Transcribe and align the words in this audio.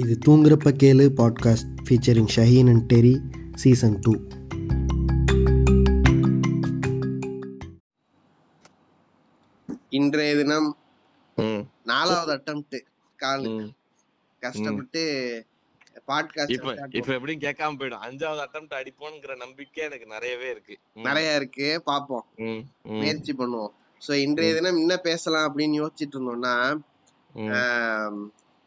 இது 0.00 0.14
தூங்குறப்ப 0.26 0.70
கேளு 0.82 1.04
podcast 1.18 1.70
featuring 1.86 2.30
Shaheen 2.34 2.68
and 2.72 2.84
Terry 2.92 3.14
season 3.54 3.96
two 4.00 4.12
இன்றைய 9.98 10.36
தினம் 10.36 10.68
நாலாவது 11.84 12.32
அட்டம்ப்ட் 12.36 12.78
கால். 13.16 13.46
கஷ்டப்பட்டு 14.42 15.02
பாட்காஸ்ட் 16.06 16.56
இப்ப 16.56 16.88
இப்ப 16.90 17.12
எப்படியும் 17.16 17.44
கேட்காம 17.46 17.76
போயிடும். 17.80 18.04
அஞ்சாவது 18.08 18.42
அட்டம் 18.46 18.68
அடிப்போம்ங்கிற 18.80 19.36
நம்பிக்கை 19.36 19.82
எனக்கு 19.84 20.06
நிறையவே 20.06 20.50
இருக்கு. 20.50 20.76
நிறைய 21.08 21.38
இருக்கு. 21.40 21.68
பாப்போம் 21.86 22.26
முயற்சி 23.00 23.34
பண்ணுவோம். 23.38 23.72
சோ 24.06 24.12
இன்றைய 24.26 24.54
தினம் 24.54 24.82
என்ன 24.84 24.96
பேசலாம் 25.08 25.46
அப்படின்னு 25.48 25.80
யோசிச்சுட்டு 25.80 26.16
இருந்தோம்னா 26.16 26.54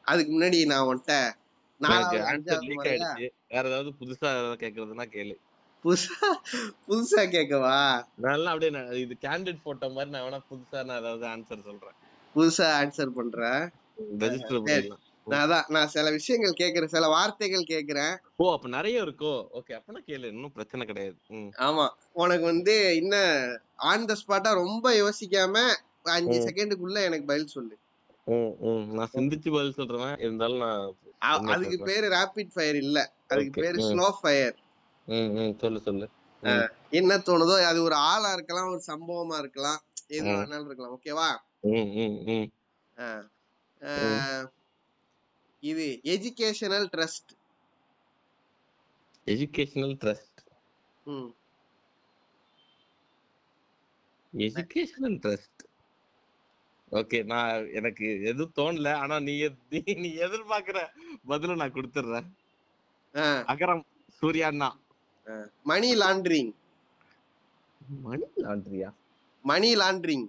அதுக்கு 0.08 0.32
முன்னாடி 0.34 0.60
நான் 0.66 0.88
உன்கிட்ட 0.88 1.14
வேற 3.52 3.64
ஏதாவது 3.70 3.92
புதுசா 4.00 4.30
கேக்குறதுன்னா 4.64 5.06
கேளு. 5.16 5.36
புதுசா 5.86 6.30
புதுசா 6.88 7.22
கேட்கவா 7.30 7.78
நல்லா 8.18 8.52
அப்படியே 8.52 8.72
இது 9.00 9.16
கேண்டிட் 9.22 9.64
போட்டோ 9.64 9.90
மாதிரி 9.90 10.10
நான் 10.10 10.26
வேணா 10.26 10.40
புதுசா 10.52 10.80
நான் 10.86 11.00
ஏதாவது 11.00 11.26
ஆன்சர் 11.28 11.68
சொல்றேன். 11.68 11.98
புதுசா 12.36 12.68
ஆன்சர் 12.80 13.18
பண்றேன். 13.20 13.64
நான் 15.28 15.44
அதான் 15.44 15.70
நான் 15.70 15.88
சில 15.88 16.08
விஷயங்கள் 16.10 16.60
கேக்குறேன் 16.60 16.94
சில 16.96 17.06
வார்த்தைகள் 17.08 17.70
கேக்குறேன். 17.70 18.16
ஓ 18.36 18.52
அப்ப 18.54 18.68
நிறைய 18.68 19.06
இருக்கோ? 19.06 19.34
ஓகே 19.60 19.76
அப்பனா 19.78 20.02
கேளு. 20.08 20.26
இன்னும் 20.26 20.52
பிரச்சனை 20.52 20.86
கிடையாது. 20.86 21.18
ஆமா. 21.68 21.86
உனக்கு 22.14 22.46
வந்து 22.46 22.76
இன்னும் 22.96 23.32
ஆன் 23.92 24.06
த 24.06 24.16
ஸ்பாட்டா 24.22 24.52
ரொம்ப 24.54 24.94
யோசிக்காம 24.94 25.56
அஞ்சு. 26.10 26.38
செகண்டுக்குள்ள 26.48 27.00
எனக்கு 27.04 27.26
பதில் 27.26 27.48
சொல்லு. 27.48 27.76
நான் 28.28 29.10
சிந்திச்சு 29.14 29.50
பதில் 29.56 29.74
சொல்றேன் 29.74 30.18
இருந்தாலும் 30.18 30.58
நான் 30.58 31.48
அதுக்கு? 31.48 31.78
பேரு 31.84 32.08
ரேபிட் 32.10 32.54
ஃபயர் 32.54 32.76
இல்ல. 32.76 33.00
அதுக்கு. 33.28 33.62
பேரு. 33.62 33.78
ஸ்லோ 33.90 34.12
ஃபயர் 34.22 34.56
சொல்லு 35.60 35.80
சொல்லு. 35.80 36.08
என்ன 36.92 37.18
தோணுதோ 37.18 37.56
அது 37.66 37.84
ஒரு 37.84 37.96
ஆளா 37.96 38.34
இருக்கலாம் 38.34 38.70
ஒரு 38.70 38.84
சம்பவமா 38.88 39.38
இருக்கலாம். 39.40 39.80
எது. 40.08 40.26
வேணாலும் 40.28 40.66
இருக்கலாம். 40.66 40.96
ஓகேவா. 40.98 41.30
இது 45.64 45.86
எஜுகேஷனல் 46.04 46.88
ட்ரஸ்ட் 46.96 47.32
எஜுகேஷனல் 49.28 49.96
ட்ரஸ்ட் 50.04 50.42
ம். 51.06 51.30
Educational 54.34 55.18
trust 55.24 55.64
okay. 56.96 57.24
நான் 57.24 57.74
எனக்கு 57.74 58.24
எதுவும் 58.24 58.52
தோணல. 58.56 58.94
ஆனா 58.94 59.20
நீ 59.20 59.42
நீ- 59.70 60.14
எதிர்பார்க்கிற 60.26 60.88
பதில 61.28 61.56
நான் 61.56 61.74
கொடுத்துடுறேன் 61.74 62.30
அகரம் 63.48 63.84
சூர்யாண்ணா 64.22 64.70
money 65.64 65.96
laundering. 65.96 66.52
Money 68.02 68.24
லாண்ட்ரியா? 68.36 68.94
Money 69.44 69.76
laundering. 69.76 70.28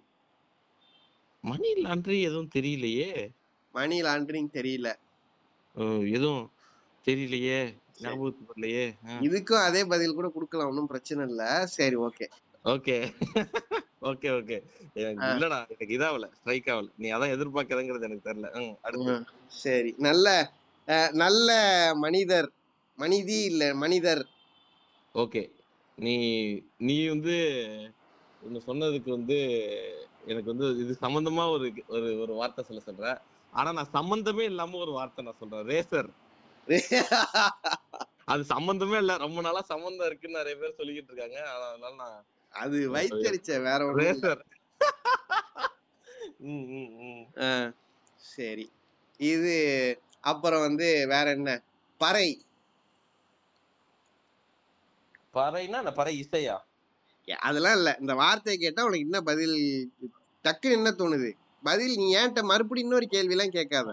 மணி 1.41 1.75
லாண்ட்ரி 1.75 2.21
எதுவும் 2.21 2.51
தெரியலையே. 2.55 3.29
மணி 3.73 4.03
லாண்டரிங் 4.03 4.49
தெரியல. 4.53 4.95
எதுவும் 6.11 6.51
தெரியலையே. 7.05 7.75
ஞாபகத்துக்கு 7.99 8.55
வரலையே. 8.57 8.95
இதுக்கும் 9.21 9.65
அதே 9.65 9.85
பதில் 9.85 10.15
கூட 10.15 10.29
கொடுக்கலாம். 10.29 10.69
ஒன்றும் 10.69 10.87
பிரச்சனை 10.87 11.27
இல்ல. 11.27 11.67
சரி 11.67 11.97
ஓகே. 11.97 12.27
ஓகே. 12.65 13.15
Okay 14.07 14.29
okay. 14.39 14.57
இல்லடா 15.27 15.59
எனக்கு 15.73 15.97
இதாவல 15.97 16.27
ஸ்ட்ரைக் 16.37 16.69
ஆகல 16.69 16.89
நீ 16.97 17.09
அதான் 17.13 17.35
எதிர்பார்க்கறதுங்கிறது 17.37 18.09
எனக்கு 18.09 18.29
தெரியல. 18.29 18.49
அடுத்து. 18.83 19.15
சரி. 19.63 19.91
நல்ல 19.99 20.27
நல்ல 21.19 21.51
மனிதர். 21.97 22.49
மனிதி 22.99 23.39
இல்ல 23.45 23.63
மனிதர். 23.75 24.23
ஓகே. 25.15 25.43
நீ 25.99 26.15
நீ 26.81 26.97
வந்து 27.09 27.35
ஒன்னு 28.43 28.59
சொன்னதுக்கு 28.67 29.11
வந்து 29.11 29.39
எனக்கு 30.27 30.49
வந்து 30.53 30.67
இது 30.83 30.93
சம்பந்தமா 31.01 31.45
ஒரு 31.51 31.67
ஒரு 31.89 32.09
ஒரு 32.21 32.33
வார்த்தை 32.33 32.63
சொல்ல 32.65 32.83
சொல்ற. 32.87 33.09
ஆனா 33.53 33.71
நான் 33.73 33.95
சம்பந்தமே 33.95 34.45
இல்லாம 34.45 34.79
ஒரு 34.79 34.93
வார்த்தை 34.93 35.25
நான் 35.25 35.41
சொல்றேன். 35.41 35.67
ரேசர். 35.71 36.11
அது 38.29 38.43
சம்பந்தமே 38.47 38.97
இல்ல. 38.99 39.13
ரொம்ப 39.17 39.41
நாளா 39.41 39.61
சம்பந்தம் 39.65 40.09
இருக்குன்னு 40.09 40.39
நிறைய 40.39 40.57
பேர் 40.57 40.79
சொல்லிக்கிட்டு 40.79 41.11
இருக்காங்க. 41.13 41.39
ஆனா 41.51 41.67
அதனால 41.73 41.95
நான் 41.97 42.17
அது 42.57 42.77
வைத்தறிச்ச 42.95 43.51
வேற 43.63 43.81
அஹ், 47.47 47.71
சரி. 48.21 48.67
இது 49.21 49.55
அப்புறம் 50.25 50.65
வந்து 50.67 50.87
வேற 51.13 51.27
என்ன? 51.37 51.51
பறை. 52.01 52.29
பறைனா 55.35 55.79
நான் 55.81 55.99
பறை 55.99 56.15
இசையா? 56.21 56.57
அதெல்லாம் 57.43 57.77
இல்ல. 57.79 57.91
இந்த 58.03 58.13
வார்த்தையை 58.21 58.57
கேட்டா 58.59 58.85
உனக்கு 58.85 59.07
என்ன 59.07 59.19
பதில் 59.23 59.57
டக்குன்னு 60.45 60.77
என்ன 60.79 60.91
தோணுது? 60.99 61.31
பதில் 61.63 61.95
நீ 61.97 62.07
ஏன்ட்ட 62.17 62.43
மறுபடியும் 62.45 62.87
இன்னொரு 62.87 63.07
கேள்வி 63.15 63.35
எல்லாம் 63.37 63.57
கேட்காத. 63.57 63.91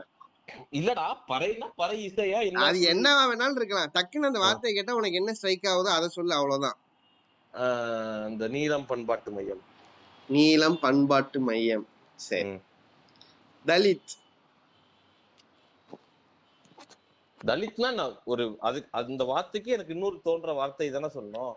இல்லடா 0.73 1.05
பறைனா 1.29 1.67
பறை 1.75 1.97
இசையா 2.07 2.39
அது 2.63 2.79
என்னவா 2.91 3.23
வேணாலும் 3.29 3.59
இருக்கலாம். 3.59 3.91
டக்குன்னு 3.95 4.29
அந்த 4.31 4.39
வார்த்தையை 4.39 4.73
கேட்டா 4.75 4.95
உனக்கு 4.95 5.19
என்ன 5.21 5.33
ஸ்ட்ரைக் 5.33 5.69
ஆகுதோ 5.71 5.91
அதை 5.93 6.09
சொல்லு 6.09 6.33
அவ்வளவுதான். 6.39 6.77
ஆஹ் 7.53 8.29
இந்த 8.29 8.47
நீலம் 8.47 8.85
பண்பாட்டு 8.85 9.31
மையம். 9.31 9.63
நீலம் 10.29 10.79
பண்பாட்டு 10.79 11.39
மையம். 11.39 11.87
சரி. 12.19 12.53
தலித். 13.65 14.13
தலித்னா 17.41 17.93
நான் 17.93 18.21
ஒரு 18.25 18.57
அது 18.59 18.87
அந்த 18.91 19.23
வார்த்தைக்கு 19.23 19.71
எனக்கு 19.71 19.93
இன்னொரு 19.93 20.21
தோன்ற 20.23 20.53
வார்த்தை 20.53 20.91
தானே 20.91 21.05
சொல்லணும். 21.05 21.53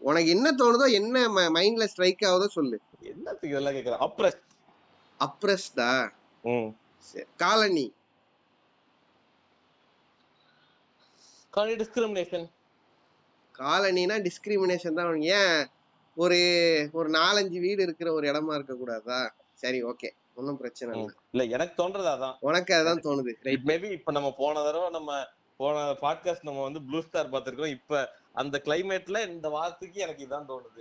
உனக்கு 0.00 0.30
என்ன 0.30 0.52
தோணுதோ 0.52 0.92
என்ன 0.92 1.28
மைண்ட்ல 1.28 1.84
ஸ்ட்ரைக் 1.84 2.26
ஆகுதோ 2.26 2.46
சொல்லு. 2.46 2.78
என்னத்துக்கு 3.00 3.48
இதெல்லாம் 3.48 3.74
கேக்குறேன் 3.74 4.04
அப்ரஸ் 4.06 4.40
அப்ரஸ்டா 5.20 5.90
ம். 6.44 6.70
காலனி. 7.36 7.86
காலி 11.52 11.74
டிஸ்கிரிமினேஷன் 11.74 12.46
காலனினா 13.62 14.16
டிஸ்கிரிமினேஷன் 14.26 14.98
தான் 14.98 15.20
ஏன்? 15.38 15.60
ஒரு 16.16 16.38
ஒரு 16.92 17.08
நாலஞ்சு 17.10 17.58
வீடு 17.66 17.80
இருக்கிற 17.82 18.08
ஒரு 18.12 18.26
இடமா 18.30 18.54
இருக்க 18.54 18.74
கூடாதா 18.74 19.18
சரி 19.62 19.78
ஓகே 19.84 20.08
ஒன்றும் 20.38 20.58
பிரச்சனை 20.60 20.92
இல்லை. 20.98 21.14
இல்ல 21.32 21.42
எனக்கு 21.56 21.74
தோன்றது 21.80 22.08
அதான். 22.14 22.36
உனக்கு 22.48 22.72
அதான் 22.74 23.04
தோணுது. 23.06 23.32
ரைட் 23.48 23.66
மேபி 23.70 23.88
இப்ப 23.98 24.12
நம்ம 24.12 24.28
போன 24.38 24.62
தடவை 24.62 24.88
நம்ம 24.90 25.18
போன 25.60 25.80
பாட்காஸ்ட் 26.02 26.46
நம்ம 26.48 26.60
வந்து 26.62 26.80
ப்ளூ 26.82 27.00
ஸ்டார் 27.06 27.32
பார்த்திருக்கோம் 27.32 27.74
இப்ப 27.76 27.98
அந்த 28.32 28.56
கிளைமேட்ல 28.64 29.18
இந்த 29.30 29.48
வார்த்தைக்கு 29.48 29.98
எனக்கு 30.00 30.24
இதான் 30.26 30.48
தோணுது. 30.50 30.80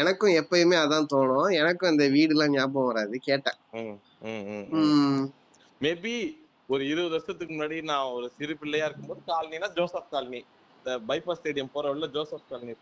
எனக்கும் 0.00 0.36
எப்பயுமே 0.40 0.76
அதான் 0.84 1.10
தோணும். 1.14 1.48
எனக்கும் 1.60 1.90
அந்த 1.90 2.04
வீடுலாம் 2.16 2.54
ஞாபகம் 2.54 2.88
வராது. 2.90 3.18
கேட்டேன். 3.18 3.58
மேபி 5.80 6.14
ஒரு 6.68 6.82
இருபது 6.86 7.14
வருஷத்துக்கு 7.14 7.52
முன்னாடி 7.54 7.76
நான் 7.82 8.12
ஒரு 8.16 8.26
சிறு 8.38 8.54
பிள்ளையா 8.56 8.86
இருக்கும்போது 8.88 9.22
காலனினா 9.30 9.68
ஜோசப் 9.78 10.10
காலனி. 10.10 10.40
இந்த 10.80 10.92
பைபாஸ் 11.08 11.38
ஸ்டேடியம் 11.40 11.72
போற 11.72 11.88
வழியில 11.88 12.08
ஜோசப் 12.08 12.50
காலனி 12.50 12.74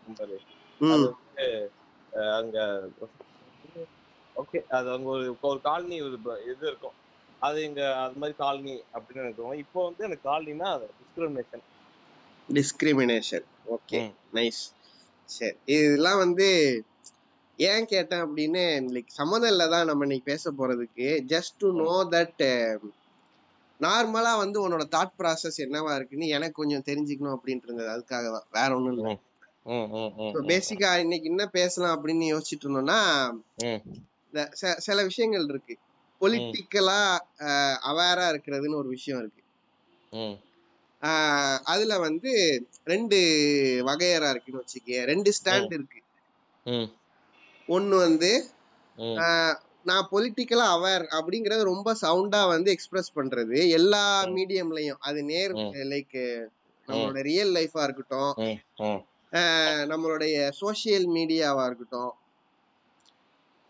அஹ் 2.13 2.35
அங்க 2.39 2.59
ஓகே 4.37 4.59
அது 4.69 4.89
அங்க 4.91 5.09
ஒரு 5.09 5.25
ஒரு 5.41 5.61
காலனி 5.61 5.97
இது 6.53 6.65
இருக்கும். 6.71 6.97
அது 7.43 7.59
இங்க 7.65 7.83
அது 7.97 8.21
மாதிரி 8.21 8.37
காலனி 8.37 8.75
அப்படின்னு 8.95 9.23
எனக்கு 9.23 9.41
தோணும். 9.41 9.63
இப்போ 9.65 9.79
வந்து 9.85 10.05
எனக்கு 10.05 10.29
காலனினா 10.29 10.69
டிஸ்கிரிமினேஷன் 11.01 11.65
டிஸ்கிரிமினேஷன் 12.49 13.47
ஓகே. 13.69 14.01
நைஸ் 14.35 14.63
சரி 15.29 15.57
இதெல்லாம் 15.75 16.19
வந்து 16.19 16.47
ஏன் 17.59 17.87
கேட்டேன் 17.87 18.25
அப்படின்னு 18.27 18.63
லைக் 18.95 19.17
சம்மந்தம் 19.19 19.51
இல்லை 19.51 19.67
தான் 19.69 19.87
நம்ம 19.87 20.05
இன்னைக்கு 20.05 20.31
பேச 20.33 20.53
போறதுக்கு. 20.53 21.09
ஜஸ்ட் 21.33 21.57
டு 21.59 21.69
நோ 21.81 21.95
தட் 22.15 22.45
நார்மலா 23.81 24.33
வந்து 24.37 24.59
உன்னோட 24.65 24.85
தாட் 24.95 25.17
ப்ராசஸ் 25.19 25.59
என்னவா 25.65 25.93
இருக்குன்னு 25.95 26.29
எனக்கு 26.29 26.57
கொஞ்சம் 26.61 26.87
தெரிஞ்சுக்கணும் 26.87 27.37
அப்படின்ட்டு 27.37 27.69
இருந்தது 27.69 27.91
அதுக்காக 27.95 28.27
தான் 28.37 28.49
வேற 28.51 28.69
ஒண்ணும் 28.77 28.95
இல்லை. 28.95 29.15
பேசிக்கா 30.51 30.91
இன்னைக்கு 30.99 31.27
என்ன 31.29 31.45
பேசலாம் 31.59 31.95
அப்படின்னு 31.97 32.27
யோசிச்சுட்டு 32.33 32.67
இருந்தோம்னா 32.67 33.01
சில 34.87 34.99
விஷயங்கள் 35.03 35.47
இருக்கு. 35.49 35.75
பொலிட்டிக்கலா 36.21 37.01
அவேரா 37.91 38.27
இருக்கிறதுன்னு 38.33 38.81
ஒரு 38.83 38.89
விஷயம் 38.89 39.21
இருக்கு. 39.23 39.43
அதுல 41.65 41.99
வந்து 41.99 42.31
ரெண்டு 42.85 43.19
வகையறா 43.87 44.31
இருக்குன்னு 44.31 44.63
வச்சுக்க 44.65 45.05
ரெண்டு 45.05 45.33
ஸ்டாண்ட் 45.39 45.73
இருக்கு. 45.79 46.01
ஒன்னு 47.69 47.97
வந்து 47.97 48.31
நான் 49.91 50.09
பொலிட்டிக்கலா 50.13 50.67
அவேர் 50.77 51.05
அப்படிங்கறது 51.19 51.63
ரொம்ப 51.73 51.89
சவுண்டா 52.03 52.41
வந்து 52.53 52.69
எக்ஸ்பிரஸ் 52.71 53.11
பண்றது. 53.19 53.57
எல்லா. 53.79 54.05
மீடியம்லயும் 54.37 55.03
அது 55.09 55.21
நேர். 55.31 55.53
லைக் 55.93 56.19
நம்மளோட 56.89 57.21
ரியல் 57.31 57.53
லைஃபா 57.59 57.83
இருக்கட்டும். 57.87 58.33
நம்மளுடைய 59.93 60.37
சோஷியல் 60.63 61.07
மீடியாவா 61.17 61.65
இருக்கட்டும். 61.67 62.13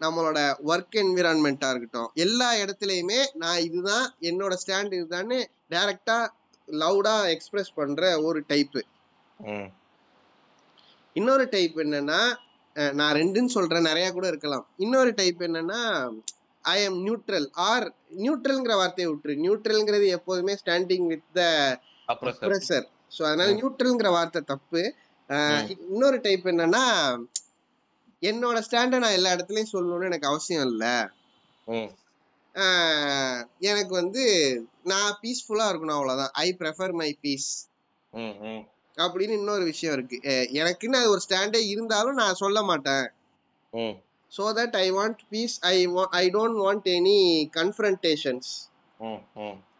நம்மளோட 0.01 0.39
ஒர்க் 0.73 0.97
என்விரான்மெண்டா 1.03 1.69
இருக்கட்டும். 1.71 2.11
எல்லா 2.25 2.49
இடத்துலயுமே 2.63 3.21
நான் 3.43 3.63
இதுதான் 3.69 4.05
என்னோட 4.29 4.55
ஸ்டாண்ட் 4.65 4.93
இதுதான்னு 5.01 5.39
டைரக்டா 5.71 6.19
லவுடா 6.69 7.17
எக்ஸ்பிரஸ் 7.35 7.73
பண்ற 7.79 8.03
ஒரு 8.23 8.41
டைப்பு 8.49 8.81
இன்னொரு 11.17 11.45
டைப் 11.53 11.77
என்னன்னா 11.85 12.21
நான் 12.99 13.17
ரெண்டுன்னு 13.17 13.55
சொல்றேன். 13.55 13.89
நிறைய 13.91 14.09
கூட 14.13 14.27
இருக்கலாம். 14.29 14.65
இன்னொரு 14.77 15.11
டைப் 15.15 15.41
என்னன்னா 15.47 15.81
ஐ 16.65 16.77
எம் 16.83 16.99
நியூட்ரல் 17.07 17.47
ஆர் 17.71 17.87
நியூட்ரல்ங்கிற 18.25 18.75
வார்த்தையை 18.81 19.09
விட்டுரு. 19.13 19.35
நியூட்ரல்ங்கிறது 19.45 20.07
எப்போதுமே 20.17 20.55
standing 20.63 21.07
with 21.07 21.29
the 21.35 21.43
pressure 22.45 22.87
so 23.17 23.23
அதனால. 23.29 23.49
நியூட்ரல்ங்கிற 23.61 24.09
வார்த்தை 24.11 24.43
தப்பு. 24.53 24.83
இன்னொரு 25.89 26.19
டைப் 26.21 26.45
என்னன்னா 26.45 26.85
என்னோட 28.23 28.59
ஸ்டாண்டை 28.67 28.99
நான் 29.03 29.17
எல்லா 29.19 29.33
இடத்துலயும் 29.35 29.73
சொல்லணும்னு 29.73 30.09
எனக்கு 30.11 30.31
அவசியம் 30.31 30.67
இல்லை. 30.71 30.95
எனக்கு 33.71 33.93
வந்து 34.03 34.23
நான் 34.83 35.19
பீஸ்ஃபுல்லா 35.23 35.67
இருக்கணும் 35.71 35.99
அவ்வளவுதான். 35.99 36.33
ஐ 36.45 36.49
ப்ரெஃபர் 36.59 36.95
மை 37.01 37.11
பீஸ் 37.21 37.51
அப்படின்னு 39.05 39.37
இன்னொரு 39.41 39.65
விஷயம் 39.65 39.95
இருக்கு. 39.97 40.17
எனக்குன்னு 40.61 40.99
அது 41.01 41.11
ஒரு 41.11 41.21
ஸ்டாண்டே 41.29 41.61
இருந்தாலும் 41.75 42.19
நான் 42.23 42.41
சொல்ல 42.43 42.63
மாட்டேன். 42.63 43.07
So 44.33 44.45
that 44.59 44.77
I 44.85 44.87
want 44.93 45.21
peace 45.29 45.55
I 45.61 45.77
I 46.21 46.25
don't 46.29 46.59
want 46.65 46.89
any 46.97 47.19
confrontations 47.59 48.51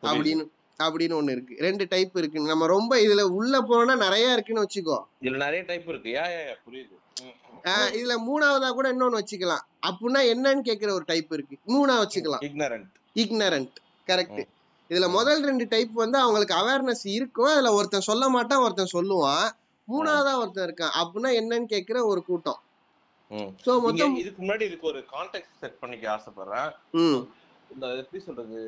அப்படின்னு 0.03 0.45
அப்படின்னு 0.81 1.15
ஒண்ணு 1.21 1.33
இருக்கு. 1.37 1.55
ரெண்டு 1.59 1.85
டைப் 1.89 2.19
இருக்கு. 2.21 2.41
நம்ம 2.41 2.67
ரொம்ப 2.67 2.93
இதுல 3.07 3.23
உள்ள 3.39 3.61
போனா 3.71 3.95
நிறைய 4.05 4.33
இருக்குன்னு 4.33 4.65
வச்சுக்கோ. 4.65 4.99
இதுல 5.23 5.41
நிறைய 5.45 5.63
டைப் 5.71 5.89
இருக்கு. 5.89 6.13
புரியுது. 6.67 6.97
இதுல 7.99 8.15
மூணாவதா 8.29 8.69
கூட 8.71 8.89
இன்னொன்னு 8.93 9.21
வச்சுக்கலாம். 9.21 9.65
அப்படின்னா 9.89 10.21
என்னன்னு 10.35 10.63
கேக்குற 10.69 10.91
ஒரு 10.99 11.07
டைப் 11.07 11.33
இருக்கு. 11.33 11.57
மூணா 11.75 11.97
வச்சுக்கலாம். 12.03 12.45
Ignorant. 12.51 12.93
Ignorant 13.23 13.75
correct. 14.07 14.41
இதுல 14.91 15.07
முதல் 15.17 15.43
ரெண்டு 15.49 15.65
டைப் 15.73 15.93
வந்து 16.03 16.19
அவங்களுக்கு 16.25 16.55
அவேர்னஸ் 16.61 17.05
இருக்கும். 17.17 17.51
அதுல 17.55 17.73
ஒருத்தன் 17.79 18.09
சொல்ல 18.11 18.25
மாட்டான் 18.37 18.63
ஒருத்தன் 18.67 18.95
சொல்லுவான். 18.97 19.49
மூணாவதா 19.89 20.33
ஒருத்தன் 20.43 20.67
இருக்கான். 20.69 20.95
அப்படின்னா 21.01 21.31
என்னன்னு 21.41 21.69
கேக்குற 21.75 21.99
ஒரு 22.13 22.21
கூட்டம். 22.29 22.61
சோ 23.65 23.71
மொத்தம் 23.85 24.15
இதுக்கு 24.23 24.41
முன்னாடி 24.43 24.65
இதுக்கு 24.69 24.87
ஒரு 24.93 25.01
கான்டெக்ட் 25.15 25.59
செட் 25.63 25.81
பண்ணிக்க 25.81 26.05
ஆசைப்படுறேன். 26.15 26.71
இந்த 27.73 27.87
எப்படி 28.03 28.21
சொல்றது? 28.29 28.61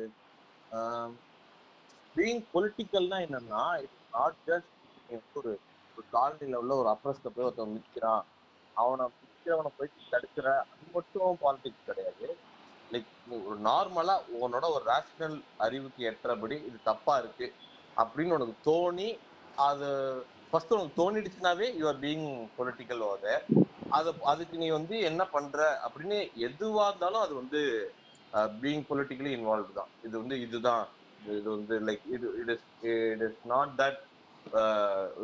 பீயிங் 2.15 2.43
பொலிட்டிக்கல்னா 2.53 3.17
என்னன்னா 3.27 3.63
இட்ஸ் 3.83 4.05
நாட் 4.17 4.39
ஜஸ்ட் 4.49 4.69
ஒரு 5.39 5.51
ஒரு 5.97 6.05
காலனில 6.15 6.59
உள்ள 6.61 6.73
ஒரு 6.81 6.89
அப்ரஸ்ல 6.93 7.29
போய் 7.33 7.47
ஒருத்தவன் 7.47 7.75
நிற்கிறான் 7.77 8.23
அவனை 8.75 9.05
நிற்கிறவனை 9.23 9.71
போயிட்டு 9.77 10.11
தடுக்கிற 10.13 10.47
அது 10.71 10.85
மட்டும் 10.97 11.39
பாலிடிக்ஸ் 11.43 11.87
கிடையாது. 11.89 12.27
ஒரு 13.47 13.57
நார்மலா 13.69 14.15
உன்னோட 14.43 14.65
ஒரு 14.75 14.83
ரேஷனல் 14.91 15.37
அறிவுக்கு 15.65 16.01
ஏற்றபடி 16.09 16.55
இது 16.69 16.77
தப்பா 16.89 17.13
இருக்கு 17.21 17.47
அப்படின்னு 17.97 18.35
உனக்கு 18.37 18.55
தோணி 18.69 19.09
அது 19.67 19.89
ஃபர்ஸ்ட் 20.49 20.73
உனக்கு 20.75 20.99
தோணிடுச்சுனாவே 21.01 21.67
யுவர் 21.81 22.01
பீயிங் 22.03 22.27
பொலிட்டிக்கல் 22.57 23.03
ஓத 23.11 23.25
அது 23.97 24.09
அதுக்கு 24.31 24.55
நீ 24.63 24.67
வந்து 24.77 24.95
என்ன 25.09 25.21
பண்ற 25.35 25.59
அப்படின்னு 25.85 26.17
எதுவா 26.47 26.85
இருந்தாலும் 26.89 27.23
அது 27.25 27.33
வந்து 27.41 27.61
பீயிங் 28.61 28.85
பொலிட்டிக்கலி 28.89 29.31
இன்வால்வ் 29.37 29.77
தான். 29.79 29.89
இது 30.05 30.13
வந்து 30.21 30.35
இதுதான். 30.45 30.85
இது 31.21 31.33
இது 31.39 31.49
வந்து 31.55 31.75
லைக் 31.87 32.05
இது 32.15 32.27
it 32.41 32.51
is 32.55 32.67
it 32.91 33.23
is 33.27 33.41
not 33.53 33.73
that 33.81 33.99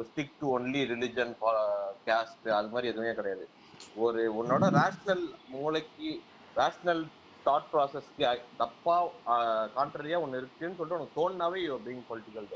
stick 0.10 0.34
to 0.42 0.48
only 0.56 0.82
religion 0.94 1.32
caste 2.08 2.48
அது 2.58 2.74
மாதிரி 2.74 2.92
எதுவுமே 2.92 3.14
கிடையாது. 3.20 3.46
ஒரு 4.06 4.22
உன்னோட 4.40 4.66
ரேஷ்னல் 4.80 5.26
மூளைக்கு 5.54 6.12
ரேஷ்னல் 6.56 7.04
தாட் 7.48 7.70
ப்ராசஸ்க்கு 7.72 8.30
தப்பா 8.58 8.96
கான்ட்ரரியா 9.78 10.20
ஒன்று 10.22 10.42
இருக்குன்னு 10.42 10.78
சொல்லிட்டு 10.80 11.00
உனக்கு 11.00 11.20
தோணுனாவே 11.20 11.62
you 11.64 11.78
being 11.86 12.04
political 12.10 12.50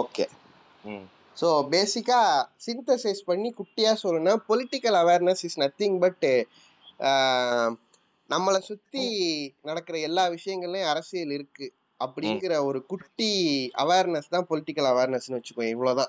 okay 0.00 0.24
hmm. 0.84 1.06
So 1.36 1.48
பேசிக்கா 1.70 2.20
சிந்தசைஸ் 2.66 3.20
பண்ணி 3.26 3.48
குட்டியா 3.58 3.90
சொல்லணும்னா 4.02 4.34
political 4.48 4.96
awareness 5.02 5.44
is 5.48 5.58
nothing 5.58 5.98
but 5.98 6.26
நம்மளை 8.30 8.60
சுத்தி 8.60 9.04
நடக்கிற 9.62 9.98
எல்லா 9.98 10.24
விஷயங்கள்லயும் 10.28 10.90
அரசியல் 10.92 11.30
இருக்கு. 11.30 11.66
அப்படிங்கிற 12.00 12.54
ஒரு 12.64 12.80
குட்டி 12.86 13.30
அவேர்னஸ் 13.82 14.28
தான் 14.28 14.48
பொலிட்டிக்கல் 14.50 14.88
அவேர்னஸ்னு 14.90 15.38
வச்சுக்கோ 15.38 16.04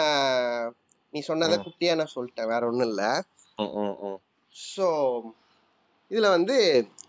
ஆஹ் 0.00 0.68
நீ 1.12 1.20
சொன்னதை. 1.20 1.56
குட்டியா 1.58 1.92
நான் 1.96 2.14
சொல்லிட்டேன் 2.14 2.50
வேற 2.52 2.62
ஒண்ணும் 2.66 2.88
இல்ல. 2.88 3.02
ஸோ 4.54 4.86
இதுல 6.10 6.28
வந்து 6.28 6.56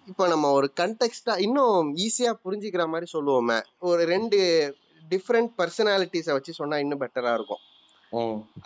இப்போ 0.07 0.27
நம்ம 0.27 0.51
ஒரு 0.51 0.67
கண்டெக்ஸ்டா 0.75 1.37
இன்னும் 1.37 1.95
ஈஸியா 1.95 2.31
புரிஞ்சுக்கிற 2.45 2.87
மாதிரி 2.87 3.07
சொல்லுவோமே. 3.13 3.57
ஒரு 3.79 4.01
ரெண்டு 4.05 4.39
டிஃப்ரெண்ட் 5.03 5.51
பர்சனாலிட்டிஸை 5.57 6.31
வச்சு 6.31 6.53
சொன்னா 6.53 6.77
இன்னும் 6.77 7.01
பெட்டரா 7.01 7.33
இருக்கும். 7.33 7.61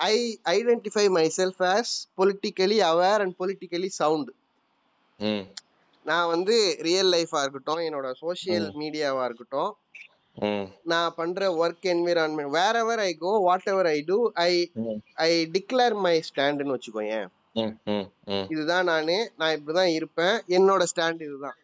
I 0.07 0.15
identify 0.55 1.05
myself 1.37 1.61
as 1.67 1.91
politically 2.17 2.77
aware 2.91 3.21
and 3.21 3.35
politically 3.39 3.89
sound 4.01 4.31
நான் 6.05 6.27
வந்து 6.27 6.55
ரியல் 6.79 7.11
லைஃபா 7.13 7.39
இருக்கட்டும் 7.41 7.83
என்னோட 7.85 8.07
சோஷியல் 8.19 8.67
ம். 8.69 8.77
மீடியாவா 8.79 9.23
இருக்கட்டும். 9.23 9.71
நான் 10.83 11.13
பண்ற 11.15 11.47
work 11.61 11.85
environment 11.91 12.49
wherever 12.75 12.99
I 12.99 13.11
go 13.15 13.31
whatever 13.73 13.85
I 13.87 13.99
do 14.01 14.17
I 14.43 14.51
I 15.25 15.31
declare 15.53 15.95
my 15.97 16.15
ஸ்டாண்டுன்னு 16.29 16.75
வச்சுக்கோயேன். 16.75 17.27
இதுதான் 18.49 18.83
நானு. 18.83 19.33
நான் 19.37 19.55
இப்படிதான் 19.55 19.93
இருப்பேன். 19.93 20.41
என்னோட 20.47 20.85
ஸ்டாண்ட் 20.95 21.21
இதுதான். 21.21 21.55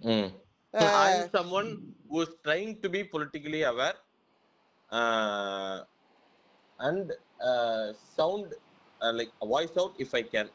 Mm. 0.00 0.44
I 0.70 1.12
am 1.14 1.26
someone 1.32 1.78
who 2.10 2.22
is 2.22 2.32
trying 2.44 2.80
to 2.80 2.88
be 2.88 3.02
politically 3.12 3.60
aware 3.62 3.94
uh, 4.90 5.86
and 6.78 7.18
uh, 7.38 7.94
sound 8.16 8.52
uh, 9.00 9.12
like 9.18 9.32
voice 9.40 9.78
out 9.78 9.92
if 9.98 10.08
I 10.10 10.28
can. 10.32 10.50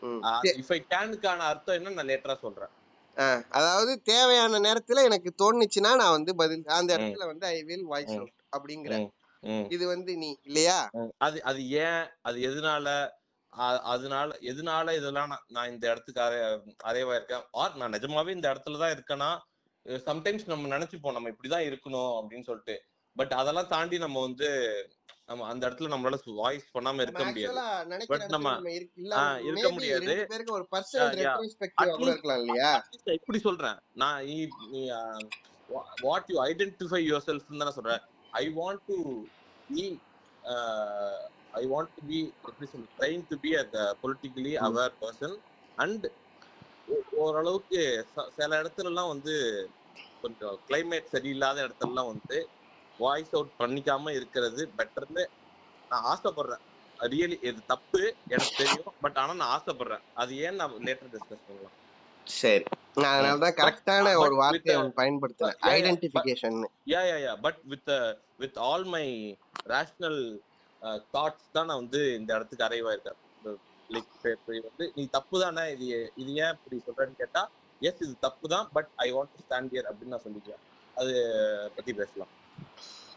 ம். 0.00 0.06
Uh, 0.06 0.40
they- 0.42 0.62
if 0.68 0.72
I 0.72 0.84
canக்கான 0.90 1.36
அர்த்தம் 1.36 1.74
என்ன? 1.74 1.90
நான் 1.90 2.06
லேட்டரா 2.06 2.38
சொல்றேன். 2.38 3.42
அதாவது 3.50 4.02
தேவையான 4.02 4.58
நேரத்துல 4.58 5.04
எனக்கு 5.04 5.34
தோணுச்சுன்னா 5.38 5.96
நான் 5.96 6.10
வந்து 6.10 6.36
பதில் 6.36 6.66
அந்த 6.66 6.96
இடத்துல 6.96 7.26
வந்து 7.26 7.46
ஐ 7.46 7.62
வில் 7.62 7.84
வாய்ஸ். 7.84 8.10
அவுட் 8.10 8.32
அப்படிங்கிற. 8.56 9.08
இது 9.72 9.86
வந்து 9.86 10.16
நீ 10.16 10.38
இல்லையா. 10.42 10.90
அது 11.18 11.42
அது 11.42 11.70
ஏன்? 11.70 12.08
அது 12.22 12.38
எதனால? 12.38 13.08
அதனால 13.56 14.36
எதனால 14.40 14.96
இதெல்லாம் 14.96 15.44
நான் 15.48 15.70
இந்த 15.70 15.90
இடத்துக்கு 15.90 16.20
அரை 16.20 16.38
அரைவா 16.84 17.14
இருக்கேன் 17.14 17.42
ஆர் 17.50 17.76
நான் 17.76 17.92
நிஜமாவே 17.92 18.30
இந்த 18.30 18.52
இடத்துல 18.52 18.78
தான் 18.78 19.02
இருக்கேன்னா 19.02 19.52
சம்டைம்ஸ் 19.88 20.46
நம்ம 20.46 20.78
நினைச்சுப்போம் 20.78 21.12
நம்ம 21.12 21.30
இப்படிதான் 21.30 21.66
இருக்கணும் 21.66 22.22
அப்படின்னு 22.22 22.42
சொல்லிட்டு. 22.42 22.82
பட் 23.16 23.32
அதெல்லாம் 23.32 23.68
தாண்டி 23.68 23.98
நம்ம 23.98 24.20
வந்து 24.20 24.72
நம்ம 25.26 25.46
அந்த 25.46 25.70
இடத்துல 25.70 25.94
நம்மளால 25.94 26.34
வாய்ஸ் 26.34 26.76
பண்ணாம 26.78 27.00
இருக்க 27.00 27.24
முடியாது. 27.24 27.58
இடத்துல 27.88 28.28
நம்ம- 28.28 28.70
இருக்க- 29.40 29.70
முடியாது. 29.70 30.26
இப்படி 33.04 33.38
சொல்றேன். 33.38 33.78
நான் 33.92 34.24
what 36.00 36.24
you 36.26 36.44
identify 36.44 37.18
your 37.18 37.20
self 37.26 37.58
தானே 37.58 37.70
சொல்றேன். 37.70 38.00
I 38.30 38.48
want 38.48 38.78
to 38.86 39.22
be 39.74 40.00
I 41.60 41.64
want 41.72 41.92
to 41.96 42.02
be 42.10 42.20
சொல்ல 42.72 42.86
trying 42.98 43.24
to 43.30 43.36
be 43.44 43.50
at 43.62 43.76
politically. 44.02 44.52
Aware 44.66 44.94
person 45.02 45.36
and 45.84 46.06
ஓரளவுக்கு 47.24 47.80
சில 48.38 48.50
இடத்துலலாம் 48.62 49.12
வந்து 49.14 49.34
கொஞ்சம் 50.22 50.56
கிளைமேட் 50.68 51.12
சரியில்லாத 51.14 51.58
இடத்துலலாம் 51.66 52.10
வந்து 52.12 52.38
வாய்ஸ் 52.98 53.34
அவுட் 53.38 53.58
பண்ணிக்காம 53.62 54.12
இருக்கிறது 54.18 54.62
பெட்டர்னு 54.78 55.24
நான் 55.90 56.06
ஆசைப்படுறேன். 56.12 56.62
ரியலி 56.98 57.36
இது 57.48 57.60
தப்பு 57.72 58.00
எனக்கு 58.32 58.54
தெரியும். 58.60 58.92
பட் 59.04 59.18
ஆனா 59.22 59.32
நான் 59.40 59.54
ஆசைப்படுறேன். 59.56 60.04
அது 60.22 60.32
ஏன் 60.46 60.58
நான் 60.60 60.76
லேட்டர் 60.86 61.12
டிஸ்கஸ் 61.14 61.46
பண்ணலாம்? 61.46 61.74
சரி. 62.26 62.64
நான் 63.02 63.14
அதனாலதான் 63.14 63.56
கரெக்டான 63.60 64.04
but 64.12 64.22
ஒரு 64.24 64.34
வார்த்தையை 64.42 64.76
ஒன்று 64.80 64.98
பயன்படுத்துறேன். 65.00 65.58
Identification 65.76 66.58
yeah 66.92 67.02
yeah 67.10 67.16
yeah 67.26 67.32
but 67.46 67.60
with 67.72 67.92
with 68.42 68.58
all 68.68 68.86
my 68.94 69.06
rational 69.74 70.20
thoughts 71.14 71.52
தான் 71.52 71.68
நான் 71.68 71.82
வந்து 71.82 72.00
இந்த 72.18 72.30
இடத்துக்கு 72.36 72.66
அரைவா 72.68 72.92
இருக்கேன் 72.94 73.20
லைக் 73.90 74.64
வந்து 74.68 74.86
நீ 74.96 75.02
தப்பு 75.16 75.36
தானே 75.44 75.64
இது 75.74 75.86
இது 76.22 76.30
ஏன் 76.44 76.54
இப்படி 76.56 76.76
சொல்றேன்னு 76.86 77.20
கேட்டா 77.22 77.42
எஸ் 77.82 78.02
இது 78.06 78.14
தப்பு 78.20 78.46
தான் 78.54 78.66
but 78.72 78.90
I 79.06 79.08
want 79.12 79.32
to 79.34 79.42
stand 79.44 79.72
here 79.74 79.88
அப்படின்னு 79.90 80.14
நான் 80.14 80.26
சொல்லிக்கிறேன் 80.26 80.62
அது 80.96 81.12
பத்தி 81.76 81.92
பேசலாம். 82.00 82.32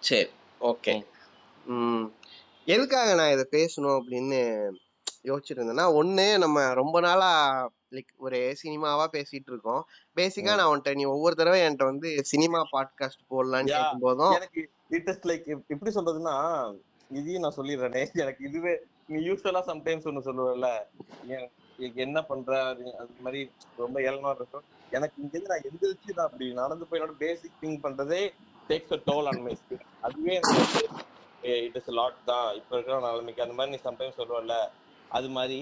சரி 0.08 0.28
ஓகே 0.62 0.94
எதுக்காக 2.68 3.10
நான் 3.16 3.34
இதை 3.36 3.46
பேசணும் 3.58 3.98
அப்படின்னு 4.00 4.40
யோசிச்சுட்டு 5.30 5.60
இருந்தேன்னா 5.60 5.88
ஒண்ணு 6.00 6.26
நம்ம 6.44 6.64
ரொம்ப 6.80 6.98
நாளா 7.00 7.30
லைக் 7.96 8.12
ஒரு 8.26 8.40
சினிமாவா 8.62 9.06
பேசிட்டு 9.16 9.52
இருக்கோம் 9.54 9.82
பேசிக்கா. 10.20 10.54
நான் 10.60 10.72
உன்ட்ட 10.72 10.94
நீ 11.00 11.06
ஒவ்வொரு 11.14 11.36
தடவை 11.40 11.60
என்கிட்ட 11.66 11.86
வந்து 11.92 12.10
சினிமா 12.32 12.60
பாட்காஸ்ட் 12.74 13.24
போடலான்னு. 13.34 13.72
கேட்கும் 13.74 14.06
போதும் 14.06 14.36
லைக் 15.32 15.48
எப்படி 15.74 15.94
சொல்றதுன்னா 15.98 16.36
இதையும் 17.10 17.44
நான் 17.44 17.58
சொல்லிடுறேனே. 17.58 18.02
எனக்கு 18.24 18.42
இதுவே 18.50 18.74
நீ 19.10 19.18
யூஸ்வலா 19.28 19.62
சம்டைம்ஸ் 19.70 20.08
ஒன்று 20.10 20.28
சொல்லுவல 20.28 20.70
என்ன 22.04 22.20
பண்ற? 22.30 22.52
அது 22.68 22.84
மாதிரி 23.26 23.42
ரொம்ப 23.78 23.98
ஏழமா 24.08 24.30
இருக்கும். 24.36 24.66
எனக்கு 24.92 25.18
இங்க 25.22 25.34
இருந்து 25.36 25.52
நான் 25.52 25.66
எந்திரிச்சு 25.70 26.16
நான் 26.18 26.28
அப்படி 26.30 26.46
நடந்து 26.60 26.86
போய் 26.88 27.00
என்னோட 27.00 27.16
பேசிக் 27.24 27.60
திங் 27.62 27.80
பண்றதே 27.86 28.22
takes 28.70 28.96
a 28.96 29.00
toll 29.08 29.30
on 29.32 29.42
my 29.46 29.54
அதுவே 30.04 30.34
எனக்கு 30.40 30.82
இட் 31.66 31.78
இஸ் 31.80 31.92
லாட் 32.00 32.20
தான். 32.30 32.48
இப்ப 32.60 32.76
இருக்கிற 32.76 32.98
நிலைமைக்கு 33.06 33.46
அந்த 33.46 33.56
மாதிரி 33.58 33.74
நீ 33.76 33.80
சம்டைம்ஸ் 33.88 34.20
சொல்லுவல 34.22 34.56
அது 35.12 35.28
மாதிரி 35.38 35.60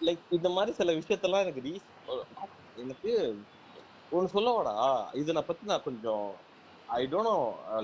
லைக் 0.00 0.22
இந்த 0.38 0.48
மாதிரி 0.56 0.72
சில 0.80 0.92
விஷயத்தெல்லாம் 1.00 1.44
எனக்கு 1.46 1.66
ரீஸ் 1.68 1.88
எனக்கு 2.76 3.12
ஒன்னு 4.12 4.34
சொல்லவாடா? 4.34 4.76
இதை 5.20 5.30
நான் 5.36 5.48
பத்தி 5.50 5.64
நான் 5.66 5.86
கொஞ்சம் 5.86 6.26
ஐ 6.88 7.02
டோன்ட் 7.12 7.30
நோ 7.30 7.36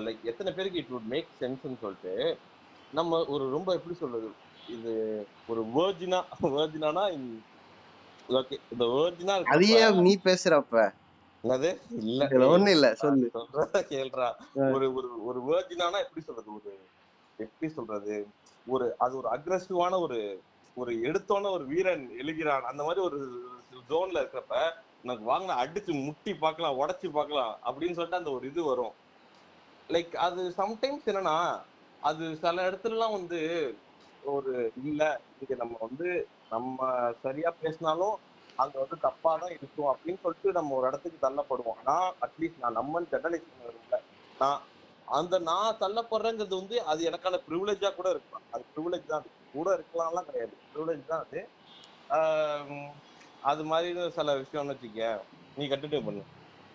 லைக் 0.05 0.21
எத்தனை 0.31 0.51
பேருக்கு 0.53 0.81
இட் 0.81 0.93
வுட் 0.93 1.09
மேக் 1.13 1.29
சென்ஸ்னு 1.41 1.81
சொல்லிட்டு 1.83 2.13
நம்ம 2.93 3.25
ஒரு 3.25 3.49
ரொம்ப 3.49 3.73
எப்படி 3.73 3.95
சொல்றது? 3.95 4.29
இது 4.67 4.93
ஒரு 5.47 5.61
வேர்ஜினா 5.75 6.19
வேர்ஜினானா 6.41 7.03
ஓகே 8.29 8.57
இந்த 8.71 8.85
வேர்ஜினா 8.85 9.43
அதையே 9.45 9.91
நீ 9.99 10.19
பேசுறப்ப. 10.23 10.91
என்னது? 11.43 11.69
இல்ல. 11.91 12.47
ஒண்ணும் 12.47 12.73
இல்ல 12.73 12.95
சொல்லு. 12.95 13.27
கேள்றா. 13.89 14.27
ஒரு 14.73 14.93
ஒரு 14.93 15.25
ஒரு 15.25 15.39
வேர்ஜினானா 15.41 15.99
எப்படி 15.99 16.25
சொல்றது? 16.25 16.53
ஒரு 16.53 16.71
எப்படி 17.37 17.71
சொல்றது? 17.71 18.15
ஒரு 18.67 18.95
அது 18.97 19.17
ஒரு 19.17 19.29
அக்ரஸிவான 19.29 19.99
ஒரு 19.99 20.19
ஒரு 20.75 20.93
எடுத்தோன 21.03 21.51
ஒரு 21.51 21.65
வீரன் 21.65 22.17
எழுகிறான். 22.17 22.63
அந்த 22.63 22.83
மாதிரி 22.83 23.05
ஒரு 23.05 23.19
ஜோன்ல 23.89 24.21
இருக்கிறப்ப 24.21 24.55
எனக்கு 25.03 25.23
வாங்கின 25.31 25.57
அடிச்சு 25.63 26.05
முட்டி 26.05 26.33
பார்க்கலாம் 26.33 26.79
உடைச்சு 26.79 27.09
பார்க்கலாம் 27.09 27.59
அப்படின்னு 27.65 27.93
சொல்லிட்டு 27.93 28.17
அந்த 28.17 28.31
ஒரு 28.31 28.47
இது 28.47 28.63
வரும். 28.63 28.93
லைக் 29.89 30.15
அது 30.15 30.53
சம்டைம்ஸ் 30.57 31.05
என்னன்னா 31.05 31.37
அது 32.03 32.23
சில 32.41 32.65
இடத்துலலாம் 32.69 33.15
வந்து 33.17 33.39
ஒரு 34.23 34.53
இல்ல 34.81 35.01
இது 35.43 35.53
நம்ம 35.57 35.75
வந்து 35.81 36.07
நம்ம 36.51 36.77
சரியா 37.23 37.49
பேசினாலும் 37.59 38.15
அங்க 38.57 38.75
வந்து 38.79 38.97
தப்பா 39.05 39.31
தான் 39.37 39.53
இருக்கும் 39.57 39.89
அப்படின்னு 39.91 40.21
சொல்லிட்டு 40.23 40.51
நம்ம 40.51 40.75
ஒரு 40.75 40.85
இடத்துக்கு 40.89 41.19
தள்ளப்படுவோம். 41.21 41.79
நான் 41.83 42.09
அட்லீஸ்ட் 42.25 42.63
நான் 42.63 42.77
நம்மன்னு 42.79 43.11
ஜெனரலைஸ் 43.13 43.47
பண்ண 43.51 43.99
நான் 44.39 44.59
அந்த 45.07 45.35
நான் 45.47 45.79
தள்ளப்படுறேங்கிறது 45.81 46.55
வந்து 46.55 46.77
அது 46.91 47.01
எனக்கான 47.09 47.39
ப்ரிவிலேஜா 47.47 47.89
கூட 47.93 48.07
இருக்கலாம். 48.09 48.45
அது 48.53 48.63
ப்ரிவிலேஜ் 48.73 49.05
தான் 49.05 49.21
அது. 49.21 49.29
கூட 49.53 49.67
இருக்கலாம்லாம் 49.77 50.27
கிடையாது. 50.29 50.55
ப்ரிவிலேஜ் 50.67 51.05
தான் 51.05 51.23
அது. 51.25 51.39
அது 53.43 53.63
மாதிரி 53.65 53.89
சில 54.17 54.35
விஷயம்னு 54.41 54.73
வச்சுக்க 54.73 55.01
நீ 55.57 55.65
கண்டினியூ 55.71 56.01
பண்ணு. 56.07 56.23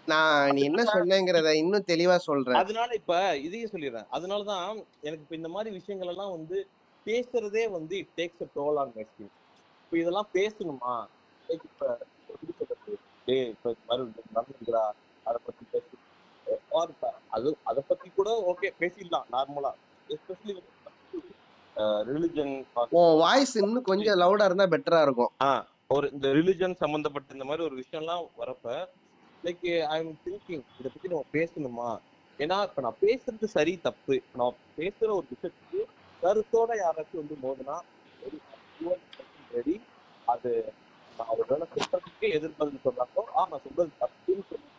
நான் 0.08 0.52
நீ 0.54 0.62
என்ன 0.62 0.82
சொன்னேங்கிறத 0.94 1.50
இன்னும் 1.54 1.88
தெளிவா 1.92 2.16
சொல்றேன். 2.28 2.58
அதனால 2.62 2.90
இப்ப 2.94 3.14
இதையும் 3.46 3.72
சொல்லிடுறேன். 3.74 4.08
அதனாலதான் 4.16 4.66
எனக்கு 5.02 5.24
இப்ப 5.24 5.36
இந்த 5.36 5.50
மாதிரி 5.54 5.70
விஷயங்கள் 5.78 6.12
எல்லாம் 6.12 6.34
வந்து 6.36 6.58
பேசுறதே 7.06 7.64
வந்து 7.70 7.94
it 7.96 8.12
takes 8.16 8.42
a 8.42 8.48
toll 8.56 8.78
on 8.82 8.92
my 8.96 9.04
skin 9.04 9.32
இப்ப 9.84 9.96
இதெல்லாம் 10.02 10.30
பேசணுமா? 10.34 10.94
இப்ப 11.48 11.88
டேய் 13.26 13.48
இப்ப 13.52 13.74
ஒண்ணு 13.88 14.04
நடந்துருக்குடா 14.34 14.84
அதை 15.26 15.38
பத்தி 15.44 15.64
பேசு. 15.72 15.92
அது 17.30 17.48
அதை 17.64 17.82
பத்தி 17.88 18.08
கூட 18.10 18.30
ஓகே 18.50 18.68
பேசிடலாம் 18.80 19.28
நார்மலா 19.32 19.72
எஸ்பெஷலி 20.08 20.54
ரிலிஜன் 22.08 22.52
உன் 22.98 23.14
வாய்ஸ் 23.20 23.54
இன்னும் 23.60 23.88
கொஞ்சம் 23.88 24.20
லவுடா 24.22 24.44
இருந்தா 24.44 24.66
பெட்டரா 24.74 25.00
இருக்கும். 25.02 25.32
ஒரு 25.94 26.06
இந்த 26.12 26.28
ரிலிஜன் 26.36 26.74
சம்பந்தப்பட்ட 26.74 27.34
இந்த 27.36 27.44
மாதிரி 27.44 27.62
ஒரு 27.64 27.76
விஷயம்லாம் 27.80 28.22
வரப்ப 28.36 28.66
லைக் 29.44 29.64
ஐ 29.88 29.98
எம் 29.98 30.14
திங்கிங் 30.24 30.64
இதை 30.78 30.88
பத்தி 30.88 31.08
நம்ம 31.08 31.26
பேசணுமா? 31.34 31.88
ஏன்னா 32.38 32.56
இப்ப 32.68 32.82
நான் 32.82 33.00
பேசுறது 33.02 33.48
சரி 33.56 33.74
தப்பு. 33.80 34.14
இப்ப 34.20 34.38
நான் 34.42 34.58
பேசுற 34.78 35.08
ஒரு 35.18 35.26
விஷயத்துக்கு 35.32 35.80
கருத்தோட 36.22 36.70
யாராச்சும் 36.80 37.22
வந்து 37.22 37.36
மோதுனா 37.44 37.76
ரெடி 39.50 39.74
அது 40.28 40.50
ஒருவேளை 41.34 41.66
சொல்றதுக்கு 41.74 42.26
எதிர்பதில் 42.36 42.84
சொல்றாங்களோ 42.86 43.24
ஆ 43.34 43.44
நான் 43.50 43.64
சொல்றது 43.66 43.90
தப்புன்னு 44.00 44.44
சொல்லுங்க 44.48 44.70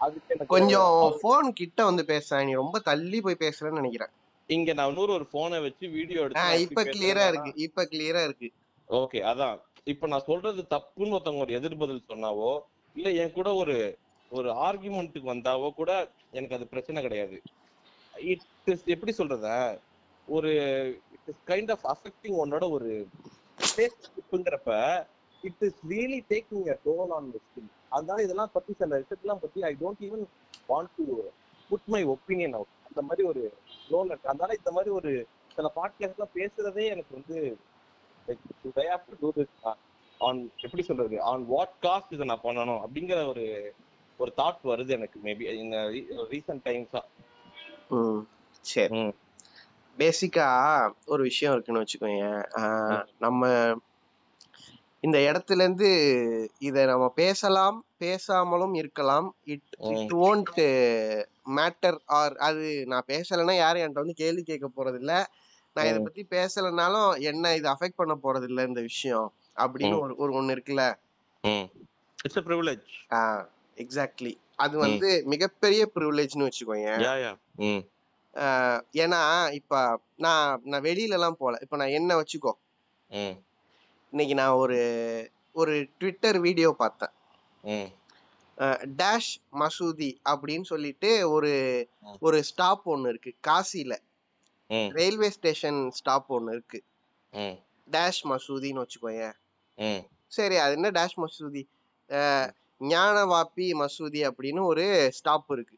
அதுக்கு 0.00 0.46
கொஞ்சம் 0.52 0.90
போன் 1.22 1.48
கிட்ட 1.60 1.80
வந்து 1.84 2.02
பேச 2.04 2.42
நீ 2.44 2.52
ரொம்ப 2.54 2.78
தள்ளி 2.88 3.18
போய் 3.20 3.42
பேசுறேன்னு 3.44 3.80
நினைக்கிறேன். 3.80 4.12
இங்க 4.50 4.70
நான் 4.72 4.90
இன்னொரு 4.90 5.12
ஒரு 5.12 5.26
போனை 5.32 5.58
வச்சு 5.66 5.84
வீடியோ 5.96 6.22
எடுத்து 6.24 6.48
இப்ப 6.64 6.82
கிளியரா 6.86 7.24
இருக்கு. 7.30 7.52
இப்ப 7.66 7.84
கிளியரா 7.92 8.22
இருக்கு. 8.28 8.48
ஓகே 8.88 9.20
அதான். 9.30 9.56
இப்ப 9.92 10.06
நான் 10.06 10.28
சொல்றது 10.28 10.62
தப்புன்னு 10.74 11.14
ஒருத்தவங்க 11.16 11.46
ஒரு 11.46 11.56
எதிர்பதில் 11.58 12.08
சொன்னாவோ 12.10 12.50
இல்ல 12.96 13.08
என் 13.22 13.32
கூட 13.32 13.48
ஒரு 13.54 13.76
ஒரு 14.32 14.48
ஆர்குமெண்ட்டுக்கு 14.66 15.32
வந்தாவோ 15.32 15.68
கூட 15.72 15.90
எனக்கு 16.32 16.56
அது 16.56 16.66
பிரச்சனை 16.66 17.02
கிடையாது. 17.02 17.36
இட் 18.14 18.44
இஸ் 18.66 18.84
எப்படி 18.86 19.12
சொல்றத? 19.12 19.48
ஒரு 20.28 20.50
it 21.14 21.28
is 21.28 21.42
kind 21.46 21.70
of 21.70 21.84
affecting 21.92 22.36
உன்னோட 22.42 22.64
ஒரு 22.70 22.88
ரிலேஷன்ஷிப்புங்கிறப்ப 23.68 24.72
it 25.44 25.62
is 25.62 25.80
really 25.88 26.20
taking 26.30 26.66
a 26.68 26.78
toll 26.86 27.12
on 27.16 27.30
the 27.32 27.40
skin 27.46 27.68
அதனால 27.88 28.22
இதெல்லாம் 28.22 28.52
பத்தி 28.52 28.72
சில 28.72 28.98
விஷயத்தெல்லாம் 29.00 29.42
பத்தி 29.42 29.62
I 29.62 29.72
don't 29.80 30.02
even 30.08 30.24
want 30.68 30.92
to 30.98 31.06
put 31.70 31.88
my 31.88 32.02
opinion 32.06 32.56
out 32.56 32.72
அந்த 32.88 33.02
மாதிரி 33.02 33.22
ஒரு 33.28 33.42
லோன் 33.90 34.08
இருக்கு. 34.08 34.30
அதனால 34.32 34.54
இந்த 34.58 34.70
மாதிரி 34.72 34.90
ஒரு 34.94 35.12
சில 35.56 35.68
பாட்காஸ்ட்லாம் 35.76 36.36
பேசுறதே 36.36 36.84
எனக்கு 36.90 37.12
வந்து 37.18 37.38
டே 38.76 38.86
ஆஃப்டர் 38.94 39.20
டூ 39.20 39.30
தான் 39.62 39.80
ஆன் 40.24 40.40
எப்படி 40.60 40.82
சொல்றது 40.82 41.16
ஆன் 41.30 41.44
வாட் 41.46 41.74
காஸ்ட் 41.82 42.14
இதை 42.16 42.26
நான் 42.26 42.44
பண்ணணும் 42.44 42.82
அப்படிங்கிற 42.84 43.18
ஒரு 43.26 43.44
ஒரு 44.20 44.30
தாட் 44.36 44.60
வருது 44.64 44.90
எனக்கு 44.90 45.18
மேபி 45.24 45.44
இந்த 45.58 45.78
ரீசன்ட் 46.32 46.66
டைம்ஸா 46.66 47.02
சரி. 48.64 49.00
பேசிக்கா 49.98 50.46
ஒரு 51.06 51.22
விஷயம் 51.22 51.54
இருக்குன்னு 51.54 51.82
வச்சுக்கோங்க 51.82 52.28
நம்ம 53.18 53.42
இந்த 55.02 55.18
இடத்துல 55.26 55.64
இருந்து 55.64 55.88
இத 56.58 56.84
நம்ம 56.86 57.06
பேசலாம் 57.16 57.78
பேசாமலும் 58.00 58.74
இருக்கலாம். 58.74 59.26
It 59.46 59.66
it 59.92 60.14
won't 60.24 60.52
matter 61.56 61.98
or 62.18 62.34
அது 62.40 62.62
நான் 62.86 63.08
பேசலைன்னா 63.08 63.56
யாரும் 63.56 63.82
என்கிட்ட 63.82 64.04
வந்து 64.04 64.22
கேள்வி 64.22 64.42
கேட்க 64.42 64.68
போறது 64.70 64.98
இல்ல 65.00 65.12
நான் 65.76 65.86
இதை. 65.86 66.00
பத்தி 66.02 66.22
பேசலைனாலும் 66.32 67.08
என்ன 67.30 67.54
இது 67.56 67.68
அஃபெக்ட் 67.72 68.00
பண்ண 68.00 68.16
போறது 68.22 68.48
இல்ல 68.50 68.62
இந்த 68.64 68.82
விஷயம். 68.82 69.28
அப்படின்னு 69.56 69.98
ஒரு 70.00 70.14
ஒரு 70.16 70.32
ஒண்ணு 70.40 70.54
இருக்குல்ல? 70.54 70.84
It's 72.18 72.38
a 72.38 72.42
privilege 72.42 72.86
ah 73.10 73.44
exactly 73.76 74.32
அது 74.56 74.78
வந்து 74.78 75.22
மிகப்பெரிய 75.26 75.90
ப்ரிவிலேஜ்னு 75.94 76.48
வச்சுக்கோங்க 76.48 76.90
யா 77.04 77.14
யா. 77.22 77.32
ம். 77.56 77.82
ஆஹ் 78.34 78.80
ஏன்னா 78.92 79.20
இப்ப 79.52 80.00
நான் 80.16 80.60
நான் 80.64 80.82
வெளியில 80.82 81.08
எல்லாம் 81.10 81.36
போல. 81.36 81.58
இப்ப 81.60 81.76
நான் 81.76 81.88
என்ன 81.88 82.20
வச்சுக்கோ. 82.20 82.52
ம். 83.10 83.34
இன்னைக்கு 84.12 84.34
நான் 84.34 84.52
ஒரு 84.54 84.78
ஒரு 85.52 85.88
ட்விட்டர் 85.98 86.40
வீடியோ 86.40 86.74
பார்த்தேன். 86.78 87.12
ம். 87.64 87.88
டேஷ் 88.96 89.32
மசூதி 89.52 90.16
அப்படின்னு 90.24 90.62
சொல்லிட்டு 90.62 91.30
ஒரு. 91.30 91.52
ஒரு 92.20 92.42
ஸ்டாப் 92.42 92.84
ஒன்னு 92.84 93.08
இருக்கு. 93.08 93.34
காசில 93.48 93.92
ம். 94.70 94.88
ரயில்வே 94.90 95.30
ஸ்டேஷன் 95.30 95.90
ஸ்டாப் 95.90 96.28
ஒன்னு 96.28 96.52
இருக்கு. 96.52 96.78
ம். 97.32 97.56
டேஷ் 97.90 98.22
மசூதின்னு 98.24 98.82
வச்சுக்கோங்க 98.84 99.24
ம் 99.28 99.38
சரி 100.28 100.56
அது 100.56 100.72
என்ன 100.72 100.90
டேஷ் 100.90 101.18
மசூதி? 101.22 101.62
ஆஹ் 102.10 102.48
ஞானவாப்பி 102.80 103.66
மசூதி 103.80 104.20
அப்படின்னு 104.28 104.62
ஒரு 104.62 104.84
ஸ்டாப் 105.12 105.50
இருக்கு. 105.50 105.76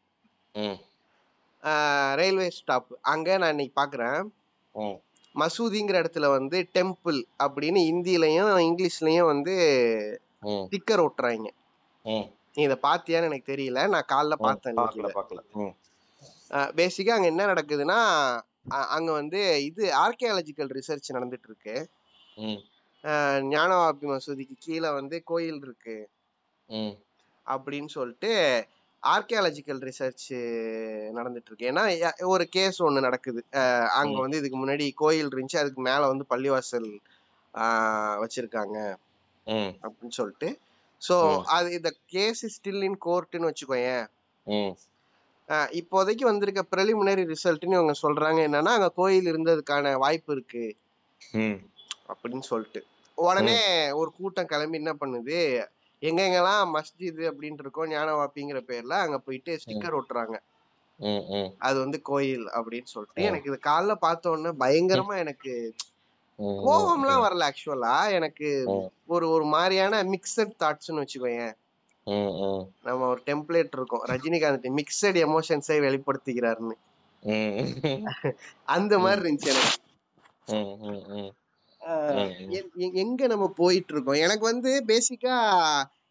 ரயில்வே 2.13 2.49
ஸ்டாப் 2.49 2.87
அங்க 3.01 3.37
நான் 3.37 3.49
இன்னைக்கு 3.49 3.81
பாக்குறேன். 3.81 4.23
மசூதிங்கிற 5.35 5.95
இடத்துல 6.03 6.27
வந்து 6.29 6.57
டெம்பிள் 6.73 7.17
அப்படின்னு 7.43 7.79
ஹிந்திலையும் 7.89 8.51
இங்கிலீஷ்லயும் 8.67 9.29
வந்து 9.31 9.55
ஸ்டிக்கர் 10.43 11.03
ஒட்டுறாங்க. 11.05 11.47
நீ 12.55 12.63
இதை 12.63 12.77
பாத்தியான்னு 12.83 13.27
எனக்கு 13.29 13.53
தெரியல. 13.53 13.79
நான் 13.93 14.09
காலைல 14.13 14.35
பார்த்தேன் 14.45 14.75
பேசிக்கா 16.79 17.13
அங்க 17.17 17.27
என்ன 17.27 17.45
நடக்குதுன்னா 17.45 17.99
அங்க 18.95 19.11
வந்து 19.11 19.39
இது 19.65 19.83
ஆர்கியாலஜிக்கல் 20.03 20.73
ரிசர்ச் 20.77 21.13
நடந்துட்டு 21.13 21.47
இருக்கு. 21.49 21.75
ஞானவாபி 23.49 24.05
மசூதிக்கு 24.07 24.55
கீழே 24.59 24.89
வந்து 24.91 25.23
கோயில் 25.23 25.61
இருக்கு. 25.61 25.97
அப்படின்னு 27.47 27.89
சொல்லிட்டு 27.89 28.31
ஆர்கியாலஜிக்கல் 29.03 29.81
ரிசர்ச் 29.87 30.27
நடந்துட்டு 31.17 31.49
இருக்கு. 31.49 31.69
ஏன்னா 31.71 31.83
ஒரு 32.27 32.45
கேஸ் 32.47 32.83
ஒண்ணு 32.83 32.99
நடக்குது. 32.99 33.41
அங்க. 33.97 34.15
வந்து 34.19 34.37
இதுக்கு 34.37 34.57
முன்னாடி 34.59 34.87
கோயில் 34.95 35.29
இருந்துச்சு. 35.29 35.57
அதுக்கு 35.57 35.81
மேல 35.81 36.07
வந்து 36.07 36.25
பள்ளிவாசல் 36.29 36.89
வச்சிருக்காங்க. 38.23 38.77
அப்படின்னு 39.83 40.17
சொல்லிட்டு. 40.19 40.49
சோ 41.01 41.15
ம். 41.29 41.43
அது 41.55 41.67
இந்த 41.71 41.89
கேஸ் 42.07 42.43
ஸ்டில் 42.55 42.83
இன் 42.83 42.99
கோர்ட்னு 43.05 43.49
வச்சுக்கோயேன் 43.49 44.05
இப்போதைக்கு 45.79 46.23
வந்திருக்க 46.23 46.61
ப்ரெலிமினரி 46.71 47.23
ரிசல்ட்னு 47.31 47.77
இவங்க 47.77 47.95
சொல்றாங்க. 48.01 48.39
என்னன்னா 48.47 48.73
அங்க 48.75 48.89
கோயில் 48.91 49.29
இருந்ததுக்கான 49.31 49.93
வாய்ப்பு 49.97 50.33
இருக்கு. 50.33 50.65
அப்படின்னு 52.07 52.39
சொல்லிட்டு. 52.41 52.81
உடனே 53.17 53.57
ஒரு 53.91 54.13
கூட்டம் 54.17 54.45
கிளம்பி 54.45 54.77
என்ன 54.77 54.93
பண்ணுது? 54.93 55.37
எங்க 56.01 56.21
எங்கெல்லாம் 56.23 56.73
மஸ்ஜித் 56.73 57.21
அப்படின்னு 57.29 57.59
இருக்கோம் 57.59 57.91
ஞானவாப்பிங்கிற 57.91 58.59
பேர்ல 58.67 58.95
அங்க 58.97 59.17
போயிட்டு 59.17 59.59
ஸ்டிக்கர் 59.61 59.95
ஒட்டுறாங்க. 59.95 60.35
அது 61.59 61.79
வந்து 61.79 62.01
கோயில் 62.01 62.45
அப்படின்னு 62.57 62.83
சொல்லிட்டு. 62.85 63.21
எனக்கு 63.21 63.49
இது 63.51 63.59
காலைல 63.63 63.95
பார்த்த 63.95 64.29
உடனே 64.29 64.51
பயங்கரமா 64.59 65.17
எனக்கு 65.17 65.53
ம், 66.39 66.57
கோவம்லாம் 66.65 67.23
வரல 67.23 67.45
ஆக்சுவலா 67.47 68.11
எனக்கு 68.11 68.49
ஒரு 69.07 69.29
ஒரு 69.29 69.45
மாதிரியான 69.45 70.03
மிக்சட் 70.03 70.53
தாட்ஸ்னு 70.59 71.01
வச்சுக்கோயேன். 71.01 71.55
நம்ம 72.83 73.07
ஒரு 73.07 73.21
டெம்ப்ளேட் 73.25 73.73
இருக்கும். 73.73 74.03
ரஜினிகாந்த் 74.05 74.67
மிக்சட் 74.77 75.17
எமோஷன்ஸை 75.23 75.77
வெளிப்படுத்துகிறாருன்னு 75.79 76.75
அந்த 78.67 78.99
மாதிரி 78.99 79.21
இருந்துச்சு 79.21 79.49
எனக்கு. 79.49 79.79
எங்க 83.01 83.27
நம்ம 83.27 83.45
போயிட்டு 83.57 83.93
இருக்கோம் 83.93 84.23
எனக்கு 84.25 84.45
வந்து 84.45 84.71
பேசிக்கா 84.89 85.35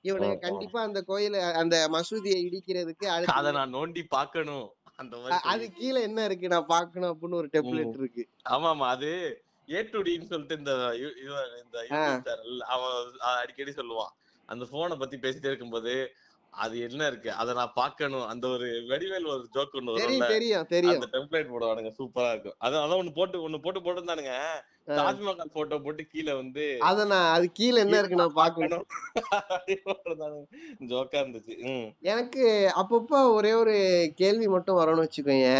ம். 0.09 0.35
கண்டிப்பா 0.43 0.79
அந்த 0.83 1.01
கோயில 1.09 1.37
அந்த 1.61 1.77
மசூதியை 1.95 2.39
இடிக்கிறதுக்கு 2.43 3.07
அத 3.35 3.53
நான் 3.53 3.75
நோண்டி 3.75 4.03
பாக்கணும். 4.11 4.67
அந்த 4.99 5.15
அது 5.47 5.65
கீழே 5.73 6.01
என்ன 6.03 6.21
இருக்கு? 6.25 6.47
நான் 6.49 6.69
பார்க்கணும் 6.69 7.11
அப்படின்னு 7.13 7.41
ஒரு. 7.41 7.49
டெம்ப்ளேட் 7.55 7.99
இருக்கு. 7.99 8.23
ஆமா 8.51 8.69
ஆமா 8.71 8.87
அது 8.89 9.11
ஏ 9.69 9.81
டு 9.89 10.01
டின்னு 10.03 10.31
சொல்லிட்டு 10.31 10.59
இந்த 10.59 10.73
இவன் 11.25 11.51
இந்த 11.63 11.79
அவன் 12.69 12.95
அடிக்கடி 13.35 13.73
சொல்லுவான். 13.73 14.13
அந்த 14.49 14.65
போனை 14.73 14.97
பத்தி 14.97 15.17
பேசிட்டே 15.17 15.51
இருக்கும்போது 15.51 15.93
அது 16.57 16.75
என்ன 16.87 17.07
இருக்கு? 17.07 17.31
அத 17.33 17.55
நான் 17.59 17.75
பார்க்கணும். 17.75 18.27
அந்த 18.33 18.45
ஒரு 18.49 18.67
வடிவேல் 18.91 19.29
ஒரு 19.33 19.43
ஜோக் 19.55 19.77
ஒண்ணு 19.79 19.95
வரும்ல? 19.95 20.29
தெரியும் 20.29 20.67
தெரியும் 20.67 20.97
அந்த 20.97 21.09
டெம்ப்ளேட் 21.15 21.51
போடுவானுங்க. 21.53 21.91
சூப்பரா 21.99 22.31
இருக்கும். 22.31 22.57
அது 22.59 22.77
அதான் 22.83 23.01
ஒண்ணு 23.03 23.13
போட்டு 23.19 23.43
ஒண்ணு 23.47 23.59
போட்டு 23.65 23.81
போட்டுருந்தானுங்க. 23.81 24.35
தாஜ்மஹால் 24.99 25.55
போட்டோ 25.55 25.77
போட்டு 25.85 26.03
கீழே 26.07 26.33
வந்து 26.33 26.65
அத 26.89 27.05
நான் 27.05 27.29
அது 27.33 27.47
கீழே 27.53 27.79
என்ன 27.85 28.01
இருக்கு 28.01 28.23
நான் 28.23 28.39
பார்க்கணும். 28.41 28.85
ஜோக்கா 30.91 31.17
இருந்துச்சு. 31.23 31.55
எனக்கு 32.07 32.45
அப்பப்போ 32.83 33.21
ஒரே 33.35 33.53
ஒரு 33.63 33.77
கேள்வி 34.17 34.49
மட்டும் 34.49 34.81
வரணும்னு 34.81 35.07
வச்சுக்கோங்க 35.07 35.51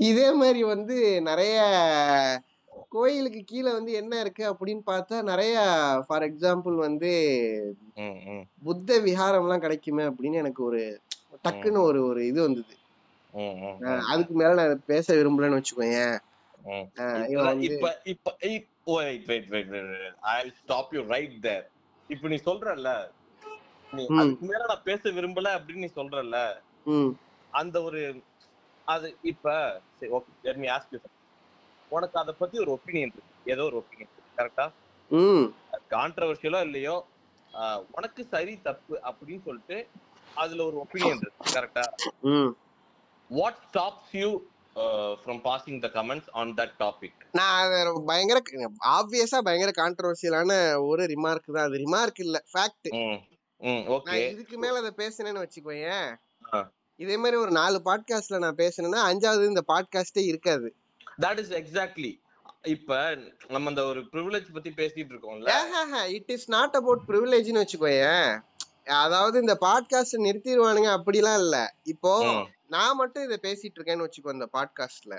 இதே 0.00 0.28
மாதிரி 0.40 0.60
வந்து 0.72 0.96
நிறைய 1.28 1.56
கோயிலுக்கு 2.92 3.40
கீழே 3.44 3.70
வந்து 3.72 3.92
என்ன 3.92 4.20
இருக்கு 4.20 4.44
அப்படின்னு 4.50 4.82
பார்த்தா 4.86 5.16
நிறைய 5.22 5.54
ஃபார் 6.06 6.26
எக்ஸாம்பிள் 6.28 6.76
வந்து 6.84 7.10
புத்த 8.62 8.98
விஹாரம்லாம் 9.06 9.64
கிடைக்குமே 9.64 10.04
அப்படின்னு 10.10 10.40
எனக்கு 10.42 10.62
ஒரு 10.64 10.80
டக்குன்னு 11.44 11.80
ஒரு 11.88 12.00
ஒரு 12.08 12.20
இது 12.26 12.40
வந்தது. 12.42 12.74
அதுக்கு 14.10 14.34
மேல 14.34 14.52
நான் 14.60 14.86
பேச 14.86 15.06
விரும்பலன்னு 15.16 15.58
வச்சுக்கோங்க 15.58 16.00
இப்ப 17.68 17.88
இப்ப 18.06 18.30
wait 18.42 19.28
wait 19.28 19.50
wait 19.50 19.74
I 20.32 20.40
stop 20.58 20.94
you 20.94 21.02
right 21.08 21.36
there 21.42 21.66
இப்ப 22.10 22.28
நீ 22.28 22.38
சொல்றல்ல 22.46 22.90
நீ 23.90 24.02
அதுக்கு 24.20 24.46
மேல 24.46 24.62
நான் 24.70 24.86
பேச 24.88 25.02
விரும்பல 25.10 25.52
அப்படின்னு 25.58 25.84
நீ 25.86 25.92
சொல்றல்ல. 25.96 26.38
அந்த 27.52 27.76
ஒரு 27.82 28.00
அது 28.88 29.08
இப்ப 29.24 29.46
சரி 29.98 30.10
okay 30.12 30.32
let 30.44 30.60
me 30.64 30.68
ask 30.68 30.92
you 30.94 31.00
உனக்கு 31.90 32.16
அத 32.18 32.32
பத்தி 32.32 32.56
ஒரு 32.58 32.70
ஒப்பீனியன் 32.76 33.06
இருக்கு. 33.06 33.22
ஏதோ 33.46 33.62
ஒரு 33.64 33.76
ஒப்பீனியன் 33.76 34.12
கரெக்டா 34.38 34.66
ம். 35.10 35.46
கான்ட்ரவர்ஷியலோ 35.90 36.60
இல்லையோ 36.60 36.96
உனக்கு 37.96 38.22
சரி 38.26 38.54
தப்பு 38.62 38.94
அப்படின்னு 39.10 39.42
சொல்லிட்டு 39.44 39.78
அதுல 40.36 40.64
ஒரு 40.64 40.76
ஒப்பீனியன் 40.78 41.20
இருக்கு. 41.20 41.52
கரெக்டா 41.56 41.84
what 43.30 43.60
stops 43.66 44.14
you 44.16 44.28
from 45.22 45.40
passing 45.44 45.78
the 45.80 45.88
comments 45.94 46.28
on 46.32 46.52
that 46.54 46.74
topic 46.80 47.22
நான் 47.30 47.72
பயங்கர 48.06 48.38
ஆப்வியஸா 48.92 49.38
பயங்கர 49.40 49.72
கான்ட்ரவர்சியலான 49.78 50.52
ஒரு 50.86 51.04
ரிமார்க் 51.06 51.48
தான். 51.48 51.66
அது 51.68 51.78
ரிமார்க் 51.84 52.20
இல்ல. 52.26 52.38
ஃபேக்ட் 52.52 52.88
ஓகே 53.94 54.08
நான் 54.10 54.24
இதுக்கு 54.34 54.56
மேல 54.58 54.80
அதை 54.82 54.92
பேசினேன்னு 54.96 55.42
வச்சுக்கோயேன். 55.44 56.10
இதே 56.98 57.16
மாதிரி 57.16 57.36
ஒரு 57.36 57.52
நாலு 57.52 57.78
பாட்காஸ்ட்ல 57.84 58.38
நான் 58.38 58.60
பேசினேன்னா 58.60 59.00
அஞ்சாவது 59.10 59.50
இந்த 59.52 59.62
பாட்காஸ்டே 59.68 60.22
இருக்காது. 60.24 60.68
தட் 61.18 61.38
இஸ் 61.38 61.52
எக்ஸாக்ட்லி 61.52 62.12
இப்ப 62.66 62.92
நம்ம 63.48 63.68
அந்த 63.68 63.82
ஒரு 63.84 64.00
ப்ரிவிலேஜ் 64.12 64.52
பத்தி 64.52 64.70
பேசிட்டு 64.70 65.12
இருக்கோம்ல. 65.14 65.50
இட் 66.08 66.30
இஸ் 66.30 66.46
நாட் 66.50 66.76
அபவுட் 66.76 67.02
ப்ரிவிலேஜ்னு 67.08 67.62
வச்சுக்கோயேன். 67.62 68.30
அதாவது 69.04 69.36
இந்த 69.40 69.54
பாட்காஸ்ட் 69.60 70.24
நிறுத்திடுவானுங்க 70.26 70.90
அப்படிலாம் 70.98 71.38
இல்ல. 71.38 71.56
இப்போ 71.84 72.12
நான் 72.66 72.96
மட்டும் 72.96 73.24
இதை 73.24 73.38
பேசிட்டு 73.42 73.76
இருக்கேன்னு 73.78 74.06
வச்சுக்கோ 74.06 74.32
இந்த 74.32 74.48
பாட்காஸ்ட்ல 74.52 75.16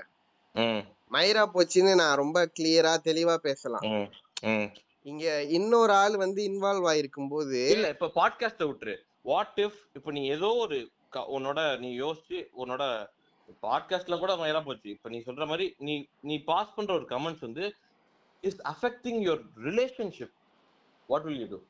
ம். 0.54 0.80
மயிரா 1.12 1.42
போச்சுன்னு 1.54 1.92
நான் 1.94 2.16
ரொம்ப 2.16 2.38
கிளியரா 2.58 2.92
தெளிவா 3.04 3.36
பேசலாம். 3.36 3.86
இங்க 5.06 5.26
இன்னொரு 5.48 5.92
ஆள் 5.92 6.16
வந்து 6.16 6.40
இன்வால்வ் 6.42 6.88
ஆயிருக்கும் 6.92 7.28
போது 7.28 7.60
இல்ல 7.70 7.88
இப்ப 7.88 8.10
பாட்காஸ்ட 8.14 8.64
விட்டுரு. 8.70 8.96
வாட் 9.22 9.60
இஃப் 9.60 9.78
இப்ப 9.94 10.10
நீ 10.10 10.22
ஏதோ 10.28 10.50
ஒரு 10.54 10.78
உன்னோட 11.36 11.60
நீ 11.78 11.88
யோசிச்சு 12.00 12.38
உன்னோட 12.56 12.82
பாட்காஸ்ட்ல 13.62 14.18
கூட 14.18 14.32
மயிரா 14.36 14.60
போச்சு. 14.64 14.88
இப்ப 14.90 15.08
நீ 15.08 15.18
சொல்ற 15.26 15.44
மாதிரி 15.46 15.66
நீ 15.78 15.94
நீ 16.20 16.36
பாஸ் 16.50 16.74
பண்ற 16.76 16.92
ஒரு 16.94 17.06
கமெண்ட்ஸ் 17.08 17.44
வந்து 17.46 17.64
is 18.42 18.60
affecting 18.72 19.20
your 19.26 19.42
relationship 19.68 20.34
what 21.08 21.26
will 21.28 21.40
you 21.40 21.46
do 21.46 21.60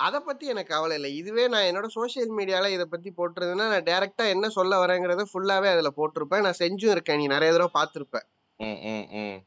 அத 0.00 0.16
பத்தி 0.20 0.44
எனக்கு 0.46 0.72
கவலை 0.74 0.94
இல்லை. 0.96 1.10
இதுவே 1.16 1.44
நான் 1.48 1.66
என்னோட 1.70 1.88
சோஷியல் 1.96 2.32
மீடியால 2.36 2.70
இத 2.70 2.84
பத்தி 2.84 3.10
போட்டிருந்தேன்னா 3.16 3.66
நான் 3.72 3.88
டைரக்டா 3.90 4.24
என்ன 4.28 4.46
சொல்ல 4.48 4.78
வரேங்கிறத 4.84 5.24
ஃபுல்லாவே 5.32 5.68
அதுல 5.74 5.90
போட்டிருப்பேன். 5.98 6.44
நான் 6.46 6.58
செஞ்சும் 6.58 6.94
இருக்கேன். 6.94 7.18
நீ 7.18 7.26
நிறைய 7.26 7.50
தடவை 7.52 7.72
பார்த்திருப்ப 7.78 8.20
ம் 8.60 8.80
ம் 8.92 9.06
ம். 9.20 9.38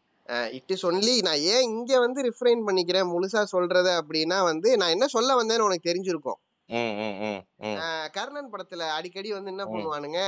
இட் 0.51 0.71
இஸ் 0.73 0.85
ஒன்லி 0.85 1.15
நான் 1.21 1.41
ஏன் 1.53 1.65
இங்க 1.69 1.99
வந்து 1.99 2.19
ரிஃப்ரைன் 2.21 2.63
பண்ணிக்கிறேன்? 2.67 3.09
முழுசா 3.13 3.41
சொல்றத 3.51 3.89
அப்படின்னா 4.01 4.37
வந்து 4.43 4.69
நான் 4.77 4.89
என்ன 4.89 5.07
சொல்ல 5.07 5.35
வந்தேன்னு 5.41 5.67
உனக்கு 5.67 5.89
தெரிஞ்சிருக்கும். 5.91 6.39
கர்ணன் 8.11 8.51
படத்துல 8.53 8.87
அடிக்கடி 8.97 9.29
வந்து 9.31 9.51
என்ன. 9.51 9.65
பண்ணுவானுங்க? 9.65 10.21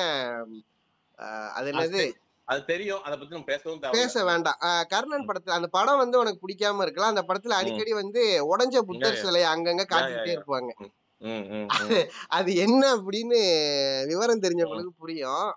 அது 1.53 1.67
என்னது? 1.73 2.03
அது 2.47 2.61
தெரியும். 2.65 3.01
அத 3.05 3.13
பத்தி 3.17 3.35
நம்ம 3.35 3.49
பேசவும் 3.49 3.81
பேச 3.95 4.23
வேண்டாம். 4.23 4.59
கர்ணன் 4.93 5.27
படத்துல 5.27 5.57
அந்த 5.57 5.67
படம் 5.67 6.01
வந்து 6.03 6.19
உனக்கு 6.19 6.43
பிடிக்காம 6.43 6.81
இருக்கலாம். 6.81 7.13
அந்த 7.13 7.23
படத்துல 7.27 7.57
அடிக்கடி 7.59 7.93
வந்து 7.93 8.21
உடைஞ்ச 8.51 8.81
புத்தர். 8.81 9.21
சிலையை 9.23 9.47
அங்கங்க 9.49 9.85
காட்டிக்கிட்டே 9.91 10.35
இருப்பாங்க. 10.37 10.71
அது 12.29 12.51
என்ன 12.55 12.83
அப்படின்னு 12.95 13.39
விவரம் 14.05 14.43
தெரிஞ்சவங்களுக்கு 14.43 14.93
புரியும். 14.97 15.49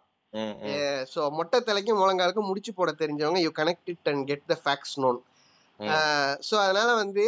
ஸோ 1.12 1.20
மொட்டை 1.30 1.58
தலைக்கும் 1.60 2.00
முழங்காலுக்கும் 2.00 2.48
முடிச்சு 2.50 2.72
போட 2.74 2.90
தெரிஞ்சவங்க 2.92 3.40
you 3.40 3.50
connect 3.58 3.90
it 3.94 4.10
and 4.12 4.26
get 4.26 4.46
the 4.46 4.56
facts 4.64 4.96
known 4.96 5.18
so 6.48 6.54
அதனால 6.64 6.88
வந்து 6.94 7.24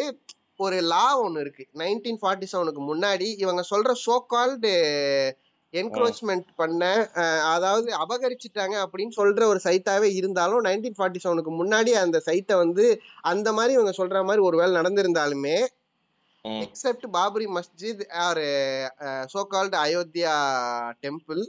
ஒரு 0.57 0.77
லா 0.83 1.07
ஒன்று 1.16 1.40
இருக்கு. 1.40 1.64
நைன்டீன் 1.75 2.20
ஃபார்ட்டி 2.20 2.47
செவனுக்கு 2.53 2.83
முன்னாடி 2.83 3.29
இவங்க 3.37 3.62
சொல்ற 3.70 3.92
சோ 4.05 4.16
கால்டு 4.27 4.73
என்க்ரோச்மெண்ட் 5.75 6.49
பண்ண 6.57 6.83
அதாவது 7.53 7.89
அபகரிச்சிட்டாங்க 7.97 8.77
அப்படின்னு 8.85 9.15
சொல்ற 9.17 9.47
ஒரு 9.47 9.61
சைட்டாவே 9.65 10.09
இருந்தாலும் 10.15 10.65
நைன்டீன் 10.65 10.99
ஃபார்ட்டி 10.99 11.23
செவனுக்கு 11.25 11.53
முன்னாடி 11.61 11.93
அந்த 11.99 12.21
சைட்டை 12.27 12.57
வந்து 12.57 12.85
அந்த 13.25 13.49
மாதிரி 13.53 13.73
இவங்க 13.73 13.95
சொல்ற 13.97 14.25
மாதிரி 14.25 14.43
ஒரு 14.43 14.57
வேலை 14.57 14.73
நடந்திருந்தாலுமே 14.81 15.57
except 16.45 17.07
Babri 17.11 17.47
Masjid 17.49 18.03
or 18.25 18.43
so 19.29 19.43
called 19.47 19.77
Ayodhya 19.85 20.35
temple 21.03 21.43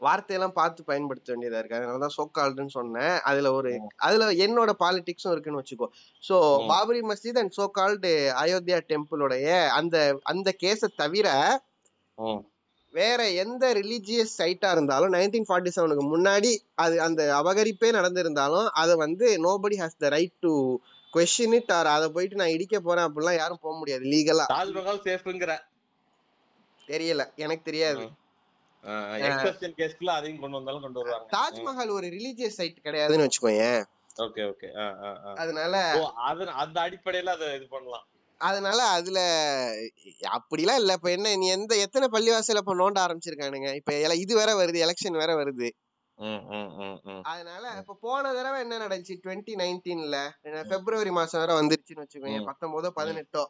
வார்த்தையெல்லாம் 0.00 0.54
பார்த்து 0.56 0.80
பயன்படுத்த 0.84 1.32
வேண்டியதா 1.32 1.58
இருக்கு. 1.60 1.76
அதனால 1.76 1.98
தான் 1.98 2.14
சோகால்டுன்னு 2.16 2.74
சொன்னேன். 2.76 3.14
அதுல 3.22 3.52
ஒரு. 3.52 3.72
அதுல 3.96 4.30
என்னோட 4.46 4.70
பாலிடிக்ஸும் 4.80 5.32
இருக்குன்னு 5.32 5.60
வச்சுக்கோ. 5.60 5.88
சோ 6.22 6.36
ம். 6.54 6.66
Babri 6.68 7.02
Masjid 7.02 7.40
and 7.42 7.56
so called 7.58 8.12
Ayodhya 8.42 8.78
டெம்பிளோடைய 8.90 9.46
அந்த 9.72 9.96
அந்த 10.24 10.50
கேஸை 10.62 10.90
தவிர 10.94 11.28
வேற 12.94 13.20
எந்த 13.42 13.64
ரிலீஜியஸ் 13.72 14.34
சைட்டா 14.38 14.70
இருந்தாலும் 14.70 15.12
நைன்டீன் 15.12 15.46
ஃபார்ட்டி 15.48 15.70
செவனுக்கு 15.76 16.04
முன்னாடி 16.14 16.50
அது 16.74 16.96
அந்த 17.00 17.22
அபகரிப்பே 17.40 17.90
நடந்திருந்தாலும் 17.98 18.68
அதை 18.82 18.94
வந்து 18.96 19.26
nobody 19.46 19.76
has 19.82 20.02
the 20.04 20.08
right 20.08 20.36
to 20.40 20.52
question 21.12 21.54
it 21.58 21.72
or 21.72 21.88
அதை 21.94 22.06
போயிட்டு 22.10 22.40
நான் 22.40 22.54
இடிக்க 22.56 22.76
போறேன் 22.80 23.06
அப்படிலாம் 23.08 23.38
யாரும் 23.40 23.62
போக 23.62 23.74
முடியாது 23.78 24.04
லீகலா 24.14 24.46
தாஜ்மஹால் 24.52 25.02
சேஃப்ங்கிற. 25.08 25.54
தெரியல 26.88 27.24
எனக்கு 27.36 27.64
தெரியாது. 27.64 28.04
எக்ஸப்ஷன் 29.28 29.74
கேஸ்க்குள்ள 29.80 30.12
அதையும் 30.18 30.40
கொண்டு 30.40 30.58
வந்தாலும் 30.58 30.84
கொண்டு 30.86 31.00
வருவாங்க. 31.00 31.28
தாஜ்மஹால் 31.36 31.96
ஒரு 31.98 32.06
ரிலீஜியஸ் 32.16 32.58
சைட் 32.60 32.84
கிடையாதுன்னு 32.86 33.26
வச்சுக்கோயேன். 33.26 33.82
Okay 34.24 34.42
okay. 34.52 34.68
அதனால 35.42 35.74
அந்த 36.62 36.76
அடிப்படையில 36.86 37.34
அதை 37.36 37.48
இது 37.58 37.66
பண்ணலாம். 37.76 38.06
அதனால 38.42 38.78
அதுல 38.96 39.18
அப்படிலாம் 40.32 40.80
இல்ல. 40.80 40.92
இப்ப 40.92 41.10
என்ன 41.10 41.34
நீ 41.36 41.46
எந்த 41.50 41.72
எத்தனை 41.84 42.06
பள்ளிவாசல 42.08 42.62
இப்ப 42.62 42.74
நோண்ட 42.74 42.98
ஆரம்பிச்சிருக்கானுங்க? 43.04 43.70
இப்ப 43.74 43.92
இது 44.16 44.34
வேற 44.36 44.50
வருது 44.54 44.84
எலெக்ஷன் 44.86 45.20
வேற 45.22 45.32
வருது. 45.34 45.68
அதனால 47.24 47.64
இப்ப 47.80 47.96
போன 48.00 48.32
தடவை 48.34 48.58
என்ன 48.60 48.78
நடந்துச்சு? 48.78 49.16
டுவெண்ட்டி 49.24 49.54
நைன்டீன்ல 49.56 50.16
பிப்ரவரி 50.70 51.12
மாசம் 51.12 51.42
வேற 51.42 51.52
வந்துருச்சுன்னு 51.60 52.04
வச்சுக்கோங்க. 52.04 52.40
பத்தொன்பதோ 52.44 52.90
பதினெட்டோ. 52.96 53.44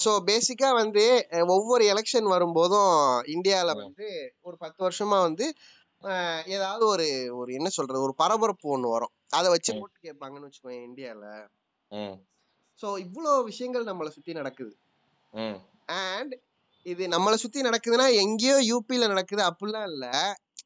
ஸோ 0.00 0.10
பேசிக்கா 0.28 0.68
வந்து 0.72 1.04
ஒவ்வொரு 1.48 1.84
எலெக்ஷன் 1.84 2.28
வரும்போதும் 2.30 2.92
இந்தியால. 3.34 3.70
வந்து 3.80 4.06
ஒரு 4.40 4.56
பத்து 4.56 4.80
வருஷமா 4.86 5.18
வந்து 5.20 5.46
ஏதாவது 6.52 6.84
ஒரு 6.86 7.06
ஒரு 7.32 7.50
என்ன 7.52 7.68
சொல்றது 7.68 8.00
ஒரு 8.02 8.14
பரபரப்பு 8.14 8.66
ஒண்ணு 8.76 8.88
வரும். 8.88 9.12
அதை 9.32 9.48
வச்சு 9.50 9.72
ம். 9.72 9.80
ஓட்டு 9.80 9.98
கேட்பாங்கன்னு 10.02 10.48
வச்சுக்கோங்க 10.48 10.86
இந்தியால. 10.88 11.24
ம். 11.90 12.16
ஸோ 12.80 12.88
இவ்வளோ 12.98 13.32
விஷயங்கள் 13.44 13.84
நம்மளை 13.84 14.08
சுத்தி 14.08 14.32
நடக்குது. 14.32 14.72
அண்ட் 15.98 16.34
இது 16.86 17.02
நம்மளை 17.08 17.34
சுத்தி 17.34 17.60
நடக்குதுன்னா 17.62 18.06
எங்கேயோ 18.22 18.56
யூபில 18.68 19.08
நடக்குது. 19.08 19.42
அப்படிலாம் 19.42 19.88
இல்ல. 19.92 20.06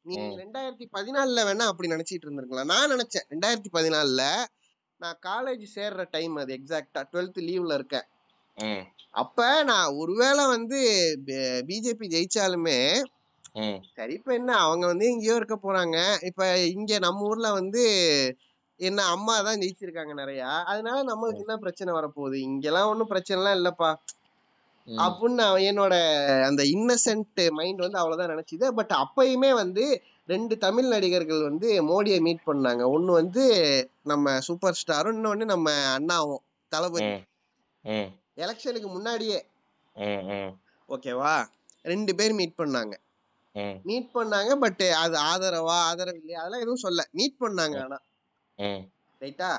நீ. 0.04 0.16
ரெண்டாயிரத்தி 0.36 0.86
பதினாலுல 0.92 1.44
வேணா 1.44 1.64
அப்படி 1.66 1.88
நினைச்சிட்டு 1.94 2.26
இருந்திருக்கலாம். 2.26 2.70
நான் 2.72 2.92
நினைச்சேன் 2.94 3.26
ரெண்டாயிரத்தி 3.30 3.70
பதினாலுல 3.72 4.22
நான் 5.00 5.18
காலேஜ் 5.22 5.64
சேர்ற 5.74 6.04
டைம் 6.10 6.36
அது 6.36 6.52
எக்ஸாக்டா 6.54 7.00
டுவெல்த் 7.12 7.40
லீவ்ல 7.48 7.74
இருக்கேன். 7.74 8.06
அப்ப 9.14 9.40
நான் 9.62 9.94
ஒருவேளை 9.94 10.44
வந்து 10.46 10.78
பிஜேபி 11.68 12.06
ஜெயிச்சாலுமே 12.14 12.78
சரி 13.94 14.12
இப்ப 14.12 14.30
என்ன? 14.34 14.50
அவங்க 14.56 14.84
வந்து 14.86 15.06
எங்கேயோ 15.06 15.34
இருக்க 15.34 15.56
போறாங்க. 15.56 15.96
இப்ப 16.22 16.42
இங்க 16.68 16.98
நம்ம 16.98 17.26
ஊர்ல 17.26 17.48
வந்து 17.52 17.82
என்ன 18.76 19.04
அம்மா 19.04 19.40
தான் 19.40 19.58
ஜெயிச்சிருக்காங்க 19.58 20.12
நிறைய. 20.14 20.46
அதனால 20.46 21.02
நம்மளுக்கு 21.02 21.36
என்ன 21.36 21.56
பிரச்சனை 21.56 21.94
வரப்போகுது? 21.94 22.34
இங்கெல்லாம் 22.34 22.88
ஒன்றும் 22.88 23.06
பிரச்சனை 23.06 23.44
எல்லாம் 23.44 23.58
இல்லப்பா. 23.64 23.94
அப்படின்னு 24.88 25.30
நான் 25.30 25.58
என்னோட 25.58 25.94
அந்த 26.42 26.62
இன்னசென்ட் 26.62 27.50
மைண்ட் 27.50 27.78
வந்து 27.78 27.98
அவ்வளவுதான் 27.98 28.36
நினைச்சுது. 28.36 28.68
பட் 28.68 28.92
அப்பயுமே 28.96 29.52
வந்து 29.52 30.02
ரெண்டு 30.26 30.58
தமிழ் 30.58 30.86
நடிகர்கள் 30.86 31.42
வந்து 31.42 31.68
மோடியை 31.82 32.20
மீட் 32.20 32.42
பண்ணாங்க. 32.46 32.86
ஒன்னு 32.86 33.12
வந்து 33.12 33.44
நம்ம 34.02 34.40
சூப்பர் 34.40 34.78
ஸ்டாரும் 34.86 35.16
இன்னொன்னு 35.16 35.44
நம்ம 35.44 35.72
அண்ணாவும் 35.92 36.40
தளபதி. 36.68 37.04
எலெக்ஷனுக்கு 38.36 38.88
முன்னாடியே. 38.88 39.46
ஓகேவா? 40.88 41.46
ரெண்டு 41.82 42.14
பேர் 42.14 42.32
மீட் 42.32 42.52
பண்ணாங்க. 42.58 42.92
மீட் 43.82 44.10
பண்ணாங்க 44.14 44.54
பட் 44.54 44.82
அது 44.96 45.16
ஆதரவா 45.16 45.76
ஆதரவு 45.90 46.16
இல்லையா? 46.16 46.38
அதெல்லாம் 46.38 46.60
எதுவும் 46.60 46.84
சொல்ல. 46.86 47.08
மீட் 47.12 47.36
பண்ணாங்க 47.40 47.82
ஆனா. 47.82 47.94
ம். 47.94 48.15
ரைட்டா? 49.20 49.50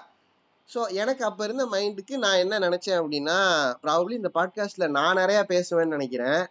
ஸோ 0.70 0.80
எனக்கு 0.92 1.24
அப்ப 1.26 1.44
இருந்த 1.44 1.66
மைண்டுக்கு 1.66 2.16
நான் 2.18 2.38
என்ன 2.38 2.60
நினைச்சேன் 2.60 3.00
அப்படின்னா 3.02 3.38
ப்ராபப்ளி 3.84 4.12
இந்த 4.12 4.32
பாட்காஸ்ட்ல 4.34 4.88
நான் 4.90 5.16
நிறைய 5.16 5.46
பேசுவேன்னு 5.50 5.96
நினைக்கிறேன். 5.98 6.42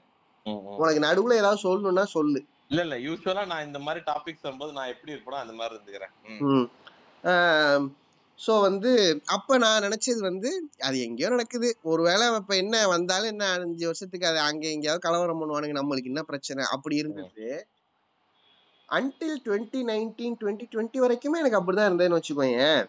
உனக்கு 0.81 1.01
நடுவுல 1.01 1.37
ஏதாவது 1.37 1.61
சொல்லணும்னா 1.63 2.03
சொல்லு. 2.03 2.41
இல்ல 2.69 2.83
இல்ல 2.83 2.97
யூஸ்வலா 2.97 3.47
நான் 3.47 3.67
இந்த 3.67 3.79
மாதிரி 3.79 4.05
டாபிக்ஸ் 4.07 4.43
வரும்போது 4.43 4.73
நான் 4.73 4.89
எப்படி 4.89 5.13
இருப்பேனோ 5.13 5.39
அந்த 5.41 5.53
மாதிரி 5.53 5.75
இருந்துக்கிறேன். 5.77 6.13
ஸோ 8.41 8.61
வந்து 8.61 9.21
அப்ப 9.25 9.59
நான் 9.59 9.83
நினைச்சது 9.83 10.21
வந்து 10.21 10.51
அது 10.79 10.97
எங்கேயோ 11.01 11.29
நடக்குது. 11.29 11.69
ஒருவேளை 11.83 12.35
இப்ப 12.35 12.57
என்ன 12.57 12.87
வந்தாலும் 12.87 13.29
என்ன 13.29 13.45
அஞ்சு 13.53 13.87
வருஷத்துக்கு 13.87 14.27
அது 14.27 14.39
அங்க 14.39 14.67
எங்கேயாவது 14.69 15.01
கலவரம் 15.01 15.41
பண்ணுவானுங்க 15.43 15.77
நம்மளுக்கு 15.81 16.05
என்ன 16.05 16.23
பிரச்சனை? 16.23 16.65
அப்படி 16.65 16.97
இருந்தது 16.97 17.47
until 18.89 19.39
twenty 19.47 19.81
nineteen 19.91 20.37
twenty 20.41 20.67
twenty 20.73 20.99
வரைக்குமே 21.05 21.41
எனக்கு 21.43 21.59
அப்படிதான் 21.61 21.89
இருந்தேன்னு 21.91 22.19
வச்சுக்கோயேன். 22.19 22.83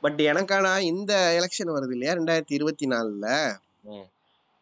பட் 0.00 0.20
எனக்கான 0.30 0.66
இந்த 0.90 1.12
எலெக்ஷன் 1.38 1.74
வருது 1.76 1.94
இல்லையா 1.96 2.14
ரெண்டாயிரத்தி 2.18 2.54
இருபத்தி 2.58 2.86
நாலுல. 2.86 3.26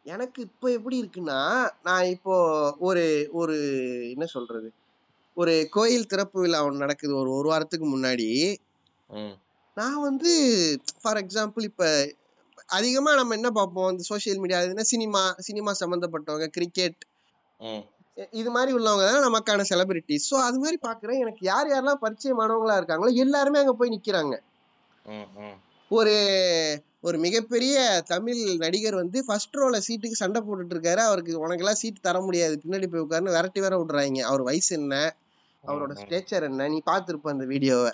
எனக்கு 0.07 0.39
இப்போ 0.43 0.67
எப்படி 0.71 0.97
இருக்குன்னா 1.03 1.39
நான் 1.83 2.11
இப்போ 2.15 2.35
ஒரு 2.89 3.05
ஒரு 3.33 3.57
என்ன 4.15 4.25
சொல்றது 4.35 4.69
ஒரு 5.37 5.55
கோயில் 5.71 6.11
திறப்பு 6.13 6.39
விழா 6.41 6.59
ஒன்று 6.67 6.85
நடக்குது 6.85 7.13
ஒரு 7.17 7.31
ஒரு 7.39 7.49
வாரத்துக்கு 7.53 7.87
முன்னாடி. 7.95 8.29
நான் 9.77 10.05
வந்து 10.09 10.33
ஃபார் 11.03 11.21
எக்ஸாம்பிள் 11.25 11.69
இப்போ 11.71 11.89
அதிகமா 12.77 13.11
நம்ம 13.15 13.35
என்ன 13.35 13.51
பார்ப்போம் 13.51 13.91
இந்த 13.91 14.05
சோஷியல் 14.11 14.41
மீடியா 14.43 14.61
சினிமா 14.93 15.23
சினிமா 15.49 15.73
சம்மந்தப்பட்டவங்க 15.81 16.47
கிரிக்கெட். 16.59 17.01
இது 18.33 18.51
மாதிரி 18.51 18.73
உள்ளவங்க 18.79 19.05
தான் 19.07 19.27
நமக்கான 19.27 19.65
செலிபிரிட்டிஸ் 19.71 20.27
ஸோ 20.31 20.37
அது 20.47 20.59
மாதிரி 20.59 20.79
பார்க்குறேன் 20.87 21.21
எனக்கு 21.21 21.43
யார் 21.45 21.71
யாரெல்லாம் 21.71 22.03
பரிச்சயமானவங்களா 22.03 22.77
இருக்காங்களோ 22.81 23.13
எல்லாருமே 23.25 23.61
அங்கே 23.63 23.75
போய் 23.81 23.95
நிற்கிறாங்க. 23.95 24.35
ஒரு 25.91 26.15
ஒரு 27.01 27.17
மிகப்பெரிய 27.25 27.75
தமிழ் 28.13 28.43
நடிகர் 28.63 29.01
வந்து 29.01 29.19
ஃபர்ஸ்ட் 29.27 29.59
ரோல 29.61 29.79
சீட்டுக்கு 29.87 30.21
சண்டை 30.21 30.41
போட்டுட்டு 30.43 30.75
இருக்காரு 30.77 31.01
அவருக்கு 31.09 31.33
உனக்கெல்லாம் 31.45 31.81
சீட் 31.81 32.07
தர 32.07 32.21
முடியாது 32.27 32.55
பின்னாடி 32.63 32.87
போய் 32.93 33.05
உட்காருன்னு 33.05 33.35
விரட்டி 33.37 33.61
வேற 33.65 33.77
விடுறாங்க 33.81 34.23
அவர் 34.31 34.43
வயசு 34.49 34.73
என்ன 34.79 34.95
அவரோட. 35.65 35.93
ஸ்டேச்சர் 36.03 36.47
என்ன 36.49 36.69
நீ 36.69 36.79
பார்த்துருப்ப 36.91 37.35
அந்த 37.35 37.45
வீடியோவை. 37.53 37.93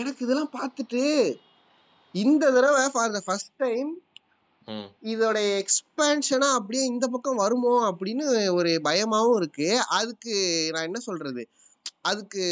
எனக்கு 0.00 0.20
இதெல்லாம் 0.26 0.54
பார்த்துட்டு 0.58 1.02
இந்த 2.14 2.44
தடவை 2.56 2.82
ஃபார் 2.94 3.14
த 3.16 3.20
ஃபர்ஸ்ட் 3.26 3.54
டைம். 3.58 3.90
இதோட 5.12 5.38
எக்ஸ்பேன்ஷனா 5.60 6.48
அப்படியே 6.58 6.84
இந்த 6.92 7.06
பக்கம் 7.14 7.42
வருமோ 7.42 7.72
அப்படின்னு 7.90 8.26
ஒரு 8.58 8.70
பயமாவும் 8.88 9.38
இருக்கு. 9.40 9.68
அதுக்கு 9.98 10.34
நான் 10.74 10.88
என்ன 10.88 11.00
சொல்றது? 11.08 11.42
அதுக்கு 12.10 12.44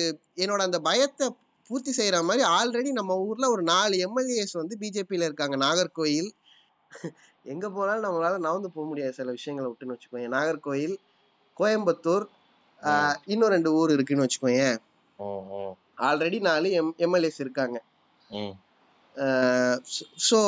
என்னோட 0.43 0.61
அந்த 0.69 0.79
பயத்தை 0.89 1.27
பூர்த்தி 1.71 1.93
செய்யற 1.97 2.17
மாதிரி 2.29 2.43
ஆல்ரெடி 2.59 2.91
நம்ம 2.99 3.17
ஊர்ல 3.27 3.47
ஒரு 3.51 3.63
நாலு 3.73 3.95
எம்எல்ஏஸ் 4.07 4.55
வந்து 4.61 4.75
பிஜேபியில 4.81 5.29
இருக்காங்க. 5.29 5.57
நாகர்கோயில். 5.65 6.31
எங்க 7.53 7.67
போனாலும் 7.77 8.07
நம்மளால 8.07 8.39
நகர்ந்து 8.47 8.71
போக 8.75 8.87
முடியாது 8.89 9.17
சில 9.19 9.31
விஷயங்களை 9.39 9.67
விட்டுன்னு 9.71 9.95
வச்சுக்கோங்க 9.95 10.29
நாகர்கோயில் 10.37 10.97
கோயம்புத்தூர் 11.57 12.27
இன்னும் 13.33 13.53
ரெண்டு 13.55 13.71
ஊர் 13.79 13.91
இருக்குன்னு 13.95 14.27
வச்சுக்கோங்க. 14.27 14.65
ஆல்ரெடி 16.09 16.39
நாலு 16.49 16.69
எம் 16.81 16.95
எம்எல்ஏஸ் 17.07 17.41
இருக்காங்க. 17.45 17.79
ஸோ 20.29 20.39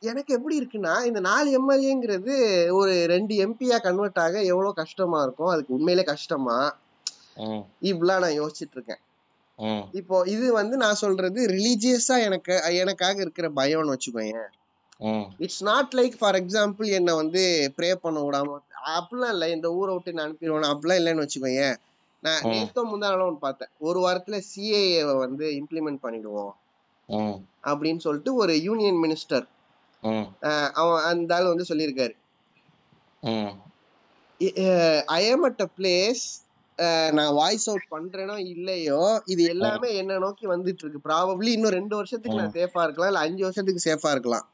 எனக்கு 0.00 0.30
எப்படி 0.34 0.60
இருக்குன்னா 0.60 1.04
இந்த 1.04 1.20
நாலு 1.20 1.48
எம்எல்ஏங்கிறது 1.58 2.34
ஒரு 2.70 3.06
ரெண்டு 3.06 3.34
எம்பியா 3.46 3.78
கன்வெர்ட் 3.86 4.20
ஆக 4.24 4.42
எவ்வளோ 4.52 4.72
கஷ்டமா 4.72 5.22
இருக்கும் 5.22 5.46
அதுக்கு 5.46 5.74
உண்மையிலே 5.74 6.04
கஷ்டமா. 6.04 6.58
இப்படிலாம் 7.82 8.24
நான் 8.24 8.38
யோசிச்சுட்டு 8.40 8.76
இருக்கேன். 8.78 9.02
இப்போ 9.92 10.16
இது 10.26 10.52
வந்து 10.52 10.76
நான் 10.76 11.00
சொல்றது 11.04 11.40
ரிலீஜியஸா 11.48 12.16
எனக்கு 12.28 12.52
எனக்காக 12.82 13.20
இருக்கிற 13.20 13.48
பயம்னு 13.60 13.94
வச்சுக்கோங்க. 13.94 14.40
It's 15.38 15.62
not 15.62 15.92
like 15.98 16.16
for 16.20 16.38
example 16.42 16.88
என்னை 16.98 17.14
வந்து 17.14 17.42
ப்ரே 17.76 17.90
பண்ண 18.04 18.18
விடாம 18.20 18.56
அப்படிலாம் 18.94 19.32
இல்லை 19.32 19.50
இந்த 19.52 19.68
ஊரை 19.72 19.92
விட்டு 19.94 20.14
நான் 20.14 20.26
அனுப்பிடுவேன் 20.26 20.72
அப்படிலாம் 20.72 21.00
இல்லைன்னு 21.00 21.24
வச்சுக்கோங்க 21.24 21.64
நான். 22.22 22.40
நேத்தோ 22.52 22.82
முந்தானாலும் 22.90 23.28
ஒன்று 23.28 23.46
பார்த்தேன் 23.46 23.72
ஒரு 23.88 23.98
வாரத்துல 24.06 24.38
சிஏஏ 24.50 24.82
வந்து 25.24 25.46
இம்ப்ளிமெண்ட் 25.60 26.04
பண்ணிடுவோம். 26.06 26.52
அப்படின்னு 27.70 28.02
சொல்லிட்டு 28.04 28.32
ஒரு 28.42 28.52
யூனியன் 28.66 29.00
மினிஸ்டர். 29.04 29.46
அவன் 30.80 31.02
அந்த 31.08 31.34
ஆள் 31.36 31.50
வந்து 31.52 31.70
சொல்லியிருக்காரு. 31.70 32.14
I 35.16 35.22
am 35.32 35.42
at 35.48 35.58
a 35.64 35.68
place 35.78 36.22
நான் 37.16 37.34
வாய்ஸ் 37.38 37.66
அவுட் 37.70 37.88
பண்றேனோ 37.94 38.36
இல்லையோ 38.52 39.00
இது 39.32 39.42
எல்லாமே 39.54 39.88
என்ன 40.02 40.18
நோக்கி 40.24 40.46
வந்துட்டு 40.52 40.82
இருக்கு 40.84 41.06
ப்ராபப்ளி 41.08 41.50
இன்னும் 41.56 41.76
ரெண்டு 41.78 41.94
வருஷத்துக்கு 41.98 42.40
நான் 42.40 42.56
சேஃபா 42.60 42.84
இருக்கலாம் 42.86 43.10
இல்ல 43.12 43.24
அஞ்சு 43.26 43.42
வருஷத்துக்கு 43.46 43.82
சேஃபா 43.88 44.10
இருக்கலாம். 44.16 44.46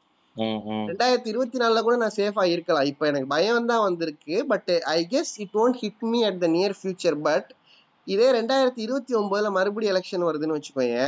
ரெண்டாயிரத்தி 0.88 1.30
இருபத்தி 1.32 1.58
நாலுல 1.62 1.82
கூட 1.86 1.96
நான் 2.02 2.16
சேஃபா 2.18 2.44
இருக்கலாம். 2.54 2.88
இப்போ 2.90 3.04
எனக்கு 3.10 3.28
பயம் 3.34 3.70
தான் 3.70 3.84
வந்திருக்கு 3.88 4.34
but 4.52 4.72
I 4.96 4.98
guess 5.12 5.32
it 5.44 5.54
won't 5.60 5.78
hit 5.82 6.04
me 6.14 6.18
at 6.30 6.42
the 6.44 6.48
near 6.56 6.76
future 6.80 7.18
but 7.28 7.48
இதே 8.14 8.26
ரெண்டாயிரத்தி 8.38 8.82
இருபத்தி 8.86 9.14
ஒன்பதுல 9.20 9.50
மறுபடியும் 9.58 9.94
எலெக்ஷன் 9.94 10.26
வருதுன்னு 10.28 10.58
வச்சுக்கோங்க. 10.58 10.98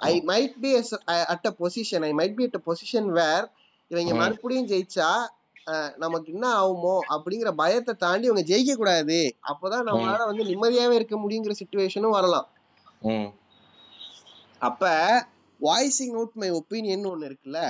I 0.00 0.22
might 0.26 0.54
be 0.60 0.76
at 1.28 1.46
a 1.46 1.54
position 1.58 2.04
I 2.04 2.12
might 2.12 2.34
be 2.34 2.44
at 2.44 2.58
a 2.58 2.62
position 2.66 3.10
where 3.12 3.46
இவங்க 3.88 4.14
ம். 4.14 4.16
மறுபடியும் 4.16 4.68
ஜெயிச்சா 4.68 5.10
நமக்கு 5.96 6.32
என்ன 6.32 6.46
ஆகுமோ 6.60 7.00
அப்படிங்கிற 7.08 7.50
பயத்தை 7.54 7.94
தாண்டி 7.94 8.26
இவங்க 8.26 8.42
ஜெயிக்க 8.42 8.74
கூடாது. 8.74 9.36
அப்பதான் 9.48 9.88
நம்மளால 9.88 10.26
வந்து 10.26 10.44
நிம்மதியாவே 10.44 10.90
இருக்க 10.90 11.16
முடியுங்கிற 11.16 11.54
சுச்சுவேஷனும் 11.60 12.10
வரலாம். 12.10 12.48
ம். 13.02 13.28
அப்ப 14.58 14.84
வாய்ஸிங் 15.60 16.14
அவுட் 16.14 16.34
மை 16.34 16.50
ஒப்பீனியன் 16.50 17.10
ஒண்ணு 17.10 17.28
இருக்குல்ல. 17.28 17.60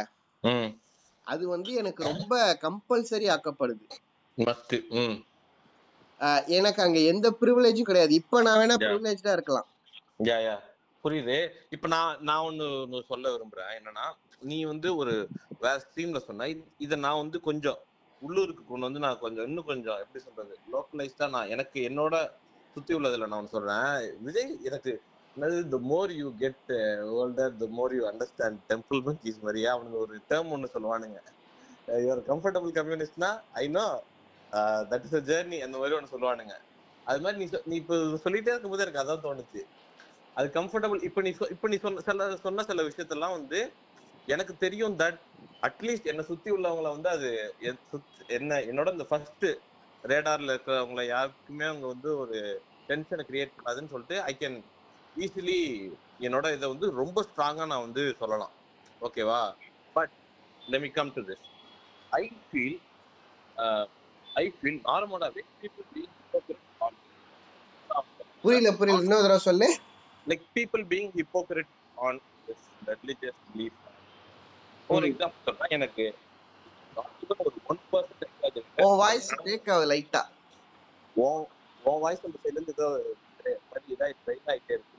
அது 1.26 1.48
வந்து 1.48 1.74
எனக்கு 1.74 2.04
ரொம்ப 2.04 2.58
கம்பல்சரி 2.62 3.26
ஆக்கப்படுது. 3.30 3.84
எனக்கு 6.46 6.82
அங்க 6.82 6.98
எந்த 6.98 7.30
ப்ரிவிலேஜும் 7.40 7.82
கிடையாது. 7.82 8.14
இப்ப 8.14 8.42
நான் 8.42 8.58
வேணா. 8.58 8.76
ப்ரிவிலேஜா 8.78 9.32
இருக்கலாம். 9.32 9.68
புரியுது. 11.04 11.48
இப்ப 11.70 11.88
நான் 11.88 12.18
நான் 12.20 12.44
ஒன்னு 12.44 13.02
சொல்ல 13.08 13.36
விரும்புறேன். 13.36 13.70
என்னன்னா 13.78 14.06
நீ 14.40 14.64
வந்து 14.64 14.96
ஒரு 14.96 15.28
வேற 15.60 15.84
ஸ்ட்ரீம்ல 15.86 16.18
சொன்ன 16.18 16.54
இதை 16.78 16.98
நான் 16.98 17.16
வந்து 17.16 17.40
கொஞ்சம் 17.40 17.78
உள்ளூருக்கு 18.22 18.64
கொண்டு 18.64 18.84
வந்து 18.86 18.98
நான் 18.98 19.18
கொஞ்சம் 19.18 19.46
இன்னும் 19.46 19.64
கொஞ்சம் 19.64 19.98
எப்படி 19.98 20.24
சொல்றது 20.24 20.58
லோக்கலைஸ்டா 20.72 21.28
நான் 21.28 21.48
எனக்கு 21.48 21.80
என்னோட 21.88 22.30
சுத்தி 22.74 22.94
உள்ளதுல 22.94 23.26
நான் 23.26 23.30
ஒன்று 23.30 23.48
சொல்றேன். 23.48 24.22
விஜய் 24.22 24.58
எனக்கு 24.64 25.02
என்னது 25.36 25.68
the 25.68 25.78
more 25.78 26.12
you 26.12 26.32
get 26.38 26.68
older 27.18 27.56
the 27.56 27.66
more 27.68 27.94
you 27.94 28.10
understand 28.10 28.58
temple 28.68 29.02
monkeys 29.02 29.40
மாதிரியா 29.40 29.76
அவனுங்க 29.76 29.92
ஒரு 29.92 30.20
டேர்ம் 30.30 30.50
ஒன்று 30.50 30.70
சொல்லுவானுங்க. 30.74 31.18
Your 31.86 32.22
comfortable 32.28 32.76
கம்யூனிஸ்ட்னா 32.78 33.42
I 33.52 33.68
know 33.68 34.02
that 34.52 35.04
is 35.04 35.14
a 35.14 35.18
journey 35.18 35.58
அந்த 35.60 35.78
மாதிரி 35.78 35.96
ஒன்று 35.96 36.18
சொல்லுவானுங்க. 36.18 36.54
அது 37.04 37.20
மாதிரி 37.20 37.44
நீ 37.44 37.50
சொ- 37.50 37.62
நீ 37.64 37.76
இப்போ 37.76 37.96
சொல்லிட்டே 37.96 38.50
இருக்கும்போது 38.52 38.84
எனக்கு 38.86 39.02
அதான் 39.02 39.26
தோணுச்சு. 39.26 39.62
அது 40.40 40.48
கம்ஃபர்டபுள் 40.58 41.02
இப்போ 41.08 41.20
நீ 41.22 41.30
இப்போ 41.54 41.68
நீ 41.68 41.78
சொன்ன 41.78 42.02
சில 42.08 42.28
சொன்ன 42.46 42.64
சில 42.70 42.82
விஷயத்தெல்லாம் 42.88 43.36
வந்து 43.38 43.60
எனக்கு 44.28 44.54
தெரியும் 44.56 44.96
தட் 44.98 45.20
அட்லீஸ்ட் 45.62 46.10
என்னை 46.12 46.24
சுத்தி 46.30 46.50
உள்ளவங்கள 46.52 46.90
வந்து 46.96 47.10
அது 47.10 47.30
சுத்- 47.92 48.06
என்ன 48.38 48.60
என்னோட 48.70 48.90
இந்த 48.92 49.06
ஃபர்ஸ்ட் 49.10 49.46
ரேடார்ல 50.04 50.54
இருக்கிறவங்கள 50.54 51.02
யாருக்குமே 51.06 51.66
அவங்க 51.66 51.86
வந்து 51.86 52.10
ஒரு 52.18 52.38
டென்ஷனை 52.88 53.24
கிரியேட் 53.30 53.56
பண்ணாதுன்னு 53.56 53.92
சொல்லிட்டு 53.94 54.18
ஐ 54.24 54.34
கேன் 54.40 54.58
ஈஸிலி 55.16 55.58
என்னோட 56.20 56.46
இதை 56.56 56.68
வந்து 56.68 56.88
ரொம்ப 57.02 57.18
ஸ்ட்ராங்காக 57.28 57.68
நான் 57.72 57.86
வந்து 57.86 58.04
சொல்லலாம். 58.22 58.54
ஓகேவா 59.02 59.40
but 59.96 60.14
let 60.62 60.84
come 60.98 61.12
to 61.16 61.22
this 61.30 61.46
I 62.12 62.24
feel 62.48 62.78
I 64.36 64.46
feel 64.58 64.80
நார்மலாவே 64.88 65.44
புரியல 68.44 68.70
புரியல. 68.78 69.04
இன்னொரு 69.04 69.24
தடவை 69.26 69.42
சொல்லு. 69.48 69.68
Like 70.26 70.44
people 70.56 70.84
being 70.92 71.12
hypocrite 71.20 71.70
on 72.06 72.18
this 72.46 72.66
religious 73.02 73.40
belief 73.52 73.78
for 74.88 75.06
example 75.10 75.46
சொன்னா 75.48 75.68
எனக்கு. 75.78 76.06
ஒரு 77.44 77.50
உன் 78.84 78.96
வாய்ஸ் 79.02 79.28
பிரேக் 79.42 79.70
ஆகுது 79.74 79.88
லைட்டா 79.92 80.22
உன் 81.16 81.42
உன் 81.82 82.00
வாய்ஸ் 82.04 82.24
அந்த 82.26 82.38
சைடுல 82.42 82.56
இருந்து 82.58 82.74
ஏதோ 82.76 82.88
மாதிரி 83.70 83.96
ரைட் 84.02 84.48
ஆயிட்டே 84.52 84.72
இருக்கு. 84.76 84.96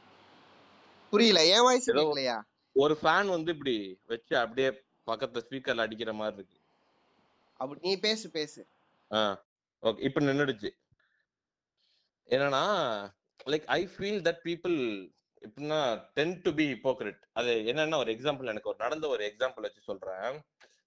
புரியல 1.14 1.40
என் 1.56 1.66
வாய்ஸ் 1.68 1.90
கேட்கலையா 1.90 2.38
ஒரு 2.76 2.94
ஃபேன் 3.02 3.30
வந்து 3.36 3.52
இப்படி 3.56 3.76
வச்சு 4.12 4.34
அப்படியே 4.44 4.70
பக்கத்துல 5.10 5.42
ஸ்பீக்கர்ல 5.46 5.86
அடிக்கிற 5.86 6.12
மாதிரி 6.20 6.38
இருக்கு. 6.40 6.58
அப்படி 7.60 7.80
நீ 7.88 7.94
பேசு 8.06 8.26
பேசு. 8.38 8.62
ஆ 9.12 9.20
ஓகே 9.84 10.02
இப்போ 10.08 10.20
நின்னுடுச்சு. 10.22 10.70
என்னன்னா 12.30 12.64
like 13.54 13.66
I 13.78 13.82
feel 13.94 14.22
that 14.28 14.42
people 14.48 14.78
எப்படின்னா 15.46 15.80
டென் 16.18 16.34
டு 16.46 16.52
பி 16.58 16.66
ஹிப்போக்ரிட் 16.74 17.22
அது 17.40 17.52
என்னன்னா 17.72 18.00
ஒரு 18.04 18.12
எக்ஸாம்பிள் 18.16 18.52
எனக்கு 18.54 18.70
ஒரு 18.72 18.80
நடந்த 18.86 19.08
ஒரு 19.08 19.24
எக்ஸாம்பிள் 19.30 19.66
வச்சு 19.68 19.90
சொல்றேன். 19.90 20.36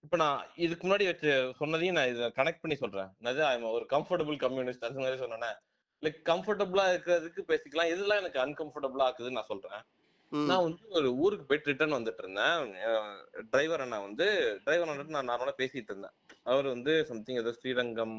இப்போ 0.05 0.17
நான் 0.23 0.41
இதுக்கு 0.65 0.85
முன்னாடி 0.87 1.05
வச்சு 1.11 1.31
சொன்னதையும் 1.61 1.97
நான் 1.99 2.11
இதை 2.13 2.27
கனெக்ட் 2.39 2.63
பண்ணி 2.63 2.77
சொல்றேன். 2.83 3.11
அது 3.31 3.41
I'm 3.51 3.63
ஒரு 3.77 3.87
கம்ஃபர்டபுள் 3.95 4.37
கம்யூனிஸ்ட் 4.45 4.87
அது 4.89 5.03
மாதிரி 5.03 5.21
சொன்னேன். 5.23 5.57
லைக் 6.03 6.21
கம்ஃபர்டபுளா 6.31 6.85
இருக்கிறதுக்கு 6.93 7.43
பேசிக்கலாம். 7.51 7.91
இதெல்லாம் 7.93 8.21
எனக்கு 8.23 8.41
அன்கம்ஃபர்டபுளா 8.45 9.07
இருக்குதுன்னு 9.09 9.39
நான் 9.41 9.53
சொல்றேன். 9.53 9.83
நான் 10.33 10.65
வந்து 10.67 10.85
ஒரு 10.99 11.09
ஊருக்கு 11.23 11.45
போயிட்டு 11.49 11.71
ரிட்டர்ன் 11.71 11.97
வந்துட்டு 11.97 12.23
இருந்தேன். 12.25 12.73
டிரைவர் 13.51 13.83
அண்ணா 13.85 13.99
வந்து 14.07 14.27
டிரைவர் 14.65 14.91
அண்ணா 14.93 15.17
நான் 15.17 15.31
நார்மலா 15.31 15.55
பேசிட்டு 15.63 15.93
இருந்தேன். 15.93 16.15
அவர் 16.43 16.67
வந்து 16.75 16.93
சம்திங் 17.11 17.41
ஏதோ 17.43 17.53
ஸ்ரீரங்கம் 17.59 18.17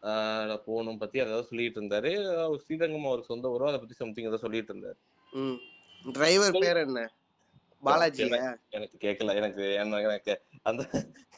போகணும் 0.00 0.98
பத்தி 0.98 1.18
ஏதாவது 1.18 1.44
சொல்லிட்டு 1.44 1.82
இருந்தாரு. 1.82 2.42
அவர் 2.44 2.58
ஸ்ரீரங்கம் 2.58 3.04
அவருக்கு 3.04 3.24
சொந்த 3.24 3.56
ஊரோ? 3.60 3.66
அதை 3.66 3.78
பத்தி 3.78 3.94
சம்திங் 3.94 4.26
ஏதோ 4.26 4.36
சொல்லிட்டு 4.36 4.74
இருந்தாரு. 4.74 4.94
டிரைவர் 6.12 6.52
பேர் 6.52 6.76
என்ன? 6.76 7.12
பாலாஜியா? 7.84 8.56
எனக்கு 8.70 9.08
கேட்கல 9.08 9.34
எனக்கு 9.34 9.72
என்ன- 9.72 10.00
எனக்கு 10.00 10.40
அந்த 10.62 10.88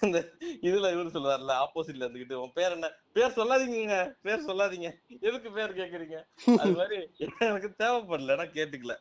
இந்த 0.00 0.28
இதுல 0.40 0.92
இவரு 0.94 1.08
சொல்றாருல 1.14 1.64
ஆப்போசிட்ல 1.64 2.06
இருந்துகிட்டு 2.06 2.32
உன் 2.32 2.52
பேர் 2.54 2.70
என்ன? 2.70 2.92
பேர் 3.12 3.30
சொல்லாதீங்க 3.30 4.12
பேர் 4.22 4.44
சொல்லாதீங்க. 4.44 4.92
எதுக்கு 5.20 5.50
பேர் 5.50 5.76
கேக்குறீங்க? 5.76 6.26
அது 6.58 6.72
மாதிரி 6.72 7.10
எனக்கு 7.38 7.74
தேவைப்படல. 7.78 8.36
நான் 8.36 8.50
கேட்டுக்கல. 8.50 8.96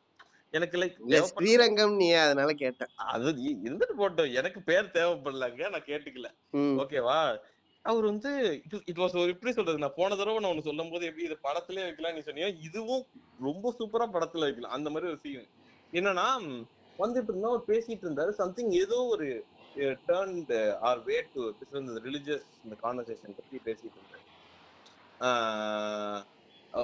எனக்கு 0.52 0.78
லைக் 0.78 1.22
ஸ்ரீரங்கம் 1.22 1.96
நீ 1.96 2.12
அதனால 2.12 2.54
கேட்டேன். 2.54 2.88
அது 2.96 3.32
இருந்துட்டு 3.32 3.90
போட்டோம். 3.98 4.34
எனக்கு 4.34 4.62
பேர் 4.62 4.86
தேவைப்படலங்க. 4.86 5.70
நான் 5.70 5.84
கேட்டுக்கல. 5.84 6.32
ஓகேவா? 6.58 7.40
அவர் 7.82 8.04
வந்து 8.04 8.62
இட் 8.86 8.98
வாஸ் 8.98 9.20
ஒரு 9.20 9.28
எப்படி 9.28 9.54
சொல்றது 9.54 9.78
நான் 9.78 9.94
போன 9.96 10.16
தடவை 10.16 10.40
நான் 10.40 10.52
ஒண்ணு 10.52 10.64
சொல்லும் 10.64 10.90
போது 10.90 11.06
எப்படி 11.06 11.26
இது 11.26 11.38
படத்திலே 11.44 11.84
வைக்கலாம் 11.84 12.14
நீ 12.14 12.20
சொன்னியோ 12.20 12.64
இதுவும் 12.64 13.06
ரொம்ப 13.42 13.76
சூப்பரா 13.80 14.08
படத்துல 14.08 14.40
வைக்கலாம். 14.40 14.72
அந்த 14.72 14.90
மாதிரி 14.90 15.12
ஒரு 15.12 15.20
சீன் 15.24 15.48
என்னன்னா 15.92 16.66
வந்துட்டு 17.00 17.24
இருந்தா 17.24 17.48
அவர் 17.48 17.64
பேசிட்டு 17.68 18.02
இருந்தாரு. 18.02 18.30
சம்திங் 18.30 18.70
ஏதோ 18.70 19.04
ஒரு 19.04 19.46
டேர்ன் 19.76 20.76
ஆர் 20.76 21.04
வே 21.04 21.26
டு 21.34 21.54
இந்த 21.74 22.02
ரிலிஜியஸ் 22.02 22.44
இந்த 22.64 22.76
கான்வர்சேஷன் 22.84 23.38
பத்தி 23.38 23.62
பேசிட்டு 23.66 23.94
இருந்தாரு. 23.96 24.28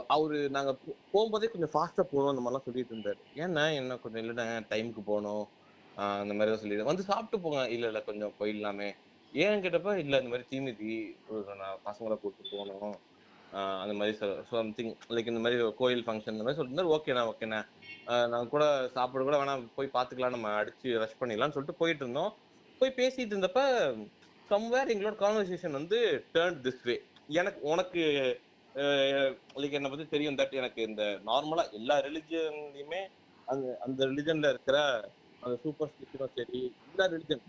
அவரு 0.07 0.49
நாங்க 0.49 0.71
போ- 0.71 0.91
போகும்போதே 0.91 1.27
கொஞ்சம் 1.29 1.69
ஃபாஸ்டா 1.73 2.01
போகணும் 2.01 2.37
அந்த 2.37 2.49
மாதிரிலாம் 2.49 2.65
சொல்லிட்டு 2.65 2.95
இருந்தாரு. 2.95 3.19
ஏன்னா 3.35 3.73
என்ன 3.73 3.97
கொஞ்சம் 3.97 4.23
இல்லைன்னா 4.23 4.65
டைமுக்கு 4.69 5.01
போகணும் 5.05 5.47
அந்த 5.95 6.33
மாதிரி 6.33 6.51
தான் 6.51 6.59
சொல்லிடு 6.59 6.83
வந்து 6.83 7.03
சாப்பிட்டு 7.03 7.39
போங்க. 7.39 7.69
இல்ல 7.69 7.85
இல்ல 7.85 8.01
கொஞ்சம் 8.01 8.33
போயிடலாமே. 8.39 8.95
ஏன் 9.35 9.61
கேட்டப்ப 9.63 9.93
இல்ல 10.01 10.15
இந்த 10.19 10.31
மாதிரி 10.31 10.45
தீமிதி 10.51 10.91
நான் 11.61 11.81
பசங்களை 11.85 12.15
கூப்பிட்டு 12.17 12.51
போனோம் 12.53 12.95
ஆஹ் 13.51 13.79
அந்த 13.81 13.93
மாதிரி 13.93 14.13
சம்திங் 14.51 14.93
லைக் 15.15 15.31
இந்த 15.31 15.41
மாதிரி 15.43 15.57
கோயில் 15.79 16.05
ஃபங்க்ஷன் 16.05 16.35
இந்த 16.35 16.45
மாதிரி 16.45 16.59
சொல்லிட்டு 16.59 16.93
ஓகேண்ணா 16.95 17.23
ஓகேண்ணா 17.31 17.59
ஆஹ் 18.07 18.27
நாங்க 18.31 18.47
கூட 18.49 18.65
சாப்பிட 18.95 19.23
கூட 19.23 19.37
வேணாம் 19.41 19.65
போய் 19.75 19.95
பார்த்துக்கலாம் 19.95 20.35
நம்ம 20.35 20.53
அடிச்சு 20.59 20.89
ரஷ் 21.03 21.19
பண்ணிடலாம்னு 21.19 21.55
சொல்லிட்டு 21.55 21.81
போயிட்டு 21.81 22.03
இருந்தோம் 22.05 22.31
போய் 22.81 22.97
பேசிட்டு 22.97 23.33
இருந்தப்ப 23.33 23.61
சம்வேர் 24.49 24.91
எங்களோட 24.93 25.15
கான்வர்சேஷன் 25.21 25.77
வந்து 25.79 25.99
டேர்ன் 26.35 26.59
திஸ் 26.65 26.83
வே 26.87 26.95
எனக்கு 27.33 27.61
உனக்கு 27.69 28.01
லைக் 29.55 29.77
என்னை 29.77 29.89
பத்தி 29.89 30.05
தெரியும் 30.07 30.39
தட் 30.39 30.59
எனக்கு 30.61 30.81
இந்த 30.89 31.03
நார்மலா 31.27 31.63
எல்லா 31.79 31.95
ரிலிஜன்லயுமே 32.07 33.01
அந்த 33.47 33.65
அந்த 33.85 34.01
ரிலிஜன்ல 34.11 34.49
இருக்கிற 34.53 34.77
அந்த 35.43 35.55
சூப்பர் 35.63 35.91
ஸ்டிஷனும் 35.91 36.35
சரி 36.37 36.59
எல்லா 36.85 37.05
religion 37.13 37.43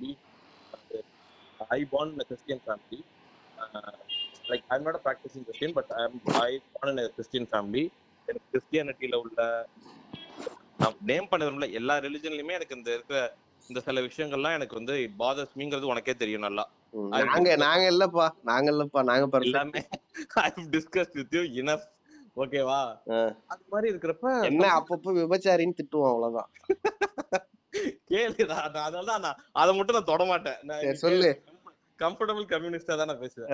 I 1.71 1.83
born 1.87 2.09
in 2.11 2.21
a 2.21 2.27
Christian 2.27 2.61
family. 2.61 3.01
Uh, 3.59 3.92
like 4.51 4.64
I'm 4.71 4.85
not 4.85 4.97
a 4.97 5.01
practicing 5.01 5.45
Christian, 5.45 5.73
but 5.73 5.88
I'm 5.97 6.14
I 6.42 6.51
born 6.75 6.90
in 6.92 7.01
a 7.01 7.11
Christian 7.11 7.47
family. 7.47 7.85
எனக்கு 8.29 8.49
கிறிஸ்டியானிட்டியில 8.53 9.16
உள்ள 9.25 9.40
நான் 10.81 10.97
நேம் 11.11 11.29
பண்ண 11.31 11.42
விரும்பல 11.47 11.69
எல்லா 11.81 11.95
ரிலிஜன்லயுமே 12.07 12.57
எனக்கு 12.59 12.77
இந்த 12.79 12.90
இருக்கிற 12.97 13.19
இந்த 13.69 13.81
சில 13.87 14.01
விஷயங்கள்லாம் 14.07 14.57
எனக்கு 14.59 14.79
வந்து 14.79 14.95
பாதர்ஸ் 15.23 15.55
மீங்கிறது 15.61 15.90
உனக்கே 15.92 16.14
தெரியும் 16.23 16.47
நல்லா 16.47 16.64
நாங்க 17.27 17.51
நாங்க 17.64 17.85
இல்லப்பா 17.92 18.27
நாங்க 18.51 18.69
இல்லப்பா 18.75 19.01
நாங்க. 19.11 19.27
எல்லாமே 19.49 19.83
I 20.45 20.49
discuss 20.77 21.12
with 21.19 21.37
you 21.38 21.45
enough 21.62 21.87
ஓகேவா. 22.37 22.81
அது 23.53 23.64
மாதிரி 23.73 23.88
இருக்கிறப்ப 23.92 24.27
என்ன 24.51 24.64
அப்பப்போ 24.79 25.12
விபச்சாரின்னு 25.21 25.79
திட்டுவோம் 25.81 26.12
அவ்வளவுதான் 26.12 26.51
கேளுடா 28.11 28.57
நான் 28.67 28.87
அதனால 28.87 29.07
தான் 29.11 29.25
நான் 29.27 29.41
அதை 29.61 29.73
மட்டும் 29.77 29.99
நான் 29.99 30.11
தொட 30.11 30.25
மாட்டேன். 30.31 30.59
சொல்லு. 31.03 31.31
கம்ஃபர்டபுள் 31.99 32.47
கம்யூனிஸ்டா 32.51 32.97
தான் 33.01 33.11
நான் 33.11 33.23
பேசுவேன். 33.23 33.53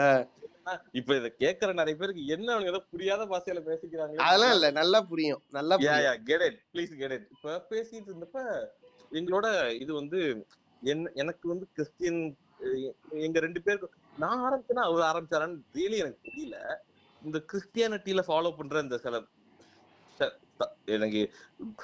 இப்ப 0.98 1.10
இத 1.16 1.28
கேக்குற 1.42 1.70
நிறைய 1.78 1.96
பேருக்கு 2.00 2.22
என்ன 2.34 2.48
அவனுங்க 2.52 2.72
ஏதோ 2.72 2.80
புரியாத 2.92 3.22
பாஷையில 3.30 3.60
பேசிக்கிறாங்க? 3.68 4.16
அதெல்லாம் 4.26 4.54
இல்ல 4.56 4.68
நல்லா 4.78 4.98
புரியும் 5.10 5.42
நல்லா 5.56 5.76
ya 5.84 6.12
get 6.28 6.44
it 6.48 6.58
please 6.72 6.92
get 7.00 7.14
it 7.16 7.28
இப்ப 7.34 7.56
பேசிட்டு 7.70 8.10
இருந்தப்ப 8.10 8.40
எங்களோட 9.12 9.46
இது 9.82 9.92
வந்து 10.00 10.20
என்ன 10.82 11.10
எனக்கு 11.22 11.46
வந்து 11.48 11.66
கிறிஸ்டியன் 11.76 12.20
எங்க 13.26 13.38
ரெண்டு 13.40 13.60
பேருக்கு 13.66 13.88
நான் 14.16 14.42
ஆரம்பிச்சேன்னா 14.46 14.86
அவர் 14.88 15.08
ஆரம்பிச்சாரான்னு 15.10 15.60
ரியலி 15.76 15.98
எனக்கு 16.02 16.26
தெரியல 16.28 16.56
இந்த 17.22 17.38
கிறிஸ்டியானிட்டியில 17.50 18.22
ஃபாலோ 18.28 18.52
பண்ற 18.56 18.80
இந்த 18.86 18.96
சில 18.98 19.16
எனக்கு 20.96 21.20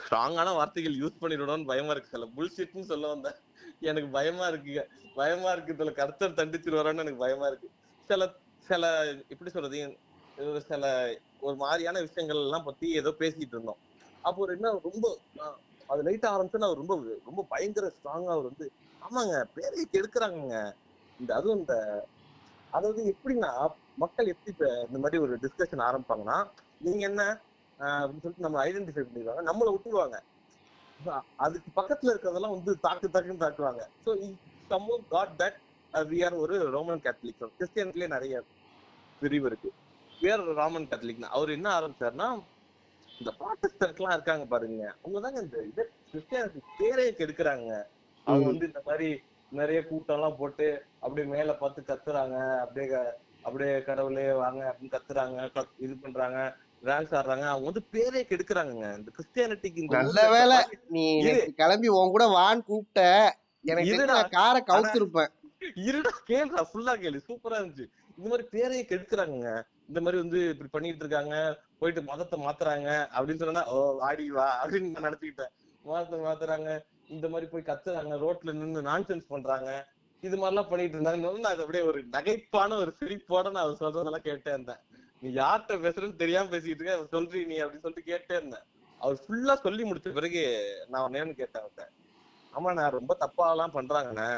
ஸ்ட்ராங்கான 0.00 0.48
வார்த்தைகள் 0.58 1.00
யூஸ் 1.02 1.20
பண்ணிடணும்னு 1.20 1.70
பயமா 1.72 1.92
இருக்கு. 1.94 2.14
சில 2.14 2.26
புல்ஷிட்னு 2.36 2.90
சொல்ல 2.92 3.06
வந்தேன். 3.06 3.38
எனக்கு 3.80 4.08
பயமா 4.08 4.44
இருக்குங்க 4.50 4.82
பயமா 5.14 5.50
இருக்கு. 5.52 5.74
இதுல 5.74 5.92
கர்த்தர் 5.92 6.38
தண்டிச்சிருவாரான்னு 6.40 7.04
எனக்கு 7.04 7.24
பயமா 7.26 7.46
இருக்கு. 7.46 7.70
சில 8.10 8.30
சில 8.66 8.84
எப்படி 9.28 9.50
சொல்றது? 9.50 9.80
சில 10.70 10.84
ஒரு 11.40 11.56
மாதிரியான 11.56 12.00
விஷயங்கள் 12.00 12.42
எல்லாம் 12.46 12.66
பத்தி 12.68 12.86
ஏதோ 13.00 13.10
பேசிட்டு 13.18 13.54
இருந்தோம். 13.56 13.80
அப்போ 14.24 14.38
ஒரு 14.42 14.52
என்ன 14.56 14.70
ரொம்ப 14.88 15.06
அது 15.86 16.02
லைட் 16.06 16.26
ஆரம்பிச்சு 16.30 16.66
அவர் 16.66 16.80
ரொம்ப 16.82 16.94
ரொம்ப 17.24 17.42
பயங்கர 17.48 17.86
ஸ்ட்ராங்கா 17.96 18.32
அவர் 18.36 18.48
வந்து 18.50 18.66
ஆமாங்க 19.02 19.36
பேரை 19.54 19.82
கெடுக்குறாங்கங்க. 19.92 20.56
இந்த 21.20 21.30
அதுவும் 21.34 21.58
இந்த 21.58 21.74
அதாவது 22.70 23.02
எப்படின்னா 23.14 23.50
மக்கள் 24.02 24.32
எப்படி 24.32 24.52
இந்த 24.88 24.98
மாதிரி 24.98 25.18
ஒரு 25.24 25.34
டிஸ்கஷன் 25.44 25.84
ஆரம்பிப்பாங்கன்னா 25.86 26.38
நீங்க 26.78 27.02
என்ன 27.08 27.22
அப்படின்னு 27.78 28.20
சொல்லிட்டு 28.20 28.32
நம்ம 28.36 28.64
ஐடென்டிஃபை 28.64 29.04
பண்ணிடுவாங்க. 29.04 29.42
நம்மளை 29.46 29.74
விட்டுருவாங்க. 29.74 30.20
அதுக்கு 31.36 31.82
பக்கத்துல 31.82 32.06
இருக்கிறதெல்லாம் 32.06 32.50
வந்து 32.50 32.80
தாக்கு 32.80 33.08
தாக்குன்னு 33.08 33.42
தாக்குவாங்க. 33.42 33.82
So 34.06 34.34
some 34.68 34.86
god 35.10 35.28
that 35.38 35.54
we 35.92 36.24
are 36.24 36.34
ஒரு 36.34 36.70
ரோமன் 36.70 37.00
கேத்தலிக் 37.00 37.48
கிறிஸ்டியன்லயே 37.58 38.06
நிறைய 38.06 38.42
பிரிவு 39.20 39.46
இருக்கு. 39.46 39.72
வேற 40.20 40.52
ராமன் 40.54 40.86
கேத்தலிக் 40.86 41.20
அவர் 41.20 41.50
என்ன 41.50 41.80
ஆரம்பிச்சாருன்னா 41.80 42.42
இந்த 43.18 43.32
ப்ராட்டஸ்டன்ட் 43.38 43.96
எல்லாம் 43.96 44.12
இருக்காங்க 44.12 44.44
பாருங்க. 44.44 44.94
அவங்க 45.04 45.20
தாங்க 45.20 45.40
இந்த 45.40 45.62
இதை 45.62 45.84
கிறிஸ்டியானிட்டி 46.12 46.60
பேரே 46.78 47.22
கெடுக்குறாங்க. 47.22 47.82
அவங்க. 48.24 48.46
வந்து 48.46 48.66
இந்த 48.66 48.82
மாதிரி 48.84 49.22
நிறைய 49.50 49.86
கூட்டம் 49.86 50.16
எல்லாம் 50.16 50.36
போட்டு 50.36 50.84
அப்படியே 51.00 51.32
மேல 51.32 51.54
பார்த்து 51.54 51.82
கத்துறாங்க. 51.82 52.58
அப்படியே 52.58 52.96
அப்படியே 53.42 53.82
கடவுளே 53.82 54.32
வாங்க 54.32 54.76
அப்படின்னு 54.76 54.98
கத்துறாங்க. 54.98 55.50
கத்- 55.54 55.74
இது 55.78 55.96
பண்றாங்க. 55.96 56.56
டான்ஸ் 56.82 57.14
ஆடுறாங்க 57.14 57.40
அவங்க 57.40 57.58
வந்து 57.58 57.82
பேரே 57.92 58.24
கெடுக்குறாங்கங்க. 58.26 58.96
இந்த 58.96 59.10
கிறிஸ்டியானிட்டிக்கு 59.16 59.84
நல்ல 59.84 60.28
பாதி- 60.72 60.86
நீ 60.88 61.22
கிளம்பி 61.56 61.88
உன் 61.88 62.08
கூட 62.08 62.26
வான்னு 62.26 62.62
கூப்பிட்ட 62.62 63.36
எனக்கு 63.62 63.90
காரை 64.30 64.62
கவுத்திருப்பேன். 64.66 65.28
இருடா 65.74 66.08
கேளுடா 66.26 66.62
ஃபுல்லா 66.72 66.96
கேளு. 66.96 67.20
சூப்பரா 67.28 67.56
இருந்துச்சு. 67.58 67.86
இந்த 68.16 68.28
மாதிரி 68.28 68.48
பேரையே 68.50 68.84
கெடுக்குறாங்கங்க. 68.84 69.62
இந்த 69.88 70.00
மாதிரி 70.00 70.16
வந்து 70.16 70.48
இப்படி 70.48 70.68
பண்ணிட்டு 70.70 71.06
இருக்காங்க. 71.06 71.58
போயிட்டு 71.78 72.02
மதத்தை 72.02 72.40
மாத்துறாங்க. 72.40 73.08
அப்படின்னு 73.18 73.38
சொன்னா 73.38 73.66
ஓ 73.66 73.98
ஆடி 74.00 74.30
வா 74.30 74.66
அப்படின்னு 74.66 75.00
நான் 75.00 75.18
நினைச்சுக்கிட்டேன். 75.18 75.48
மதத்தை 75.82 76.18
மாத்துறாங்க. 76.18 76.84
இந்த 77.08 77.28
மாதிரி 77.28 77.50
போய் 77.50 77.62
கத்துறாங்க. 77.62 78.18
ரோட்ல 78.18 78.52
நின்னு 78.52 78.82
நான்சென்ஸ் 78.82 79.26
பண்றாங்க. 79.28 79.88
இது 80.20 80.36
மாதிரிலாம் 80.36 80.68
பண்ணிட்டு 80.68 80.98
இருந்தாங்க. 80.98 81.38
நான் 81.38 81.52
அது 81.52 81.60
அப்படியே 81.60 81.84
ஒரு 81.84 82.04
நகைப்பான 82.12 82.76
ஒரு 82.76 82.94
சிரிப்போட 83.00 83.50
நான் 83.50 83.76
சொல்றதெல்லாம் 83.80 84.24
கேட்டே 84.24 84.48
இருந்தேன் 84.48 84.76
நீ 85.22 85.28
யார்கிட்ட 85.38 85.76
பேசுறேன்னு 85.84 86.20
தெரியாம 86.22 86.50
பேசிட்டு 86.52 86.82
இருக்க 86.82 87.16
சொல்றீ 87.16 87.40
நீ 87.50 87.56
அப்படின்னு 87.62 87.84
சொல்லிட்டு 87.86 88.10
கேட்டே 88.12 88.34
இருந்தேன். 88.40 88.66
அவர் 89.00 89.18
ஃபுல்லா 89.24 89.54
சொல்லி 89.64 89.82
முடிச்ச 89.88 90.12
பிறகு 90.18 90.42
நான் 90.92 91.12
நேர்னு 91.16 91.34
கேட்டேன் 91.40 91.62
அவர்கிட்ட. 91.62 91.84
ஆமா 92.54 92.70
நான் 92.78 92.96
ரொம்ப 92.98 93.12
எல்லாம் 93.54 93.74
பண்றாங்கண்ணே. 93.76 94.30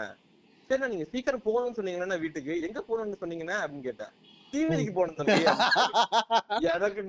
சரிண்ணா 0.69 0.89
நீங்க 0.93 1.07
சீக்கிரம் 1.13 1.47
போகணும்னு 1.47 1.79
சொன்னீங்கன்னா 1.79 2.19
வீட்டுக்கு. 2.25 2.55
எங்க 2.67 2.81
போகணும்னு 2.89 3.21
சொன்னீங்கன்னா 3.23 3.57
அப்படின்னு 3.63 3.89
கேட்டேன். 3.89 4.13
தீமிதிக்கு 4.53 4.93
போன 4.95 5.15
தம்பி 5.19 6.67
எனக்கு 6.75 7.03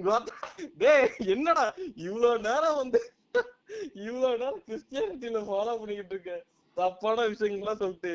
டே 0.81 0.93
என்னடா 1.36 1.65
இவ்வளவு 2.05 2.39
நேரம் 2.47 2.79
வந்து 2.81 2.99
இவ்வளவு 4.07 4.39
நேரம் 4.41 4.63
கிறிஸ்டியானிட்டியில 4.67 5.41
ஃபாலோ 5.49 5.75
பண்ணிக்கிட்டு 5.81 6.15
இருக்க. 6.15 6.34
தப்பான 6.77 7.27
விஷயங்கள்லாம் 7.34 7.81
சொல்லிட்டு 7.84 8.13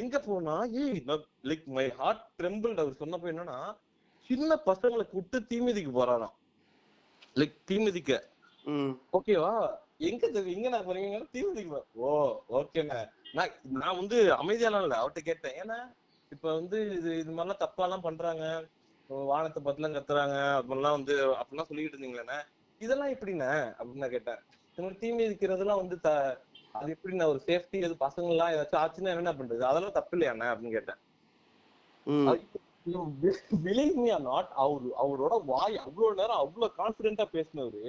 எங்க 0.00 0.18
போனா? 0.26 0.54
ஏய் 0.82 1.00
லைக் 1.50 1.64
மை 1.78 1.86
ஹார்ட் 2.00 2.22
ட்ரெம்பிள் 2.40 2.74
அவர் 2.82 3.00
சொன்னப்ப 3.02 3.32
என்னன்னா 3.32 3.58
சின்ன 4.28 4.50
பசங்களை 4.68 5.04
கூப்பிட்டு 5.12 5.38
தீமிதிக்கு 5.50 5.92
போறாராம். 5.98 6.34
லைக் 7.40 7.56
தீமிதிக்க. 7.70 8.12
ஓகேவா 9.18 9.52
எங்க 10.08 10.26
எங்க 10.54 10.68
நான் 10.74 10.86
போறீங்க? 10.86 11.18
தீமிதிக்கு 11.34 11.80
ஓ 12.04 12.10
ஓகேண்ணே 12.60 13.00
நான் 13.36 13.56
நான் 13.82 13.98
வந்து 14.00 14.18
அமைதியாலாம் 14.40 14.84
இல்ல. 14.86 14.96
அவர்கிட்ட 15.00 15.22
கேட்டேன். 15.30 15.56
ஏன்னா 15.62 15.78
இப்ப 16.32 16.46
வந்து 16.58 16.78
இது 16.98 17.10
இது 17.22 17.32
மாதிரிலாம் 17.36 17.62
தப்பா 17.64 17.84
எல்லாம் 17.86 18.06
பண்றாங்க 18.06 18.44
வானத்தை 19.30 19.60
பத்திலாம் 19.64 19.96
கத்துறாங்க. 19.96 20.36
அப்படிலாம் 20.58 20.96
வந்து 20.98 21.14
அப்படிலாம் 21.40 21.68
சொல்லிட்டு 21.70 21.94
இருந்தீங்களேண்ணே 21.94 22.38
இதெல்லாம் 22.80 23.12
எப்படிண்ணே 23.14 23.50
அப்படின்னு 23.78 24.04
நான் 24.04 24.16
கேட்டேன். 24.16 24.40
இந்த 24.70 24.82
மாதிரி 24.82 24.98
தீ 25.02 25.08
மிதிக்கிறதெல்லாம் 25.18 25.82
வந்து 25.82 25.96
த 26.06 26.10
அது 26.78 26.94
எப்படிண்ணே 26.94 27.24
ஒரு 27.32 27.40
சேஃப்டி 27.48 27.78
எது 27.86 27.94
பசங்க 28.04 28.28
எல்லாம் 28.34 28.52
ஏதாச்சும் 28.54 28.82
ஆச்சுன்னா 28.82 29.14
என்ன 29.22 29.34
பண்றது? 29.38 29.62
அதெல்லாம் 29.70 29.96
தப்பு 29.98 30.14
இல்லையாண்ணே 30.16 30.46
அப்படின்னு 30.52 30.76
கேட்டேன். 30.76 31.00
பிலீவ் 32.86 33.96
மீ 34.02 34.08
ஆர் 34.14 34.24
நாட் 34.30 34.50
அவர் 34.62 34.86
அவரோட 35.02 35.34
வாய் 35.50 35.76
அவ்வளவு 35.84 36.18
நேரம் 36.20 36.40
அவ்வளவு 36.44 36.76
கான்பிடென்டா 36.78 37.26
பேசினவரு. 37.34 37.84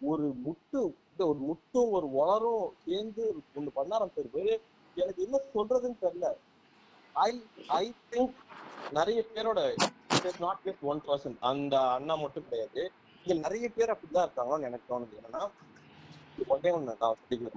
ஒரு 0.00 0.26
முட்டு 0.46 0.80
இந்த 1.10 1.22
ஒரு 1.30 1.40
முட்டும் 1.48 1.92
ஒரு 1.96 2.08
உலரும் 2.20 2.66
சேர்ந்து 2.84 3.22
ஒண்ணு 3.56 3.70
பண்ண 3.78 3.90
ஆரம்பிச்சிருப்பாரு 3.98 4.52
எனக்கு 4.96 5.24
என்ன 5.26 5.40
சொல்றதுன்னு 5.54 5.98
தெரியல. 6.04 6.28
ஐ 7.14 7.30
ஐ 7.80 7.84
திங்க் 8.10 8.34
நிறைய 8.98 9.20
பேரோட 9.34 9.60
நாட் 10.44 10.62
ஜஸ்ட் 10.66 10.84
ஒன் 10.90 11.00
பர்சன் 11.06 11.38
அந்த 11.50 11.74
அண்ணா 11.96 12.14
மட்டும் 12.24 12.48
கிடையாது. 12.50 12.82
இங்க 13.24 13.34
நிறைய 13.46 13.66
பேர் 13.76 13.94
அப்படிதான் 13.94 14.26
இருக்காங்கன்னு 14.28 14.68
எனக்கு 14.70 14.90
தோணுது. 14.92 15.16
என்னன்னா 15.20 15.42
ஒன்றே 16.54 16.70
ஒண்ணு 16.76 16.94
நான் 17.04 17.22
சொல்லி 17.28 17.50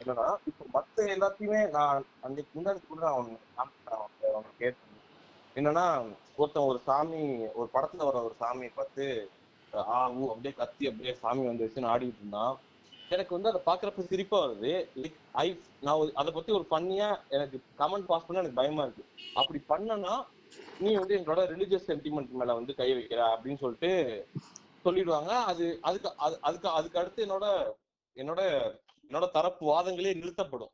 என்னன்னா 0.00 0.26
இப்போ 0.50 0.64
மத்த 0.76 1.04
எல்லாத்தையுமே 1.16 1.60
நான் 1.76 2.06
அன்னைக்கு 2.24 2.52
முன்னாடி 2.58 2.80
கூட 2.86 3.00
நான் 3.02 3.16
அவனுக்கு, 3.16 4.54
கேட்டேன். 4.62 4.91
என்னன்னா 5.54 6.14
ஒருத்தன் 6.36 6.64
ஒரு 6.64 6.78
சாமி 6.78 7.46
ஒரு 7.46 7.68
படத்துல 7.74 7.96
வர 7.96 8.22
ஒரு 8.22 8.34
சாமியை 8.40 8.70
பார்த்து 8.74 9.30
ஆ 9.74 10.10
ஊ 10.10 10.28
அப்படியே 10.28 10.52
கத்தி 10.52 10.86
அப்படியே 10.86 11.14
சாமி 11.14 11.46
வந்துருச்சுன்னு 11.46 11.88
ஆடிட்டு 11.88 12.16
இருந்தான். 12.18 12.58
எனக்கு 13.08 13.40
வந்து 13.40 13.60
அதை 13.60 13.62
பாக்குறப்ப 13.66 14.06
சிரிப்பா 14.06 14.46
வருது. 14.46 14.88
லைக் 14.96 15.14
ஐ 15.32 15.60
நான் 15.80 15.96
ஒரு- 15.96 16.12
அதை 16.12 16.32
பத்தி 16.32 16.52
ஒரு 16.52 16.66
பண்ணியா 16.70 17.20
எனக்கு 17.28 17.60
கமெண்ட் 17.78 18.04
பாஸ் 18.04 18.26
பண்ண 18.26 18.42
எனக்கு 18.42 18.52
பயமா 18.52 18.82
இருக்கு. 18.82 19.04
அப்படி 19.34 19.64
பண்ணனா 19.68 20.26
நீ 20.80 20.94
வந்து 20.94 21.18
எங்களோட 21.18 21.46
ரிலிஜியஸ் 21.46 21.90
சென்டிமெண்ட் 21.90 22.30
மேல 22.30 22.54
வந்து 22.54 22.74
கை 22.74 22.92
வைக்கிற 22.92 23.36
அப்படின்னு 23.36 23.58
சொல்லிட்டு 23.58 24.26
சொல்லிடுவாங்க. 24.84 25.26
அது 25.26 25.78
அதுக்கு 25.82 26.08
அது- 26.08 26.38
அதுக்கு 26.40 26.68
அதுக்கு 26.68 26.98
அடுத்து 26.98 27.26
என்னோட 27.26 27.72
என்னோட 28.14 28.72
என்னோட 29.08 29.30
தரப்பு 29.30 29.66
வாதங்களே 29.66 30.14
நிறுத்தப்படும். 30.14 30.70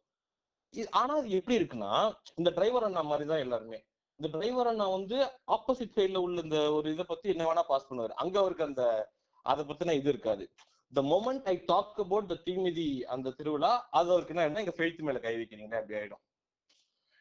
இது- 0.76 0.90
ஆனா 0.90 1.16
அது 1.16 1.30
எப்படி 1.30 1.58
இருக்குன்னா 1.58 2.14
இந்த 2.34 2.50
டிரைவர் 2.50 2.84
அண்ணா 2.84 3.02
மாதிரி 3.02 3.28
தான் 3.28 3.38
எல்லாருமே. 3.38 3.82
இந்த 4.20 4.38
டிரைவர் 4.38 4.66
அண்ணா 4.66 4.86
வந்து 4.88 5.16
ஆப்போசிட் 5.46 5.96
சைடுல 5.96 6.16
உள்ள 6.16 6.40
இந்த 6.40 6.72
ஒரு 6.72 6.92
இதை 6.92 7.04
பத்தி 7.04 7.28
என்ன 7.28 7.52
வேணா 7.52 7.62
பாஸ் 7.62 7.92
பண்ணுவாரு. 7.92 8.08
அங்க 8.08 8.38
அவருக்கு 8.38 8.64
அந்த 8.64 9.12
அதை 9.42 9.64
பத்தின 9.64 9.92
இது 9.92 10.08
இருக்காது. 10.08 10.50
The 10.92 11.02
moment 11.02 11.44
I 11.44 11.62
talk 11.66 12.00
about 12.00 12.28
the 12.28 12.36
தீமிதி 12.46 13.02
அந்த 13.02 13.30
திருவிழா 13.30 13.88
அது 13.90 14.10
அவருக்கு 14.10 14.34
என்ன 14.34 14.58
எங்க 14.58 14.74
ஃபெய்த் 14.76 14.98
மேல 14.98 15.18
கை 15.18 15.34
வைக்கிறீங்க 15.36 15.74
அப்படி 15.74 15.98
ஆயிடும். 15.98 16.22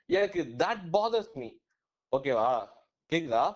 எனக்கு 0.06 0.56
தட் 0.58 0.84
பாதர்ஸ் 0.94 1.34
மீ 1.34 1.50
ஓகேவா 2.12 2.50
கேக்குதா? 3.12 3.56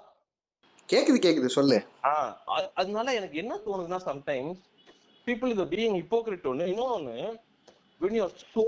கேக்குது 0.89 1.19
கேக்குது 1.25 1.45
சொல்லு. 1.45 1.85
ஆஹ் 2.03 2.33
அதனால 2.73 3.13
எனக்கு 3.13 3.37
என்ன 3.37 3.55
தோணுதுன்னா 3.55 3.99
சம்டைம்ஸ் 4.05 4.61
பீப்புள் 5.25 5.47
இது 5.47 5.65
பீயிங் 5.65 5.97
ஹிப்போக்ரிட் 6.01 6.49
ஒண்ணு 6.51 6.65
இன்னொன்னு 6.73 7.39
when 8.01 8.13
you 8.17 8.23
are 8.23 8.35
so 8.53 8.63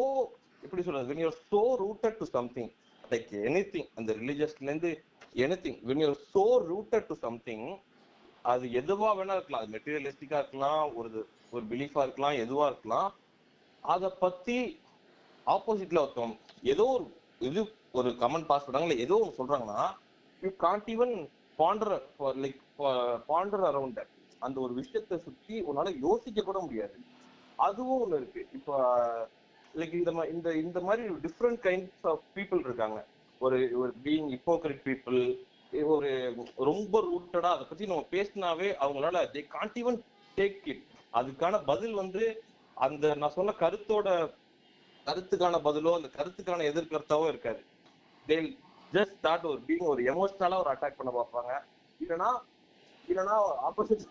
எப்படி 0.61 0.83
சொல்றது? 0.83 1.13
when 1.13 1.17
you 1.17 1.29
are 1.31 1.37
so 1.49 1.61
rooted 1.77 2.13
to 2.19 2.25
like 3.11 3.31
anything 3.73 3.89
அந்த 3.99 4.11
ரிலீஜியஸ்லேருந்து 4.21 4.91
இருந்து 5.41 5.59
thing 5.65 5.79
when 5.89 6.01
you're 6.03 6.17
so 6.33 6.43
rooted 6.71 7.07
to 7.11 7.17
something 7.25 7.65
அது 8.53 8.65
எதுவா 8.79 9.09
வேணா 9.17 9.35
இருக்கலாம். 9.37 9.61
அது 9.63 9.73
மெட்டீரியலிஸ்டிக்கா 9.75 10.37
இருக்கலாம் 10.43 10.83
ஒரு 10.99 11.11
ஒரு 11.55 11.63
பிலீஃபா 11.71 12.01
இருக்கலாம் 12.05 12.39
எதுவா 12.45 12.65
இருக்கலாம். 12.71 13.09
அத 13.83 14.09
பத்தி 14.23 14.57
ஆப்போசிட்ல 15.47 16.01
ஒருத்தவங்க 16.03 16.35
ஏதோ 16.73 16.85
ஒரு 16.95 17.05
இது 17.49 17.61
ஒரு 17.99 18.09
கமெண்ட் 18.23 18.49
பாஸ் 18.49 18.65
பண்ணாங்களே 18.65 19.03
ஏதோ 19.05 19.15
ஒன்று 19.21 19.39
சொல்றாங்கன்னா 19.39 19.81
you 20.41 20.49
can't 20.65 20.89
even 20.95 21.13
ponder 21.59 21.95
like 22.43 22.59
ponder 23.31 23.65
around 23.71 24.01
அந்த 24.45 24.57
ஒரு 24.65 24.73
விஷயத்தை 24.81 25.17
சுத்தி 25.25 25.55
உன்னால 25.69 25.91
யோசிக்க 26.05 26.45
கூட 26.47 26.59
முடியாது. 26.63 26.95
அதுவும் 27.67 28.01
ஒண்ணு 28.03 28.19
இருக்கு. 28.21 28.41
இப்போ 28.57 28.73
லைக் 29.79 29.93
இந்த 29.99 30.11
இந்த 30.35 30.49
இந்த 30.65 30.79
மாதிரி 30.87 31.03
டிஃப்ரெண்ட் 31.25 31.61
கைண்ட்ஸ் 31.67 32.05
ஆஃப் 32.11 32.23
பீப்புள் 32.35 32.61
இருக்காங்க. 32.67 32.99
ஒரு 33.41 33.57
ஒரு 33.81 33.91
பீயிங் 34.05 34.29
ஹிப்போக்ரிட் 34.35 34.81
பீப்புள் 34.89 35.19
ஒரு 35.93 36.09
ரொம்ப 36.69 36.95
ரூட்டடா 37.07 37.49
அதை 37.55 37.65
பத்தி 37.69 37.85
நம்ம 37.91 38.05
பேசினாவே 38.15 38.67
அவங்களால 38.83 39.21
they 39.35 39.41
can't 39.55 39.77
even 39.81 39.97
take 40.37 40.67
it 40.73 40.83
அதுக்கான 41.19 41.61
பதில் 41.71 41.95
வந்து 42.01 42.23
அந்த 42.77 43.13
நான் 43.21 43.35
சொன்ன 43.37 43.55
கருத்தோட 43.63 44.07
கருத்துக்கான 45.07 45.59
பதிலோ 45.67 45.91
அந்த 45.97 46.09
கருத்துக்கான 46.17 46.65
எதிர்கருத்தாவோ 46.71 47.25
இருக்காது. 47.33 47.61
தே 48.27 48.37
ஜஸ்ட் 48.91 49.15
ஸ்டார்ட் 49.17 49.47
ஒரு 49.51 49.61
பீங் 49.67 49.85
ஒரு 49.93 50.01
எமோஷனலா 50.13 50.59
ஒரு 50.63 50.71
அட்டாக் 50.73 50.99
பண்ண 50.99 51.11
பார்ப்பாங்க. 51.17 51.53
இல்லைன்னா 52.03 52.29
இல்லைன்னா 53.07 53.37
ஆப்போசிட் 53.67 54.03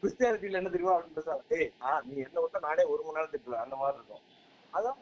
கிறிஸ்டியானிட்டியில 0.00 0.60
என்ன 0.60 0.72
தெரியுமா 0.74 0.96
அப்படின்னு 0.96 1.18
பேசுவாங்க 1.18 1.56
ஏய் 1.58 1.70
ஆ 1.82 1.92
நீ 2.08 2.14
என்ன 2.26 2.40
விட்டா 2.44 2.60
நானே 2.66 2.84
ஒரு 2.92 3.00
மணி 3.04 3.16
நேரம் 3.18 3.32
திட்டுவேன் 3.34 3.64
அந்த 3.64 3.76
மாதிரி 3.82 3.98
இருக்கும். 4.00 4.24
அதான் 4.72 4.98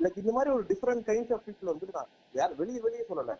லைக் 0.00 0.18
இந்த 0.22 0.32
மாதிரி 0.36 0.50
ஒரு 0.56 0.64
டிஃப்ரெண்ட் 0.70 1.04
கைண்ட்ஸ் 1.08 1.32
ஆஃப் 1.36 1.44
பீப்புள் 1.46 1.72
வந்து 1.72 1.94
நான் 1.96 2.10
யார் 2.34 2.52
வெளியே 2.60 2.80
வெளியே 2.86 3.04
சொல்லல. 3.10 3.34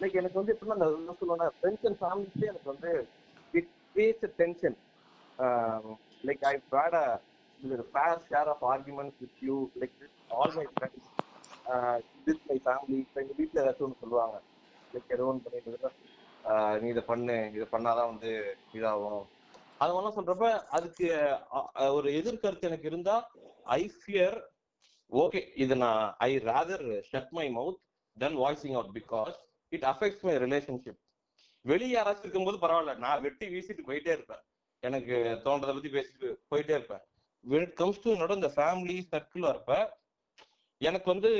லைக் 0.00 0.18
எனக்கு 0.20 0.38
வந்து 0.40 0.52
எப்படின்னா 0.54 0.76
அந்த 0.78 0.88
என்ன 0.98 1.14
சொல்லுவேன்னா 1.20 1.48
ஃப்ரெண்ட்ஸ் 1.56 1.86
அண்ட் 1.88 2.00
ஃபேமிலிஸ்லேயே 2.02 2.50
எனக்கு 2.52 2.70
வந்து 2.72 2.90
it 3.54 3.70
creates 3.94 4.36
tension 4.40 4.76
like 6.24 6.44
I 6.50 6.54
had 6.74 6.96
a 7.00 7.06
fair 7.92 8.20
share 8.28 8.50
of 8.54 8.64
arguments 8.72 9.18
with 9.22 9.40
you 9.48 9.56
like 9.82 9.96
all 10.36 10.54
my 10.58 10.66
friends 10.72 11.08
with 12.28 12.44
my 12.50 12.58
family 12.66 12.98
இப்போ 13.04 13.20
எங்கள் 13.22 13.38
வீட்டில் 13.40 13.62
ஏதாச்சும் 13.64 13.88
ஒன்று 13.88 14.02
சொல்லுவாங்க 14.04 14.36
லைக் 14.94 15.14
ஏதோ 15.16 15.26
ஒன்று 15.30 15.44
பண்ணிட்டு 15.46 15.90
நீ 16.82 16.88
இதை 16.92 17.02
பண்ணு 17.08 17.34
இதை 17.56 17.66
பண்ணாதான் 17.72 18.10
வந்து 18.12 18.30
இதாகும். 18.78 19.24
அதெல்லாம் 19.78 20.16
சொல்றப்ப 20.16 20.58
அதுக்கு 20.76 21.06
ஒரு 21.90 22.12
எதிர்கருத்து 22.12 22.68
எனக்கு 22.70 22.86
இருந்தா 22.86 23.30
ஐ 23.64 23.92
ஃபியர் 23.96 24.42
ஓகே 25.12 25.48
இது 25.54 25.76
நான் 25.76 26.14
I 26.18 26.38
rather 26.38 26.86
shut 27.12 27.30
my 27.30 27.48
mouth 27.56 27.80
then 28.18 28.36
voicing 28.36 28.76
out 28.78 28.96
because 28.98 29.34
it 29.68 29.82
affects 29.82 30.20
my 30.20 30.34
relationship 30.36 31.00
வெளியே 31.62 32.00
யாராச்சும் 32.00 32.18
இருக்கும்போது 32.18 32.58
பரவாயில்ல 32.58 32.96
நான் 32.96 33.20
வெட்டி 33.20 33.46
வீசிட்டு 33.46 33.80
போயிட்டே 33.86 34.12
இருப்பேன். 34.12 34.42
எனக்கு 34.80 35.14
தோன்றதை 35.44 35.72
பத்தி 35.72 35.88
பேசிட்டு 35.88 36.34
போயிட்டே 36.50 36.70
இருப்பேன். 36.70 37.00
When 37.50 37.64
கம்ஸ் 37.80 38.00
டு 38.02 38.12
to 38.12 38.16
என்னோட 38.16 38.34
இந்த 38.34 38.52
ஃபேமிலி 38.56 38.96
சர்க்கிள் 39.10 39.46
வரப்ப 39.48 39.90
எனக்கு 40.78 41.10
வந்து 41.10 41.30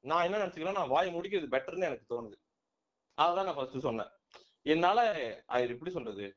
நான் 0.00 0.24
என்ன 0.24 0.36
நினைச்சுக்கிறேன் 0.36 0.72
நான் 0.72 0.88
வாய் 0.88 1.14
முடிக்கிறது 1.14 1.46
பெட்டர்னு 1.54 1.88
எனக்கு 1.90 2.06
தோணுது. 2.14 2.36
அதுதான் 3.14 3.44
நான் 3.44 3.54
ஃபர்ஸ்ட் 3.54 3.78
சொன்னேன். 3.78 4.10
என்னால 4.62 5.00
அது 5.46 5.68
எப்படி 5.68 5.90
சொல்றது? 5.90 6.36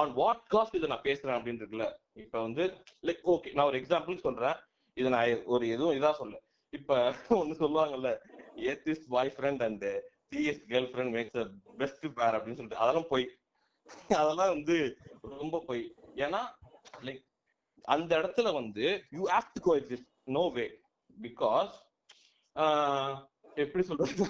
ஆன் 0.00 0.12
வாட் 0.20 0.42
காஸ்ட் 0.54 0.76
இதை 0.78 0.88
நான் 0.92 1.06
பேசுறேன் 1.08 1.36
அப்படின்னு 1.36 1.62
இருக்குல்ல 1.62 1.86
இப்ப 2.24 2.36
வந்து 2.46 2.64
லைக் 3.08 3.22
ஓகே 3.34 3.52
நான் 3.56 3.68
ஒரு 3.70 3.78
எக்ஸாம்பிள் 3.80 4.24
சொல்றேன். 4.26 4.58
இதை 4.96 5.08
நான் 5.14 5.44
ஒரு 5.54 5.64
எதுவும் 5.74 5.96
இதா 5.98 6.10
சொல்ல 6.20 6.36
இப்ப 6.72 6.98
ஒண்ணு 7.40 7.54
சொல்லுவாங்கல்ல 7.62 8.10
atheist 8.70 9.08
boyfriend 9.36 9.62
and 9.66 9.86
CS 10.30 10.62
girlfriend 10.92 11.14
makes 11.16 11.38
best 11.82 12.06
pair 12.18 12.36
அப்படின்னு 12.36 12.58
சொல்லிட்டு 12.60 12.82
அதெல்லாம் 12.84 13.10
போய். 13.12 13.26
அதெல்லாம் 14.20 14.52
வந்து 14.56 14.76
ரொம்ப 15.38 15.62
போய். 15.66 15.84
ஏன்னா 16.24 16.40
லைக் 17.06 17.22
அந்த 17.94 18.10
இடத்துல 18.20 18.52
வந்து 18.60 18.86
you 19.16 19.24
have 19.34 19.52
to 19.54 19.60
go 19.66 19.70
coexist 19.70 20.10
no 20.36 20.44
way 20.58 20.66
because 21.26 21.74
எப்படி 23.64 23.82
சொல்றது 23.88 24.24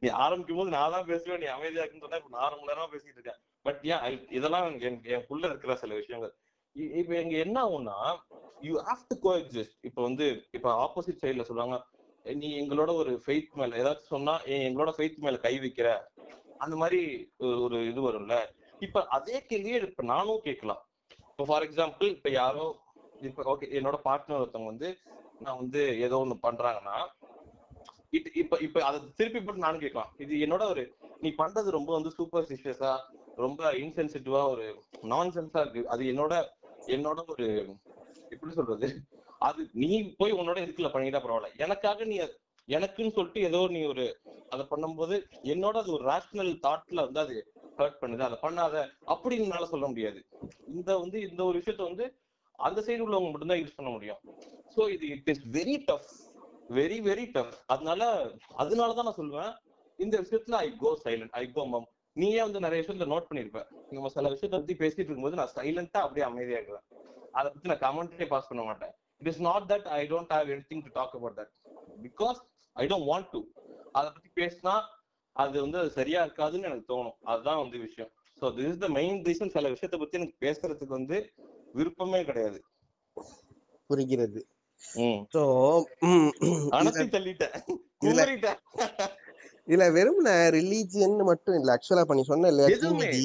நீ 0.00 0.08
ஆரம்பிக்கும் 0.24 0.58
போது 0.60 0.70
நான் 0.74 0.94
தான் 0.94 1.06
பேசுவேன் 1.10 1.40
நீ 1.42 1.46
அமைதியா 1.56 1.82
இருக்குன்னு 1.82 2.06
சொன்னா 2.06 2.20
இப்ப 2.20 2.32
நான் 2.34 2.46
அரை 2.46 2.58
நேரமா 2.70 2.88
பேசிட்டு 2.94 3.18
இருக்கேன். 3.18 3.40
பட் 3.68 3.80
ஏன் 3.82 4.30
இதெல்லாம் 4.30 4.80
என் 4.80 5.04
எனக்குள்ள 5.04 5.46
இருக்கிற 5.46 5.76
சில 5.76 5.94
விஷயங்கள். 5.94 6.34
இ- 6.74 6.96
இப்ப 6.96 7.14
எங்க 7.14 7.36
என்ன 7.36 7.64
ஆகும்னா 7.64 8.16
யூ 8.60 8.80
ஹாவ் 8.80 9.04
டு 9.08 9.16
கோஎக்ஸிஸ்ட் 9.22 9.76
இப்ப 9.80 10.02
வந்து 10.02 10.44
இப்ப 10.50 10.84
ஆப்போசிட் 10.84 11.24
சைடுல 11.24 11.42
சொல்லுவாங்க 11.42 11.84
நீ 12.22 12.60
எங்களோட 12.60 12.94
ஒரு 12.94 13.22
ஃபெய்த் 13.26 13.52
மேல 13.54 13.76
ஏதாச்சும் 13.76 14.12
சொன்னா 14.14 14.40
எங்களோட 14.40 14.92
ஃபெய்த் 14.96 15.16
மேல 15.16 15.36
கை 15.36 15.58
வைக்கிற. 15.58 16.00
அந்த 16.58 16.76
மாதிரி 16.76 17.32
ஒரு- 17.38 17.60
ஒரு 17.60 17.86
இது 17.86 18.12
வரும்ல. 18.12 18.46
இப்ப 18.78 19.06
அதே 19.06 19.44
கேள்வியே 19.48 19.86
இப்ப 19.88 20.02
நானும் 20.02 20.40
கேட்கலாம். 20.42 20.88
இப்போ 21.20 21.44
ஃபார் 21.44 21.62
எக்ஸாம்பிள் 21.62 22.02
இப்ப 22.02 22.30
யாரோ 22.30 22.76
இப்ப 23.22 23.56
ஓகே 23.56 23.64
என்னோட 23.64 23.94
பார்ட்னர் 24.04 24.42
ஒருத்தவங்க 24.42 24.64
வந்து 24.64 24.98
நான் 25.40 25.56
வந்து 25.56 26.00
ஏதோ 26.00 26.16
ஒண்ணு 26.16 26.44
பண்றாங்கன்னா 26.44 27.06
இட் 28.10 28.30
இப்ப 28.34 28.58
இப்ப 28.60 28.84
அதை 28.84 29.00
திருப்பி 29.16 29.40
போட்டு 29.40 29.60
நானும் 29.60 29.80
கேட்கலாம். 29.80 30.14
இது 30.18 30.36
என்னோட 30.36 30.68
ஒரு 30.68 30.96
நீ 31.20 31.28
பண்றது 31.28 31.70
ரொம்ப 31.70 31.92
வந்து 31.92 32.10
சூப்பர் 32.10 32.44
சூப்பர்ஸ்டிஷியஸா 32.44 32.98
ரொம்ப 33.38 33.72
இன்சென்சிட்டிவா 33.72 34.48
ஒரு 34.48 34.82
நான்சென்ஸா 35.02 35.60
இருக்கு. 35.60 35.88
அது 35.88 36.04
என்னோட 36.04 36.44
என்னோட 36.86 37.22
ஒரு 37.26 37.76
எப்படி 38.30 38.52
சொல்றது? 38.52 39.00
அது 39.38 39.68
நீ 39.72 40.14
போய் 40.16 40.32
உன்னோட 40.32 40.60
இதுக்குள்ள 40.60 40.88
பண்ணிட்டா 40.88 41.20
பரவாயில்ல. 41.20 41.56
எனக்காக 41.56 42.04
நீ 42.04 42.18
அது- 42.18 42.36
எனக்குன்னு 42.68 43.12
சொல்லிட்டு 43.12 43.40
ஏதோ 43.40 43.66
நீ 43.70 43.82
ஒரு 43.82 44.18
அதை 44.48 44.66
பண்ணும்போது 44.70 45.22
என்னோட 45.42 45.76
அது 45.76 45.92
ஒரு 45.92 46.04
ரேஷனல் 46.04 46.58
தாட்ல 46.66 46.94
வந்து 46.94 47.20
அது 47.20 47.52
ஹர்ட் 47.76 47.96
பண்ணுது. 48.00 48.18
அதை 48.18 48.38
பண்ணாத 48.42 48.90
அப்படின்னால 49.06 49.64
சொல்ல 49.64 49.86
முடியாது. 49.86 50.26
இந்த 50.66 50.98
வந்து 50.98 51.20
இந்த 51.20 51.44
ஒரு 51.44 51.58
விஷயத்த 51.58 51.82
வந்து 51.82 52.18
அந்த 52.52 52.80
சைடு 52.80 53.00
உள்ளவங்க 53.00 53.30
மட்டும்தான் 53.30 53.58
யூஸ் 53.58 53.72
பண்ண 53.76 53.92
முடியும். 53.92 54.18
ஸோ 54.76 54.90
இது 54.90 55.06
it 55.06 55.28
is 55.28 55.46
very 55.52 55.82
tough 55.84 56.04
very 56.70 57.00
very 57.08 57.30
tough 57.32 57.54
அதனால 57.66 58.30
அதனாலதான் 58.58 59.02
நான் 59.02 59.16
சொல்லுவேன். 59.16 59.58
இந்த 59.96 60.20
விஷயத்துல 60.20 60.50
ஐ 60.50 60.76
கோ 60.76 61.00
சைலண்ட் 61.04 61.30
ஐ 61.30 61.50
கோ 61.50 61.66
மம் 61.66 61.88
நீயே 62.16 62.40
வந்து 62.42 62.60
நிறைய 62.64 62.78
விஷயத்துல 62.82 63.08
நோட் 63.12 63.28
பண்ணிருப்ப 63.28 63.60
நம்ம 63.96 64.08
சில 64.14 64.30
விஷயத்த 64.34 64.54
பத்தி 64.54 64.74
பேசிட்டு 64.82 65.08
இருக்கும்போது 65.08 65.38
நான் 65.40 65.54
சைலண்டா 65.56 66.00
அப்படியே 66.04 66.24
அமைதியா 66.28 66.58
இருக்கிறேன் 66.60 66.86
அதை 67.38 67.48
பத்தி 67.52 67.70
நான் 67.72 67.84
கமெண்ட்டே 67.86 68.26
பாஸ் 68.32 68.48
பண்ண 68.50 68.62
மாட்டேன். 68.62 68.92
It 69.22 69.30
is 69.32 69.42
not 69.48 69.66
that 69.72 69.86
I 69.98 70.00
don't 70.12 70.32
have 70.36 70.48
anything 70.54 70.82
to 70.86 70.92
talk 70.98 71.14
about 71.18 71.38
that 71.40 71.52
because 72.06 72.38
I 72.76 72.86
don't 72.92 73.08
want 73.10 73.30
to 73.34 73.40
அதை 73.98 74.08
பத்தி 74.14 74.30
பேசினா 74.40 74.74
அது 75.36 75.56
வந்து 75.64 75.78
அது 75.78 75.90
சரியா 75.98 76.20
இருக்காதுன்னு 76.26 76.68
எனக்கு 76.70 76.86
தோணும். 76.92 77.16
அதுதான் 77.32 77.60
வந்து 77.62 77.78
விஷயம். 77.78 78.10
So 78.40 78.46
this 78.56 78.70
is 78.72 78.82
the 78.84 78.88
main 78.98 79.18
reason 79.28 79.54
சில 79.56 79.68
விஷயத்த 79.74 79.98
பத்தி 79.98 80.18
எனக்கு 80.20 80.36
பேசுறதுக்கு 80.46 80.94
வந்து 80.98 81.18
விருப்பமே 81.72 82.20
கிடையாது. 82.24 82.58
புரிகிறது. 83.90 84.40
ம். 85.04 85.20
சோ 85.34 85.40
அனத்தி 86.78 87.04
தள்ளிட்டேன். 87.14 87.56
இதுல 89.68 89.86
வெறும் 89.92 90.20
ரிலீஜியன் 90.54 91.16
மட்டும் 91.30 91.56
இல்ல. 91.58 91.74
ஆக்சுவலா 91.74 92.04
பண்ணி 92.04 92.22
சொன்ன 92.24 92.48
இல்லையா 92.48 92.68
தீமிதி 92.84 93.22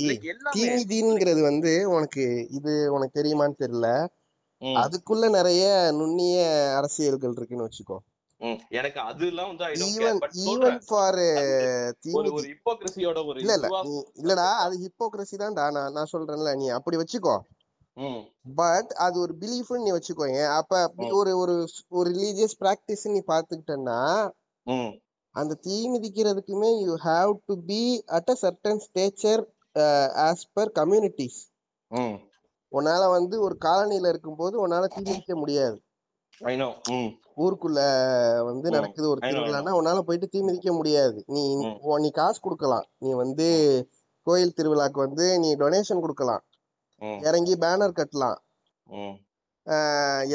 தீமிதிங்கிறது 0.56 1.42
வந்து 1.42 1.72
உனக்கு 1.90 2.26
இது 2.52 2.74
உனக்கு 2.92 3.18
தெரியுமான்னு 3.20 3.62
தெரியல. 3.62 3.90
அதுக்குள்ள 4.82 5.26
நிறைய 5.30 5.64
நுண்ணிய 5.98 6.36
அரசியல்கள் 6.78 7.38
இருக்குன்னு 7.38 7.68
வச்சுக்கோ. 7.68 7.98
எனக்கு 8.72 9.00
அதெல்லாம் 9.02 9.50
வந்து 9.52 9.66
ஈவன் 9.90 10.18
ஈவன் 10.46 10.78
ஃபார் 10.88 11.20
ஒரு 12.32 12.46
ஹிப்போக்ரசியோட 12.46 13.20
ஒரு 13.26 13.38
இல்ல 13.44 13.54
இல்ல. 13.60 13.68
இல்லடா 14.22 14.48
அது 14.66 14.76
ஹிப்போக்ரஸி 14.86 15.38
தான்டா. 15.38 15.66
நான் 15.78 15.94
நான் 15.94 16.12
சொல்றேன்ல 16.14 16.54
நீ 16.56 16.68
அப்படி 16.78 16.98
வச்சுக்கோ. 16.98 17.36
பட் 18.56 18.92
அது 19.06 19.16
ஒரு 19.20 19.34
பிலீஃப்னு 19.42 19.84
நீ 19.86 19.92
வச்சுக்கோங்க 19.92 20.40
அப்ப. 20.54 20.74
ஒரு 21.20 21.32
ஒரு 21.38 21.56
ஒரு 21.92 22.08
ரிலீஜியஸ் 22.12 22.60
பிராக்டிஸ் 22.60 23.06
நீ 23.08 23.22
பாத்துக்கிட்டன்னா 23.28 24.00
அந்த 25.36 25.54
தீ 25.62 25.76
மிதிக்கிறதுக்குமே 25.90 26.70
you 26.82 26.94
have 27.06 27.32
to 27.46 27.54
be 27.70 27.80
at 28.18 28.30
a 28.30 28.36
certain 28.42 28.82
stature 28.86 29.44
as 30.26 30.46
per 30.54 30.72
communities 30.80 31.40
உன்னால 32.72 33.02
வந்து 33.10 33.36
ஒரு 33.42 33.56
காலனில 33.66 34.12
இருக்கும்போது 34.14 34.56
உன்னால 34.64 34.86
தீ 34.88 35.02
மிதிக்க 35.04 35.36
முடியாது. 35.36 35.78
ஊருக்குள்ள 37.38 37.80
வந்து. 38.50 38.68
நடக்குது 38.76 39.08
ஒரு. 39.10 39.20
திருவிழான்னா 39.24 39.74
உன்னால 39.80 40.02
போயிட்டு 40.08 40.28
தீ 40.28 40.40
மிதிக்க 40.42 40.72
முடியாது. 40.74 41.20
நீ 41.28 41.44
நீ 42.04 42.10
காசு 42.12 42.40
கொடுக்கலாம். 42.40 42.88
நீ 42.98 43.12
வந்து 43.24 43.48
கோயில் 44.28 44.58
திருவிழாக்கு 44.58 45.00
வந்து 45.06 45.26
நீ 45.44 45.50
டொனேஷன் 45.56 46.04
கொடுக்கலாம். 46.06 46.44
இறங்கி 47.28 47.56
பேனர் 47.64 47.98
கட்டலாம். 48.00 48.40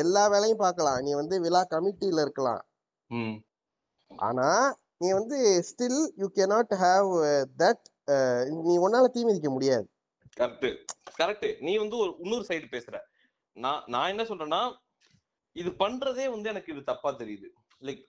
எல்லா 0.02 0.22
வேலையும் 0.34 0.62
பார்க்கலாம். 0.64 1.00
நீ 1.06 1.12
வந்து 1.14 1.36
விழா 1.44 1.62
கமிட்டியில 1.74 2.24
இருக்கலாம். 2.26 2.62
ஆனா 4.10 4.48
நீ 5.00 5.08
வந்து 5.18 5.38
still 5.68 6.00
you 6.20 6.26
cannot 6.38 6.70
have 6.82 7.08
that 7.62 7.84
uh, 8.12 8.14
uh, 8.14 8.38
நீ 8.66 8.74
உன்னால 8.84 9.06
தீ 9.14 9.20
மிதிக்க 9.28 9.50
முடியாது. 9.56 9.86
கரெக்ட் 10.40 10.68
கரெக்ட் 11.20 11.48
நீ 11.66 11.72
வந்து 11.82 11.96
ஒரு 12.02 12.10
இன்னொரு 12.24 12.44
சைடு 12.50 12.66
பேசுற. 12.74 12.96
நான் 13.56 13.82
நான் 13.94 14.10
என்ன 14.12 14.24
சொல்றேன்னா 14.30 14.62
இது 15.56 15.70
பண்றதே 15.82 16.26
வந்து 16.34 16.50
எனக்கு 16.52 16.72
இது 16.74 16.82
தப்பா 16.90 17.10
தெரியுது. 17.22 17.48
லைக் 17.86 18.02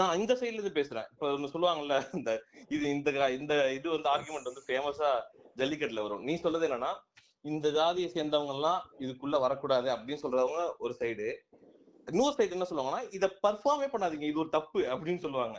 நான் 0.00 0.18
இந்த 0.20 0.32
சைடுல 0.40 0.58
இருந்து 0.58 0.78
பேசுறேன். 0.80 1.08
இப்ப 1.12 1.30
ஒண்ணு 1.36 1.52
சொல்லுவாங்கல்ல 1.54 1.96
இந்த 2.18 2.30
இது 2.74 2.84
இந்த 2.96 3.10
இந்த 3.38 3.54
இது 3.78 3.86
வந்து 3.96 4.10
ஆர்குமெண்ட் 4.14 4.50
வந்து 4.50 4.66
ஃபேமஸா 4.68 5.10
ஜல்லிக்கட்டுல 5.60 6.04
வரும். 6.06 6.24
நீ 6.28 6.34
சொல்றது 6.44 6.66
என்னன்னா 6.68 6.92
இந்த 7.44 7.68
ஜாதியை 7.78 8.08
சேர்ந்தவங்க 8.16 8.54
எல்லாம் 8.56 8.82
இதுக்குள்ள 9.04 9.36
வரக்கூடாது 9.44 9.88
அப்படின்னு 9.94 10.24
சொல்றவங்க 10.24 10.60
ஒரு 10.84 10.94
சைடு 11.00 11.28
இன்னொரு 12.08 12.34
சைடு 12.36 12.56
என்ன 12.56 12.66
சொல்லுவாங்கன்னா 12.70 13.02
இத 13.16 13.26
பர்ஃபார்மே 13.44 13.88
பண்ணாதீங்க 13.92 14.26
இது 14.30 14.42
ஒரு 14.44 14.50
தப்பு 14.58 14.80
அப்படின்னு 14.92 15.24
சொல்லுவாங்க. 15.24 15.58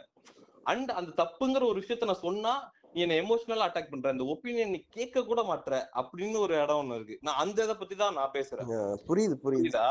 அண்ட் 0.71 0.89
அந்த 0.99 1.11
தப்புங்கிற 1.21 1.63
ஒரு 1.71 1.77
விஷயத்த 1.81 2.09
நான் 2.09 2.25
சொன்னா 2.27 2.53
நீ 2.93 3.01
என்ன 3.05 3.15
எமோஷனலா 3.21 3.67
அட்டாக் 3.67 3.91
பண்ற. 3.91 4.09
அந்த 4.13 4.25
ஒப்பீனியன் 4.33 4.73
நீ 4.75 4.79
கேட்க 4.97 5.23
கூட 5.29 5.41
மாட்ற 5.49 5.79
அப்படின்னு 6.01 6.37
ஒரு 6.45 6.53
இடம் 6.63 6.81
ஒண்ணு 6.81 6.97
இருக்கு. 6.99 7.15
நான் 7.27 7.41
அந்த 7.43 7.57
இதை 7.65 7.75
பத்தி 7.75 7.95
தான் 8.01 8.17
நான் 8.19 8.35
பேசுறேன். 8.37 8.69
புரியுது 9.09 9.37
புரியுது. 9.45 9.81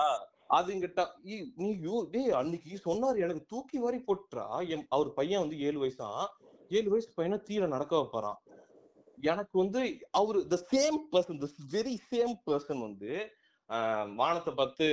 அது 0.58 0.68
இங்கிட்ட 0.74 1.02
நீ 1.62 1.68
யூ 1.86 1.96
டேய் 2.14 2.36
அன்னைக்கு 2.40 2.78
சொன்னாரு 2.88 3.18
எனக்கு 3.26 3.42
தூக்கி 3.52 3.78
வாரி 3.84 4.00
போட்டுறா. 4.08 4.46
என் 4.74 4.86
அவர் 4.96 5.10
பையன் 5.18 5.42
வந்து 5.44 5.58
ஏழு 5.66 5.78
வயசுதான் 5.82 6.24
ஏழு 6.78 6.88
வயசு 6.92 7.08
பையனை 7.18 7.38
தீர 7.48 7.66
நடக்க 7.74 7.92
வைப்பாராம். 8.00 8.40
எனக்கு 9.30 9.56
வந்து 9.62 9.80
அவரு 10.20 10.38
the 10.52 10.56
same 10.72 10.98
person 11.12 11.42
the 11.44 11.48
very 11.76 11.94
same 12.10 12.34
person 12.48 12.82
வந்து 12.88 13.12
வானத்தை 14.20 14.52
பார்த்து 14.54 14.86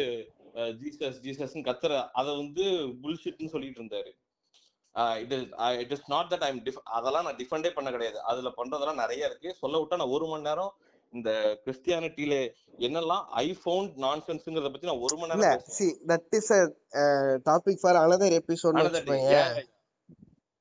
ஜீசஸ் 0.82 1.20
ஜீசஸ்ன்னு 1.26 1.68
கத்துற 1.70 1.94
அதை 2.20 2.32
வந்து 2.42 2.66
புல்ஷிட்னு 3.04 3.54
சொல்லிட்டு 3.54 3.82
இருந்தாரு. 3.82 4.12
It 5.24 5.34
is 5.38 5.48
it 5.84 5.94
is 5.96 6.06
not 6.14 6.30
that 6.34 6.46
I'm 6.50 6.60
அதெல்லாம் 6.98 7.26
நான் 7.28 7.40
டிஃபெண்டே 7.42 7.72
பண்ண 7.78 7.90
கிடையாது. 7.96 8.20
அதுல 8.32 8.52
பண்றதெல்லாம் 8.60 9.02
நிறைய 9.04 9.30
இருக்கு. 9.30 9.50
சொல்ல 9.64 9.82
விட்டா 9.82 10.00
நான் 10.02 10.16
ஒரு 10.18 10.28
மணி 10.32 10.48
நேரம் 10.50 10.72
இந்த 11.14 11.32
கிறிஸ்டியானிட்டியில 11.66 12.36
என்னெல்லாம் 12.88 13.24
ஐ 13.44 13.46
ஃபவுண்ட் 13.62 13.94
நான்சென்ஸ்ங்கிறத 14.06 14.72
பத்தி 14.74 14.90
நான் 14.90 15.04
ஒரு 15.08 15.16
மணி 15.20 15.32
நேரம் 15.34 15.64
see 15.78 15.88
that 16.12 16.36
is 16.40 16.52
a 16.58 16.62
topic 17.50 17.82
for 17.84 18.00
another 18.04 18.30
episode. 18.40 18.80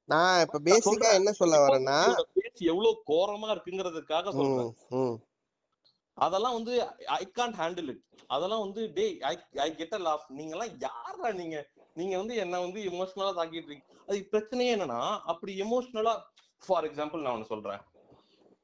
நான் 0.09 0.41
இப்ப 0.43 0.59
நான் 0.59 0.67
பேசிக்கா 0.69 1.09
என்ன 1.19 1.31
சொல்ல 1.41 1.57
வரேன்னா 1.65 1.97
எவ்வளவு 2.73 2.93
கோரமா 3.11 3.49
இருக்குங்கிறதுக்காக 3.55 4.31
சொல்றேன். 4.39 4.73
அதெல்லாம் 6.19 6.57
வந்து 6.59 6.75
ஐ 7.17 7.23
கான்ட் 7.39 7.59
ஹேண்டில் 7.61 7.91
இட் 7.93 8.03
அதெல்லாம் 8.31 8.65
வந்து 8.65 8.81
டேய் 8.97 9.15
ஐ 9.25 9.35
ஐ 9.61 9.69
கெட் 9.75 9.95
அ 9.95 10.01
லாஃப் 10.07 10.27
நீங்க 10.39 10.53
எல்லாம் 10.57 10.75
யாரா 10.87 11.29
நீங்க? 11.33 11.59
நீங்க 11.97 12.15
வந்து 12.17 12.35
என்ன 12.37 12.57
வந்து 12.61 12.81
எமோஷனலா 12.91 13.33
தாக்கிட்டு 13.39 13.69
இருக்கீங்க? 13.69 13.87
அது 14.09 14.19
பிரச்சனையே 14.33 14.75
என்னன்னா 14.77 15.01
அப்படி 15.33 15.53
எமோஷனலா 15.65 16.15
ஃபார் 16.63 16.87
எக்ஸாம்பிள் 16.89 17.25
நான் 17.25 17.37
ஒன்று 17.37 17.53
சொல்றேன். 17.53 17.83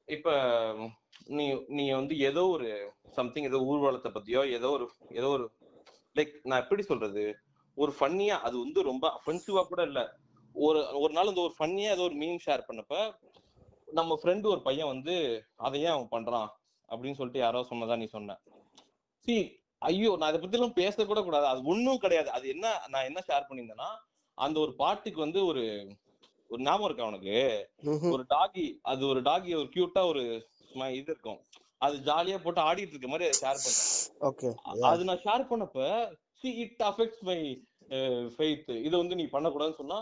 இப்ப 0.08 0.28
நீ 1.28 1.44
நீ 1.68 1.84
வந்து 1.92 2.14
ஏதோ 2.28 2.42
ஒரு 2.48 2.68
சம்திங் 3.10 3.48
ஏதோ 3.50 3.60
ஊர்வலத்தை 3.64 4.10
பத்தியோ 4.12 4.40
ஏதோ 4.56 4.70
ஒரு 4.70 4.86
ஏதோ 5.12 5.28
ஒரு 5.28 5.44
லைக் 6.16 6.34
நான் 6.42 6.62
எப்படி 6.64 6.82
சொல்றது? 6.82 7.24
ஒரு 7.76 7.92
ஃபன்னியா 7.98 8.36
அது 8.40 8.56
வந்து 8.58 8.80
ரொம்ப 8.82 9.04
அஃபென்சிவா 9.18 9.62
கூட 9.62 9.82
இல்ல. 9.82 10.00
ஒரு 10.54 10.80
ஒரு 10.94 11.12
நாள் 11.12 11.30
இந்த 11.32 11.40
ஒரு 11.40 11.54
ஃபன்னியா 11.58 11.90
ஏதோ 11.90 12.02
ஒரு 12.02 12.14
மீன் 12.14 12.44
ஷேர் 12.46 12.68
பண்ணப்ப 12.68 12.96
நம்ம 13.92 14.12
ஃப்ரெண்டு 14.20 14.46
ஒரு 14.46 14.60
பையன் 14.62 14.92
வந்து 14.92 15.14
அதை 15.56 15.80
ஏன் 15.80 15.94
அவன் 15.94 16.12
பண்றான். 16.12 16.50
அப்படின்னு 16.90 17.18
சொல்லிட்டு 17.18 17.42
யாரோ 17.42 17.60
சொன்னதா 17.70 17.96
நீ 18.00 18.06
சொன்ன. 18.14 18.36
சி 19.26 19.36
ஐயோ 19.82 20.10
நான் 20.20 20.30
இதை 20.32 20.40
பத்தி 20.40 20.58
எல்லாம் 20.58 20.78
பேச 20.78 21.04
கூட 21.04 21.20
கூடாது. 21.22 21.46
அது 21.46 21.60
ஒண்ணும் 21.72 22.02
கிடையாது. 22.04 22.28
அது 22.36 22.44
என்ன 22.54 22.66
நான் 22.92 23.08
என்ன 23.10 23.20
ஷேர் 23.28 23.46
பண்ணியிருந்தேன்னா 23.48 23.90
அந்த 24.38 24.56
ஒரு 24.64 24.72
பாட்டுக்கு 24.80 25.20
வந்து 25.24 25.40
ஒரு 25.50 25.62
ஒரு 26.50 26.60
ஞாபகம் 26.62 26.88
இருக்கா 26.88 27.06
ம்ஹும். 27.86 28.12
ஒரு 28.14 28.24
டாகி 28.32 28.64
அது 28.90 29.02
ஒரு 29.12 29.20
டாகி 29.28 29.50
ஒரு 29.60 29.68
கியூட்டா 29.74 30.02
ஒரு 30.12 30.22
இது 30.92 31.10
இருக்கும். 31.12 31.40
அது 31.80 31.96
ஜாலியா 32.06 32.36
போட்டு 32.42 32.60
ஆடிட்டு 32.60 32.94
இருக்க 32.94 33.08
மாதிரி 33.08 33.26
ஷேர் 33.40 33.62
பண்ணேன். 33.64 33.88
ஓகே 34.28 34.48
அது 34.90 35.08
நான் 35.08 35.22
ஷேர் 35.24 35.48
பண்ணப்ப 35.50 35.80
see 36.40 36.50
it 36.64 36.82
affects 36.90 37.22
my 37.28 37.38
faith 38.36 38.70
இதை 38.86 38.94
வந்து 39.00 39.18
நீ 39.20 39.26
பண்ணக்கூடாதுன்னு 39.32 39.80
சொன்னா 39.82 39.98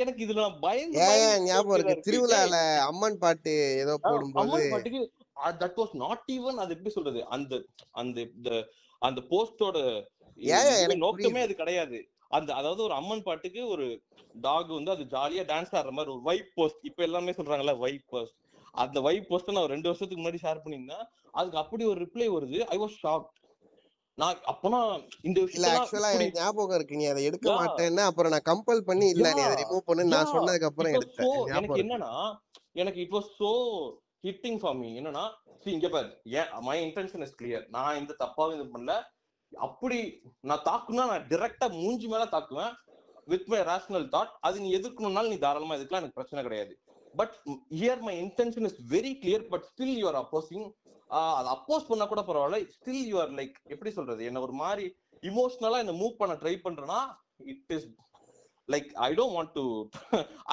எனக்கு 0.00 0.20
இதுல 0.24 0.42
நான் 0.44 0.62
பயந்து 0.64 1.04
ஞாபகம் 1.44 1.74
இருக்கு? 1.76 2.04
திருவிழால 2.06 2.56
அம்மன் 2.88 3.20
பாட்டு 3.22 3.52
ஏதோ 3.82 3.94
போடும்போது 4.02 4.42
அம்மன் 4.42 4.72
பாட்டுக்கு 4.72 5.00
தட் 5.62 5.78
வாஸ் 5.80 5.94
நாட் 6.04 6.24
ஈவன் 6.36 6.60
அது 6.62 6.74
எப்படி 6.76 6.92
சொல்றது? 6.96 7.20
அந்த 7.36 7.52
அந்த 8.02 8.50
அந்த 9.02 9.20
போஸ்டோட 9.32 9.76
நோக்கமே 11.04 11.40
அது 11.46 11.54
கிடையாது. 11.54 11.98
அந்த 12.36 12.50
அதாவது 12.54 12.80
ஒரு 12.82 12.94
அம்மன் 12.94 13.24
பாட்டுக்கு 13.26 13.60
ஒரு 13.68 13.86
டாக் 14.42 14.68
வந்து 14.76 14.94
அது 14.94 15.04
ஜாலியா 15.14 15.44
டான்ஸ் 15.50 15.74
ஆடுற 15.78 15.92
மாதிரி 15.96 16.12
ஒரு 16.16 16.22
வைப் 16.28 16.52
போஸ்ட் 16.56 16.86
இப்ப 16.90 17.02
எல்லாமே 17.08 17.32
சொல்றாங்கல்ல 17.38 17.74
வைப் 17.84 18.06
போஸ்ட் 18.12 18.36
அந்த 18.74 18.98
வைப் 19.06 19.28
போஸ்ட் 19.30 19.54
நான் 19.56 19.72
ரெண்டு 19.72 19.88
வருஷத்துக்கு 19.88 20.22
முன்னாடி 20.22 20.40
ஷேர் 20.44 20.62
பண்ணியிருந்தேன். 20.64 21.06
அதுக்கு 21.38 21.60
அப்படி 21.62 21.84
ஒரு 21.92 21.98
ரிப்ளை 22.04 22.28
வருது. 22.36 22.58
ஐ 22.74 22.78
வாஸ் 22.82 22.96
ஷாக் 23.04 23.26
நான் 24.18 24.38
அப்பனா 24.52 24.80
இந்த 25.28 25.38
விஷயத்தெல்லாம் 25.42 25.82
ஆக்சுவலா 25.82 26.10
ஞாபகம் 26.38 26.76
இருக்கு. 26.78 26.98
நீ 27.00 27.06
அதை 27.12 27.22
எடுக்க 27.28 27.48
மாட்டேன்னா 27.60 28.04
அப்புறம் 28.10 28.32
நான் 28.34 28.48
கம்பல் 28.50 28.86
பண்ணி 28.88 29.06
இல்ல 29.14 29.32
நீ 29.36 29.42
அதை 29.46 29.56
ரிமூவ் 29.62 29.88
பண்ணுன்னு 29.88 30.12
யா 30.12 30.18
நான் 30.18 30.32
சொன்னதுக்கு 30.34 30.68
அப்புறம் 30.70 30.94
எடுத்தேன். 30.98 31.34
எனக்கு 31.52 31.82
என்னன்னா 31.84 32.12
எனக்கு 32.82 33.00
it 33.04 33.14
was 33.16 33.30
so 33.40 33.50
hitting 34.26 34.60
for 34.62 34.76
me 34.80 34.88
என்னன்னா 35.00 35.24
இங்க 35.76 35.88
பாரு. 35.94 36.08
ஏன் 36.40 36.50
மை 36.66 36.76
இன்டென்ஷன் 36.84 37.24
இஸ் 37.26 37.36
கிளியர் 37.40 37.64
நான் 37.76 37.98
இந்த 38.00 38.12
தப்பாவும் 38.22 38.54
இது 38.56 38.66
பண்ணல. 38.74 38.94
அப்படி 39.52 39.98
நான் 40.48 40.64
தாக்குனா 40.68 41.04
நான் 41.12 41.26
டிரெக்டா 41.32 41.66
மூஞ்சி 41.80 42.06
மேல 42.12 42.24
தாக்குவேன். 42.34 42.72
வித் 43.32 43.48
மை 43.52 43.60
ரேஷனல் 43.70 44.06
தாட் 44.14 44.32
அது 44.46 44.56
நீ 44.64 44.68
எதிர்க்கணும்னாலும் 44.78 45.32
நீ 45.32 45.38
தாராளமா 45.44 45.76
எதுக்கலாம் 45.78 46.02
எனக்கு 46.02 46.18
பிரச்சனை 46.18 46.44
கிடையாது. 46.46 46.72
But 47.20 47.34
here 47.80 48.02
my 48.06 48.14
intention 48.24 48.66
is 48.68 48.78
very 48.94 49.12
clear 49.22 49.44
but 49.52 49.66
still 49.70 49.96
you 50.00 50.06
are 50.10 50.20
opposing 50.22 50.66
அதை 51.38 51.48
அப்போஸ் 51.56 51.88
பண்ணா 51.90 52.04
கூட 52.12 52.22
பரவாயில்ல. 52.28 52.58
ஸ்டில் 52.76 53.06
யூ 53.10 53.16
ஆர் 53.22 53.32
லைக் 53.40 53.56
எப்படி 53.74 53.90
சொல்றது? 53.98 54.22
என்ன 54.30 54.40
ஒரு 54.46 54.54
மாதிரி 54.62 54.86
இமோஷனலா 55.30 55.80
என்ன 55.84 55.94
மூவ் 56.02 56.20
பண்ண 56.20 56.34
ட்ரை 56.42 56.54
பண்றேன்னா 56.66 57.00
it 57.52 57.72
is 57.76 57.88
like 58.74 58.88
I 59.08 59.10
don't 59.18 59.36
want 59.38 59.54
to 59.58 59.64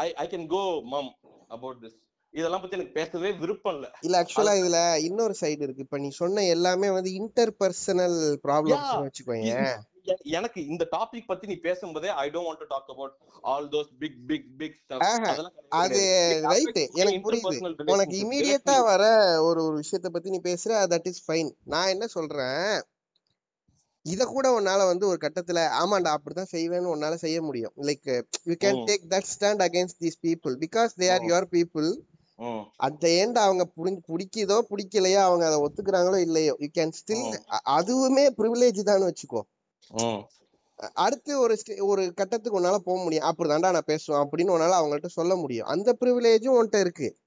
I 0.03 0.07
I 0.23 0.25
can 0.33 0.47
go 0.55 0.63
mum 0.93 1.09
about 1.55 1.81
this 1.85 1.97
இதெல்லாம் 2.37 2.61
பத்தி 2.61 2.77
எனக்கு 2.77 2.97
பேசவே 2.97 3.29
விருப்பம் 3.33 3.75
இல்ல. 3.75 3.87
இல்ல 4.01 4.15
ஆக்சுவலா 4.21 4.53
இதுல 4.59 4.79
இன்னொரு 5.05 5.35
சைடு 5.41 5.61
இருக்கு. 5.61 5.85
இப்ப 5.85 5.97
நீ 5.97 6.09
சொன்ன 6.15 6.45
எல்லாமே 6.55 6.89
வந்து 6.89 7.11
இன்டர் 7.13 7.53
பர்சனல் 7.61 8.17
ப்ராப்ளம்ஸ் 8.45 8.87
Yeah. 8.87 9.05
வச்சுக்கோங்க 9.05 9.53
எனக்கு 10.31 10.59
இந்த 10.65 10.83
டாபிக் 10.91 11.25
பத்தி 11.27 11.45
நீ 11.47 11.55
பேசும்போதே 11.63 12.09
I 12.17 12.25
don't 12.29 12.47
want 12.47 12.61
to 12.61 12.67
talk 12.67 12.91
about 12.93 13.15
all 13.43 13.65
those 13.73 13.89
big 13.99 14.19
big 14.27 14.45
big 14.57 14.77
அது 15.79 16.03
ரைட் 16.45 16.79
எனக்கு 16.95 17.19
புரியுது. 17.25 17.57
உனக்கு 17.93 18.15
இமீடியட்டா 18.17 18.75
வர 18.83 19.03
ஒரு 19.41 19.59
ஒரு 19.63 19.75
விஷயத்த 19.81 20.09
பத்தி 20.09 20.29
நீ 20.29 20.39
பேசுற 20.43 20.79
தட் 20.93 21.09
இஸ் 21.11 21.23
ஃபைன் 21.27 21.49
நான் 21.65 21.91
என்ன 21.95 22.07
சொல்றேன்? 22.07 22.69
இத 24.05 24.25
கூட 24.25 24.47
உன்னால 24.57 24.81
வந்து 24.87 25.05
ஒரு 25.07 25.19
கட்டத்துல 25.21 25.61
ஆமாண்டா 25.79 26.11
அப்படிதான் 26.15 26.51
செய்வேன்னு 26.51 26.93
உன்னால 26.93 27.15
செய்ய 27.15 27.39
முடியும். 27.41 27.73
Like 27.87 28.07
you 28.45 28.55
can. 28.61 28.79
Take 28.89 29.07
that 29.09 29.31
stand 29.33 29.63
against 29.65 29.99
these 30.03 30.19
people 30.21 30.55
because 30.63 30.95
they 31.01 31.09
are. 31.15 31.25
Your 31.29 31.49
people 31.55 31.89
at 32.75 32.99
the 32.99 33.07
end 33.07 33.33
அவங்க 33.33 33.67
புரிஞ்சு 33.77 33.97
பிடிக்குதோ 34.07 34.61
பிடிக்கலையோ 34.69 35.21
அவங்க 35.21 35.45
அதை 35.45 35.59
ஒத்துக்கிறாங்களோ 35.59 36.17
இல்லையோ 36.17 36.55
யூ 36.59 36.67
கேன் 36.77 36.91
ஸ்டில் 36.91 37.39
அதுவுமே 37.65 38.29
ப்ரிவிலேஜ் 38.37 38.81
தான் 38.81 39.01
வச்சுக்கோ. 39.01 39.41
அடுத்து 40.93 41.39
ஒரு 41.39 41.57
ஒரு 41.79 42.13
கட்டத்துக்கு 42.13 42.59
உன்னால 42.59 42.77
போக 42.77 43.03
முடியும். 43.03 43.23
அப்படிதான்டா 43.23 43.59
நான் 43.59 43.81
பேசுவேன் 43.85 44.29
அப்படின்னு 44.29 44.51
உன்னால 44.51 44.73
அவங்கள்ட்ட 44.73 45.05
சொல்ல 45.05 45.35
முடியும். 45.35 45.67
அந்த 45.67 45.97
ப்ரிவிலேஜும் 45.99 46.61
உன்கிட்ட 46.61 46.79
இருக்கு. 46.79 47.17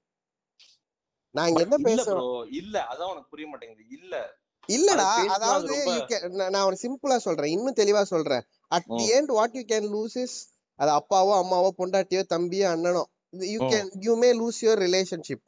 நான் 1.29 1.47
இங்க 1.47 1.61
என்ன 1.61 1.77
ப்ரோ 2.03 2.47
இல்ல. 2.51 2.85
அதான் 2.91 3.09
உனக்கு 3.09 3.29
புரிய 3.29 3.47
மாட்டேங்குது. 3.47 3.83
இல்ல. 3.89 4.39
இல்லடா 4.67 5.13
அதாவது 5.27 5.67
ரொம்ப- 5.67 5.91
you 5.91 6.07
can- 6.07 6.49
நான் 6.49 6.65
ஒரு 6.65 6.77
சிம்பிளா 6.81 7.17
சொல்றேன். 7.17 7.51
இன்னும் 7.51 7.73
தெளிவா 7.73 8.01
சொல்றேன். 8.01 8.41
At 8.67 8.85
the. 8.85 9.11
End 9.11 9.25
what 9.25 9.55
you 9.55 9.61
can 9.61 9.95
lose 9.95 10.17
is 10.17 10.49
அது 10.75 10.91
அப்பாவோ 10.91 11.33
அம்மாவோ 11.43 11.69
பொண்டாட்டியோ 11.77 12.23
தம்பியோ 12.29 12.65
அண்ணனோ 12.65 13.03
you 13.33 13.59
hmm. 13.61 13.69
Can 13.71 13.89
you 13.99 14.15
may 14.15 14.29
lose 14.39 14.61
your 14.61 14.81
relationship 14.81 15.43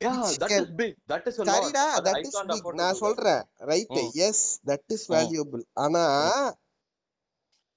yeah 0.00 0.10
Which 0.14 0.36
that 0.38 0.52
can- 0.52 0.66
சரிடா 1.38 1.84
இஸ் 2.18 2.36
பிக் 2.40 2.74
நான் 2.74 2.94
சொல்றேன். 2.94 3.42
Right. 3.70 3.94
Yes 4.26 4.60
that 4.66 4.84
is. 4.86 5.06
Valuable 5.12 5.64
ஆனா 5.76 6.02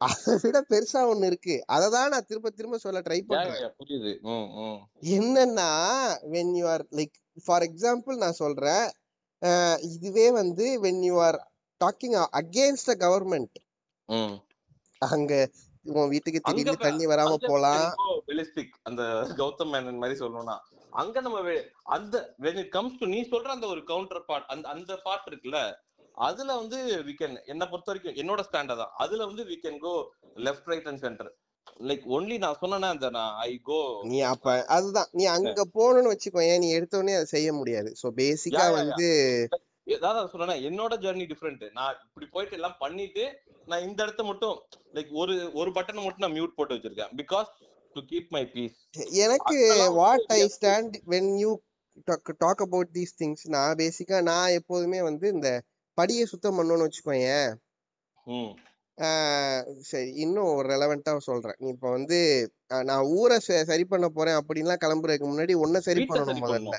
அதை 0.01 0.37
விட 0.41 0.65
பெருசா 0.69 0.99
ஒண்ணு 1.09 1.25
இருக்கு. 1.25 1.63
அததான் 1.71 2.07
நான் 2.07 2.25
திரும்ப 2.25 2.49
திரும்ப 2.49 2.77
சொல்ல 2.77 2.99
ட்ரை 2.99 3.19
பண்றேன். 3.21 3.73
புரியுது. 3.79 4.11
ம் 4.21 4.47
ம் 4.59 4.79
என்னன்னா 5.15 5.69
when 6.31 6.55
you 6.57 6.67
are 6.67 6.85
like 6.91 7.15
for 7.45 7.63
example 7.63 8.17
நான் 8.17 8.33
சொல்றேன் 8.33 8.85
இதுவே 9.89 10.31
வந்து 10.31 10.81
when 10.81 11.03
you 11.03 11.21
are 11.21 11.37
talking 11.81 12.15
against 12.33 12.89
a 12.89 12.97
government 12.99 13.57
அங்க 15.01 15.33
உன் 15.85 16.09
வீட்டுக்கு 16.09 16.39
திடீர்னு 16.41 16.73
தண்ணி 16.79 17.05
வராம 17.05 17.29
போலாம். 17.45 17.83
அந்த 18.83 19.03
கௌதம் 19.37 19.71
மேனன் 19.73 19.97
மாதிரி 19.97 20.19
சொல்லணும்னா 20.19 20.57
அங்க 20.93 21.21
நம்ம 21.21 21.39
வெ- 21.41 21.65
அந்த 21.89 22.15
when 22.39 22.57
it 22.57 22.69
comes 22.71 22.97
to 22.97 23.05
நீ 23.05 23.21
சொல்ற 23.31 23.45
அந்த 23.47 23.67
ஒரு 23.67 23.83
கவுண்டர் 23.83 24.25
பார்ட் 24.25 24.45
அந்த 24.47 24.69
அந்த 24.69 24.95
பார்ட் 25.03 25.27
இருக்குல்ல 25.27 25.59
அதுல 26.17 26.55
வந்து 26.55 26.77
we 27.05 27.13
can 27.13 27.31
என்ன 27.45 27.63
பொறுத்த 27.67 27.91
வரைக்கும் 27.91 28.17
என்னோட 28.21 28.41
ஸ்டாண்ட் 28.47 28.75
தான். 28.75 28.91
அதுல 28.95 29.25
வந்து 29.25 29.43
we 29.43 29.57
can 29.63 29.77
go 29.79 29.93
left 30.39 30.65
right 30.67 30.85
and 30.85 30.99
center. 30.99 31.27
Like 31.81 32.05
only 32.09 32.37
நான் 32.37 32.59
சொன்னேன்னா 32.61 32.89
அந்த 32.89 33.09
நான் 33.09 33.33
ஐ 33.41 33.53
கோ 33.63 33.77
நீ 34.03 34.19
அப்ப 34.31 34.55
அதுதான். 34.67 35.09
நீ 35.11 35.23
அங்க 35.31 35.49
போகணும்னு 35.75 36.11
வச்சுக்கோ 36.13 36.43
நீ 36.59 36.69
எடுத்த 36.71 36.97
உடனே 36.97 37.13
அதை 37.13 37.27
செய்ய 37.27 37.53
முடியாது. 37.53 37.89
சோ 38.01 38.07
பேசிக்கா. 38.17 38.63
வந்து 38.79 39.09
ஏதாவது 39.87 40.31
சொன்னேன் 40.33 40.63
என்னோட 40.67 40.93
ஜர்னி 41.03 41.25
டிஃப்ரெண்ட் 41.31 41.63
நான் 41.77 41.95
இப்படி 42.07 42.27
போயிட்டு 42.33 42.57
எல்லாம் 42.59 42.77
பண்ணிட்டு 42.83 43.23
நான் 43.69 43.85
இந்த 43.87 43.99
இடத்த 44.05 44.23
மட்டும் 44.29 44.55
லைக் 44.97 45.11
ஒரு 45.21 45.35
ஒரு 45.61 45.69
பட்டனை 45.77 46.03
மட்டும் 46.03 46.25
நான் 46.25 46.37
மியூட் 46.37 46.57
போட்டு 46.57 46.75
வச்சிருக்கேன். 46.75 47.13
Because 47.21 47.49
to 47.95 48.01
keep 48.11 48.29
my 48.35 48.43
peace 48.53 48.77
எனக்கு 49.25 49.57
what 49.99 50.31
I 50.37 50.39
stand 50.57 50.95
when 51.13 51.31
you 51.43 51.51
talk 52.43 52.63
about 52.65 52.91
these 52.97 53.17
things 53.21 53.45
நான் 53.55 53.79
பேசிக்கா 53.83 54.19
நான் 54.31 54.55
எப்போதுமே 54.59 55.01
வந்து 55.09 55.27
இந்த 55.35 55.49
படியை 55.97 56.25
சுத்தம் 56.33 56.57
பண்ணணும்னு 56.57 56.87
வச்சுக்கோயேன். 56.87 57.49
சரி 59.89 60.09
இன்னும் 60.23 60.49
ஒரு 60.57 60.67
ரெலவெண்டா 60.73 61.11
சொல்றேன். 61.27 61.57
நீ 61.61 61.67
இப்ப 61.75 61.89
வந்து 61.97 62.17
நான் 62.89 63.09
ஊரை 63.17 63.37
சரி 63.69 63.85
பண்ண 63.93 64.07
போறேன் 64.17 64.39
அப்படின்லாம் 64.39 64.81
கிளம்புறதுக்கு 64.83 65.27
முன்னாடி 65.29 65.53
ஒன்ன 65.63 65.81
சரி 65.87 66.03
பண்ணணும் 66.09 66.43
முதல்ல. 66.45 66.77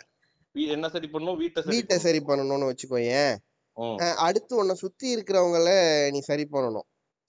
என்ன 0.53 0.89
சரி 0.89 1.09
பண்ணணும்? 1.13 1.37
வீட்டை 1.37 1.63
சரி 1.63 1.77
வீட்டை 1.77 1.99
சரி 1.99 2.19
பண்ணணும்னு 2.19 2.77
வச்சுக்கோயேன். 2.77 3.37
அடுத்து 4.15 4.57
உன்னை 4.57 4.75
சுத்தி 4.75 5.17
இருக்கிறவங்கள 5.17 6.11
நீ 6.11 6.19
சரி 6.19 6.49
பண்ணணும். 6.53 6.83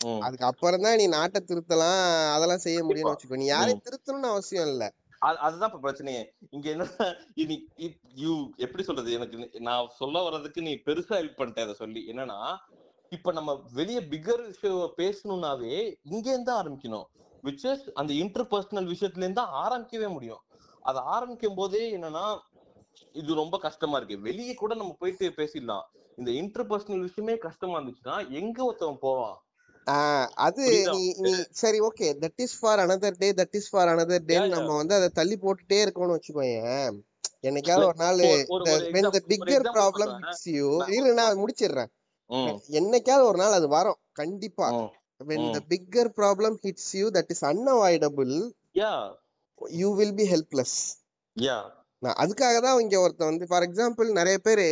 ம். 0.06 0.20
அதுக்கு 0.20 0.46
அப்புறம் 0.46 0.82
தான் 0.82 0.96
நீ 0.96 1.08
நாட்டை 1.08 1.44
திருத்தலாம் 1.48 2.34
அதெல்லாம் 2.34 2.58
செய்ய 2.58 2.84
முடியும்னு. 2.84 3.16
வச்சுக்கோ. 3.16 3.36
நீ 3.36 3.46
யாரையும் 3.46 3.82
திருத்தணும்னு 3.84 4.30
அவசியம் 4.30 4.68
இல்ல. 4.68 4.94
அது- 5.12 5.36
அதுதான் 5.36 5.74
இப்ப 5.74 5.92
பிரச்சனையே. 5.92 6.26
இங்க 6.50 6.70
என்ன 6.70 6.88
யூ 8.16 8.50
எப்படி 8.56 8.84
சொல்றது? 8.84 9.12
எனக்கு 9.12 9.50
நான் 9.60 9.90
சொல்ல 9.98 10.22
வர்றதுக்கு 10.22 10.62
நீ 10.62 10.74
பெருசா 10.74 11.14
ஹெல்ப் 11.14 11.38
பண்ணிட்ட 11.38 11.62
அதை 11.62 11.74
சொல்லி. 11.74 12.08
என்னன்னா 12.08 12.58
இப்ப 13.10 13.32
நம்ம 13.32 13.64
வெளிய 13.74 14.00
பிகர் 14.00 14.46
விஷயம் 14.46 14.94
பேசணும்னாவே 14.98 15.96
இங்க 16.04 16.30
இருந்து 16.30 16.54
ஆரம்பிக்கணும். 16.54 17.04
விச் 17.44 17.72
இஸ் 17.72 17.92
அந்த 17.94 18.14
இன்டர்பர்சனல் 18.14 18.94
விஷயத்துல 18.94 19.18
இருந்து 19.18 19.42
ஆரம்பிக்கவே 19.42 20.10
முடியும். 20.10 20.40
அது 20.82 21.00
ஆரம்பிக்கும் 21.00 21.56
போதே 21.56 21.98
என்னன்னா 21.98 22.40
இது 23.14 23.34
ரொம்ப 23.34 23.58
கஷ்டமா 23.58 23.98
இருக்கு. 23.98 24.20
வெளியே 24.20 24.54
கூட 24.54 24.76
நம்ம 24.76 24.96
போயிட்டு 25.00 25.30
பேசிடலாம். 25.30 25.82
இந்த 26.16 26.32
இன்டர்பர்சனல் 26.32 27.00
விஷயமே 27.00 27.38
கஷ்டமா 27.38 27.80
இருந்துச்சுன்னா 27.80 28.30
எங்க 28.30 28.72
ஒருத்தவன் 28.72 28.98
போவான்? 29.00 30.30
அது 30.36 30.90
நீ 30.92 31.14
நீ 31.18 31.46
சரி 31.50 31.80
okay 31.80 32.00
that 32.00 32.34
is 32.36 32.60
for 32.60 32.80
another 32.80 33.14
day 33.18 33.32
that 33.32 33.56
is 33.56 33.70
for 33.70 33.88
another 33.88 34.20
day. 34.26 34.48
நம்ம 34.48 34.76
வந்து 34.76 34.96
அதை 34.96 35.10
தள்ளி 35.10 35.38
போட்டுட்டே 35.38 35.74
இருக்கோம்னு 35.74 36.20
வச்சுக்கோயேன். 36.20 37.00
என்னைக்காவது 37.42 37.84
ஒரு 37.84 37.94
நாள் 37.98 38.18
example 38.18 39.70
problem 39.74 40.10
சொல்றேன். 40.10 40.20
hits 40.20 40.50
you 40.50 40.78
நான் 40.78 40.92
இல்ல 40.92 41.14
நான் 41.14 41.46
முடிச்சிடுறேன். 41.46 41.88
என்னைக்காவது 42.70 43.24
ஒரு 43.24 43.38
நாள் 43.38 43.52
அது 43.52 43.68
வரும். 43.68 43.98
கண்டிப்பா. 44.12 44.72
ம். 44.72 44.92
when 45.28 45.52
ம். 45.52 45.54
the 45.54 45.60
bigger 45.70 46.12
problem 46.18 46.56
hits 46.62 46.94
you 46.94 47.12
that 47.12 47.30
is 47.34 47.42
unavoidable 47.42 48.52
yeah. 48.74 49.16
you 49.68 49.90
will 50.00 50.14
be 50.14 50.24
helpless. 50.24 51.00
Yeah. 51.42 51.82
நான் 52.04 52.20
அதுக்காக 52.22 52.56
தான் 52.60 52.82
இங்க 52.82 52.98
ஒருத்தன் 53.02 53.30
வந்து 53.30 53.46
ஃபார் 53.50 53.66
எக்ஸாம்பிள் 53.66 54.08
நிறைய 54.18 54.38
பேர் 54.46 54.64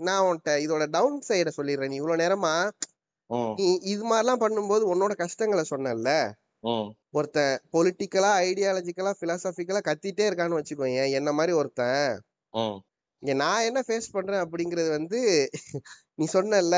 நான் 0.00 0.24
உன்கிட்ட 0.26 0.54
இதோட 0.64 0.84
டவுன் 0.94 1.18
சைட 1.28 1.50
சொல்லிடுறேன் 1.56 1.92
நீ. 1.92 1.98
இவ்வளவு 2.00 2.22
நேரமா 2.22 2.54
நீ 3.58 3.66
இது 3.92 4.02
மாதிரிலாம் 4.04 4.42
பண்ணும்போது 4.42 4.84
உன்னோட 4.92 5.12
கஷ்டங்களை 5.20 5.64
சொன்னல 5.70 6.10
ஒருத்தன் 7.14 7.54
பொலிட்டிக்கலா 7.74 8.32
ஐடியாலஜிக்கலா 8.44 9.12
பிலாசபிக்கலா 9.20 9.80
கத்திட்டே 9.86 10.26
இருக்கான்னு 10.28 10.58
வச்சுக்கோங்க 10.58 11.04
என்ன 11.18 11.30
மாதிரி 11.32 11.52
ஒருத்தன். 11.60 12.04
இங்க 13.22 13.32
நான் 13.40 13.66
என்ன 13.66 13.80
ஃபேஸ் 13.86 14.14
பண்றேன் 14.14 14.44
அப்படிங்கறது 14.44 14.90
வந்து 14.90 15.18
நீ 16.18 16.26
சொன்னல 16.34 16.76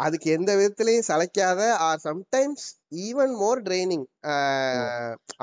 அதுக்கு 0.00 0.28
எந்த 0.30 0.50
விதத்திலையும் 0.58 1.08
சளைக்காத 1.08 1.60
or 1.84 2.02
sometimes 2.06 2.64
even 3.04 3.34
more 3.36 3.60
training 3.62 4.06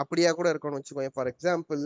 அப்படியா 0.02 0.32
கூட 0.32 0.48
இருக்கணும்னு 0.52 0.82
வச்சுக்கோங்க 0.82 1.14
ஃபார் 1.16 1.32
எக்ஸாம்பிள் 1.32 1.84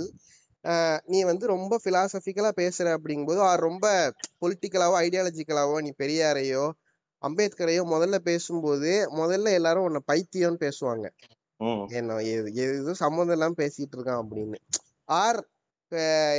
நீ 1.07 1.19
வந்து 1.23 1.45
ரொம்ப 1.47 1.73
பிலாசபிக்கலா 1.83 2.51
பேசுற 2.57 2.87
அப்படிங்கும்போது 2.95 3.41
ஆர் 3.41 3.67
ரொம்ப 3.67 3.85
பொலிட்டிக்கலாவோ 4.41 4.95
ஐடியாலஜிக்கலாவோ 5.01 5.77
நீ 5.81 5.91
பெரியாரையோ 5.99 6.65
அம்பேத்கரையோ 7.21 7.83
முதல்ல 7.93 8.17
பேசும்போது 8.27 8.91
முதல்ல 9.17 9.53
எல்லாரும் 9.53 9.87
உன்னை 9.87 10.01
பைத்தியம்னு 10.07 10.59
பேசுவாங்க 10.61 11.05
ம். 11.59 11.81
என்ன 11.91 12.17
எது 12.33 12.49
எது 12.65 12.93
சம்மந்தம் 13.01 13.35
இல்லாம 13.35 13.57
பேசிட்டு 13.57 13.97
இருக்கான் 13.97 14.21
அப்படின்னு 14.21 14.59
ஆர் 15.09 15.39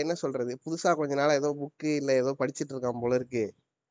என்ன 0.01 0.12
சொல்றது 0.14 0.53
புதுசா 0.64 0.91
கொஞ்ச 0.93 1.14
நாளா 1.14 1.33
ஏதோ 1.35 1.49
புக்கு 1.59 1.91
இல்ல 2.01 2.11
ஏதோ 2.14 2.33
படிச்சிட்டு 2.41 2.73
இருக்கான் 2.75 3.03
போல 3.03 3.14
இருக்கு 3.14 3.45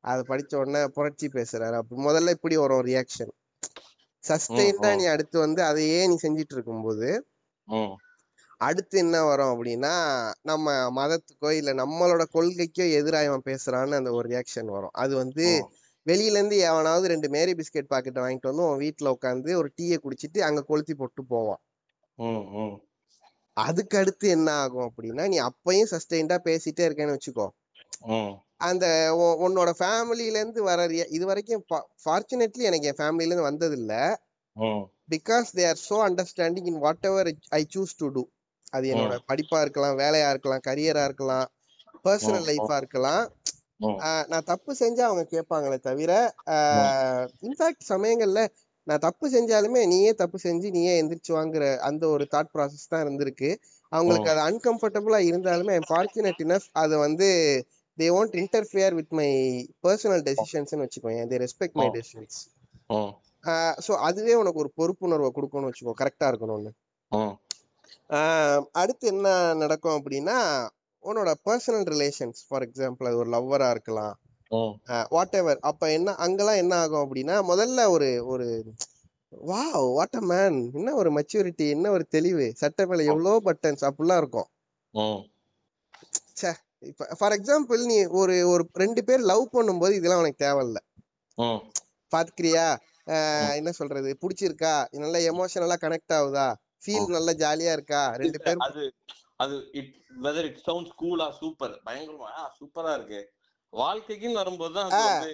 அதை 0.04 0.22
படிச்ச 0.28 0.52
உடனே 0.56 0.80
புரட்சி 0.88 1.26
பேசுறாரு 1.34 1.76
அப்படி 1.80 2.02
முதல்ல 2.02 2.34
இப்படி 2.36 2.56
வரும் 2.56 2.86
ரியாக்ஷன் 2.86 3.32
சஸ்டெயின்டா. 4.24 4.90
நீ 4.92 5.04
அடுத்து 5.06 5.36
வந்து 5.38 5.60
அதையே 5.64 6.00
நீ 6.06 6.16
செஞ்சிட்டு 6.22 6.54
இருக்கும்போது. 6.56 7.08
அடுத்து 8.60 8.98
என்ன 8.98 9.24
வரும் 9.24 9.52
அப்படின்னா 9.52 9.92
நம்ம 10.42 10.66
மதத்துக்கோ 10.90 11.50
இல்ல 11.50 11.74
நம்மளோட 11.74 12.22
கொள்கைக்கோ 12.32 12.86
எதிரா 12.98 13.24
இவன் 13.24 13.46
பேசுறான்னு 13.46 13.94
அந்த 13.94 14.12
ஒரு 14.12 14.28
ரியாக்ஷன் 14.28 14.68
வரும் 14.68 14.94
அது 14.94 15.16
வந்து. 15.16 15.46
வெளியில 16.06 16.36
இருந்து 16.36 16.56
எவனாவது 16.60 17.08
ரெண்டு 17.08 17.28
மேரி 17.28 17.52
பிஸ்கெட் 17.52 17.90
பாக்கெட்டை 17.90 18.20
வாங்கிட்டு 18.20 18.48
வந்து 18.48 18.64
உன் 18.64 18.80
வீட்டுல 18.80 19.08
உட்காந்து 19.10 19.56
ஒரு 19.56 19.72
டீயை 19.76 19.98
குடிச்சிட்டு 19.98 20.38
அங்க 20.40 20.62
கொளுத்தி 20.62 20.94
போட்டு 20.94 21.24
போவான். 21.24 21.60
அதுக்கு 23.56 23.98
அடுத்து 23.98 24.28
என்ன 24.28 24.50
ஆகும் 24.54 24.86
அப்படின்னா 24.88 25.28
நீ 25.28 25.38
அப்பயும் 25.40 25.90
சஸ்டெயின்டா 25.90 26.38
பேசிட்டே 26.44 26.84
இருக்கேன்னு 26.86 27.16
வச்சுக்கோ. 27.16 27.46
அந்த 28.60 28.86
உன்- 29.16 29.38
உன்னோட 29.40 29.70
ஃபேமிலில 29.78 30.36
இருந்து 30.36 30.62
வர 30.62 30.80
இது 31.10 31.26
வரைக்கும் 31.26 31.64
ஃபார்ச்சுனேட்லி 32.04 32.62
எனக்கு 32.62 32.86
என் 32.86 32.98
ஃபேமிலில 32.98 33.26
இருந்து 33.26 33.42
வந்தது 33.42 33.76
இல்ல. 33.76 33.92
Because 35.10 35.48
they 35.54 35.64
are 35.68 35.80
so 35.88 35.96
understanding 36.08 36.66
in 36.66 36.78
whatever 37.04 37.30
I 37.50 37.66
choose 37.74 37.96
to 37.96 38.08
do 38.08 38.22
அது 38.72 38.86
என்னோட 38.92 39.14
படிப்பா 39.30 39.58
இருக்கலாம் 39.64 39.96
வேலையா 40.02 40.28
இருக்கலாம் 40.32 40.66
கரியரா 40.68 41.04
இருக்கலாம் 41.04 41.46
பர்சனல் 42.04 42.48
லைஃபா 42.50 42.76
இருக்கலாம். 42.82 43.24
நான் 44.30 44.48
தப்பு 44.50 44.72
செஞ்சா 44.80 45.04
அவங்க 45.08 45.24
கேட்பாங்களே 45.32 45.78
தவிர 45.82 46.12
இன்ஃபேக்ட் 47.46 47.84
சமயங்கள்ல 47.90 48.40
நான் 48.86 49.04
தப்பு 49.04 49.26
செஞ்சாலுமே 49.34 49.80
நீயே 49.86 50.12
தப்பு 50.14 50.38
செஞ்சு 50.44 50.68
நீயே 50.76 50.92
எந்திரிச்சு 51.00 51.32
வாங்குற 51.36 51.64
அந்த 51.88 52.04
ஒரு 52.14 52.24
தாட் 52.32 52.52
ப்ராசஸ் 52.54 52.90
தான் 52.92 53.02
இருந்திருக்கு. 53.04 53.50
அவங்களுக்கு 53.92 54.30
அது 54.32 54.40
அன்கம்ஃபர்டபுளா 54.48 55.20
இருந்தாலுமே 55.28 55.76
ஃபார்ச்சுனேட் 55.88 56.42
இனஃப் 56.44 56.68
அது 56.82 56.94
வந்து 56.98 57.28
they 57.98 58.08
won't 58.18 58.36
interfere 58.42 58.96
with 58.98 59.14
my 59.18 59.28
personal 59.84 60.24
டெசிஷன்ஸ்னு 60.28 60.84
வச்சுக்கோங்க 60.84 61.24
they 61.32 61.40
respect 61.44 61.78
my. 61.80 61.88
Decisions 61.96 62.38
so 63.84 63.92
அதுவே 64.08 64.34
உனக்கு 64.40 64.62
ஒரு 64.62 64.70
பொறுப்புணர்வை 64.78 65.30
கொடுக்கணும்னு 65.30 65.70
வச்சுக்கோ. 65.70 65.94
கரெக்டா 66.00 66.26
இருக்கணும்னு. 66.32 66.72
அடுத்து 68.80 69.06
என்ன 69.06 69.28
நடக்கும் 69.54 69.96
அப்படின்னா 69.98 70.38
உன்னோட 71.04 71.30
பர்சனல் 71.46 71.86
ரிலேஷன்ஸ் 71.92 72.40
ஃபார் 72.46 72.64
எக்ஸாம்பிள் 72.66 73.08
அது 73.08 73.16
ஒரு 73.16 73.30
லவ்வரா 73.30 73.68
இருக்கலாம். 73.70 74.14
வாட் 75.14 75.36
எவர் 75.36 75.60
அப்ப 75.70 75.90
என்ன 75.92 76.14
அங்கெல்லாம் 76.24 76.60
என்ன 76.62 76.74
ஆகும் 76.78 77.04
அப்படின்னா 77.04 77.36
முதல்ல 77.50 77.80
ஒரு 77.90 78.08
ஒரு 78.26 78.46
வா 79.32 79.62
வாட் 79.90 80.16
அ 80.16 80.24
மேன் 80.26 80.58
என்ன 80.74 80.94
ஒரு 80.94 81.10
மெச்சூரிட்டி 81.18 81.66
என்ன 81.68 81.90
ஒரு 81.90 82.04
தெளிவு. 82.08 82.46
சட்டை 82.54 82.84
மேல 82.86 83.04
எவ்வளோ 83.10 83.34
பட்டன்ஸ் 83.46 83.86
அப்படிலாம் 83.88 84.20
இருக்கும். 84.22 84.48
ச்சே 86.30 86.50
இப்ப 86.82 87.06
ஃபார் 87.18 87.34
எக்ஸாம்பிள் 87.36 87.80
நீ 87.86 87.96
ஒரு 88.20 88.36
ஒரு 88.52 88.64
ரெண்டு 88.74 89.00
பேர் 89.04 89.28
லவ் 89.30 89.44
பண்ணும்போது 89.52 89.96
இதெல்லாம் 89.98 90.22
உனக்கு 90.22 90.44
தேவையில்ல. 90.44 90.78
பாத்துக்கிறியா? 92.12 92.66
என்ன 93.58 93.70
சொல்றது? 93.72 94.10
பிடிச்சிருக்கா? 94.22 94.74
நல்லா 95.04 95.20
எமோஷனலா 95.30 95.76
கனெக்ட் 95.80 96.16
ஆகுதா? 96.18 96.48
ஃபீல் 96.82 97.14
நல்லா 97.16 97.32
ஜாலியா 97.42 97.72
இருக்கா? 97.72 98.02
ரெண்டு 98.22 98.38
பேரும் 98.38 98.64
அது 98.68 98.82
அது 99.36 99.56
இட் 99.72 99.92
வெதர் 100.24 100.46
இட் 100.48 100.62
சவுண்ட்ஸ் 100.66 100.96
கூலா 101.02 101.26
சூப்பர் 101.40 101.74
பயங்கரமா 101.86 102.30
சூப்பரா 102.58 102.92
இருக்கு. 102.98 103.20
வாழ்க்கைக்குன்னு 103.72 104.40
வரும்போது 104.40 104.78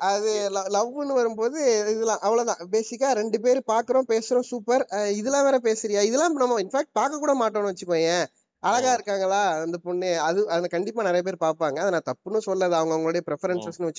அது 0.08 0.30
லவ்னு 0.76 1.14
வரும்போது 1.18 1.58
இதெல்லாம் 1.92 2.24
அவ்வளவுதான். 2.26 2.60
பேசிக்கா 2.74 3.10
ரெண்டு 3.12 3.38
பேர் 3.40 3.60
பாக்குறோம் 3.72 4.10
பேசுறோம் 4.10 4.48
சூப்பர் 4.50 4.82
இதெல்லாம் 5.12 5.46
வேற 5.48 5.58
பேசுறியா? 5.68 6.02
இதெல்லாம் 6.02 6.36
நம்ம 6.42 6.58
இன்ஃபேக்ட் 6.64 6.98
பார்க்க 7.00 7.22
கூட 7.22 7.34
மாட்டோம்னு 7.34 7.72
வச்சுக்கோயேன். 7.72 8.26
அழகா. 8.62 8.92
இருக்காங்களா 8.92 9.40
அந்த 9.64 9.78
பொண்ணு? 9.78 10.10
அது 10.18 10.40
அது 10.48 10.68
கண்டிப்பா 10.68 11.02
நிறைய 11.02 11.22
பேர் 11.22 11.44
பார்ப்பாங்க. 11.46 11.78
அதை 11.78 11.90
நான் 11.90 12.08
தப்புன்னு 12.10 12.46
சொல்லது 12.46 12.78
அவங்க 12.78 12.94
அவங்களுடைய 12.94 13.24
ப்ரெஃபரன்சஸ்னு 13.28 13.90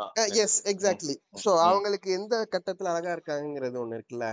தான் 0.00 0.12
எஸ் 0.44 0.58
எக்ஸாக்ட்லி 0.72 1.14
சோ 1.44 1.50
அவங்களுக்கு 1.68 2.08
எந்த 2.12 2.34
கட்டத்துல 2.52 2.92
அழகா 2.92 3.12
இருக்காங்கங்கிறது 3.12 3.82
ஒண்ணு 3.82 3.98
இருக்குல்ல. 3.98 4.26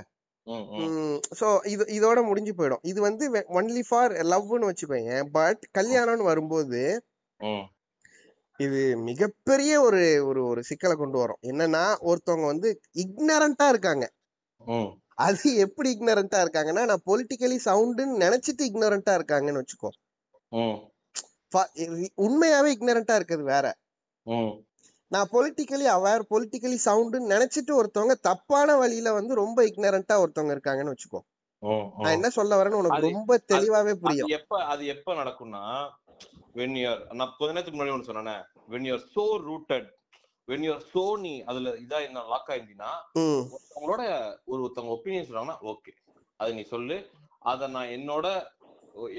சோ 1.39 1.48
இது 1.74 1.84
இதோட 1.98 2.20
முடிஞ்சு 2.28 2.54
போயிடும். 2.60 2.84
இது 2.92 3.00
வந்து 3.02 3.26
ஒன்லி 3.60 3.84
ஃபார் 3.89 4.14
லவ்னு 4.32 4.70
வச்சுக்கோங்க 4.70 5.16
பட் 5.38 5.62
கல்யாணம்னு 5.80 6.30
வரும்போது 6.32 6.82
இது 8.60 8.82
மிகப்பெரிய 9.10 9.74
ஒரு 9.82 10.02
ஒரு 10.30 10.42
ஒரு 10.48 10.62
சிக்கலை 10.64 10.96
கொண்டு 10.96 11.18
வரும். 11.18 11.39
என்னன்னா 11.52 11.84
ஒருத்தவங்க 12.10 12.48
வந்து 12.54 12.70
இக்னரண்டா 13.04 13.68
இருக்காங்க. 13.74 14.06
அது 15.26 15.48
எப்படி 15.66 15.89
இக்னரண்டா 15.96 16.39
இருக்காங்கன்னா 16.44 16.84
நான் 16.92 17.08
பொலிட்டிக்கலி 17.10 17.58
சவுண்டுன்னு 17.68 18.22
நினைச்சிட்டு 18.26 18.64
இக்னரண்டா 18.70 19.14
இருக்காங்கன்னு 19.20 19.62
வச்சுக்கோ. 19.62 19.92
உண்மையாவே 22.26 22.70
இக்னரண்டா 22.76 23.16
இருக்கிறது 23.20 23.46
வேற. 23.54 23.66
நான் 25.12 25.30
பொலிட்டிக்கலி 25.32 25.86
அவேர் 25.93 26.24
பொலிட்டிக்கலி 26.32 26.78
சவுண்டுன்னு 26.86 27.34
நினைச்சிட்டு 27.34 27.72
ஒருத்தவங்க 27.80 28.16
தப்பான 28.28 28.76
வழியில 28.82 29.14
வந்து 29.18 29.34
ரொம்ப 29.36 29.59
இக்னரண்டா 29.70 30.16
ஒருத்தவங்க 30.24 30.55
இருக்காங்கன்னு 30.55 30.93
வச்சுக்கோ. 30.93 31.22
நான். 31.95 32.14
என்ன 32.18 32.30
சொல்ல 32.30 32.57
வரேன்னு 32.59 32.80
உனக்கு 32.82 33.09
ரொம்ப 33.09 33.34
தெளிவாவே 33.51 33.93
புரியும். 34.03 34.28
அது 34.28 34.38
எப்ப 34.39 34.62
அது 34.74 34.84
எப்ப 34.95 35.16
நடக்கும்னா 35.16 35.64
when 36.55 36.72
you 36.76 36.88
are 36.88 37.01
நான் 37.14 37.34
கொஞ்ச 37.38 37.51
நேரத்துக்கு 37.51 37.78
முன்னாடி 37.78 37.95
ஒன்று 37.95 38.09
சொன்னேனே 38.09 38.38
are 38.95 39.03
so 39.16 39.26
rooted 39.39 39.86
when 40.47 40.64
you 40.66 40.72
are 40.74 40.84
so 40.93 41.03
நீ 41.26 41.34
அதுல 41.45 41.74
இதா 41.84 41.99
என்ன 42.07 42.24
லாக் 42.32 42.49
ஆயிருந்தீங்கன்னா 42.51 42.93
ஒருத்தவங்களோட 43.51 44.03
ஒரு 44.45 44.59
ஒருத்தவங்க 44.64 44.95
ஒப்பீனியன் 44.97 45.28
சொல்றாங்கன்னா 45.28 45.59
ஓகே 45.72 45.93
அது 46.39 46.51
நீ 46.53 46.64
சொல்லு. 46.74 46.97
அத 47.41 47.68
நான் 47.68 47.93
என்னோட 47.97 48.26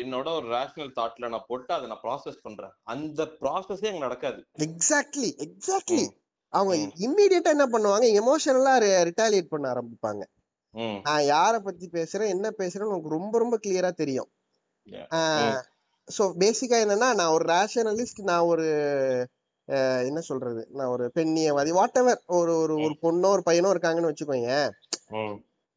என்னோட 0.03 0.29
ஒரு 0.39 0.47
ரேஷனல் 0.47 0.93
தாட்ல 0.97 1.29
நான் 1.29 1.49
போட்டு 1.49 1.73
அதை 1.75 1.87
நான் 1.89 2.03
ப்ராசஸ் 2.03 2.43
பண்றேன். 2.43 2.75
அந்த 2.95 3.25
ப்ராசஸே 3.41 3.89
அங்க 3.91 4.03
நடக்காது. 4.07 4.41
Exactly 4.67 5.31
exactly. 5.47 6.05
அவங்க. 6.53 6.93
இம்மீடியட்டா 7.07 7.53
என்ன 7.57 7.67
பண்ணுவாங்க? 7.75 8.07
எமோஷனலா 8.21 8.75
ரிட்டாலியேட் 9.11 9.53
பண்ண 9.55 9.67
ஆரம்பிப்பாங்க. 9.75 10.23
நான் 11.07 11.25
யார 11.35 11.55
பத்தி 11.59 11.87
பேசுறேன் 11.93 12.33
என்ன 12.35 12.51
பேசுறேன்னு 12.59 12.93
உனக்கு 12.93 13.17
ரொம்ப 13.17 13.35
ரொம்ப 13.39 13.57
கிளியரா 13.67 13.91
தெரியும். 14.03 14.31
சோ 16.09 16.23
பேசிக்கா 16.43 16.79
என்னன்னா 16.85 17.09
நான் 17.21 17.35
ஒரு 17.37 17.45
ரேஷனலிஸ்ட் 17.55 18.21
நான் 18.31 18.49
ஒரு 18.53 18.67
என்ன 20.09 20.21
சொல்றது? 20.21 20.63
நான் 20.79 20.93
ஒரு 20.95 21.05
பெண்ணியவாதி 21.15 21.73
வாட் 21.79 21.99
எவர் 22.01 22.23
ஒரு 22.39 22.55
ஒரு 22.63 22.75
ஒரு 22.85 22.95
பொண்ணோ 23.05 23.29
ஒரு 23.35 23.43
பையனோ 23.51 23.73
இருக்காங்கன்னு 23.75 24.11
வச்சுக்கோங்க 24.11 24.51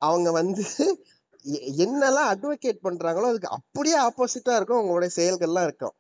அவங்க 0.02 0.30
வந்து 0.32 0.66
என்னெல்லாம் 1.84 2.30
அட்வொகேட் 2.34 2.86
பண்றாங்களோ 2.88 3.30
அதுக்கு 3.32 3.56
அப்படியே 3.58 3.98
ஆப்போசிட்டா 4.00 4.56
இருக்கும் 4.56 4.82
அவங்களுடைய 4.82 5.12
செயல்கள்லாம் 5.20 5.68
இருக்கும். 5.70 5.96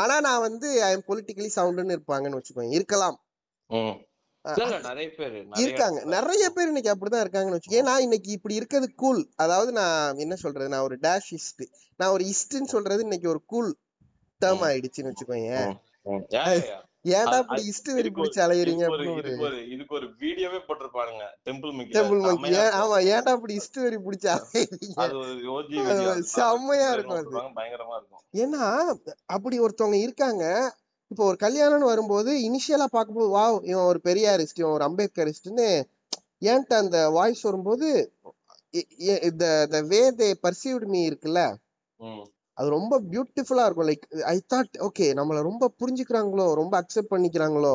ஆனா 0.00 0.14
நான் 0.20 0.44
வந்து 0.46 0.68
ஐ 0.84 0.90
எம் 0.92 1.06
பொலிட்டிக்கலி 1.08 1.50
சவுண்டுன்னு 1.56 1.96
இருப்பாங்கன்னு 1.96 2.38
வச்சுக்கோங்க 2.38 2.76
இருக்கலாம். 2.78 3.16
நிறைய 4.88 5.08
பேர் 5.18 5.34
இருக்காங்க. 5.62 5.98
நிறைய 6.14 6.44
பேர் 6.50 6.70
இன்னைக்கு 6.72 6.92
அப்படிதான் 6.94 7.22
இருக்காங்கன்னு 7.24 7.56
வச்சுக்கோங்க. 7.56 7.80
ஏன்னா 7.82 7.94
இன்னைக்கு 7.98 8.30
இப்படி 8.30 8.54
இருக்கிறது 8.54 8.88
கூல் 8.94 9.22
அதாவது 9.36 9.70
நான் 9.72 10.18
என்ன 10.18 10.34
சொல்றது 10.36 10.72
நான் 10.74 10.86
ஒரு 10.88 10.98
டேஷ் 11.02 11.30
இஸ்ட் 11.38 11.64
நான் 12.00 12.14
ஒரு 12.16 12.24
இஸ்ட்னு 12.32 12.72
சொல்றது 12.74 13.02
இன்னைக்கு 13.02 13.28
ஒரு 13.28 13.42
கூல் 13.44 13.70
டேர்ம். 14.40 14.64
ஆயிடுச்சுன்னு 14.68 15.12
வச்சுக்கோங்க 15.12 15.54
ஏன்டா 17.04 17.38
இப்படி 17.42 17.62
இஸ்ட் 17.70 17.88
வெறி 17.96 18.10
பிடிச்சி 18.10 18.38
அலையறீங்க 18.44 18.84
இதுக்கு 19.74 19.94
ஒரு 19.94 20.06
வீடியோவே 20.20 20.60
போட்டிருப்பாருங்க. 20.68 21.24
டெம்பிள் 21.48 21.72
மிக்கி 21.72 21.94
டெம்பிள் 21.96 22.20
மங்கி 22.20 22.54
ஆமா 22.78 22.98
ஏன்டா 23.14 23.32
இப்படி 23.32 23.54
இஸ்ட் 23.54 23.78
வெறி 23.78 23.98
பிடிச்சி 23.98 24.28
அலையறீங்க? 24.28 25.00
செம்மையா 26.34 26.88
இருக்கும் 26.92 27.18
அது. 27.18 27.34
பயங்கரமா 27.58 27.96
இருக்கும். 28.00 28.22
ஏன்னா 28.34 28.62
அப்படி 29.26 29.58
ஒருத்தவங்க 29.60 30.00
இருக்காங்க. 30.00 30.44
இப்போ 31.10 31.24
ஒரு 31.24 31.38
கல்யாணம்னு 31.40 31.90
வரும்போது 31.92 32.30
இனிஷியலா 32.46 32.86
பார்க்கும்போது 32.90 33.28
வாவ் 33.36 33.58
இவன் 33.64 33.88
ஒரு 33.90 34.00
பெரியாரிஸ்ட் 34.04 34.60
இவன் 34.62 34.72
ஒரு 34.72 34.84
அம்பேத்கரிஸ்ட்னு 34.84 35.68
ஏன்ட்ட 36.52 36.74
அந்த 36.76 36.98
வாய்ஸ் 37.10 37.42
வரும்போது 37.42 37.88
த 39.70 39.80
வே 39.88 40.00
தே 40.18 40.28
பர்சீவ்ட் 40.42 40.86
மீ 40.86 41.00
இருக்குல்ல? 41.08 41.42
அது 42.58 42.68
ரொம்ப 42.70 42.94
பியூட்டிஃபுல்லா 43.10 43.64
இருக்கும். 43.64 43.88
லைக் 43.88 44.04
ஐ 44.26 44.36
தாட் 44.52 44.76
ஓகே 44.86 45.06
நம்மள 45.18 45.40
ரொம்ப 45.42 45.70
புரிஞ்சுக்கிறாங்களோ 45.80 46.46
ரொம்ப 46.54 46.74
அக்செப்ட் 46.82 47.12
பண்ணிக்கிறாங்களோ 47.14 47.74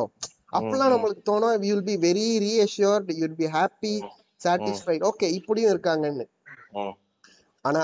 அப்பெல்லாம். 0.52 0.92
நம்மளுக்கு 0.94 1.22
தோணும் 1.24 1.56
we 1.56 1.70
will 1.72 1.88
be 1.90 1.96
very 2.06 2.26
reassured 2.44 3.10
you 3.12 3.22
will 3.24 3.40
be 3.42 3.48
happy 3.56 3.94
satisfied 4.40 5.06
okay 5.10 5.26
இப்படியும் 5.38 5.72
இருக்காங்கன்னு. 5.74 6.26
ஆனா 7.64 7.82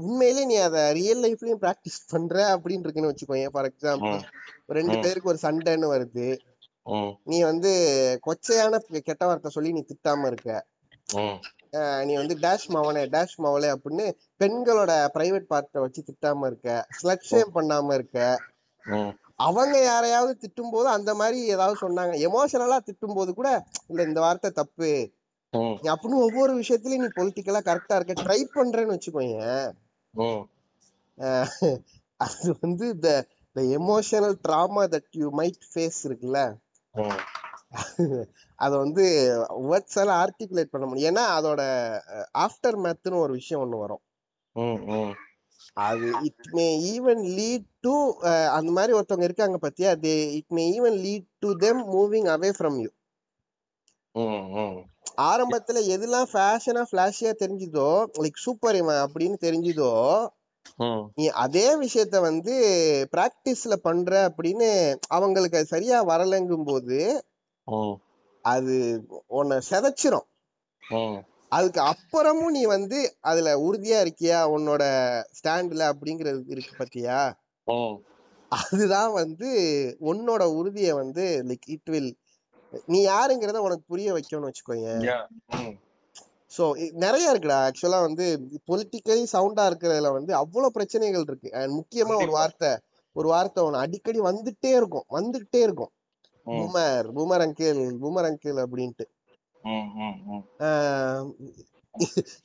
உண்மையிலே 0.00 0.42
நீ 0.44 0.56
அத 0.66 0.82
ரியல் 0.92 1.22
லைஃப்லயும் 1.24 1.62
பிராக்டிஸ் 1.62 1.98
பண்ற 2.06 2.34
அப்படின்னு 2.54 2.84
இருக்குன்னு 2.84 3.10
வச்சுக்கோங்க 3.10 3.50
ஃபார் 3.54 3.68
எக்ஸாம்பிள். 3.70 4.20
ரெண்டு. 4.70 4.96
பேருக்கு 5.04 5.32
ஒரு 5.32 5.40
சண்டைன்னு 5.42 5.88
வருது. 5.94 6.26
நீ 7.26 7.38
வந்து 7.42 7.70
கொச்சையான 8.26 8.80
கெட்ட 9.02 9.22
வார்த்தை 9.26 9.50
சொல்லி 9.50 9.72
நீ 9.72 9.82
திட்டாம 9.86 10.26
இருக்க. 10.26 10.50
நீ 12.08 12.12
வந்து 12.14 12.34
டேஷ் 12.44 12.66
மவனே 12.74 13.02
டேஷ் 13.14 13.36
மவளே 13.44 13.68
அப்படின்னு 13.74 14.06
பெண்களோட 14.40 14.92
பிரைவேட் 15.14 15.50
பார்ட்டை 15.52 15.82
வச்சு 15.84 16.02
திட்டாம 16.08 16.46
இருக்க 16.46 16.68
ஸ்லட் 16.98 17.28
ஷேம் 17.30 17.54
பண்ணாம 17.56 17.94
இருக்க. 17.98 18.18
அவங்க 19.46 19.76
யாரையாவது 19.84 20.32
திட்டும் 20.42 20.72
போது 20.72 20.88
அந்த 20.88 21.10
மாதிரி 21.14 21.38
ஏதாவது 21.54 21.76
சொன்னாங்க. 21.84 22.14
எமோஷனலா 22.28 22.78
திட்டும் 22.88 23.16
போது 23.18 23.30
கூட 23.34 23.48
இல்ல 23.90 24.06
இந்த 24.08 24.20
வார்த்தை 24.20 24.50
தப்பு. 24.50 24.90
அப்படின்னு 25.92 26.24
ஒவ்வொரு 26.26 26.52
விஷயத்துலயும் 26.60 27.04
நீ 27.04 27.10
பொலிட்டிக்கலா 27.18 27.60
கரெக்டா 27.68 27.98
இருக்க 27.98 28.14
ட்ரை 28.24 28.40
பண்றேன்னு 28.56 28.96
வச்சுக்கோங்க 28.96 29.44
அது 32.20 32.48
வந்து 32.60 32.86
the 33.04 33.08
the 33.56 33.60
emotional 33.78 34.36
drama 34.46 34.82
that 34.94 35.10
you 35.20 35.28
might 35.38 35.62
face 35.70 36.00
இருக்குல்ல. 36.08 36.40
அத 38.58 38.72
வந்து 38.82 39.04
வேர்ட்ஸ் 39.70 39.98
எல்லாம் 40.02 40.20
ஆர்டிகுலேட் 40.24 40.72
பண்ண 40.72 40.84
முடியும். 40.86 41.10
ஏன்னா 41.10 41.24
அதோட 41.38 41.62
ஆஃப்டர் 42.44 42.78
மேத்னு 42.84 43.22
ஒரு 43.24 43.32
விஷயம் 43.32 43.62
ஒண்ணு 43.64 43.82
வரும். 43.84 44.02
அது 45.86 46.06
it 46.28 46.48
may 46.56 46.66
even 46.92 47.22
lead 47.38 47.66
to 47.80 47.92
அந்த 48.56 48.70
மாதிரி 48.76 48.92
ஒருத்தவங்க 48.92 49.28
இருக்காங்க 49.28 49.58
பாத்தியா? 49.58 49.90
They 50.04 50.14
it 50.38 50.54
may 50.58 50.64
even 50.76 50.98
lead 51.04 51.28
to 51.40 51.50
them 51.64 51.82
moving 51.94 52.28
away 52.34 52.50
from 52.58 52.78
you 52.84 52.90
ஆரம்பத்துல 55.28 55.78
எதெல்லாம் 55.94 56.28
ஃபேஷனா 56.32 56.82
ஃபிளாஷியா 56.88 57.30
தெரிஞ்சுதோ 57.42 57.90
லைக் 58.24 58.44
சூப்பர் 58.46 58.76
இவன் 58.76 59.00
அப்படின்னு 59.04 59.36
தெரிஞ்சுதோ 59.46 59.92
நீ 61.18 61.24
அதே 61.44 61.68
விஷயத்த 61.84 62.16
வந்து 62.20 62.54
பிராக்டிஸ்ல 63.12 63.74
பண்ற 63.86 64.12
அப்படின்னு 64.28 64.68
அவங்களுக்கு 65.08 65.60
சரியா 65.72 65.98
வரலங்கும் 66.10 66.68
போது 66.70 66.98
அது 68.44 68.74
உன்னை 69.38 69.56
செதைச்சிரும். 69.70 70.26
அதுக்கு 71.52 71.80
அப்புறமும் 71.90 72.54
நீ 72.56 72.62
வந்து 72.66 72.98
அதுல 73.20 73.50
உறுதியா 73.66 73.98
இருக்கியா? 74.04 74.38
உன்னோட 74.54 74.82
ஸ்டாண்ட்ல 75.38 75.84
அப்படிங்கிறது 75.92 76.42
இருக்கு 76.54 76.72
பாத்தியா? 76.78 77.18
அதுதான் 78.52 79.12
வந்து 79.12 79.48
உன்னோட 80.10 80.42
உறுதியை 80.58 80.92
வந்து 80.92 81.24
லைக் 81.48 81.66
இட் 81.66 81.90
வில் 81.90 82.12
நீ 82.86 82.98
யாருங்கிறத 83.06 83.60
உனக்கு 83.66 83.84
புரிய 83.86 84.08
வைக்கணும்னு 84.12 84.50
வச்சுக்கோங்க 84.50 84.88
சோ 86.52 86.64
நிறைய 87.04 87.32
இருக்குடா. 87.32 87.58
ஆக்சுவலா 87.66 87.98
வந்து 88.06 88.26
பொலிட்டிக்கலி 88.70 89.24
சவுண்டா 89.32 89.64
இருக்கிறதுல 89.70 90.10
வந்து 90.12 90.32
அவ்வளவு 90.34 90.74
பிரச்சனைகள் 90.76 91.26
இருக்கு. 91.26 91.48
அண்ட் 91.52 91.74
முக்கியமா 91.78 92.14
ஒரு. 92.22 92.30
வார்த்தை 92.30 92.70
ஒரு 93.16 93.28
வார்த்தை 93.28 93.60
ஒண்ணு 93.64 93.84
அடிக்கடி 93.84 94.20
வந்துட்டே 94.20 94.70
இருக்கும் 94.80 95.06
வந்துகிட்டே 95.10 95.60
இருக்கும். 95.66 95.92
Boomer 96.48 97.08
boomer 97.16 97.44
uncle 97.46 97.80
boomer 98.02 98.28
uncle 98.30 98.58
அப்படின்ட்டு. 98.64 99.06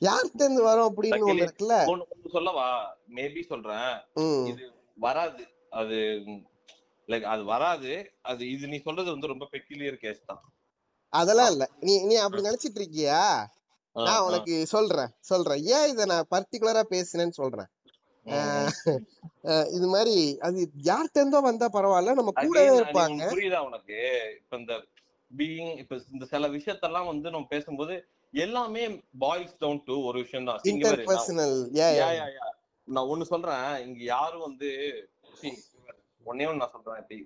யார்கிட்ட 0.06 0.42
இருந்து 0.44 0.62
வரோம் 0.68 0.88
அப்படின்னு 0.88 1.28
ஒண்ணு 1.30 1.44
இருக்குல்ல? 1.46 1.76
சொல்லவா? 2.36 2.68
மேபி 3.16 3.42
சொல்றேன். 3.52 3.92
இது 4.50 4.64
வராது. 5.06 5.44
அது 5.80 5.98
லைக் 7.08 7.26
அது 7.34 7.42
வராது. 7.44 7.92
அது 8.30 8.42
இது 8.54 8.64
நீ 8.72 8.78
சொல்றது 8.86 9.08
வந்து 9.14 9.30
ரொம்ப 9.32 9.48
பெக்கிலியர் 9.52 10.02
கேஸ் 10.04 10.28
தான். 10.30 10.42
அதெல்லாம் 11.12 11.50
இல்ல. 11.54 11.64
நீ 11.86 11.94
நீ 12.08 12.14
அப்படி 12.24 12.46
நினைச்சிட்டு 12.48 12.80
இருக்கியா? 12.82 13.20
நான். 13.96 14.24
உனக்கு 14.28 14.54
சொல்றேன் 14.74 15.10
சொல்றேன். 15.30 15.60
ஏன் 15.76 15.88
இத 15.92 16.06
நான் 16.12 16.30
பர்டிகுலரா 16.34 16.82
பேசுனேன்னு 16.94 17.36
சொல்றேன்? 17.40 17.68
இது 19.76 19.86
மாதிரி 19.94 20.16
அது 20.46 20.58
யார்கிட்ட 20.88 21.22
இருந்தோ 21.22 21.40
வந்தா 21.46 21.66
பரவாயில்ல 21.76 22.14
நம்ம 22.18 22.32
கூடவே 22.40 22.74
இருப்பாங்க. 22.78 23.22
புரியுதா 23.34 23.60
உனக்கு? 23.68 23.98
இப்ப 24.40 24.56
இந்த 24.62 24.74
பீயிங் 25.30 25.72
இப்ப 25.82 25.98
இந்த 26.14 26.24
சில 26.32 26.48
விஷயத்தெல்லாம் 26.48 27.10
வந்து 27.12 27.28
நம்ம 27.30 27.48
பேசும்போது 27.54 27.94
எல்லாமே 28.34 28.84
பாய்ஸ் 29.24 29.58
டவுன் 29.58 29.82
டு 29.88 29.96
ஒரு 30.08 30.16
விஷயம் 30.24 30.48
தான். 30.48 30.60
இங்க 30.72 30.84
பாரு, 31.08 31.36
நான் 32.88 33.10
ஒண்ணு 33.12 33.24
சொல்றேன். 33.32 33.68
இங்க 33.86 34.00
யாரும் 34.14 34.46
வந்து 34.48 34.68
ஒண்ணே 36.26 36.46
ஒண்ணு 36.50 36.62
நான் 36.62 36.74
சொல்றேன் 36.76 37.00
இப்படி. 37.02 37.18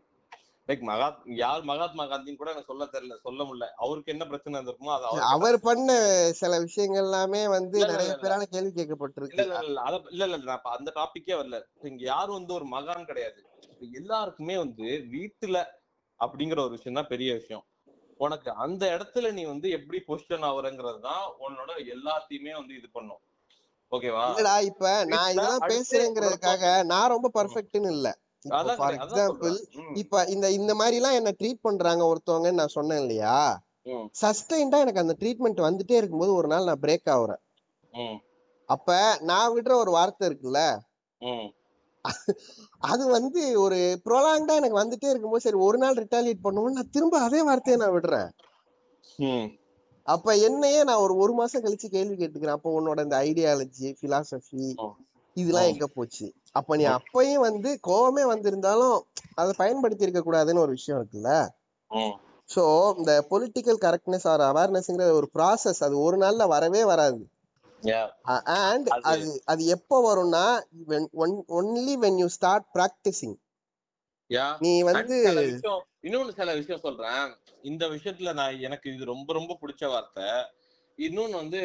லைக் 0.69 0.83
மகாத் 0.89 1.21
யார் 1.41 1.63
மகாத்மா 1.65 2.05
காந்தின்னு 2.05 2.41
கூட 2.41 2.51
எனக்கு 2.51 2.71
சொல்ல 2.71 2.87
தெரியல 2.95 3.15
சொல்ல 3.23 3.41
முடியல. 3.45 3.67
அவருக்கு 3.77 4.13
என்ன 4.15 4.25
பிரச்சனை 4.27 4.55
இருந்திருக்குமோ 4.57 4.95
அது 4.97 5.23
அவர் 5.29 5.57
பண்ண 5.61 5.93
சில 6.41 6.59
விஷயங்கள் 6.67 7.05
எல்லாமே 7.05 7.43
வந்து 7.49 7.79
நிறைய. 7.85 8.11
பேரால 8.23 8.47
கேள்வி 8.55 8.73
கேட்கப்பட்டிருக்கு. 8.73 9.37
இல்ல 9.37 9.63
இல்ல 9.63 9.81
அத 9.83 10.01
இல்ல 10.11 10.27
இல்ல 10.29 10.39
நான் 10.45 10.75
அந்த 10.77 10.93
டாபிக்கே 10.97 11.37
வரல. 11.37 11.61
இங்க 11.91 12.05
யாரும் 12.07 12.39
வந்து 12.39 12.55
ஒரு 12.55 12.69
மகான் 12.75 13.09
கிடையாது. 13.11 13.41
எல்லாருக்குமே 14.01 14.57
வந்து 14.59 14.87
வீட்டுல 15.15 15.57
அப்படிங்கிற 16.21 16.61
ஒரு 16.63 16.75
விஷயம் 16.77 17.01
தான் 17.01 17.11
பெரிய 17.11 17.33
விஷயம். 17.35 17.65
உனக்கு 18.21 18.51
அந்த 18.63 18.85
இடத்துல 18.95 19.27
நீ 19.33 19.43
வந்து 19.45 19.69
எப்படி 19.71 19.99
பொசிஷன் 20.07 20.47
ஆகுறங்கிறது 20.47 21.01
தான் 21.03 21.25
உன்னோட 21.47 21.73
எல்லாத்தையுமே 21.95 22.53
வந்து 22.57 22.73
இது 22.75 22.89
பண்ணும். 22.93 23.21
ஓகேவா 23.93 24.25
இல்லடா 24.29 24.57
இப்ப 24.71 24.87
நான் 25.13 25.31
இதெல்லாம் 25.31 25.69
பேசுறேங்கிறதுக்காக 25.71 26.65
நான் 26.87 27.13
ரொம்ப 27.15 27.29
பர்ஃபெக்ட்னு 27.37 27.93
இல்ல. 27.97 28.09
ஃபார் 28.79 28.95
எக்ஸாம்பிள் 28.99 29.57
இப்ப 29.95 30.25
இந்த 30.27 30.47
இந்த 30.51 30.75
மாதிரி 30.75 30.97
எல்லாம் 30.97 31.13
என்ன 31.13 31.31
ட்ரீட் 31.39 31.65
பண்றாங்க 31.67 32.03
ஒருத்தவங்கன்னு 32.11 32.61
நான் 32.63 32.77
சொன்னேன் 32.77 33.01
இல்லையா? 33.01 33.37
சஸ்டைன்டா 34.21 34.79
எனக்கு 34.85 35.03
அந்த 35.03 35.15
ட்ரீட்மெண்ட் 35.21 35.61
வந்துட்டே 35.67 35.97
இருக்கும்போது 36.01 36.35
ஒரு 36.35 36.49
நாள் 36.49 36.65
நான் 36.65 36.83
பிரேக் 36.83 37.09
ஆகுறேன். 37.15 37.43
அப்ப 38.69 38.89
நான் 39.23 39.53
விடுற 39.55 39.73
ஒரு 39.75 39.91
வார்த்தை 39.91 40.29
இருக்குல்ல. 40.29 40.61
அது 42.85 43.05
வந்து 43.09 43.61
ஒரு 43.61 43.79
ப்ரொலாங்கா 44.05 44.55
எனக்கு 44.61 44.83
வந்துட்டே 44.83 45.09
இருக்கும்போது 45.11 45.45
சரி 45.47 45.59
ஒரு 45.67 45.79
நாள் 45.79 45.97
ரிட்டாலியேட் 45.97 46.45
பண்ணுவோம் 46.45 46.77
நான் 46.79 46.91
திரும்ப 46.91 47.19
அதே 47.19 47.43
வார்த்தையை 47.43 47.79
நான் 47.83 47.97
விடுறேன். 47.97 48.29
அப்ப 50.07 50.37
என்னையே 50.49 50.85
நான் 50.85 51.03
ஒரு 51.05 51.15
ஒரு 51.17 51.33
மாசம் 51.33 51.65
கழிச்சு 51.65 51.89
கேள்வி 51.97 52.15
கேட்டுக்கிறேன். 52.17 52.59
அப்ப 52.59 52.71
உன்னோட 52.79 52.99
இந்த 53.07 53.17
ஐடியாலஜி 53.29 53.89
பிலாசபி. 54.03 54.67
இதெல்லாம். 55.35 55.63
எங்க 55.63 55.87
போச்சு 55.87 56.35
அப்ப 56.53 56.77
நீ 56.77 56.87
அப்பயும் 56.87 57.41
வந்து 57.41 57.81
கோவமே 57.87 58.27
வந்திருந்தாலும் 58.27 59.07
அதை 59.35 59.55
பயன்படுத்தி 59.57 60.07
இருக்க 60.07 60.33
கூடாதுன்னு 60.33 60.59
ஒரு 60.59 60.71
விஷயம் 60.71 61.07
இருக்குல்ல. 61.07 61.49
சோ 62.55 62.97
இந்த 62.97 63.27
பொலிட்டிக்கல் 63.31 63.79
கரெக்ட்னஸ் 63.81 64.27
ஆர் 64.29 64.41
அவேர்னஸ்ங்கிற 64.41 65.11
ஒரு 65.11 65.31
ப்ராசஸ் 65.35 65.81
அது 65.81 66.01
ஒரு 66.01 66.17
நாள்ல 66.17 66.49
வரவே 66.49 66.85
வராது. 66.85 67.29
அண்ட் 68.45 68.89
அது- 68.89 69.39
அது 69.45 69.67
எப்போ 69.67 70.15
வரும்னா 70.15 70.61
only 71.49 71.97
when 71.97 72.17
you 72.17 72.27
start 72.27 72.65
practicing. 72.75 73.37
நீ 74.61 74.83
வந்து 74.83 75.23
இன்னொன்னு 76.03 76.35
சில 76.35 76.55
விஷயம் 76.55 76.81
சொல்றேன் 76.81 77.37
இந்த 77.63 77.87
விஷயத்துல 77.87 78.33
நான் 78.33 78.61
எனக்கு 78.61 78.95
இது 78.95 79.05
ரொம்ப 79.05 79.33
ரொம்ப 79.33 79.59
பிடிச்ச 79.61 79.87
வார்த்தை 79.87 80.25
இன்னொன்னு 80.97 81.31
வந்து 81.31 81.61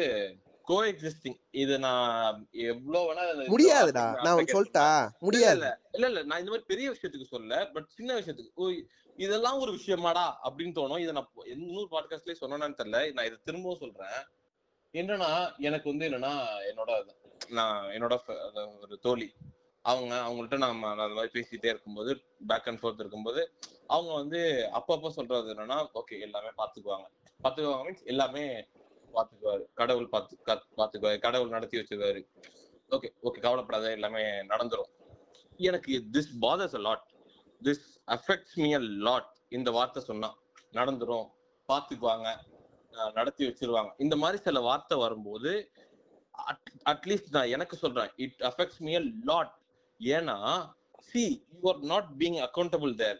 கோ 0.64 0.76
எக்ஸிஸ்டிங் 0.84 1.38
இது 1.50 1.78
நான் 1.78 2.48
எவ்வளவு 2.50 3.04
வேணா 3.08 3.24
முடியாதுடா. 3.48 4.04
நான் 4.22 4.44
சொல்லிட்டா? 4.52 4.86
முடியாது. 5.18 5.56
இல்ல 5.92 6.06
இல்ல 6.06 6.22
நான் 6.22 6.38
இந்த 6.38 6.50
மாதிரி 6.50 6.66
பெரிய 6.66 6.86
விஷயத்துக்கு 6.90 7.32
சொல்லல. 7.32 7.72
பட் 7.72 7.88
சின்ன 7.88 8.18
விஷயத்துக்கு. 8.20 8.84
இதெல்லாம் 9.16 9.58
ஒரு 9.58 9.72
விஷயமாடா 9.72 10.24
அப்படின்னு 10.44 10.78
தோணும். 10.78 11.00
இதை 11.00 11.12
நான் 11.12 11.30
இன்னொரு 11.44 11.88
பாட்காஸ்ட்லயே 11.90 12.36
சொன்னேன்னு 12.40 12.78
தெரியல. 12.80 13.00
நான் 13.12 13.26
இதை 13.26 13.38
திரும்பவும் 13.44 13.78
சொல்றேன். 13.78 14.20
என்னன்னா 14.92 15.30
எனக்கு 15.58 15.88
வந்து 15.90 16.08
என்னன்னா 16.08 16.32
என்னோட 16.70 16.92
நான் 17.48 17.84
என்னோட 17.86 18.16
ஒரு 18.80 18.98
தோழி. 18.98 19.28
அவங்க 19.82 20.14
அவங்கள்ட்ட 20.14 20.56
நம்ம 20.56 20.86
நான் 20.86 20.98
அந்த 20.98 21.14
மாதிரி 21.14 21.32
பேசிட்டே 21.34 21.66
இருக்கும்போது 21.66 22.12
பேக் 22.46 22.68
அண்ட் 22.68 22.78
ஃபோர்த் 22.82 23.00
இருக்கும்போது 23.00 23.42
அவங்க 23.86 24.12
வந்து 24.14 24.40
அப்பப்போ 24.72 25.08
சொல்றது 25.08 25.54
என்னன்னா 25.54 25.78
ஓகே 25.94 26.20
எல்லாமே 26.20 26.50
பாத்துக்குவாங்க 26.58 27.06
பாத்துக்குவாங்க 27.44 27.82
மீன்ஸ் 27.86 28.04
எல்லாமே 28.04 28.44
பாத்துக்குவாரு 29.16 29.64
கடவுள் 29.80 30.08
பாத்து 30.14 30.34
பாத்துக்குவாரு 30.80 31.18
கடவுள் 31.26 31.54
நடத்தி 31.56 31.76
வச்சிருவாரு. 31.80 32.20
ஓகே 32.94 33.08
ஓகே 33.26 33.40
கவலைப்படாத 33.46 33.90
எல்லாமே 33.98 34.22
நடந்துரும். 34.52 34.90
எனக்கு 35.70 35.92
this 36.14 36.32
bothers 36.44 36.76
a 36.78 36.82
lot 36.88 37.04
this 37.62 37.86
affects 38.16 38.56
me 38.62 38.70
a 38.80 38.82
lot 39.08 39.30
இந்த 39.58 39.70
வார்த்தை 39.78 40.02
சொன்னா 40.10 40.30
நடந்துரும். 40.78 41.26
பாத்துக்குவாங்க 41.68 42.28
நடத்தி 43.18 43.42
வச்சிருவாங்க. 43.48 43.90
இந்த 44.04 44.14
மாதிரி 44.22 44.38
சில 44.46 44.60
வார்த்தை 44.68 44.96
வரும்போது 45.04 45.52
அட்லீஸ்ட் 46.92 47.34
நான் 47.36 47.52
எனக்கு 47.56 47.76
சொல்றேன். 47.82 48.10
It 48.24 48.42
affects 48.50 48.80
me 48.86 48.92
a 49.00 49.04
lot 49.30 49.52
ஏன்னா 50.00 50.36
see 51.10 51.22
you 51.54 51.60
are 51.72 51.80
not 51.92 52.10
being 52.20 52.38
accountable 52.48 52.92
there 53.02 53.18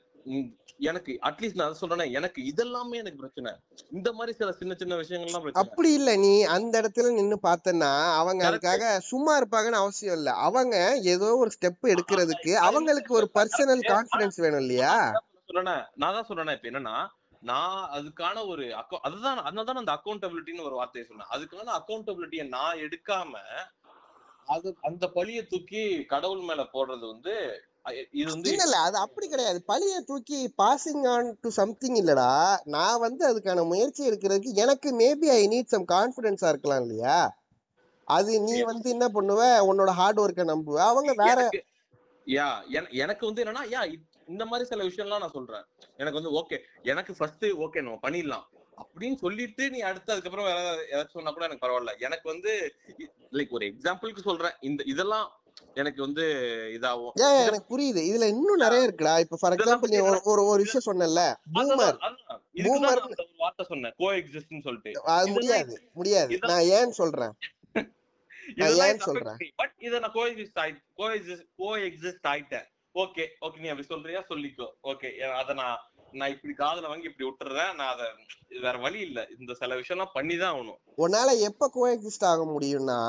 எனக்கு 0.80 1.18
அட்லீஸ்ட் 1.22 1.54
நான் 1.54 1.66
அதை 1.66 1.76
சொல்றேன்னா 1.80 2.10
எனக்கு 2.10 2.40
இதெல்லாமே 2.42 2.94
எனக்கு 2.94 3.16
பிரச்சனை. 3.16 3.50
இந்த 3.90 4.12
மாதிரி 4.12 4.36
சில 4.36 4.52
சின்ன 4.52 4.74
சின்ன 4.74 4.94
விஷயங்கள்லாம் 4.94 5.42
பிரச்சனை. 5.42 5.62
அப்படி 5.62 5.92
இல்ல 5.92 6.16
நீ 6.16 6.42
அந்த 6.54 6.80
இடத்துல 6.82 7.12
நின்னு 7.12 7.38
பார்த்தன்னா 7.42 7.90
அவங்க. 8.14 8.42
அதுக்காக 8.50 8.82
சும்மா 9.04 9.38
இருப்பாங்கன்னு 9.38 9.82
அவசியம் 9.82 10.16
இல்ல. 10.16 10.30
அவங்க 10.42 10.76
ஏதோ 11.12 11.36
ஒரு 11.36 11.50
ஸ்டெப் 11.50 11.90
எடுக்கிறதுக்கு 11.90 12.54
அவங்களுக்கு 12.64 13.14
ஒரு 13.14 13.28
பர்சனல் 13.34 13.84
கான்பிடன்ஸ் 13.90 14.40
வேணும் 14.40 14.60
இல்லையா? 14.60 14.94
சொல்றேன் 15.48 15.70
நான் 15.94 16.14
தான் 16.14 16.26
சொல்றேன் 16.26 16.56
இப்ப 16.56 16.70
என்னன்னா 16.70 16.96
நான் 17.42 17.78
அதுக்கான 17.92 18.46
ஒரு 18.46 18.64
account- 18.74 19.02
அதுதான் 19.02 19.38
அதனாலதான் 19.40 19.80
அந்த 19.80 19.92
அக்கௌண்டபிலிட்டின்னு 19.96 20.62
ஒரு 20.62 20.74
வார்த்தையை 20.74 21.06
சொன்னேன் 21.08 21.32
அதுக்கான 21.32 21.74
அக்கௌண்டபிலிட்டியை 21.78 22.48
நான் 22.48 22.80
எடுக்காம 22.80 23.32
அது 24.46 24.68
அந்த 24.82 25.04
பழிய 25.14 25.46
தூக்கி 25.46 25.82
கடவுள் 26.04 26.40
மேல 26.40 26.62
போடுறது 26.72 27.04
வந்து 27.08 27.34
இது 28.12 28.28
வந்து 28.30 28.50
இல்ல 28.54 28.76
அது 28.78 28.96
அப்படி 28.96 29.26
கிடையாது. 29.28 29.58
பழிய 29.68 29.94
தூக்கி 30.00 30.38
பாசிங் 30.62 31.04
ஆன் 31.06 31.28
டு 31.40 31.48
சம்திங் 31.50 31.98
இல்லடா. 32.02 32.30
நான் 32.66 33.02
வந்து 33.06 33.22
அதுக்கான 33.30 33.64
முயற்சி 33.66 34.02
எடுக்கிறதுக்கு 34.08 34.52
எனக்கு 34.54 34.90
மேபி 35.00 35.28
ஐ 35.30 35.42
நீட் 35.48 35.72
சம் 35.74 35.86
கான்பிடன்ஸா 35.86 36.48
இருக்கலாம் 36.48 36.82
இல்லையா? 36.84 37.18
அது 38.08 38.32
நீ 38.40 38.56
வந்து 38.62 38.88
என்ன 38.90 39.06
பண்ணுவ? 39.08 39.40
உன்னோட 39.70 39.90
ஹார்ட் 39.90 40.22
ஒர்க்கை 40.24 40.44
நம்புவ. 40.44 40.78
அவங்க 40.90 41.12
வேற 41.24 41.38
யா 42.26 42.48
எனக்கு 43.04 43.22
வந்து 43.26 43.42
என்னன்னா 43.44 43.64
யா 43.74 43.80
இந்த 44.28 44.44
மாதிரி 44.50 44.68
சில 44.68 44.82
விஷயம்லாம் 44.84 45.22
நான் 45.24 45.36
சொல்றேன். 45.38 45.64
எனக்கு 45.96 46.18
வந்து 46.20 46.34
ஓகே 46.40 46.56
எனக்கு 46.82 47.12
ஃபர்ஸ்ட் 47.18 47.46
ஓகே 47.64 47.82
நம்ம 47.82 47.98
பண்ணிடலாம். 48.06 48.44
அப்படின்னு 48.78 49.16
சொல்லிட்டு 49.16 49.64
நீ 49.70 49.80
அடுத்து 49.88 50.12
அதுக்கப்புறம் 50.12 50.48
வேற 50.50 50.60
ஏதாச்சும் 50.92 51.18
சொன்னா 51.18 51.32
கூட 51.32 51.44
எனக்கு 51.48 51.64
பரவாயில்ல. 51.66 51.92
எனக்கு 51.98 52.26
வந்து 52.32 52.52
லைக் 53.32 53.56
ஒரு 53.58 53.66
எக்ஸாம்பிளுக்கு 53.72 54.28
சொல்றேன். 54.30 54.56
இந்த 54.60 54.82
இதெல்லாம் 54.92 55.26
எனக்கு 55.74 56.00
வந்து 56.02 56.24
இதாகும் 56.74 57.14
எனக்கு 57.44 57.68
புரியுது. 57.72 58.00
இதுல 58.10 58.28
இன்னும் 58.28 58.62
நிறைய 58.64 58.86
இருக்குடா. 58.86 59.14
இப்ப 59.20 59.38
ஃபார் 59.40 59.52
எக்ஸாம்பிள் 59.52 59.92
நீ 59.92 59.98
ஒரு 60.32 60.42
ஒரு 60.46 60.60
விஷயம் 60.62 60.86
சொன்னல 60.88 61.22
பூமர் 61.54 61.98
நான் 62.00 62.18
ஒரு 63.18 63.34
வார்த்தை 63.36 63.66
சொன்னேன். 63.68 63.94
கோ 63.96 64.12
எக்ஸிஸ்ட்னு 64.12 64.62
சொல்லிட்டு 64.62 64.92
அது 65.16 65.30
முடியாது 65.30 65.74
முடியாது. 65.92 66.38
நான் 66.42 66.68
ஏன் 66.78 66.92
சொல்றேன்? 66.92 67.34
இதெல்லாம் 68.56 68.88
ஏன் 68.88 68.98
சொல்றேன்? 68.98 69.38
பட் 69.56 69.74
இத 69.78 69.98
நான் 69.98 70.12
கோ 70.12 70.24
எக்ஸிஸ்ட் 70.28 70.60
ஆயி 70.62 70.72
கோ 70.94 71.08
எக்ஸிஸ்ட் 71.08 71.46
கோ 71.56 71.70
எக்ஸிஸ்ட் 71.78 72.26
ஆயிட்டேன். 72.32 72.66
ஓகே 72.94 73.24
ஓகே 73.40 73.60
நீ 73.60 73.68
அப்படி 73.68 73.86
சொல்றியா? 73.86 74.20
சொல்லிக்கோ. 74.28 74.68
ஓகே 74.82 75.08
அத 75.32 75.54
நான் 75.54 75.78
நான் 76.12 76.30
இப்படி 76.30 76.54
காதுல 76.58 76.88
வாங்கி 76.88 77.08
இப்படி 77.10 77.26
விட்டுறேன். 77.28 77.74
நான் 77.74 77.92
அத 77.94 78.02
வேற 78.60 78.78
வழி 78.78 79.00
இல்ல. 79.00 79.20
இந்த 79.38 79.54
சில 79.54 79.74
விஷயம்லாம் 79.74 80.14
பண்ணிதான் 80.14 80.52
ஆகணும். 80.52 80.78
உன்னால 80.98 81.40
எப்ப 81.40 81.70
கோஎக்ஸிஸ்ட் 81.74 82.24
ஆக 82.24 82.44
முடியும்னா 82.44 83.00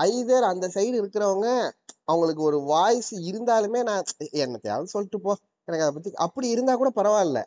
ஐதர் 0.00 0.46
அந்த 0.52 0.66
சைடு 0.74 0.96
இருக்கிறவங்க 0.98 1.70
அவங்களுக்கு 2.04 2.42
ஒரு 2.42 2.60
வாய்ஸ் 2.60 3.10
இருந்தாலுமே 3.14 3.82
நான் 3.82 4.04
என்னத்தையாவது 4.20 4.90
சொல்லிட்டு 4.94 5.20
போ. 5.20 5.36
எனக்கு 5.64 5.84
அதை 5.86 5.90
பத்தி 5.94 6.12
அப்படி 6.14 6.48
இருந்தா 6.48 6.76
கூட 6.76 6.90
பரவாயில்ல. 6.96 7.40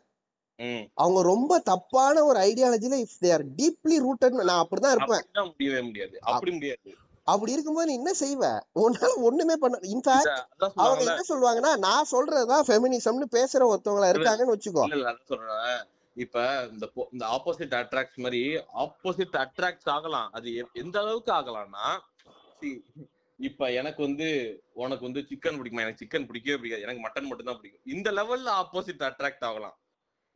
அவங்க 0.94 1.22
ரொம்ப 1.22 1.58
தப்பான 1.58 2.24
ஒரு 2.24 2.38
ஐடியாலஜில 2.40 2.94
if 3.00 3.18
they 3.20 3.32
are 3.32 3.44
deeply 3.48 3.96
rooted 4.04 4.44
நான் 4.44 4.66
அப்படிதான் 4.66 4.94
இருப்பேன். 4.94 5.46
முடியவே 5.46 5.82
முடியாது. 5.82 6.18
அப்படி 6.20 6.52
முடியாது. 6.52 6.94
அப்படி 7.24 7.52
இருக்கும்போது 7.52 7.86
நீ 7.86 7.94
என்ன 7.94 8.12
செய்வ? 8.20 8.44
உன்னால 8.80 9.14
ஒண்ணுமே 9.16 9.56
பண்ண 9.56 9.78
இன்ஃபேக்ட் 9.82 10.68
அவங்க 10.74 11.04
என்ன 11.04 11.22
சொல்லுவாங்கன்னா 11.28 11.76
நான் 11.76 12.10
சொல்றதுதான் 12.10 12.66
ஃபெமினிசம்னு 12.68 13.26
பேசுற 13.30 13.62
ஒருத்தவங்களா 13.72 14.10
இருக்காங்கன்னு 14.12 14.54
வச்சுக்கோ. 14.54 14.84
சொல்றேன். 15.24 15.82
இப்ப 16.14 16.68
இந்த 16.72 16.90
இந்த 17.12 17.24
ஆப்போசிட் 17.26 17.74
அட்ராக்ட் 17.80 18.16
மாதிரி 18.16 18.42
ஆப்போசிட் 18.84 19.34
அட்ராக்ட் 19.44 19.88
ஆகலாம். 19.96 20.30
அது 20.32 20.66
எந்த 20.72 21.00
அளவுக்கு 21.00 21.32
ஆகலாம்னா 21.32 21.88
இப்ப 23.38 23.70
எனக்கு 23.72 24.00
வந்து 24.02 24.26
உனக்கு 24.74 25.04
வந்து 25.04 25.22
சிக்கன் 25.30 25.56
பிடிக்குமா? 25.58 25.84
எனக்கு 25.86 26.02
சிக்கன் 26.04 26.26
பிடிக்கவே 26.26 26.58
பிடிக்காது. 26.58 26.84
எனக்கு 26.86 27.04
மட்டன் 27.06 27.28
மட்டும் 27.28 27.48
தான் 27.48 27.58
பிடிக்கும். 27.60 27.84
இந்த 27.86 28.10
லெவல்ல 28.10 28.48
ஆப்போசிட் 28.62 29.06
அட்ராக்ட் 29.08 29.44
ஆகலாம். 29.44 29.76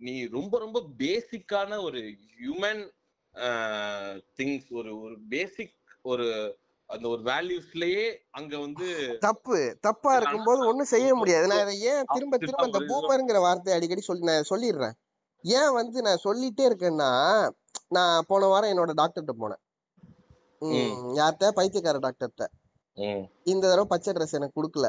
நீ 0.01 0.15
ரொம்ப 0.29 0.55
ரொம்ப 0.59 0.79
பேசிக்கான 0.99 1.79
ஒரு 1.83 2.01
ஹியூமன் 2.39 2.83
திங்ஸ் 4.39 4.69
ஒரு 4.71 4.93
ஒரு 5.01 5.17
பேசிக் 5.29 5.75
ஒரு 6.03 6.27
அந்த 6.89 7.07
ஒரு 7.09 7.23
வேல்யூஸ்லயே 7.23 8.05
அங்க 8.31 8.59
வந்து 8.59 8.87
தப்பு. 9.21 9.59
தப்பா 9.81 10.13
இருக்கும்போது 10.17 10.61
ஒண்ணும் 10.67 10.93
செய்ய 10.95 11.11
முடியாது. 11.15 11.47
நான் 11.47 11.65
இதை 11.65 11.77
ஏன் 11.93 12.09
திரும்ப 12.15 12.39
திரும்ப 12.39 12.67
இந்த 12.67 12.81
பூமருங்கிற 12.91 13.41
வார்த்தையை 13.41 13.77
அடிக்கடி 13.79 14.01
சொல்லி 14.01 14.31
நான் 14.31 14.51
சொல்லிடுறேன். 14.53 14.97
ஏன் 15.45 15.73
வந்து 15.73 15.99
நான் 16.03 16.25
சொல்லிட்டே 16.25 16.65
இருக்கேன்னா 16.71 17.11
நான் 17.89 18.27
போன 18.27 18.47
வாரம் 18.47 18.73
என்னோட 18.73 18.93
டாக்டர்கிட்ட 19.01 19.35
போனேன். 19.43 19.63
யார்கிட்ட? 21.19 21.49
பைத்தியக்கார 21.59 21.99
டாக்டர்கிட்ட. 22.07 22.47
ம், 22.99 23.23
இந்த 23.45 23.63
தடவை 23.69 23.87
பச்சை 23.89 24.13
ட்ரெஸ் 24.13 24.37
எனக்கு 24.39 24.59
கொடுக்கல. 24.61 24.89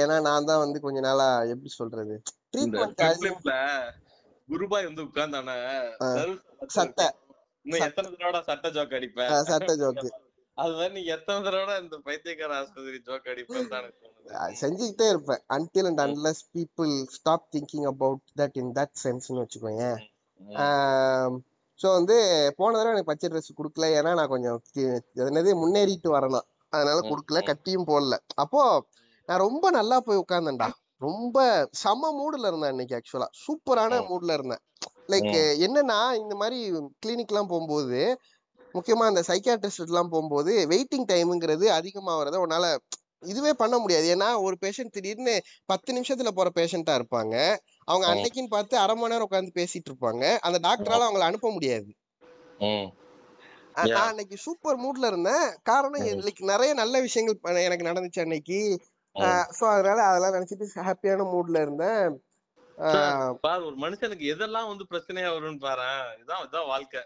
ஏன்னா 0.00 0.16
நான் 0.20 0.48
தான் 0.50 0.62
வந்து 0.64 0.78
கொஞ்ச 0.80 0.98
நாளா 1.00 1.26
எப்படி 1.52 1.70
சொல்றது? 1.78 2.16
ட்ரீட்மெண்ட் 2.52 3.50
குருபாய் 4.48 4.88
வந்து 4.88 5.02
உட்கார்ந்தான? 5.02 5.50
சட்டை. 6.76 7.06
இன்னும் 7.66 7.84
எத்தனை 7.86 8.08
தடவை 8.12 8.42
சட்டை 8.42 8.70
ஜோக் 8.70 8.94
அடிப்ப 8.98 9.28
சட்ட 9.50 9.72
ஜோக்கு 9.74 10.08
அது 10.58 10.72
மாதிரி 10.72 10.94
நீ 10.94 11.02
எத்தனை 11.14 11.38
தடவை 11.42 11.74
இந்த 11.82 11.96
பைத்தியக்கார 12.08 12.52
ஆஸ்பத்திரி 12.56 12.98
ஜோக் 13.06 13.28
தோணுது. 13.52 14.00
செஞ்சுக்கிட்டே 14.60 15.06
இருப்பேன். 15.08 15.42
Until 15.56 15.86
and 15.86 16.00
unless 16.00 16.38
people 16.58 16.92
stop 17.16 17.42
thinking 17.54 17.84
about 17.92 18.20
that 18.40 18.54
in 18.62 18.68
that 18.74 18.92
senseன்னு 19.04 19.42
வச்சுக்கோங்க 19.44 19.86
ம், 20.40 21.34
ஸோ 21.80 21.86
வந்து 21.92 22.16
போன 22.56 22.76
தடவை 22.76 22.92
எனக்கு 22.92 23.10
பச்சை 23.10 23.28
ட்ரெஸ் 23.28 23.58
கொடுக்கல. 23.58 23.86
ஏன்னா 23.98 24.10
நான் 24.14 24.28
கொஞ்சம் 24.28 24.58
என்னது 25.24 25.52
முன்னேறிட்டு 25.62 26.10
வரணும். 26.16 26.46
அதனால 26.72 26.98
கொடுக்கல. 27.08 27.40
கட்டியும் 27.42 27.88
போடல. 27.88 28.14
அப்போ 28.34 28.62
நான் 29.28 29.44
ரொம்ப 29.46 29.66
நல்லா 29.70 29.96
போய் 30.00 30.22
உட்கார்ந்தேன்டா. 30.22 30.68
ரொம்ப 31.00 31.38
செம 31.74 32.10
மூடுல 32.12 32.46
இருந்தேன் 32.46 32.72
இன்னைக்கு 32.72 32.96
ஆக்சுவலா 32.96 33.28
சூப்பரான. 33.42 34.00
மூட்ல 34.10 34.36
இருந்தேன். 34.38 34.62
லைக். 35.10 35.34
என்னன்னா 35.66 35.98
இந்த 36.22 36.34
மாதிரி 36.34 36.58
கிளினிக் 37.02 37.32
எல்லாம் 37.32 37.48
போகும்போது 37.48 38.00
முக்கியமா 38.74 39.04
இந்த 39.08 39.22
சைக்காட்ரிஸ்ட் 39.22 39.82
எல்லாம் 39.84 40.10
போகும்போது 40.10 40.52
வெயிட்டிங் 40.70 41.08
டைம்ங்கிறது 41.10 41.66
அதிகமாகிறத 41.70 42.38
உன்னால 42.44 42.66
இதுவே 43.24 43.52
பண்ண 43.62 43.74
முடியாது 43.78 44.06
ஏன்னா 44.14 44.28
ஒரு 44.46 44.56
பேஷண்ட் 44.64 44.94
திடீர்னு 44.96 45.34
பத்து 45.72 45.90
நிமிஷத்துல 45.96 46.32
போற 46.38 46.50
பேஷண்டா 46.54 46.94
இருப்பாங்க 46.98 47.34
அவங்க. 47.88 48.04
அன்னைக்குன்னு 48.12 48.54
பார்த்து 48.56 48.74
அரை 48.78 48.94
மணி 48.96 49.12
நேரம் 49.12 49.28
உட்காந்து 49.28 49.58
பேசிட்டு 49.60 49.90
இருப்பாங்க 49.90 50.24
அந்த 50.46 50.58
டாக்டரால 50.66 51.06
அவங்கள 51.06 51.28
அனுப்ப 51.28 51.50
முடியாது. 51.50 51.90
நான் 53.92 54.08
அன்னைக்கு 54.08 54.36
சூப்பர் 54.44 54.82
மூட்ல 54.82 55.06
இருந்தேன் 55.06 55.46
காரணம். 55.62 56.04
லைக் 56.26 56.42
நிறைய 56.52 56.72
நல்ல 56.74 57.00
விஷயங்கள் 57.00 57.64
எனக்கு 57.66 57.88
நடந்துச்சு 57.90 58.24
அன்னைக்கு. 58.24 58.60
சோ 59.56 59.64
அதனால 59.72 59.98
அதெல்லாம் 60.10 60.36
நினைச்சிட்டு 60.36 60.66
ஹாப்பியான 60.86 61.26
மூட்ல 61.32 61.60
இருந்தேன் 61.60 62.14
பாரு 63.44 63.62
ஒரு 63.66 63.76
மனுஷனுக்கு 63.82 64.24
எதெல்லாம் 64.32 64.68
வந்து 64.70 64.84
பிரச்சனையா 64.90 65.28
வரும்னு 65.34 65.60
பாரு 65.60 65.88
இதான் 66.20 66.44
இதான் 66.46 66.66
வாழ்க்கை. 66.66 67.00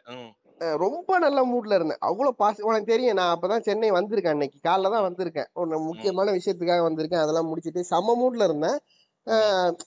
ரொம்ப 0.84 1.18
நல்ல 1.18 1.40
மூட்ல 1.50 1.76
இருந்தேன். 1.78 2.02
அவ்வளவு 2.08 2.40
பாசி 2.42 2.62
உனக்கு 2.68 2.92
தெரியும் 2.92 3.18
நான் 3.18 3.32
அப்பதான் 3.34 3.66
சென்னை 3.66 3.90
வந்திருக்கேன் 3.90 4.34
அன்னைக்கு. 4.34 4.58
காலைல 4.68 4.90
தான் 4.94 5.06
வந்திருக்கேன். 5.08 5.50
ஒரு 5.52 5.78
முக்கியமான 5.80 6.32
விஷயத்துக்காக 6.36 6.82
வந்திருக்கேன். 6.88 7.24
அதெல்லாம் 7.24 7.50
முடிச்சிட்டு 7.50 7.84
செம்ம 7.90 8.16
மூட்ல 8.22 8.48
இருந்தேன். 8.48 8.78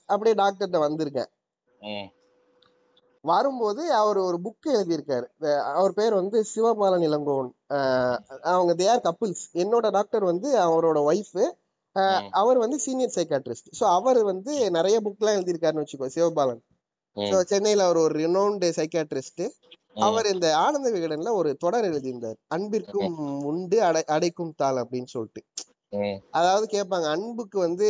அப்படியே 0.06 0.34
டாக்டர்கிட்ட 0.42 0.80
வந்திருக்கேன். 0.86 1.30
வரும்போது 3.24 3.82
அவர் 3.94 4.18
ஒரு 4.18 4.38
புக் 4.44 4.68
எழுதியிருக்காரு. 4.76 5.26
அவர் 5.72 5.92
பேர் 5.98 6.14
வந்து 6.14 6.38
சிவபாலன் 6.52 7.04
இளங்கோவன். 7.08 7.50
அவங்க 8.52 8.72
தேர் 8.74 9.04
கப்பிள்ஸ் 9.04 9.44
என்னோட 9.62 9.90
டாக்டர் 9.90 10.24
வந்து 10.30 10.48
அவரோட 10.66 11.00
ஒய்ஃப் 11.10 11.42
அவர் 12.32 12.58
வந்து 12.58 12.76
சீனியர் 12.78 13.14
சைக்காட்ரிஸ்ட் 13.16 13.70
ஸோ 13.78 13.84
அவர் 13.96 14.20
வந்து 14.24 14.52
நிறைய 14.70 14.96
புக்லாம் 15.06 15.36
எழுதியிருக்காருன்னு 15.38 15.84
வச்சுக்கோ 15.84 16.08
சிவபாலன். 16.16 16.62
ஸோ 17.16 17.38
சென்னையில 17.50 17.84
அவர் 17.84 18.00
ஒரு 18.04 18.14
ரினோன்டு 18.20 18.68
சைக்காட்ரிஸ்ட். 18.78 19.44
அவர் 20.06 20.26
இந்த 20.34 20.46
ஆனந்த 20.56 20.88
விகடன்ல 20.90 21.32
ஒரு 21.40 21.50
தொடர் 21.56 21.86
எழுதியிருந்தார். 21.90 22.38
அன்பிற்கும் 22.46 23.18
உண்டு 23.50 23.78
அடை 23.88 24.02
அடைக்கும் 24.16 24.54
தாள் 24.62 24.80
அப்படின்னு 24.82 25.10
சொல்லிட்டு. 25.14 25.42
அதாவது 26.30 26.66
கேட்பாங்க 26.74 27.06
அன்புக்கு 27.14 27.58
வந்து 27.58 27.88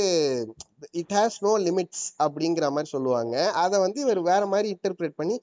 இட் 1.01 1.15
ஹேஸ் 1.19 1.37
நோ 1.41 1.53
லிமிட்ஸ் 1.67 2.07
அப்படிங்கிற 2.25 2.69
மாதிரி 2.77 2.91
சொல்லுவாங்க. 2.95 3.35
அதை 3.65 3.77
வந்து 3.85 3.99
இவர் 4.01 4.21
வேற 4.31 4.43
மாதிரி 4.47 4.69
இன்டர்பிரேட் 4.75 5.19
பண்ணி 5.21 5.37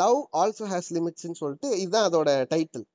லவ் 0.00 0.18
ஆல்சோ 0.40 0.64
ஹேஸ் 0.72 0.90
லிமிட்ஸ்னு 0.96 1.40
சொல்லிட்டு 1.42 1.68
இதுதான் 1.82 2.08
அதோட 2.08 2.30
டைட்டில் 2.54 2.86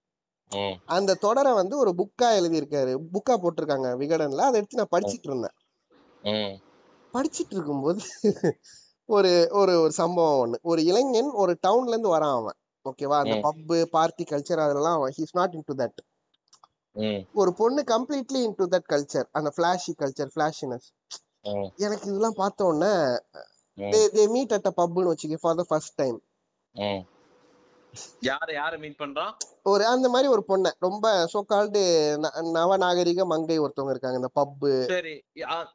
அந்த 0.96 1.18
தொடரை 1.24 1.52
வந்து 1.60 1.76
ஒரு 1.78 1.92
புக்கா 2.00 2.28
எழுதியிருக்காரு. 2.40 2.94
புக்கா 3.16 3.36
போட்டிருக்காங்க 3.42 3.90
விகடன்ல. 4.02 4.48
அதை 4.48 4.58
எடுத்து 4.62 4.82
நான் 4.82 4.94
படிச்சிட்டு 4.96 5.30
இருந்தேன். 5.30 5.56
படிச்சிட்டு 7.14 7.56
இருக்கும்போது 7.56 8.02
ஒரு 9.10 9.30
ஒரு 9.60 9.74
ஒரு 9.84 9.94
சம்பவம் 9.94 10.42
ஒண்ணு. 10.42 10.58
ஒரு 10.64 10.82
இளைஞன் 10.86 11.32
ஒரு 11.42 11.54
டவுன்ல 11.64 11.94
இருந்து 11.94 12.12
வரான் 12.14 12.36
அவன். 12.40 12.58
ஓகேவா 12.86 13.18
அந்த. 13.20 13.36
பப்பு 13.46 13.78
பார்ட்டி 13.96 14.24
கல்ச்சர் 14.28 14.64
அதெல்லாம் 14.66 15.00
he's 15.18 15.38
not 15.40 15.56
in 15.58 15.68
to 15.68 15.76
that 15.82 16.00
ஒரு 17.36 17.52
பொண்ணு 17.60 17.82
completely 17.92 18.40
in 18.42 18.58
to 18.58 18.66
that 18.72 18.88
culture 18.88 19.28
அந்த 19.38 19.50
ஃபிளாஷி 19.56 19.94
கல்ச்சர் 20.00 20.32
ஃபிளாஷினஸ் 20.34 20.88
எனக்கு 21.80 22.06
இதெல்லாம் 22.10 22.40
பார்த்த 22.40 22.66
உடனே 22.66 22.92
தே 23.78 24.02
தே 24.14 24.24
மீட் 24.34 24.56
அட் 24.58 24.68
அ 24.68 24.74
பப்னு 24.78 25.12
வச்சுக்க 25.12 25.38
ஃபார் 25.42 25.58
த 25.58 25.66
ஃபர்ஸ்ட் 25.70 25.98
டைம். 25.98 26.18
யார 28.22 28.48
யார 28.54 28.74
மீட் 28.80 29.00
பண்றான்? 29.00 29.32
ஒரு 29.64 29.86
அந்த 29.86 30.08
மாதிரி 30.10 30.28
ஒரு 30.28 30.44
பொண்ணை. 30.48 30.72
ரொம்ப 30.80 31.06
சோ 31.34 31.40
கால்டு 31.44 31.82
நவநாகரிக 32.58 33.26
மங்கை 33.26 33.60
ஒருத்தவங்க 33.60 33.94
இருக்காங்க. 33.96 34.20
இந்த 34.22 34.32
பப்பு. 34.36 34.72
சரி. 34.88 35.16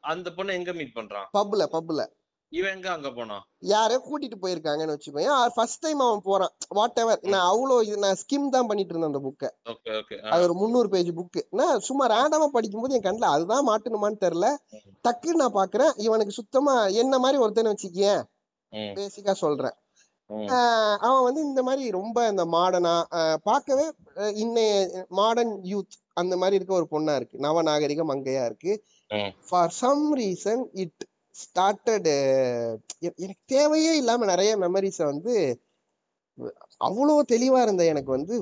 அந்த 0.08 0.30
பொண்ணை 0.36 0.52
எங்க 0.52 0.72
மீட் 0.72 0.94
பண்றான்? 0.94 1.26
பப்ல 1.38 1.66
பப்ல 1.72 2.02
இவன் 2.52 2.74
எங்க 2.74 2.88
அங்க 2.90 3.08
போனான் 3.10 3.44
யாரையோ 3.66 4.00
கூட்டிட்டு 4.00 4.36
போயிருக்காங்கன்னு 4.42 4.94
வச்சுக்கோங்க 4.94 5.48
ஃபர்ஸ்ட் 5.54 5.80
டைம் 5.80 6.00
அவன் 6.00 6.22
போறான். 6.22 6.52
வாட் 6.68 6.98
எவர் 6.98 7.22
நான் 7.24 7.46
அவ்வளோ 7.50 7.76
இது 7.82 7.96
நான் 7.96 8.20
ஸ்கிம் 8.20 8.46
தான் 8.48 8.66
பண்ணிட்டு 8.66 8.92
இருந்தேன் 8.92 9.10
அந்த 9.12 9.22
புக்கை 9.24 9.48
அது 10.32 10.44
ஒரு 10.44 10.54
முந்நூறு 10.54 10.88
பேஜ் 10.88 11.10
புக்கு 11.12 11.42
நான் 11.50 11.80
சும்மா 11.80 12.06
ரேண்டமா 12.06 12.48
படிக்கும்போது 12.48 12.96
என் 12.98 13.06
கண்ணில் 13.08 13.32
அதுதான் 13.32 13.68
மாட்டணுமான்னு 13.68 14.22
தெரியல. 14.26 14.50
டக்குன்னு 15.08 15.42
நான் 15.42 15.58
பாக்குறேன். 15.60 15.92
இவனுக்கு 15.96 16.32
சுத்தமா 16.32 16.74
என்ன 17.02 17.18
மாதிரி 17.18 17.38
ஒருத்தனை 17.38 17.72
வச்சுக்கியேன். 17.72 18.22
ம், 18.72 18.92
பேசிக்கா 18.98 19.32
சொல்றேன். 19.32 19.76
அவன் 21.00 21.24
வந்து 21.24 21.40
இந்த 21.40 21.62
மாதிரி 21.62 21.90
ரொம்ப 21.90 22.28
இந்த 22.28 22.44
மாடர்னா 22.46 22.94
பார்க்கவே 23.42 23.86
இன்னைய 24.38 24.70
மாடர்ன் 25.08 25.54
யூத் 25.64 25.96
அந்த 26.12 26.34
மாதிரி 26.36 26.56
இருக்க 26.56 26.72
ஒரு 26.74 26.88
பொண்ணா 26.90 27.14
இருக்கு. 27.14 27.36
நவநாகரிக 27.38 28.02
மங்கையா 28.04 28.44
இருக்கு. 28.44 28.72
ம். 29.10 29.30
For 29.48 29.70
some 29.70 30.16
reason 30.16 30.62
it 30.74 31.04
started 31.34 32.10
எனக்கு 33.00 33.42
தேவையே 33.46 33.96
இல்லாம 33.96 34.24
நிறைய 34.24 34.56
மெமரிஸ 34.56 34.98
வந்து 35.04 35.34
அவ்வளோ 36.80 37.16
தெளிவா 37.28 37.60
இருந்த 37.62 37.84
எனக்கு 37.84 38.10
வந்து 38.10 38.36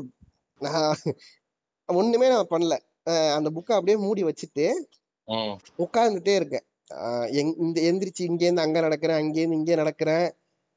நான் 0.61 0.97
ஒண்ணுமே 1.89 2.29
நான் 2.29 2.51
பண்ணல. 2.51 2.75
அந்த 3.37 3.49
புக்கை 3.51 3.73
அப்படியே 3.73 3.97
மூடி 3.97 4.23
வச்சுட்டு 4.25 4.67
உட்கார்ந்துட்டே 5.79 6.35
இருக்கேன். 6.35 6.67
இந்த 7.57 7.79
எந்திரிச்சு 7.81 8.23
இங்கேருந்து 8.23 8.65
அங்க 8.65 8.81
நடக்கிறேன் 8.81 9.21
அங்கேருந்து 9.23 9.59
இங்கே 9.61 9.75
நடக்கிறேன். 9.75 10.27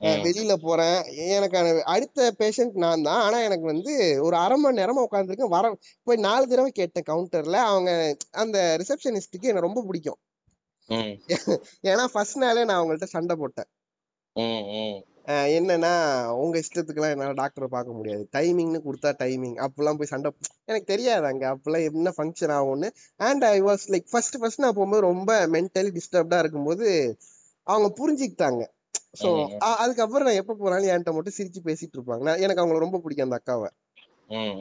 வெளியில 0.01 0.53
போறேன். 0.63 0.97
எனக்கான 1.35 1.67
அடுத்த 1.93 2.27
பேஷண்ட் 2.39 2.75
நான் 2.83 3.05
தான். 3.07 3.21
ஆனா 3.25 3.37
எனக்கு 3.39 3.65
வந்து 3.73 3.93
ஒரு 4.25 4.35
அரை 4.35 4.57
மணி 4.61 4.79
நேரமா 4.81 5.05
உட்காந்துருக்கேன் 5.07 5.53
வர 5.55 5.71
போய் 6.03 6.23
நாலு 6.27 6.45
தடவை 6.51 6.71
கேட்டேன் 6.71 7.07
கவுண்டர்ல 7.11 7.59
அவங்க 7.71 7.91
அந்த 8.43 8.57
ரிசப்ஷனிஸ்டுக்கு 8.81 9.49
எனக்கு 9.51 9.67
ரொம்ப 9.67 9.83
பிடிக்கும். 9.89 10.19
ஏன்னா 11.91 12.05
ஃபர்ஸ்ட் 12.13 12.41
நாளே 12.43 12.65
நான் 12.69 12.79
அவங்கள்ட்ட 12.79 13.09
சண்டை 13.15 13.35
போட்டேன். 13.35 13.69
என்னன்னா 15.57 15.91
உங்க 16.41 16.55
இஷ்டத்துக்குலாம் 16.63 17.13
என்னால 17.13 17.35
டாக்டரை 17.41 17.67
பார்க்க 17.75 17.97
முடியாது. 17.97 18.23
டைமிங்னு 18.35 18.79
கொடுத்தா 18.87 19.11
டைமிங் 19.21 19.55
அப்பெல்லாம் 19.65 19.97
போய் 19.99 20.11
சண்டை 20.11 20.29
எனக்கு 20.69 20.91
தெரியாது 20.93 21.25
அங்க. 21.31 21.45
அப்பெல்லாம் 21.53 21.85
என்ன 21.89 22.13
ஃபங்க்ஷன் 22.17 22.53
ஆகும்னு. 22.57 22.89
And 23.29 23.45
I 23.53 23.57
was 23.69 23.85
like 23.93 24.07
first 24.11 24.37
first 24.41 24.63
நான் 24.65 24.77
போகும்போது 24.79 25.07
ரொம்ப 25.11 25.31
மென்டலி 25.55 25.91
டிஸ்டர்ப்டா 25.97 26.39
இருக்கும்போது 26.43 26.87
அவங்க 27.67 27.89
புரிஞ்சுக்கிட்டாங்க. 27.99 28.63
ம். 29.35 29.59
அதுக்கப்புறம் 29.59 30.27
நான் 30.27 30.35
எப்ப 30.35 30.53
போனாலும் 30.53 30.87
என்கிட்ட 30.87 31.13
மட்டும் 31.13 31.37
சிரிச்சு 31.37 31.59
பேசிட்டு 31.63 31.95
இருப்பாங்க. 31.97 32.39
எனக்கு 32.39 32.61
அவங்கள 32.61 32.77
ரொம்ப 32.77 32.99
பிடிக்கும் 32.99 33.31
அந்த 33.31 33.41
அக்காவை. 33.41 33.69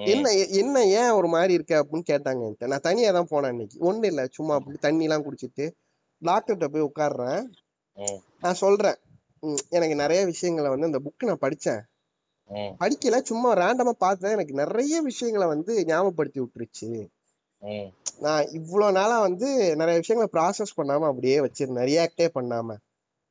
என்ன 0.06 0.30
என்ன 0.30 0.84
ஏன் 0.84 1.10
ஒரு 1.10 1.28
மாதிரி 1.28 1.52
இருக்க 1.52 1.84
அப்படின்னு 1.84 2.02
கேட்டாங்க 2.10 2.42
என்கிட்ட. 2.46 2.66
நான் 2.66 2.86
தனியா 2.88 3.10
தான் 3.12 3.28
போனேன் 3.30 3.46
அன்னைக்கு. 3.46 3.92
ஒண்ணு 3.92 4.04
இல்ல 4.04 4.26
சும்மா 4.30 4.54
அப்படி 4.54 4.78
தண்ணி 4.80 5.02
எல்லாம் 5.02 5.24
குடிச்சிட்டு 5.24 5.66
டாக்டர்கிட்ட 6.22 6.66
போய் 6.68 6.90
உட்கார்றேன். 6.90 7.42
ம், 7.98 8.20
நான் 8.40 8.54
சொல்றேன் 8.54 8.96
எனக்கு 9.70 9.94
நிறைய 9.94 10.24
விஷயங்களை 10.24 10.76
வந்து 10.76 10.86
அந்த 10.86 11.00
புக் 11.04 11.26
நான் 11.26 11.42
படிச்சேன். 11.42 11.82
படிக்கல 12.80 13.22
சும்மா 13.22 13.54
ரேண்டமா 13.54 13.90
பார்த்தேன். 13.90 14.30
எனக்கு 14.30 14.54
நிறைய 14.54 15.00
விஷயங்களை 15.00 15.46
வந்து 15.48 15.84
ஞாபகப்படுத்தி 15.84 16.40
விட்டுருச்சு. 16.40 16.90
நான் 18.20 18.48
இவ்வளவு 18.48 18.92
நாளா 18.92 19.20
வந்து 19.20 19.76
நிறைய 19.76 20.00
விஷயங்களை 20.02 20.28
ப்ராசஸ் 20.32 20.76
பண்ணாம 20.76 21.04
அப்படியே 21.06 21.38
வச்சிருந்தேன். 21.38 21.88
ரியாக்டே 21.92 22.26
பண்ணாம. 22.34 22.76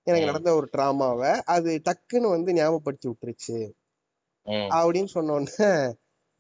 எனக்கு. 0.08 0.30
நடந்த 0.30 0.52
ஒரு 0.56 0.68
ட்ராமாவை 0.74 1.32
அது 1.48 1.72
டக்குன்னு 1.86 2.34
வந்து 2.36 2.52
ஞாபகப்படுத்தி 2.54 3.08
விட்டுருச்சு. 3.08 3.58
அப்படின்னு 4.78 5.12
சொன்ன 5.14 5.34
உடனே 5.34 5.70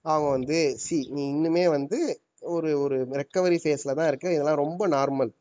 அவங்க 0.05 0.30
வந்து 0.30 0.57
சி 0.86 0.97
நீ 1.09 1.22
இன்னுமே 1.34 1.66
வந்து 1.70 1.97
ஒரு 2.53 2.70
ஒரு 2.80 2.95
ரெக்கவரி 3.14 3.57
ஃபேஸ்ல 3.64 3.93
தான் 3.93 4.09
இருக்க. 4.11 4.28
இதெல்லாம் 4.32 4.61
ரொம்ப 4.64 4.88
நார்மல் 4.88 5.32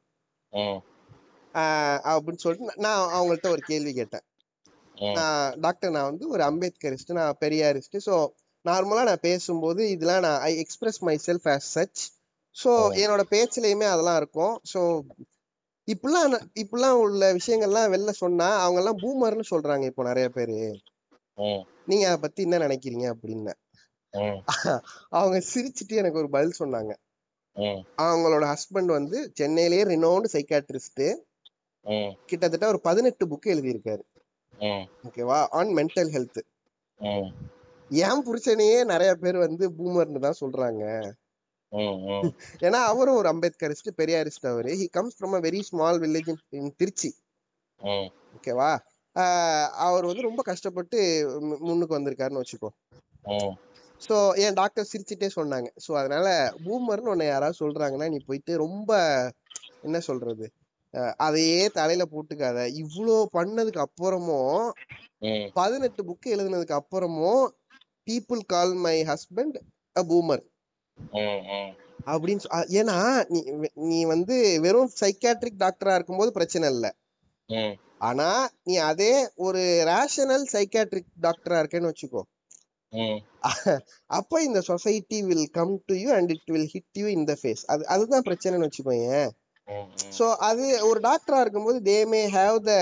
அப்படின்னு 2.10 2.42
சொல்லிட்டு 2.44 2.76
நான் 2.78 3.00
அவங்கள்ட்ட 3.16 3.48
ஒரு 3.50 3.62
கேள்வி 3.62 3.92
கேட்டேன். 3.92 4.24
நான் 5.14 5.58
டாக்டர் 5.60 5.94
நான் 5.96 6.10
வந்து 6.10 6.24
ஒரு 6.28 6.42
அம்பேத்கரிஸ்ட் 6.42 7.12
நான் 7.12 7.38
பெரியாரிஸ்ட் 7.40 7.98
ஸோ 8.06 8.14
நார்மலா 8.64 9.02
நான் 9.02 9.26
பேசும்போது 9.28 9.82
இதெல்லாம் 9.90 10.24
நான் 10.26 10.40
I 10.40 10.52
express 10.58 11.00
myself 11.26 11.48
as 11.54 11.70
such 11.76 12.02
so. 12.56 12.70
என்னோட 13.02 13.22
பேச்சுலயுமே 13.30 13.86
அதெல்லாம் 13.92 14.18
இருக்கும். 14.22 14.54
ஸோ 14.72 14.80
இப்படிலாம் 15.88 16.34
இப்படிலாம் 16.62 16.98
உள்ள 17.04 17.32
விஷயங்கள்லாம் 17.34 17.92
வெளில 17.94 18.10
சொன்னா 18.14 18.48
அவங்க 18.64 18.80
எல்லாம் 18.80 18.98
பூமர்னு 18.98 19.44
சொல்றாங்க 19.50 19.84
இப்போ 19.84 20.02
நிறைய 20.02 20.28
பேரு. 20.28 20.58
நீங்க 21.86 22.04
அதை 22.08 22.18
பத்தி 22.20 22.42
என்ன 22.42 22.58
நினைக்கிறீங்க 22.58 23.06
அப்படின்னு. 23.14 23.52
அவங்க 25.08 25.36
சிரிச்சிட்டு 25.52 25.94
எனக்கு 25.94 26.18
ஒரு 26.18 26.30
பதில் 26.30 26.58
சொன்னாங்க. 26.58 26.92
அவங்களோட 28.02 28.44
ஹஸ்பண்ட் 28.52 28.90
வந்து 28.92 29.18
சென்னையிலேயே 29.34 29.84
ரினோன்டு 29.84 30.28
சைக்காட்ரிஸ்ட் 30.32 31.04
கிட்டத்தட்ட 32.26 32.66
ஒரு 32.66 32.80
பதினெட்டு 32.80 33.26
புக் 33.26 33.52
எழுதியிருக்காரு. 33.54 34.02
ஓகேவா 35.06 35.38
ஆன் 35.50 35.72
மென்டல் 35.78 36.10
ஹெல்த் 36.16 36.40
ம், 37.00 37.30
என் 37.90 38.22
புருஷனையே 38.26 38.84
நிறைய 38.84 39.14
பேர் 39.14 39.38
வந்து 39.38 39.64
பூமர்னு 39.70 40.20
தான் 40.20 40.40
சொல்றாங்க. 40.40 40.84
ஏன்னா 42.62 42.80
அவரும் 42.90 43.18
ஒரு 43.20 43.28
அம்பேத்கரிஸ்ட் 43.32 43.90
பெரியாரிஸ்ட் 44.00 44.48
அவரு. 44.52 44.70
He 44.80 44.86
comes 44.96 45.16
from 45.16 45.36
a 45.38 45.42
very 45.46 45.60
small 45.68 46.00
village 46.04 46.30
in 46.58 46.72
Trichy 46.80 47.10
ஓகேவா 48.36 48.70
அவர் 49.86 50.08
வந்து 50.10 50.28
ரொம்ப 50.28 50.42
கஷ்டப்பட்டு 50.50 50.98
முன்னுக்கு 51.66 51.96
வந்திருக்காருன்னு 51.96 52.42
வச்சுக்கோ. 52.42 52.70
ஸோ 54.02 54.14
என் 54.44 54.58
டாக்டர் 54.60 54.88
சிரிச்சிட்டே 54.92 55.28
சொன்னாங்க. 55.36 55.68
ஸோ 55.84 55.90
அதனால 56.00 56.26
பூமர்னு 56.64 57.12
உன்னை 57.12 57.26
யாராவது 57.28 57.60
சொல்றாங்கன்னா 57.62 58.08
நீ 58.10 58.18
போயிட்டு 58.28 58.52
ரொம்ப 58.64 58.90
என்ன 59.84 59.98
சொல்றது? 60.08 60.46
அதையே 61.26 61.60
தலையில 61.76 62.04
போட்டுக்காத. 62.12 62.58
இவ்வளோ 62.82 63.16
பண்ணதுக்கு 63.36 63.84
அப்புறமும் 63.86 64.62
பதினெட்டு 65.56 66.00
புக் 66.08 66.32
எழுதுனதுக்கு 66.34 66.78
அப்புறமும் 66.80 67.44
people 68.06 68.42
call 68.46 68.74
my 68.84 68.96
husband 69.10 69.56
a 69.96 70.02
boomer 70.08 70.42
அப்படின்னு 72.06 72.48
ஏன்னா 72.80 72.96
நீ 73.84 73.98
வந்து 74.04 74.36
வெறும் 74.58 74.92
சைக்காட்ரிக் 75.00 75.62
டாக்டரா 75.64 75.94
இருக்கும்போது 75.94 76.30
பிரச்சனை 76.32 76.68
இல்ல. 76.70 76.86
ஆனா 78.00 78.28
நீ 78.62 78.74
அதே 78.90 79.12
ஒரு 79.46 79.62
ரேஷனல் 79.84 80.46
சைக்காட்ரிக் 80.52 81.10
டாக்டரா 81.22 81.58
இருக்கேன்னு 81.62 81.92
வச்சுக்கோ. 81.92 82.22
அப்ப 84.10 84.40
இந்த 84.42 84.60
society 84.62 85.18
will 85.22 85.46
come 85.50 85.72
to 85.86 85.94
you 85.94 86.08
and 86.12 86.32
it 86.34 86.50
will 86.50 86.68
hit 86.74 86.98
you 87.00 87.06
in 87.08 87.24
the 87.24 87.34
face 87.40 87.62
அது 87.66 87.82
அதுதான் 87.86 88.26
பிரச்சனைன்னு 88.26 88.66
வச்சுக்கோங்க 88.66 89.14
ம். 89.68 89.88
சோ 90.18 90.34
அது 90.40 90.86
ஒரு 90.86 91.00
டாக்டரா 91.00 91.40
இருக்கும்போது 91.40 91.80
தே 91.80 92.06
மே 92.06 92.30
ஹேவ் 92.30 92.56
த 92.60 92.72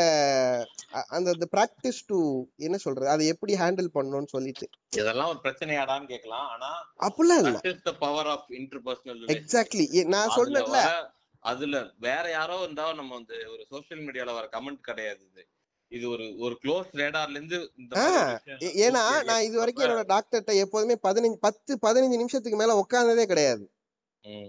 அந்த 1.09 1.47
ப்ராக்டிஸ் 1.57 2.01
டு 2.07 2.18
என்ன 2.57 2.76
சொல்றது? 2.76 3.09
அதை 3.09 3.26
எப்படி 3.26 3.55
ஹேண்டில் 3.55 3.91
பண்ணணும்னு 3.95 4.26
சொல்லிட்டு. 4.26 4.66
இதெல்லாம் 4.97 5.28
ஒரு 5.28 5.41
பிரச்சனையாடான்னு 5.43 6.07
கேட்கலாம். 6.07 6.49
ஆனா 6.49 6.70
அப்படிலாம் 7.01 7.43
இல்ல. 7.45 7.61
power 8.01 8.26
of 8.26 8.43
interpersonal 8.61 9.16
relationship. 9.16 9.37
Exactly 9.37 9.87
நான் 10.07 10.37
சொன்னேன்ல 10.37 10.81
அதுல 11.43 11.76
வேற 11.99 12.31
யாரோ 12.31 12.57
இருந்தா 12.62 12.93
நம்ம 12.93 13.14
வந்து 13.14 13.37
ஒரு 13.51 13.62
சோஷியல் 13.68 14.03
மீடியால 14.07 14.35
வர 14.35 14.49
கமெண்ட் 14.53 14.81
கிடையாது 14.81 15.22
இது. 15.24 15.43
இது 15.93 16.11
ஒரு 16.11 16.24
ஒரு 16.39 16.55
க்ளோஸ் 16.64 16.91
ரேடார்ல 16.93 17.31
இருந்து 17.31 17.59
ஏன்னா 18.85 19.03
நான் 19.22 19.43
இது 19.43 19.57
வரைக்கும் 19.59 19.87
என்னோட 19.87 20.05
டாக்டர்கிட்ட 20.14 20.55
எப்போதுமே 20.64 20.97
பதினஞ்சு 21.03 21.39
பத்து 21.41 21.78
பதினஞ்சு 21.83 22.16
நிமிஷத்துக்கு 22.16 22.59
மேல 22.59 22.81
உட்கார்ந்ததே 22.83 23.26
கிடையாது. 23.26 23.64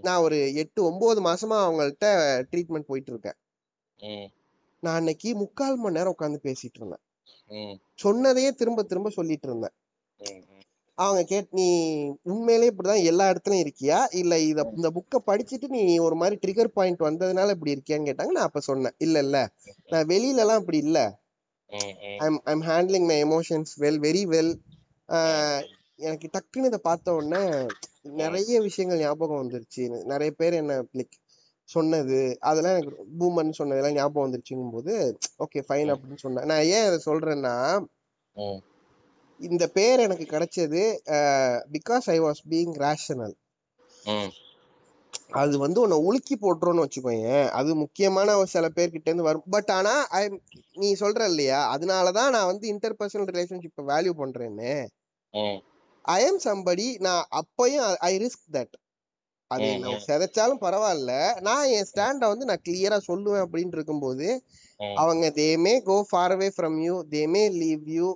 நான் 0.02 0.22
ஒரு 0.22 0.38
எட்டு 0.54 0.80
ஒன்பது 0.84 1.20
மாசமா 1.20 1.56
அவங்கள்ட்ட 1.64 2.08
ட்ரீட்மெண்ட் 2.50 2.90
போயிட்டு 2.90 3.12
இருக்கேன் 3.12 3.38
நான் 4.82 4.96
அன்னைக்கு 4.96 5.30
முக்கால் 5.34 5.76
மணி 5.76 5.96
நேரம் 5.96 6.14
உட்காந்து 6.14 6.46
பேசிட்டு 6.46 6.78
இருந்தேன் 6.80 7.02
சொன்னதையே 7.96 8.50
திரும்ப 8.52 8.82
திரும்ப 8.82 9.10
சொல்லிட்டு 9.10 9.48
இருந்தேன் 9.48 9.76
அவங்க 10.98 11.20
கேட் 11.24 11.48
நீ 11.50 11.66
உண்மையிலே 12.22 12.68
இப்படிதான் 12.70 13.06
எல்லா 13.10 13.24
இடத்துலயும் 13.30 13.64
இருக்கியா? 13.64 13.98
இல்ல 14.12 14.38
இத 14.40 14.64
இந்த 14.76 14.88
புக்கை 14.90 15.18
படிச்சுட்டு 15.26 15.66
நீ 15.68 15.80
ஒரு 15.98 16.16
மாதிரி 16.16 16.36
ட்ரிகர் 16.42 16.74
பாயிண்ட் 16.74 17.06
வந்ததுனால 17.06 17.54
இப்படி 17.54 17.74
இருக்கியான்னு 17.74 18.08
கேட்டாங்க. 18.08 18.34
நான் 18.36 18.48
அப்ப 18.48 18.60
சொன்னேன். 18.60 18.94
இல்ல 18.98 19.18
இல்ல. 19.18 19.38
நான் 19.90 20.08
வெளியில 20.08 20.42
எல்லாம் 20.44 20.60
இப்படி 20.60 20.78
இல்ல 20.78 20.98
I'm 22.20 22.38
I'm 22.44 22.64
handling 22.66 23.06
my 23.06 23.16
emotions 23.24 23.72
well 23.80 24.00
very 24.00 24.24
well 24.26 24.52
எனக்கு 26.08 26.26
டக்குன்னு 26.34 26.70
இதை 26.70 26.80
பார்த்த 26.88 27.14
உடனே 27.18 27.42
நிறைய 28.22 28.56
விஷயங்கள் 28.66 29.02
ஞாபகம் 29.02 29.42
வந்துருச்சு. 29.42 29.82
நிறைய 30.12 30.30
பேர் 30.40 30.54
என்ன 30.60 30.74
லைக் 30.98 31.16
சொன்னது 31.68 32.20
அதெல்லாம் 32.48 32.76
எனக்கு 32.76 33.04
பூமர்னு 33.20 33.58
சொன்னதெல்லாம் 33.58 33.96
ஞாபகம் 33.98 34.26
வந்துருச்சுங்கும் 34.26 34.74
போது 34.76 34.94
ஓகே 35.44 35.60
ஃபைன் 35.68 35.92
அப்படின்னு 35.92 36.22
சொன்னேன். 36.24 36.48
நான் 36.50 36.68
ஏன் 36.76 36.86
அதை 36.88 36.98
சொல்றேன்னா 37.08 37.56
இந்த 39.40 39.64
பேர் 39.76 40.04
எனக்கு 40.06 40.26
கிடைச்சது 40.34 40.82
because 41.76 42.06
I 42.14 42.18
was 42.26 42.42
being 42.52 42.74
rational 42.84 43.34
அது 45.40 45.54
வந்து 45.62 45.78
உன்னை 45.82 45.96
உலுக்கி 46.08 46.34
போட்டுருன்னு 46.36 46.84
வச்சுக்கோங்க 46.84 47.30
அது 47.58 47.70
முக்கியமான 47.82 48.34
சில 48.54 48.66
பேர்கிட்ட 48.76 49.08
இருந்து 49.10 49.28
வரும். 49.28 49.46
பட் 49.54 49.70
ஆனா 49.76 49.92
ஐ 50.18 50.22
நீ 50.82 50.88
சொல்ற 51.02 51.28
இல்லையா 51.32 51.60
அதனாலதான் 51.74 52.34
நான் 52.36 52.50
வந்து 52.50 52.66
இன்டர்பர்சனல் 52.72 53.30
ரிலேஷன்ஷிப்பை 53.34 53.84
வேல்யூ 53.92 54.14
பண்றேன்னு. 54.22 54.72
ஐ 56.04 56.20
எம் 56.24 56.40
சம்படி 56.44 56.86
நான் 56.98 57.24
அப்பயும் 57.40 57.96
ஐ 58.02 58.12
ரிஸ்க் 58.18 58.46
தட் 58.52 58.74
அது 59.50 59.66
என்ன. 59.72 59.94
சிதைச்சாலும் 60.06 60.60
பரவாயில்ல. 60.60 61.12
நான் 61.40 61.64
என் 61.68 61.88
ஸ்டாண்ட 61.90 62.28
வந்து 62.28 62.44
நான் 62.44 62.62
கிளியரா 62.68 62.98
சொல்லுவேன் 63.08 63.44
அப்படின்னு 63.44 63.76
இருக்கும்போது. 63.78 64.28
அவங்க 64.96 65.26
they 65.30 65.48
may 65.58 65.74
go 65.80 65.96
for 66.10 66.34
away 66.36 66.48
from 66.56 66.78
you 66.84 66.94
they 67.10 67.22
may 67.34 67.42
leave 67.62 67.88
you 67.96 68.08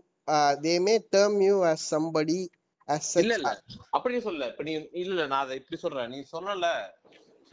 they 0.62 0.74
may 0.86 0.94
term 1.12 1.40
you 1.42 1.56
as 1.64 1.82
somebody 1.94 2.40
as 2.88 3.04
இல்ல 3.16 3.34
such. 3.34 3.40
இல்ல 3.40 3.50
அப்படி 3.90 4.20
சொல்ல 4.20 4.46
இப்ப 4.46 4.64
நீ 4.68 4.72
இல்ல 4.72 5.12
இல்ல. 5.14 5.26
நான் 5.26 5.44
அதை 5.44 5.56
இப்படி 5.56 5.78
சொல்றேன். 5.80 6.10
நீ 6.10 6.20
சொன்னல 6.32 6.68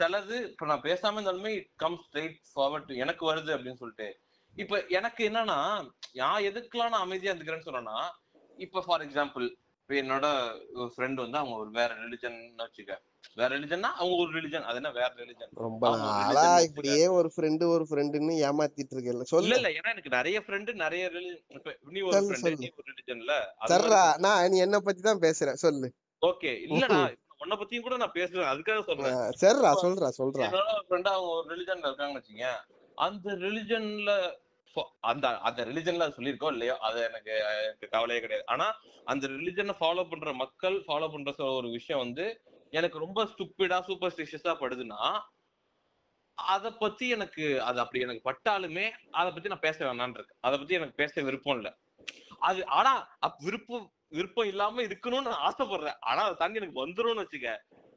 சிலது 0.00 0.36
இப்ப 0.50 0.66
நான் 0.66 0.86
பேசாம 0.86 1.18
இருந்தாலுமே 1.18 1.50
இட் 1.58 1.70
கம் 1.76 1.98
ஸ்ட்ரைட் 2.04 2.38
ஃபார்வர்ட் 2.52 2.92
எனக்கு 2.96 3.24
வருது 3.30 3.50
அப்படின்னு 3.56 3.80
சொல்லிட்டு. 3.82 4.08
இப்ப 4.56 4.80
எனக்கு 4.88 5.22
என்னன்னா 5.28 5.58
நான் 6.20 6.46
எதுக்கெல்லாம் 6.48 6.92
நான் 6.94 7.04
அமைதியா 7.06 7.32
இருந்துக்கிறேன்னு 7.32 7.68
சொன்னேன்னா 7.68 7.98
இப்ப 8.58 8.82
ஃபார் 8.86 9.02
எக்ஸாம்பிள் 9.02 9.46
இப்ப 9.84 9.94
என்னோட 10.00 10.26
ஃப்ரெண்ட் 10.92 11.18
வந்து 11.22 11.36
அவங்க 11.38 11.56
ஒரு 11.62 11.70
வேற 11.72 11.90
ரிலிஜன் 12.02 12.36
வச்சுக்க. 12.60 12.92
வேற 13.36 13.48
ரிலிஜன்னா 13.54 13.90
அவங்க 13.92 14.14
ஒரு 14.22 14.30
ரிலிஜன் 14.36 14.66
அது 14.68 14.78
என்ன 14.80 14.90
வேற 14.98 15.10
ரிலிஜன் 15.20 15.50
ரொம்ப 15.64 15.82
ஒரு 15.90 16.00
நாளா 16.04 16.44
இப்படியே 16.66 17.06
ஒரு 17.16 17.28
ஃப்ரெண்டு 17.34 17.64
ஒரு 17.74 17.84
ஃப்ரெண்டுன்னு 17.84 18.34
ஏமாத்திட்டு 18.48 18.94
இருக்கல 18.94 19.26
சொல்லு. 19.32 19.50
இல்ல 19.50 19.70
ஏன்னா 19.78 19.92
எனக்கு 19.94 20.12
நிறைய 20.16 20.38
ஃப்ரெண்டு 20.46 20.74
நிறைய 20.82 21.02
ரிலிஜன் 21.08 21.42
நீ 21.92 22.02
ஒரு 22.10 22.20
ஃப்ரெண்ட். 22.28 22.62
நீ 22.62 22.70
ஒரு 22.74 22.86
ரிலிஜன்ல 22.92 23.34
தர்றா 23.72 24.02
நான் 24.26 24.48
நீ 24.52 24.58
என்ன 24.66 24.80
பத்தி 24.80 25.02
தான் 25.02 25.22
பேசுறேன் 25.26 25.60
சொல்லு. 25.64 25.90
ஓகே 26.22 26.52
இல்லடா 26.68 27.00
உன்னை 27.42 27.56
பத்தியும் 27.60 27.86
கூட 27.86 27.96
நான் 28.00 28.16
பேசுறேன் 28.16 28.50
அதுக்காக 28.50 28.82
சொல்றேன். 28.88 29.16
சரிடா 29.40 29.70
சொல்றா 29.82 30.08
சொல்றா. 30.18 30.44
என்னோட 30.46 30.70
ஃப்ரெண்டா 30.86 31.12
அவங்க 31.16 31.32
ஒரு 31.34 31.46
ரிலிஜன்ல 31.52 31.88
இருக்காங்கன்னு 31.88 32.20
வச்சுங்க 32.20 32.46
அந்த 32.98 33.34
ரிலிஜன்ல 33.42 34.10
அந்த 35.00 35.26
அந்த 35.38 35.60
ரிலிஜன்ல 35.64 36.06
சொல்லியிருக்கோம் 36.16 36.52
இல்லையோ 36.52 36.74
அது 36.78 36.98
எனக்கு 37.02 37.32
எனக்கு 37.66 37.88
கவலையே 37.88 38.20
கிடையாது. 38.20 38.46
ஆனா 38.46 38.66
அந்த 39.04 39.26
ரிலிஜனை 39.28 39.74
ஃபாலோ 39.80 40.04
பண்ற 40.10 40.32
மக்கள் 40.34 40.76
ஃபாலோ 40.86 41.08
பண்ற 41.12 41.32
ஒரு 41.58 41.68
விஷயம் 41.68 42.02
வந்து 42.04 42.26
எனக்கு 42.72 42.98
ரொம்ப 42.98 43.24
ஸ்டூப்பிடா 43.24 43.78
சூப்பர்ஸ்டிஷியஸா 43.88 44.54
படுதுன்னா 44.60 45.00
அத 46.38 46.70
பத்தி 46.72 47.08
எனக்கு 47.08 47.44
அது 47.60 47.78
அப்படி 47.80 48.00
எனக்கு 48.00 48.28
பட்டாலுமே 48.30 48.86
அத 49.10 49.26
பத்தி 49.30 49.48
நான் 49.48 49.66
பேச 49.66 49.78
வேணான்னு 49.84 50.18
இருக்கு 50.18 50.36
அத 50.40 50.52
பத்தி 50.56 50.74
எனக்கு 50.74 51.00
பேச 51.02 51.22
விருப்பம் 51.22 51.56
இல்ல. 51.56 51.68
அது 52.38 52.60
ஆனா 52.78 52.92
விருப்பம் 53.40 53.86
விருப்பம் 54.08 54.46
இல்லாம 54.46 54.82
இருக்கணும்னு 54.82 55.30
நான் 55.30 55.46
ஆசைப்படுறேன். 55.48 55.98
ஆனா 56.00 56.22
அதை 56.22 56.34
தாண்டி 56.36 56.60
எனக்கு 56.60 56.82
வந்துரும்னு 56.84 57.24
வச்சுக்க 57.24 57.52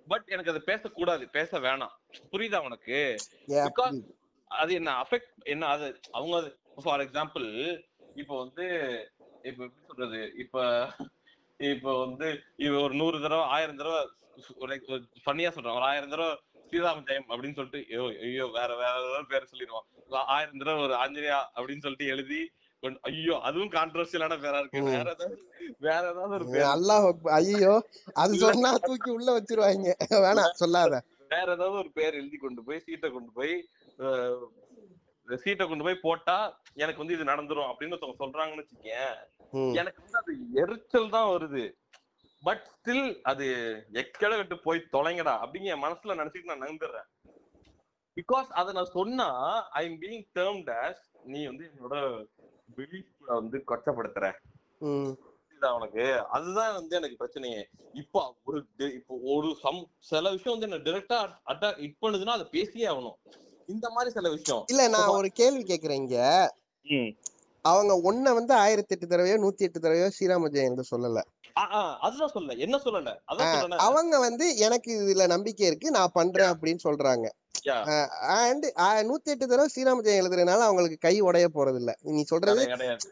பட் 0.08 0.28
எனக்கு 0.28 0.52
அதை 0.52 0.62
பேசக்கூடாது. 0.66 1.24
பேச 1.30 1.60
வேணாம். 1.60 1.96
புரியுதா 2.32 2.60
உனக்கு? 2.68 2.98
அது 4.52 4.72
என்ன 4.74 4.90
அஃபெக்ட் 5.04 5.34
என்ன 5.44 5.68
அது 5.68 5.88
அவங்க 6.12 6.36
ஃபார் 6.78 7.04
எக்ஸாம்பிள் 7.06 7.48
இப்போ 8.22 8.34
வந்து 8.44 8.66
இப்ப 9.44 9.60
எப்படி 9.66 9.88
சொல்றது? 9.90 10.22
இப்ப 10.44 10.56
இப்ப 11.60 11.94
வந்து 12.04 12.28
இவ 12.66 12.74
ஒரு 12.82 12.94
நூறு 12.94 13.18
தடவை 13.22 13.46
ஆயிரம் 13.56 13.80
தடவை 13.80 14.00
ஒரு 14.64 14.74
ஃபன்னியா 15.24 15.52
சொல்றேன். 15.54 15.78
ஒரு 15.80 15.88
ஆயிரம் 15.92 16.14
தடவை 16.14 16.34
ஸ்ரீராம 16.68 17.04
ஜெயம் 17.10 17.28
அப்படின்னு 17.32 17.58
சொல்லிட்டு 17.58 17.82
ஐயோ 17.90 18.06
ஐயோ 18.26 18.46
வேற 18.58 18.70
வேற 18.82 18.94
ஏதாவது 19.02 19.32
பேர் 19.34 19.52
சொல்லிடுவோம் 19.52 19.86
ஆயிரம் 20.36 20.62
தடவை 20.62 20.80
ஒரு 20.88 20.96
ஆஞ்சநேயா 21.04 21.40
அப்படின்னு 21.56 21.86
சொல்லிட்டு 21.86 22.12
எழுதி 22.16 22.40
ஐயோ 23.10 23.36
அதுவும் 23.48 23.72
கான்ட்ரவர்சியலான 23.76 24.36
பேரா 24.42 24.60
இருக்கு. 24.62 24.82
வேற 24.90 25.08
ஏதாவது 25.14 25.38
வேற 25.86 26.02
ஏதாவது 26.12 26.36
ஒரு 26.38 26.46
பேர். 26.52 26.68
அல்லாஹ் 26.74 27.08
ஐயோ 27.38 27.74
அது 28.22 28.42
சொன்னா 28.44 28.72
தூக்கி 28.88 29.10
உள்ள 29.16 29.30
வச்சிருவாங்க. 29.38 29.94
வேணாம் 30.26 30.60
சொல்லாத. 30.62 31.00
வேற 31.34 31.48
ஏதாவது 31.56 31.80
ஒரு 31.84 31.92
பேர் 31.98 32.18
எழுதி 32.20 32.38
கொண்டு 32.38 32.62
போய் 32.68 32.84
சீட்டை 32.86 33.10
கொண்டு 33.16 33.32
போய் 33.40 33.56
சீட்டை 35.36 35.68
கொண்டு 35.68 35.84
போய் 35.84 36.04
போட்டா 36.06 36.38
எனக்கு 36.74 37.02
வந்து 37.02 37.16
இது 37.16 37.32
நடந்துரும் 37.32 37.70
அப்படின்னு 37.70 37.96
ஒருத்தவங்க 37.96 38.22
சொல்றாங்கன்னு 38.24 38.64
வச்சுக்கேன். 38.64 39.18
எனக்கு 39.82 40.02
வந்து 40.04 40.20
அது 40.22 40.34
எரிச்சல் 40.64 41.14
தான் 41.16 41.30
வருது. 41.34 41.64
பட் 42.44 42.64
ஸ்டில் 42.74 43.22
அது 43.22 43.46
எக்கட 44.02 44.34
விட்டு 44.38 44.58
போய் 44.60 44.90
தொலைங்கடா 44.96 45.34
அப்படிங்க 45.44 45.74
என் 45.76 45.86
மனசுல 45.86 46.18
நினைச்சிட்டு 46.22 46.52
நான் 46.52 46.68
நம்புறேன். 46.70 47.08
பிகாஸ் 48.18 48.50
அதை 48.60 48.74
நான் 48.74 48.96
சொன்னா 48.98 49.30
I 49.80 49.86
am 49.90 50.00
being 50.02 50.24
termed 50.40 50.70
as 50.84 51.00
நீ 51.24 51.46
வந்து 51.46 51.72
என்னோட 51.72 51.96
பிலீஃப் 52.78 53.34
வந்து 53.40 53.64
கொச்சப்படுத்துற. 53.72 54.28
உனக்கு? 55.78 56.06
அதுதான் 56.36 56.74
வந்து 56.74 56.96
எனக்கு 56.96 57.20
பிரச்சனையே. 57.22 57.62
இப்போ 57.94 58.22
ஒரு 58.44 58.60
இப்போ 58.78 59.16
ஒரு 59.36 59.56
சம் 59.62 59.80
சில 60.10 60.32
விஷயம் 60.36 60.56
வந்து 60.56 60.68
என்ன 60.70 60.80
டிரெக்டா 60.88 61.20
அட்டாக் 61.52 61.80
ஹிட் 61.84 62.02
பண்ணுதுன்னா 62.02 62.36
அதை 62.38 62.48
பேசியே 62.52 62.88
ஆகணும். 62.88 63.18
இந்த 63.68 63.90
மாதிரி 63.90 64.12
சில 64.14 64.30
விஷயம். 64.30 64.64
இல்ல 64.68 64.88
நான் 64.88 65.16
ஒரு 65.16 65.30
கேள்வி 65.32 65.64
கேக்குறேன் 65.64 66.02
இங்க. 66.04 66.18
அவங்க 67.66 67.94
ஒன்ன 68.10 68.34
வந்து 68.34 68.54
ஆயிரத்தி 68.56 68.94
எட்டு 68.96 69.08
தடவையோ 69.08 69.38
நூத்தி 69.38 69.64
எட்டு 69.66 69.80
தடவையோ 69.80 70.08
ஸ்ரீராம 70.18 70.50
ஜெயந்த் 70.56 70.92
சொல்லல. 70.92 71.22
அதுதான் 72.00 72.34
சொல்ல 72.34 72.54
என்ன 72.54 72.76
சொல்லல? 72.78 73.12
அதான் 73.32 73.52
சொல்லல 73.56 73.80
அவங்க 73.88 74.16
வந்து 74.20 74.46
எனக்கு 74.58 74.92
இதுல 75.02 75.28
நம்பிக்கை 75.28 75.68
இருக்கு 75.68 75.92
நான் 75.92 76.14
பண்றேன் 76.14 76.52
அப்படின்னு 76.52 76.84
சொல்றாங்க. 76.84 77.28
அண்ட் 78.38 78.66
நூத்தி 79.10 79.30
எட்டு 79.34 79.46
தடவை 79.48 79.68
ஸ்ரீராம 79.74 80.04
ஜெயம் 80.06 80.22
எழுதுறதுனால 80.22 80.66
அவங்களுக்கு 80.68 80.98
கை 80.98 81.14
உடைய 81.22 81.48
போறது 81.54 81.80
இல்ல 81.82 81.92
நீ 82.02 82.24
சொல்றது. 82.24 82.64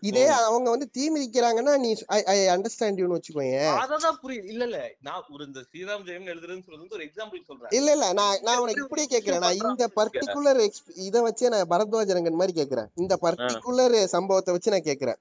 இதே 0.09 0.25
அவங்க 0.49 0.67
வந்து 0.69 0.87
தீ 0.89 1.03
மிதிக்கிறாங்கன்னா 1.15 1.73
நீ 1.77 1.89
ஐ 2.33 2.37
அண்டர்ஸ்டாண்ட் 2.55 2.99
யூன்னு 3.01 3.17
வச்சுக்கோங்க 3.17 3.61
அததான் 3.83 4.19
புரியுது. 4.23 4.49
இல்ல 4.53 4.63
இல்ல. 4.65 4.79
நான் 5.01 5.23
ஒரு 5.35 5.45
இந்த 5.45 5.63
ஸ்ரீராம் 5.69 6.05
ஜெயம் 6.09 6.27
சொல்றது 6.65 6.83
வந்து 6.83 6.97
ஒரு 6.99 7.05
எக்ஸாம்பிள் 7.09 7.45
சொல்றேன். 7.47 7.71
இல்ல 7.79 7.91
இல்ல. 7.91 8.13
நான் 8.13 8.41
நான் 8.41 8.61
உனக்கு 8.65 8.83
இப்படியே 8.85 9.09
கேக்குறேன். 9.15 9.43
நான் 9.45 9.61
இந்த 9.63 9.87
பர்டிகுலர் 9.99 10.61
இத 11.07 11.21
வச்சே 11.21 11.49
நான் 11.55 11.71
பரத்வாஜ 11.73 12.17
ரங்கன் 12.19 12.41
மாதிரி 12.41 12.55
கேக்குறேன். 12.61 12.89
இந்த 12.95 13.17
பர்டிகுலர் 13.21 13.97
சம்பவத்தை 14.15 14.53
வச்சு 14.53 14.75
நான் 14.75 14.89
கேக்குறேன். 14.91 15.19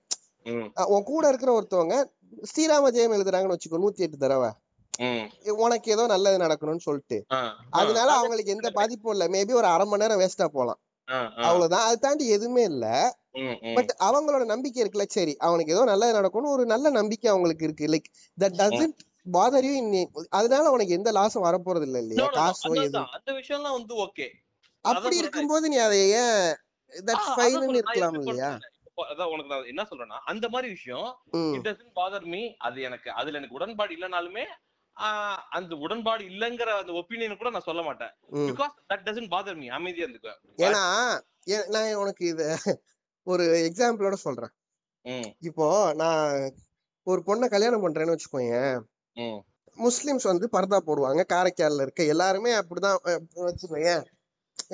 உன் 0.94 1.08
கூட 1.12 1.28
இருக்கிற 1.28 1.52
ஒருத்தவங்க 1.58 1.96
ஸ்ரீராம 2.50 2.90
ஜெயம் 2.96 3.16
எழுதுறாங்கன்னு 3.16 3.56
வச்சுக்கோ 3.56 3.82
நூத்தி 3.84 4.04
எட்டு 4.06 4.16
தடவை. 4.16 4.50
உனக்கு 5.56 5.88
ஏதோ 5.90 6.04
நல்லது 6.06 6.38
நடக்கணும்னு 6.38 6.86
சொல்லிட்டு. 6.86 7.18
அதனால 7.78 8.08
அவங்களுக்கு 8.12 8.54
எந்த 8.54 8.68
பாதிப்பும் 8.70 9.14
இல்ல. 9.14 9.24
மேபி 9.34 9.52
ஒரு 9.52 9.66
அரை 9.66 9.86
மணி 9.86 10.02
நேரம் 10.02 10.22
வேஸ்டா 10.22 10.46
போலாம். 10.54 10.80
அவ்வளவுதான். 11.44 11.86
அது 11.86 11.96
தாண்டி 11.98 12.26
எதுவுமே 12.28 12.62
இல்ல. 12.64 12.86
பட் 13.76 13.90
அவங்களோட 14.08 14.44
நம்பிக்கை 14.44 14.80
இருக்குல்ல. 14.82 15.06
சரி 15.10 15.34
அவனுக்கு 15.40 15.74
ஏதோ 15.74 15.82
நல்லது 15.84 16.18
நடக்கும்னு 16.18 16.54
ஒரு 16.56 16.64
நல்ல 16.66 16.90
நம்பிக்கை 16.90 17.28
அவங்களுக்கு 17.30 17.66
இருக்கு. 17.68 17.90
Like 17.94 18.08
that 18.38 18.56
doesn't 18.60 19.00
bother 19.34 19.66
you 19.66 19.74
அதனால 20.38 20.64
உனக்கு 20.70 20.96
எந்த 20.96 21.10
லாஸும் 21.12 21.46
வரப்போறது 21.46 21.86
இல்ல 21.88 21.98
இல்லையா? 21.98 22.26
காசோ 22.38 22.72
எதுவும். 22.80 23.10
அந்த 23.16 23.30
விஷயம்லாம் 23.38 23.76
வந்து 23.78 23.94
ஓகே 24.04 24.26
அப்படி 24.84 25.16
இருக்கும்போது 25.16 25.66
நீ 25.68 25.76
அதை 25.84 25.98
ஏன் 26.18 26.40
தட் 26.92 27.26
ஃபைன்னு 27.28 27.68
இருக்கலாம் 27.74 28.18
இல்லையா? 28.20 28.50
அதான் 29.04 29.30
உனக்கு 29.30 29.52
நான் 29.52 29.70
என்ன 29.70 29.82
சொல்றேன்னா 29.82 30.18
அந்த 30.32 30.46
மாதிரி 30.48 30.68
விஷயம் 30.68 31.08
இட் 31.54 31.64
டசன்ட் 31.64 31.94
பாதர் 31.94 32.26
மீ 32.32 32.42
அது 32.66 32.78
எனக்கு 32.82 33.08
அதுல 33.12 33.38
எனக்கு 33.38 33.56
உடன்பாடு 33.58 33.94
இல்லைனாலுமே 33.96 34.44
அந்த 35.56 35.72
உடன்பாடு 35.84 36.22
இல்லைங்கிற 36.32 36.70
அந்த 36.80 36.92
ஒப்பீனியன் 37.00 37.38
கூட 37.40 37.50
நான் 37.50 37.68
சொல்ல 37.68 37.82
மாட்டேன். 37.82 38.12
Because 38.50 38.74
that 38.90 39.04
doesn't 39.06 39.32
bother 39.34 39.58
me 39.62 39.68
அமைதியா 39.78 40.06
இருந்துக்குவேன் 40.06 40.40
ஏன்னா 40.66 40.82
நான் 41.74 42.00
உனக்கு 42.02 42.24
இத 42.32 42.42
ஒரு 43.26 43.44
எக்ஸாம்பிளோட 43.68 44.16
சொல்றேன். 44.26 44.52
இப்போ 45.48 45.66
நான் 46.02 46.26
ஒரு 47.06 47.20
பொண்ணை 47.26 47.48
கல்யாணம் 47.54 47.84
பண்றேன்னு 47.84 48.14
வச்சுக்கோங்க 48.14 48.58
முஸ்லிம்ஸ் 49.78 50.26
வந்து 50.30 50.46
பர்தா 50.56 50.78
போடுவாங்க. 50.88 51.22
காரைக்கால்ல 51.34 51.84
இருக்க 51.86 52.02
எல்லாருமே 52.14 52.52
அப்படிதான் 52.60 52.98
வச்சுக்கோங்க 53.48 53.92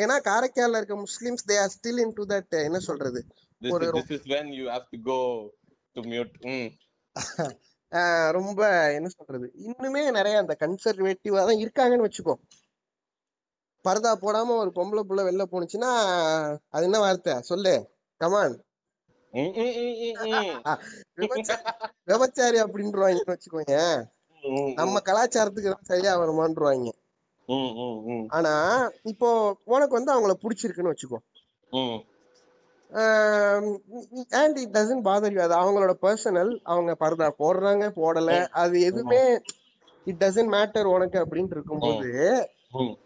ஏன்னா 0.03 0.16
காரைக்கால்ல 0.29 0.81
இருக்க 0.81 0.97
Muslims 1.07 1.47
they 1.51 1.57
are 1.62 1.73
still 1.77 2.03
into 2.18 2.25
that 2.33 2.57
என்ன 2.68 2.81
சொல்றது? 2.89 3.21
This 3.62 3.73
ஒரு 3.75 3.87
ரொம்ப 8.32 8.61
என்ன 8.97 9.09
சொல்றது? 9.09 9.47
இன்னுமே 9.66 10.03
நிறைய 10.18 10.36
அந்த 10.43 10.55
கன்சர்வேட்டிவா 10.61 11.43
தான் 11.49 11.62
இருக்காங்கன்னு 11.64 12.07
வச்சுக்கோ. 12.09 12.34
பர்தா 13.84 14.11
போடாம 14.24 14.57
ஒரு 14.62 14.70
பொம்பளை 14.78 15.03
புள்ள 15.09 15.20
வெளில 15.28 15.45
போனுச்சுன்னா 15.53 15.91
அது 16.74 16.86
என்ன 16.88 16.99
வார்த்தை? 17.05 17.34
சொல்லு. 17.51 17.74
கமான். 18.20 18.57
விபச்சாரி 22.11 22.59
அப்படின்றவாங்கன்னு 22.64 23.34
வச்சுக்கோங்க. 23.34 23.76
நம்ம 24.80 25.01
கலாச்சாரத்துக்கு 25.09 25.72
தான் 25.72 25.91
சரியா 25.91 26.12
வருமான்றுவாங்க. 26.22 26.91
ஆனா 28.36 28.53
இப்போ 29.12 29.28
உனக்கு 29.74 29.99
வந்து 29.99 30.14
அவங்கள 30.14 30.34
பிடிச்சிருக்குன்னு 30.43 30.93
வச்சுக்கோ. 30.93 31.18
And 34.41 34.57
it 34.62 34.74
doesn't 34.76 35.05
bother 35.09 35.34
you 35.34 35.41
அது 35.47 35.55
அவங்களோட 35.62 35.93
பர்சனல் 36.07 36.53
அவங்க 36.62 36.93
பர்தா 37.01 37.28
போடுறாங்க 37.43 37.84
போடல. 38.01 38.30
அது 38.62 38.80
எதுவுமே 38.80 39.20
இட் 40.07 40.22
டசன்ட் 40.24 40.53
மேட்டர் 40.57 40.93
உனக்கு 40.95 41.18
அப்படின்னு 41.22 41.55
இருக்கும்போது 41.57 42.11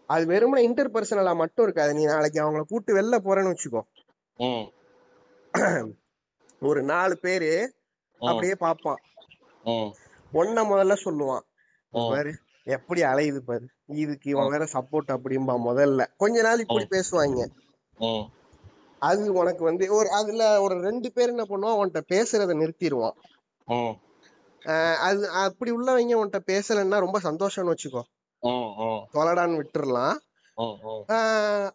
அது 0.05 0.23
வெறுமனே 0.25 0.63
இன்டர் 0.63 0.91
பர்சனலா 0.91 1.33
மட்டும் 1.35 1.65
இருக்காது. 1.65 1.91
நீ 1.93 2.03
நாளைக்கு 2.05 2.39
அவங்கள 2.43 2.63
கூட்டு 2.71 2.97
வெளில 2.97 3.17
போறேன்னு 3.27 3.53
வச்சுக்கோ. 3.53 3.81
ஒரு 6.61 6.81
நாலு 6.83 7.15
பேரு 7.17 7.51
அப்படியே 8.21 8.55
பாப்பான் 8.59 9.01
ஒன்ன 10.33 10.63
முதல்ல 10.71 10.95
சொல்லுவான். 11.03 11.45
பாரு 11.93 12.31
எப்படி 12.67 13.01
அலையுது 13.01 13.41
பாரு. 13.49 13.65
இதுக்கு 14.03 14.29
இவன் 14.29 14.51
வேற 14.53 14.65
சப்போர்ட் 14.73 15.13
அப்படிம்பா 15.15 15.55
முதல்ல. 15.69 16.01
கொஞ்ச 16.17 16.41
நாள் 16.41 16.63
இப்படி 16.63 16.87
பேசுவாங்க. 16.95 17.41
அது 19.01 19.33
உனக்கு 19.33 19.63
வந்து 19.63 19.85
ஒரு 19.93 20.09
அதுல 20.09 20.43
ஒரு 20.61 20.75
ரெண்டு 20.79 21.11
பேர் 21.11 21.29
என்ன 21.29 21.45
பண்ணுவான் 21.49 21.77
உன்கிட்ட 21.79 22.01
பேசுறத 22.13 22.55
நிறுத்திடுவான். 22.61 23.15
அது 24.99 25.29
அப்படி 25.29 25.71
உள்ளவங்க 25.71 26.19
உன்கிட்ட 26.19 26.39
பேசலைன்னா 26.51 26.99
ரொம்ப 26.99 27.19
சந்தோஷம்னு 27.19 27.73
வச்சுக்கோ. 27.73 28.03
தொலைடான்னு 29.15 29.59
விட்டுறலாம். 29.61 30.15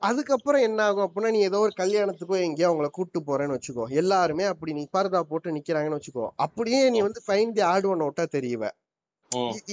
அதுக்கப்புறம் 0.01 0.63
என்ன 0.63 0.83
ஆகும் 0.85 1.07
அப்படின்னா 1.07 1.31
நீ 1.31 1.41
ஏதோ 1.41 1.59
ஒரு 1.59 1.73
கல்யாணத்துக்கோ 1.77 2.37
எங்கேயோ 2.47 2.69
அவங்கள 2.71 2.89
கூட்டு 2.91 3.19
போறேன்னு 3.21 3.57
வச்சுக்கோ. 3.57 3.85
எல்லாருமே 4.01 4.45
அப்படி 4.53 4.73
நீ 4.79 4.89
பரதா 4.97 5.21
போட்டு 5.31 5.55
நிக்கிறாங்கன்னு 5.57 5.99
வச்சுக்கோ. 5.99 6.27
அப்படியே 6.37 6.81
நீ 6.95 7.01
வந்து 7.01 7.21
ஃபைன் 7.27 7.53
தி 7.53 7.63
ஆடு 7.73 7.95
ஒன்ன 7.95 8.07
விட்டா 8.09 8.27
தெரியவ 8.37 8.65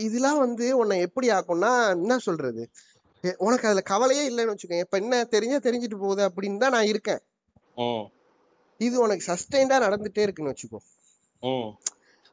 இதெல்லாம் 0.04 0.39
வந்து 0.45 0.66
உன்னை 0.78 0.95
எப்படி 1.06 1.28
ஆக்கும்னா 1.36 1.72
என்ன 1.95 2.18
சொல்றது? 2.26 2.64
உனக்கு 3.45 3.68
அதுல 3.68 3.82
கவலையே 3.91 4.24
இல்லைன்னு 4.32 4.53
வச்சுக்கோ. 4.53 4.80
இப்ப 4.86 4.98
என்ன 4.98 5.24
தெரிஞ்சா 5.36 5.57
தெரிஞ்சுட்டு 5.68 5.98
போகுது 6.03 6.24
அப்படின்னு 6.30 6.61
தான் 6.64 6.76
நான் 6.78 6.90
இருக்கேன். 6.91 7.22
இது 8.80 8.95
உனக்கு 9.06 9.24
சஸ்டைண்டா 9.32 9.78
நடந்துட்டே 9.86 10.24
இருக்குன்னு 10.26 10.54
வச்சுக்கோ. 10.54 10.80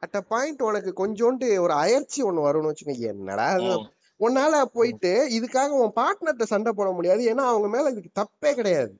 அட் 0.03 0.16
அ 0.21 0.23
பாயிண்ட் 0.33 0.62
உனக்கு 0.69 0.91
கொஞ்சோண்டு 1.03 1.47
ஒரு 1.65 1.75
அயற்சி 1.83 2.21
ஒண்ணு 2.23 2.47
வரும்னு 2.47 2.71
வச்சுக்கோ. 2.71 2.97
என்னடா. 3.12 3.47
உன்னால 4.21 4.57
போயிட்டு 4.77 5.12
இதுக்காக 5.37 5.79
உன் 5.83 5.97
பார்ட்னர்ட்ட 6.01 6.45
சண்டை 6.53 6.73
போட 6.73 6.91
முடியாது. 6.91 7.23
ஏன்னா 7.33 7.45
அவங்க 7.53 7.69
மேல 7.69 7.91
இதுக்கு 7.95 8.12
தப்பே 8.21 8.53
கிடையாது. 8.55 8.93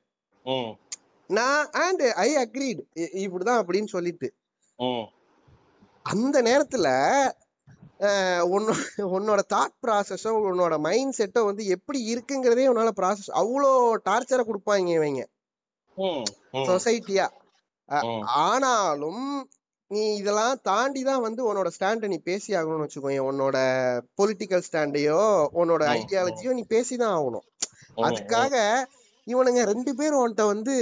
நான் 1.29 1.69
அண்ட் 1.85 2.03
ஐ 2.25 2.29
அக்ரீட் 2.35 2.81
இப்படிதான் 3.25 3.61
அப்படின்னு 3.61 3.89
சொல்லிட்டு. 3.95 4.27
அந்த 6.05 6.37
நேரத்துல 6.41 6.87
உன்னோட 9.15 9.41
தாட் 9.53 9.75
ப்ராசஸோ 9.85 10.31
உன்னோட 10.49 10.75
மைண்ட் 10.79 11.17
செட்டோ 11.19 11.41
வந்து 11.45 11.63
எப்படி 11.75 11.99
இருக்குங்கிறதே 12.13 12.65
உன்னால 12.71 12.91
ப்ராசஸ் 12.99 13.31
அவ்வளோ 13.41 13.71
டார்ச்சரை 14.09 14.43
கொடுப்பாங்க 14.45 14.91
இவங்க. 14.99 15.21
சொசைட்டியா. 16.69 17.27
ஆனாலும் 18.45 19.25
நீ 19.91 20.03
இதெல்லாம் 20.15 20.59
தாண்டி 20.63 21.01
தான் 21.03 21.21
வந்து 21.21 21.41
உன்னோட 21.49 21.69
ஸ்டாண்டை 21.75 22.07
நீ 22.07 22.17
பேசி 22.29 22.55
ஆகணும்னு 22.55 22.85
வச்சுக்கோங்க 22.85 23.25
உன்னோட 23.31 23.57
பொலிட்டிக்கல் 24.19 24.65
ஸ்டாண்டையோ 24.67 25.19
உன்னோட 25.61 25.83
ஐடியாலஜியோ 25.97 26.53
நீ 26.59 26.63
பேசிதான் 26.69 27.15
ஆகணும். 27.17 27.45
அதுக்காக 28.07 28.55
இவனுங்க 29.27 29.61
ரெண்டு 29.63 29.91
பேரும் 29.95 30.21
உன்கிட்ட 30.21 30.45
வந்து 30.45 30.73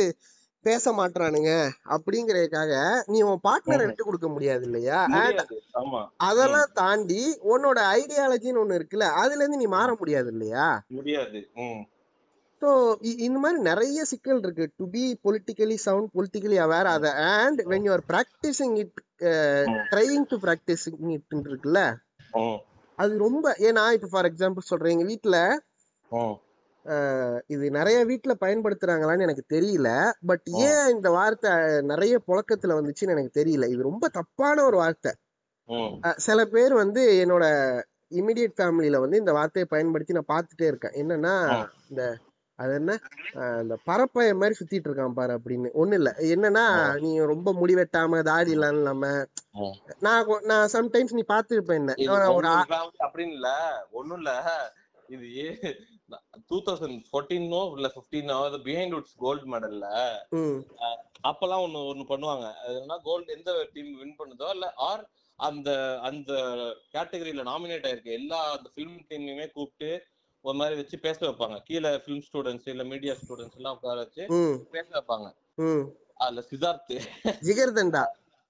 பேச 0.65 0.91
மாட்றானுங்க 0.91 1.51
அப்படிங்கறதுக்காக 1.95 2.73
நீ 3.05 3.17
உன் 3.21 3.41
பார்ட்னரை. 3.47 3.85
விட்டு 3.85 4.03
கொடுக்க 4.03 4.27
முடியாது 4.27 4.63
இல்லையா? 4.63 4.99
அதெல்லாம் 6.27 6.71
தாண்டி 6.73 7.21
உன்னோட 7.53 7.79
ஐடியாலஜின்னு 7.97 8.61
ஒண்ணு 8.63 8.77
இருக்குல்ல 8.79 9.07
அதுல 9.21 9.41
இருந்து 9.41 9.61
நீ 9.63 9.67
மாற 9.75 9.89
முடியாது 9.99 10.31
இல்லையா? 10.31 10.67
முடியாது. 10.89 11.41
ஸோ 12.63 12.69
இந்த 13.17 13.37
மாதிரி 13.39 13.61
நிறைய 13.61 14.03
சிக்கல் 14.03 14.39
இருக்கு. 14.39 14.65
To 14.75 14.85
be 14.89 15.19
politically 15.23 15.75
sound 15.77 16.09
politically 16.13 16.57
aware 16.65 16.89
அத 16.91 17.07
and 17.31 17.61
when 17.61 17.85
you 17.85 17.91
are 17.91 18.03
practicing 18.07 18.75
it 18.77 18.99
driving 19.91 20.27
to 20.27 20.37
practicing 20.45 21.09
it 21.09 21.35
இருக்குல்ல? 21.49 21.81
அது 22.97 23.17
ரொம்ப 23.17 23.55
ஏன்னா 23.59 23.91
இப்ப 23.91 24.07
ஃபார் 24.11 24.29
எக்ஸாம்பிள் 24.31 24.69
சொல்றேன் 24.71 24.91
எங்க 24.91 25.05
ஆஹ் 26.85 27.39
இது 27.47 27.71
நிறைய 27.71 28.05
வீட்ல 28.05 28.33
பயன்படுத்துறாங்களான்னு 28.41 29.21
எனக்கு 29.21 29.45
தெரியல. 29.53 29.89
பட். 30.25 30.47
ஏன் 30.63 30.89
இந்த 30.89 31.09
வார்த்தை 31.09 31.51
நிறைய 31.81 32.15
புழக்கத்துல 32.27 32.77
வந்துச்சுன்னு 32.79 33.15
எனக்கு 33.17 33.39
தெரியல. 33.41 33.67
இது 33.67 33.81
ரொம்ப 33.81 34.07
தப்பான 34.09 34.63
ஒரு 34.63 34.77
வார்த்தை. 34.77 35.11
சில 36.17 36.45
பேர் 36.45 36.73
வந்து 36.73 37.25
என்னோட 37.25 37.45
இமிடியட் 38.11 38.57
ஃபேமிலியில 38.57 38.99
வந்து 38.99 39.17
இந்த 39.17 39.31
வார்த்தையை 39.31 39.67
பயன்படுத்தி 39.69 40.13
நான் 40.13 40.31
பார்த்துட்டே 40.33 40.67
இருக்கேன். 40.67 40.91
என்னன்னா. 40.93 41.35
இந்த 41.89 42.03
அது 42.59 42.73
என்ன? 42.73 42.91
அஹ் 43.35 43.59
இந்த 43.61 43.75
பரப்பைய 43.87 44.33
மாதிரி 44.39 44.57
சுத்திட்டு 44.57 44.87
இருக்கான் 44.89 45.17
பாரு 45.19 45.33
அப்படின்னு. 45.37 45.69
ஒண்ணு 45.81 45.97
இல்ல. 45.99 46.09
என்னன்னா. 46.33 46.65
நீ 47.03 47.11
ரொம்ப 47.31 47.53
முடி 47.53 47.73
வெட்டாம 47.75 48.21
தாடி 48.23 48.51
எல்லாம் 48.51 48.75
இல்லாம. 48.75 49.05
நான் 49.99 50.21
நான் 50.51 50.67
சம்டைம்ஸ் 50.75 51.17
நீ 51.17 51.23
பாத்துருப்ப 51.33 51.73
என்ன. 51.73 51.95
ஒரு 52.37 52.51
அப்படின்னு 53.05 53.35
இல்ல. 53.37 53.49
ஒண்ணும் 53.91 54.19
இல்ல. 54.21 54.33
இது 55.09 55.27
டூ 56.49 56.57
தௌசண்ட் 56.65 56.99
ஃபோர்டீனோ 57.07 57.61
இல்ல 57.75 57.87
பிப்டீனோ 57.95 58.37
பிஹைண்ட் 58.67 58.95
வுட்ஸ் 58.95 59.17
கோல்டு 59.17 59.45
மெடல்ல 59.53 59.87
அப்பெல்லாம் 61.23 61.63
ஒண்ணு 61.65 61.79
ஒண்ணு 61.89 62.03
பண்ணுவாங்க. 62.09 62.45
அது 62.61 62.75
என்ன 62.81 62.97
கோல்டு 63.03 63.35
எந்த 63.35 63.51
டீம் 63.73 63.91
வின் 63.99 64.17
பண்ணுதோ 64.19 64.47
இல்ல 64.55 64.67
ஆர் 64.87 65.03
அந்த 65.39 65.69
அந்த 66.01 66.31
கேட்டகரியில 66.93 67.43
நாமினேட் 67.47 67.87
ஆயிருக்க 67.89 68.11
எல்லா 68.13 68.39
அந்த 68.55 68.67
ஃபிலிம் 68.73 68.97
டீமையுமே 69.09 69.45
கூப்பிட்டு 69.51 69.91
ஒரு 70.43 70.57
மாதிரி 70.57 70.75
வச்சு 70.75 70.99
பேச 70.99 71.25
வைப்பாங்க. 71.25 71.59
கீழே 71.63 71.89
ஃபிலிம் 71.89 72.21
ஸ்டூடெண்ட்ஸ் 72.31 72.69
இல்ல 72.69 72.83
மீடியா 72.83 73.13
ஸ்டூடெண்ட்ஸ் 73.13 73.55
எல்லாம் 73.55 73.73
உட்கார 73.73 73.95
வச்சு 73.95 74.25
பேச 74.71 74.87
வைப்பாங்க. 74.91 75.33
அதுல 76.15 76.43
சித்தார்த் 76.51 76.99
ஜிகர்தண்டா. 77.41 78.05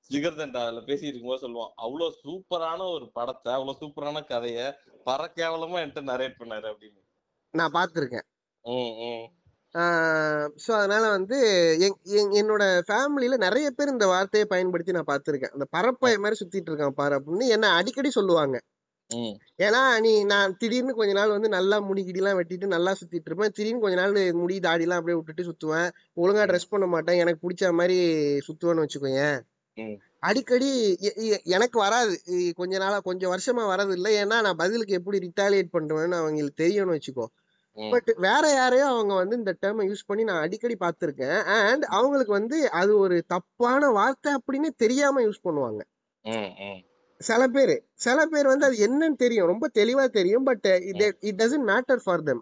ஜிகர்தண்டா 0.09 0.65
அதுல 0.65 0.79
பேசிட்டு 0.79 1.03
இருக்கும்போது 1.03 1.47
சொல்லுவான் 1.47 1.69
அவ்வளவு 1.75 2.15
சூப்பரான 2.23 2.93
ஒரு 2.93 3.09
படத்தை 3.13 3.53
அவ்வளவு 3.53 3.77
சூப்பரான 3.79 4.23
கதைய 4.23 4.73
பரக்கேவலமா 5.05 5.79
என்கிட்ட 5.79 6.09
நரேட் 6.11 6.33
பண்ணாரு 6.39 6.73
அப்படின்னு. 6.73 7.01
நான் 7.51 7.73
பார்த்திருக்கேன். 7.73 8.23
ஸோ 10.67 10.71
அதனால 10.71 11.09
வந்து 11.09 11.37
என்- 11.79 12.07
என்- 12.07 12.35
என்னோட 12.35 12.81
ஃபேமிலியில 12.87 13.37
நிறைய 13.37 13.71
பேர் 13.71 13.87
இந்த 13.87 14.07
வார்த்தையை 14.07 14.49
பயன்படுத்தி 14.49 14.91
நான் 14.91 15.05
பார்த்திருக்கேன். 15.07 15.49
அந்த 15.49 15.67
பரப்பைய 15.77 16.19
மாதிரி 16.19 16.35
சுத்திட்டு 16.39 16.69
இருக்கான் 16.69 16.89
பாரு 16.89 17.23
அப்படின்னு 17.25 17.47
என்ன 17.47 17.69
அடிக்கடி 17.69 18.09
சொல்லுவாங்க. 18.09 18.61
ஏன்னா 19.57 19.99
நீ 19.99 20.23
நான் 20.23 20.57
திடீர்னு 20.57 20.93
கொஞ்ச 20.93 21.13
நாள் 21.13 21.29
வந்து 21.29 21.49
நல்லா 21.49 21.79
முடி 21.79 22.03
கிடிலாம் 22.03 22.37
வெட்டிட்டு 22.39 22.65
நல்லா 22.65 22.91
சுத்திட்டு 22.91 23.29
இருப்பேன் 23.29 23.49
திடீர்னு 23.49 23.79
கொஞ்ச 23.79 23.95
நாள் 23.95 24.33
முடி 24.33 24.59
தாடிலாம் 24.59 24.99
அப்படியே 25.01 25.17
விட்டுட்டு 25.19 25.47
சுத்துவேன். 25.49 25.89
ஒழுங்கா 26.15 26.45
ட்ரெஸ் 26.51 26.69
பண்ண 26.69 26.87
மாட்டேன். 26.87 27.17
எனக்கு 27.17 27.43
பிடிச்ச 27.45 27.73
மாதிரி 27.73 27.97
சுத்துவேன்னு 28.47 28.85
வச்சுக்கோயேன் 28.85 29.37
ம். 29.77 29.95
அடிக்கடி 30.19 30.97
எனக்கு 31.43 31.79
வராது. 31.79 32.13
கொஞ்ச 32.55 32.77
நாளா 32.77 32.99
கொஞ்சம் 32.99 33.31
வருஷமா 33.31 33.63
வரது 33.73 33.91
இல்லை. 33.91 34.15
ஏன்னா 34.15 34.41
நான் 34.41 34.55
பதிலுக்கு 34.55 34.93
எப்படி 34.93 35.17
ரிட்டாலியேட் 35.27 35.73
பண்ணுவேன்னு 35.73 36.19
அவங்களுக்கு 36.21 36.61
தெரியும்னு 36.63 36.97
வச்சுக்கோ. 36.97 37.25
பட் 37.77 38.13
வேற 38.17 38.51
யாரையோ 38.53 38.85
அவங்க 38.85 39.13
வந்து 39.13 39.35
இந்த 39.35 39.57
டேர்மை 39.61 39.85
யூஸ் 39.89 40.07
பண்ணி 40.07 40.23
நான் 40.23 40.41
அடிக்கடி 40.41 40.75
பார்த்திருக்கேன். 40.79 41.43
அண்ட் 41.43 41.83
அவங்களுக்கு 41.83 42.31
வந்து 42.31 42.69
அது 42.71 42.97
ஒரு 42.97 43.23
தப்பான 43.27 43.89
வார்த்தை 43.89 44.35
அப்படின்னு 44.35 44.69
தெரியாம 44.75 45.21
யூஸ் 45.21 45.43
பண்ணுவாங்க. 45.43 45.81
சில 47.23 47.41
பேர் 47.47 47.73
சில 48.05 48.19
பேர் 48.25 48.51
வந்து 48.51 48.67
அது 48.67 48.77
என்னன்னு 48.87 49.21
தெரியும் 49.23 49.49
ரொம்ப 49.51 49.65
தெளிவா 49.73 50.05
தெரியும் 50.11 50.47
but 50.49 50.67
it 51.21 51.39
doesn't 51.41 51.69
matter 51.71 52.01
for 52.05 52.25
them 52.29 52.41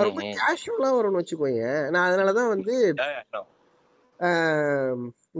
ரொம்ப. 0.00 0.20
கேஷுவலா 0.38 0.90
வரும்னு 0.96 1.20
வச்சுக்கோங்க 1.20 1.64
நான் 1.90 2.08
அதனாலதான் 2.08 2.52
வந்து 2.54 2.74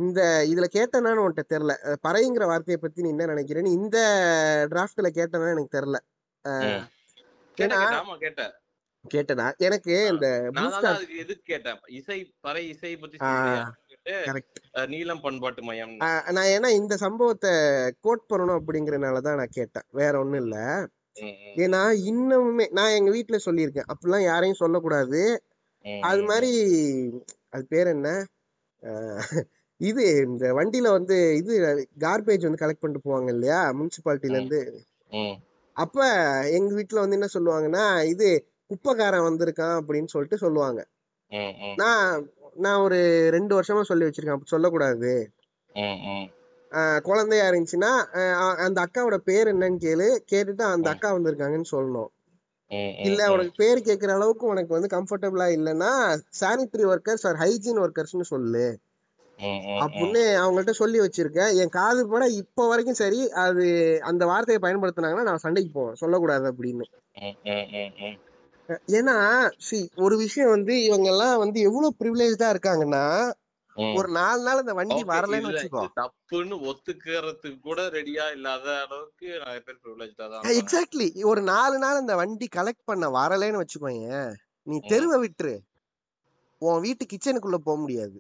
இந்த 0.01 0.21
இதுல 0.51 0.67
கேட்டேனான்னு 0.73 1.23
உன்கிட்ட 1.23 1.45
தெரியல. 1.53 1.75
பறைங்கிற 2.07 2.45
வார்த்தையை 2.51 2.79
பத்தி 2.81 3.05
நீ 3.05 3.11
என்ன 3.15 3.29
நினைக்கிறேன்னு 3.33 3.77
இந்த 3.79 3.99
டிராஃப்ட்ல 4.73 5.11
கேட்டேனா 5.19 5.53
எனக்கு 5.55 5.77
தெரியல. 5.77 5.99
கேட்டேன், 9.11 9.41
எனக்கு 9.67 9.95
இந்த 10.13 10.27
இசை 11.99 12.19
பறை 12.41 12.63
இசை 12.69 12.93
பத்தி 12.97 13.19
நீலம் 14.89 15.21
பண்பாட்டு 15.21 15.63
மையம். 15.63 15.95
நான் 16.37 16.51
ஏன்னா 16.55 16.69
இந்த 16.81 16.95
சம்பவத்தை 16.97 17.53
கோட் 18.01 18.29
பண்ணணும் 18.31 18.59
அப்படிங்கறனால 18.61 19.21
தான் 19.21 19.41
நான் 19.41 19.57
கேட்டேன். 19.59 19.87
வேற 19.91 20.13
ஒண்ணும் 20.19 20.43
இல்ல. 20.45 20.57
ஏன்னா 21.65 21.81
இன்னமுமே 22.11 22.67
நான் 22.71 22.97
எங்க 22.99 23.11
வீட்ல 23.11 23.37
சொல்லியிருக்கேன். 23.45 23.89
அப்படிலாம் 23.93 24.27
யாரையும் 24.31 24.63
சொல்லக்கூடாது. 24.63 25.21
அது. 26.03 26.23
மாதிரி 26.23 26.51
அது 27.51 27.65
பேர் 27.69 27.87
என்ன? 27.87 28.09
இது 29.81 30.03
இந்த 30.27 30.45
வண்டியில 30.55 30.91
வந்து 30.99 31.17
இது 31.37 31.55
கார்பேஜ் 31.99 32.47
வந்து 32.49 32.63
கலெக்ட் 32.63 32.83
பண்ணிட்டு 32.83 33.07
போவாங்க 33.09 33.29
இல்லையா? 33.29 33.61
முனிசிபாலிட்டில 33.79 34.39
இருந்து. 34.39 34.61
அப்ப 35.77 36.05
எங்க 36.59 36.71
வீட்ல 36.75 37.03
வந்து 37.05 37.19
என்ன 37.19 37.29
சொல்லுவாங்கன்னா 37.37 37.87
இது 38.13 38.29
குப்பைக்காரன் 38.67 39.27
வந்திருக்கான் 39.29 39.77
அப்படின்னு 39.81 40.13
சொல்லிட்டு 40.15 40.39
சொல்லுவாங்க. 40.45 40.81
நான் 41.77 42.07
நான் 42.59 42.81
ஒரு 42.81 43.29
ரெண்டு 43.31 43.53
வருஷமா 43.61 43.83
சொல்லி 43.83 44.05
வச்சிருக்கேன். 44.05 44.37
அப்படி 44.37 44.53
சொல்லக்கூடாது. 44.55 45.13
குழந்தையா 47.03 47.45
இருந்துச்சுன்னா 47.49 47.91
அந்த 48.57 48.87
அக்காவோட 48.87 49.17
பேர் 49.17 49.49
என்னன்னு 49.57 49.83
கேளு. 49.85 50.09
கேட்டுட்டு 50.33 50.63
அந்த 50.63 50.91
அக்கா 50.91 51.15
வந்திருக்காங்கன்னு 51.15 51.73
சொல்லணும். 51.73 52.11
இல்ல. 53.05 53.33
உனக்கு 53.33 53.53
பேர் 53.57 53.87
கேக்குற 53.89 54.13
அளவுக்கு 54.13 54.47
உனக்கு 54.47 54.73
வந்து 54.79 54.93
கம்ஃபர்டபுளா 54.97 55.47
இல்லைன்னா 55.59 55.93
சானிட்டரி 56.41 56.85
ஒர்க்கர்ஸ் 56.93 57.27
ஆர் 57.27 57.37
ஹைஜீன் 57.37 57.83
ஒர்க்கர்ஸ்னு 57.85 58.31
சொல்லு. 58.33 58.67
அப்படின்னு 59.83 60.23
அவங்கள்ட்ட 60.43 60.71
சொல்லி 60.71 60.99
வச்சிருக்கேன். 61.01 61.55
என் 61.55 61.69
காது 61.69 62.09
பட 62.09 62.27
இப்ப 62.27 62.69
வரைக்கும் 62.69 62.95
சரி 62.95 63.21
அது 63.45 63.67
அந்த 64.03 64.27
வார்த்தையை 64.27 64.61
பயன்படுத்தினாங்கன்னா 64.63 65.23
நான் 65.23 65.45
சண்டைக்கு 65.45 65.73
போவேன். 65.73 65.95
சொல்லக்கூடாது 65.95 66.47
அப்படின்னு. 66.53 66.87
ஏன்னா 68.97 69.17
சி 69.67 69.79
ஒரு 70.05 70.15
விஷயம் 70.17 70.51
வந்து 70.51 70.75
இவங்க 70.83 71.09
எல்லாம் 71.09 71.37
வந்து 71.39 71.59
எவ்வளவு 71.61 71.99
ப்ரிவிலேஜா 72.01 72.49
இருக்காங்கன்னா. 72.55 73.05
ஒரு 73.95 74.09
நாலு 74.17 74.41
நாள் 74.43 74.61
அந்த 74.63 74.75
வண்டி 74.79 75.03
வரலைன்னு 75.11 75.51
வச்சுக்கோ 75.51 75.83
தப்புன்னு 75.99 76.57
ஒத்துக்கிறதுக்கு 76.71 77.61
கூட 77.61 77.81
ரெடியா 77.97 78.25
இல்லாத 78.33 78.67
அளவுக்கு 78.85 79.27
நிறைய 79.35 79.61
பேர் 79.61 79.81
ப்ரிவிலேஜ்டா 79.83 80.27
தான். 80.33 80.47
எக்ஸாக்ட்லி 80.61 81.09
ஒரு 81.25 81.43
நாலு 81.51 81.77
நாள் 81.79 82.01
அந்த 82.01 82.15
வண்டி 82.17 82.49
கலெக்ட் 82.57 82.89
பண்ண 82.91 83.09
வரலைன்னு 83.19 83.63
வச்சுக்கோங்க 83.63 84.21
நீ. 84.67 84.77
தெருவை 84.93 85.19
விட்டுரு 85.25 85.55
உன் 86.63 86.81
வீட்டு 86.81 87.05
கிச்சனுக்குள்ள 87.07 87.59
போக 87.61 87.79
முடியாது. 87.81 88.17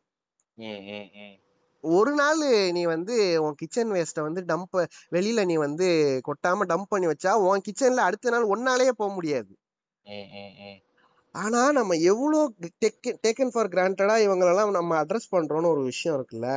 ஒரு 1.85 2.12
நாள் 2.14 2.40
நீ 2.73 2.82
வந்து 2.86 3.14
உன் 3.43 3.55
கிச்சன் 3.55 3.93
வேஸ்ட்டை 3.93 4.23
வந்து 4.23 4.40
டம்ப் 4.47 4.77
வெளியில 5.12 5.44
நீ 5.44 5.56
வந்து 5.56 5.86
கொட்டாம 6.28 6.66
டம்ப் 6.70 6.90
பண்ணி 6.90 7.06
வச்சா 7.06 7.32
உன் 7.44 7.64
கிச்சன்ல 7.68 8.06
அடுத்த 8.09 8.31
நாள் 8.31 8.51
ஒன்னாலேயே 8.55 8.93
போக 9.01 9.10
முடியாது. 9.14 9.52
ஆனா 11.35 11.61
நம்ம 11.73 11.95
எவ்வளோ 12.11 12.39
டேக்கன் 13.24 13.53
ஃபார் 13.55 13.73
கிராண்டடா 13.73 14.15
இவங்களெல்லாம் 14.27 14.70
நம்ம 14.70 14.97
அட்ரஸ் 15.03 15.33
பண்றோம்னு 15.33 15.73
ஒரு 15.74 15.83
விஷயம் 15.83 16.16
இருக்குல்ல. 16.19 16.51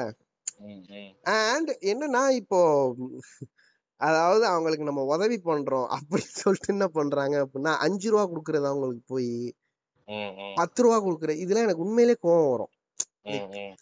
அண்ட் 1.36 1.72
என்னன்னா 1.92 2.24
இப்போ 2.42 2.60
அதாவது 4.02 4.44
அவங்களுக்கு 4.46 4.84
நம்ம 4.84 5.02
உதவி 5.06 5.38
பண்றோம் 5.46 5.88
அப்படின்னு 5.96 6.32
சொல்லிட்டு 6.42 6.74
என்ன 6.74 6.86
பண்றாங்க 6.90 7.36
அப்படின்னா 7.44 7.74
அஞ்சு 7.78 8.10
ரூபா 8.10 8.24
கொடுக்கறது 8.26 8.66
அவங்களுக்கு 8.66 9.04
போய். 9.08 9.34
பத்து 10.56 10.84
ரூபா 10.84 10.98
கொடுக்குறது 10.98 11.42
இதெல்லாம் 11.44 11.64
எனக்கு 11.64 11.86
உண்மையிலே 11.86 12.16
கோவம் 12.22 12.52
வரும். 12.52 12.72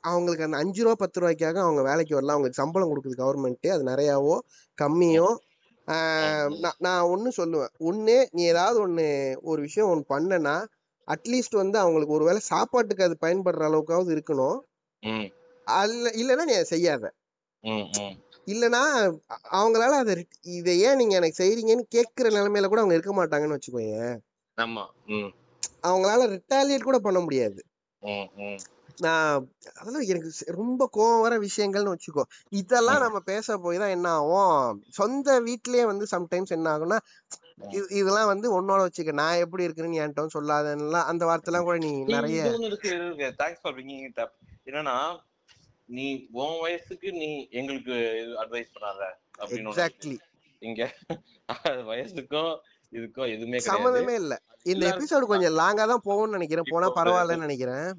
அவங்களுக்கு 0.02 0.44
அந்த 0.44 0.58
அஞ்சு 0.58 0.82
ரூபா 0.84 0.96
பத்து 0.96 1.20
ரூபாய்க்காக 1.22 1.58
அவங்க 1.58 1.82
வேலைக்கு 1.82 2.18
வரல 2.18 2.34
அவங்களுக்கு 2.36 2.62
சம்பளம் 2.62 2.90
கொடுக்குது 2.90 3.22
கவர்மெண்ட் 3.22 3.68
அது 3.76 3.84
நிறையாவோ 3.84 4.36
கம்மியோ 4.78 5.28
நான் 6.78 7.10
ஒண்ணு 7.10 7.30
சொல்லுவேன். 7.38 7.72
ஒண்ணு 7.80 8.16
நீ 8.32 8.44
ஏதாவது 8.44 8.88
ஒண்ணு 8.88 9.06
ஒரு 9.42 9.62
விஷயம் 9.62 9.90
ஒண்ணு 9.90 10.06
பண்ணனா 10.10 10.56
அட்லீஸ்ட் 11.08 11.56
வந்து 11.56 11.78
அவங்களுக்கு 11.80 12.14
ஒருவேளை 12.14 12.40
சாப்பாட்டுக்கு 12.44 13.04
அது 13.04 13.16
பயன்படுற 13.22 13.64
அளவுக்காவது 13.68 14.10
இருக்கணும். 14.16 14.58
அல்ல 15.68 16.10
இல்லைன்னா 16.12 16.46
நீ 16.46 16.54
அதை 16.54 16.64
செய்யாத. 16.66 17.06
இல்லைன்னா 18.48 18.82
அவங்களால 19.52 19.94
அதை 19.98 20.14
இதை 20.52 20.80
ஏன் 20.80 20.96
நீங்க 20.96 21.16
எனக்கு 21.16 21.42
செய்றீங்கன்னு 21.44 21.86
கேட்கிற 21.90 22.30
நிலைமையில 22.30 22.68
கூட 22.68 22.82
அவங்க 22.82 22.96
இருக்க 22.96 23.14
மாட்டாங்கன்னு 23.14 23.58
வச்சுக்கோங்க 23.58 23.98
அவங்களால 25.84 26.28
ரிட்டாலியேட் 26.36 26.84
கூட 26.84 26.98
பண்ண 27.00 27.20
முடியாது. 27.20 27.60
நான் 29.00 29.50
அதெல்லாம் 29.76 30.02
எனக்கு 30.02 30.32
ரொம்ப 30.46 30.90
கோவம் 30.94 31.22
வர 31.22 31.40
விஷயங்கள்னு 31.40 31.94
வச்சுக்கோ. 31.94 32.24
இதெல்லாம். 32.50 33.02
நம்ம 33.02 33.20
பேச 33.20 33.58
போய் 33.58 33.78
தான் 33.78 33.90
என்ன 33.90 34.10
ஆகும்? 34.10 34.86
சொந்த 34.90 35.42
வீட்லயே 35.42 35.84
வந்து 35.86 36.06
சம்டைம்ஸ் 36.12 36.48
என்ன 36.48 36.78
ஆகும்னா 36.78 36.98
இது- 37.62 37.92
இதெல்லாம் 37.92 38.26
வந்து 38.26 38.62
உன்னோட 38.62 38.88
வச்சுக்க. 38.88 39.12
நான் 39.12 39.36
எப்படி 39.36 39.68
இருக்கிறேன்னு 39.68 40.12
என்கிட்ட 40.12 40.14
வந்து 40.14 40.42
சொல்லாதன்னுலாம் 40.42 41.04
அந்த 41.04 41.26
வார்த்தைலாம் 41.26 41.62
கூட 41.62 41.78
நீ 41.78 42.04
நிறைய 42.04 42.44
என்னன்னா 44.66 45.20
நீ 45.86 46.28
உன் 46.32 46.60
வயசுக்கு 46.60 47.12
நீ 47.12 47.48
எங்களுக்கு 47.52 47.92
அட்வைஸ் 48.40 48.72
பண்ணாத 48.80 49.04
அப்படின்னு. 49.40 49.90
எக்ஸாக்ட்லி 50.00 50.18
இங்க 50.60 50.94
வயசுக்கும் 51.66 52.58
இதுக்கும் 52.92 53.28
எதுவுமே 53.28 53.58
சம்மந்தமே 53.58 54.14
இல்ல. 54.14 54.42
இந்த 54.64 54.88
எபிசோடு 54.88 55.20
கொஞ்சம் 55.20 55.54
லாங்கா 55.54 55.88
தான் 55.88 56.02
போகும்னு 56.06 56.30
நினைக்கிறேன். 56.30 56.64
போனா 56.70 56.94
பரவாயில்லன்னு 56.94 57.40
நினைக்கிறேன். 57.40 57.94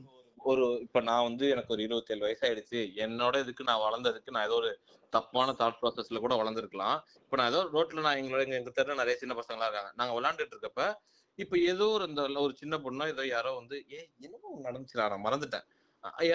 ஒரு 0.51 0.65
இப்ப 0.85 1.01
நான் 1.09 1.27
வந்து 1.29 1.45
எனக்கு 1.55 1.73
ஒரு 1.75 1.83
இருபத்தேழு 1.87 2.25
வயசாயிடுச்சு. 2.27 2.81
என்னோட 3.05 3.35
இதுக்கு 3.45 3.63
நான் 3.71 3.85
வளர்ந்ததுக்கு 3.87 4.35
நான் 4.35 4.47
ஏதோ 4.49 4.57
ஒரு 4.63 4.71
தப்பான 5.13 5.55
தாட் 5.61 5.79
ப்ராசஸ்ல 5.81 6.21
கூட 6.25 6.35
வளர்ந்துருக்கலாம். 6.41 6.99
இப்ப 7.25 7.37
நான் 7.41 7.51
ஏதோ 7.53 7.61
ரோட்ல 7.77 8.05
நான் 8.07 8.19
எங்களோட 8.21 8.43
எங்க 8.47 8.57
எங்க 8.61 8.73
தெருல 8.79 8.97
நிறைய 9.03 9.17
சின்ன 9.23 9.35
பசங்களா 9.41 9.69
இருக்காங்க. 9.69 9.93
நாங்க 10.01 10.13
விளையாண்டுட்டு 10.19 10.55
இருக்கப்ப 10.57 10.83
இப்ப 11.39 11.57
ஏதோ 11.73 11.87
ஒரு 11.97 12.05
இந்த 12.11 12.23
ஒரு 12.45 12.55
சின்ன 12.57 12.75
பொண்ணோ 12.85 13.05
ஏதோ 13.15 13.25
யாரோ 13.27 13.51
வந்து 13.61 13.77
ஏ 13.95 14.01
என்னமோ 14.27 14.55
நடந்துச்சுடா 14.69 15.05
நான் 15.13 15.27
மறந்துட்டேன். 15.27 15.67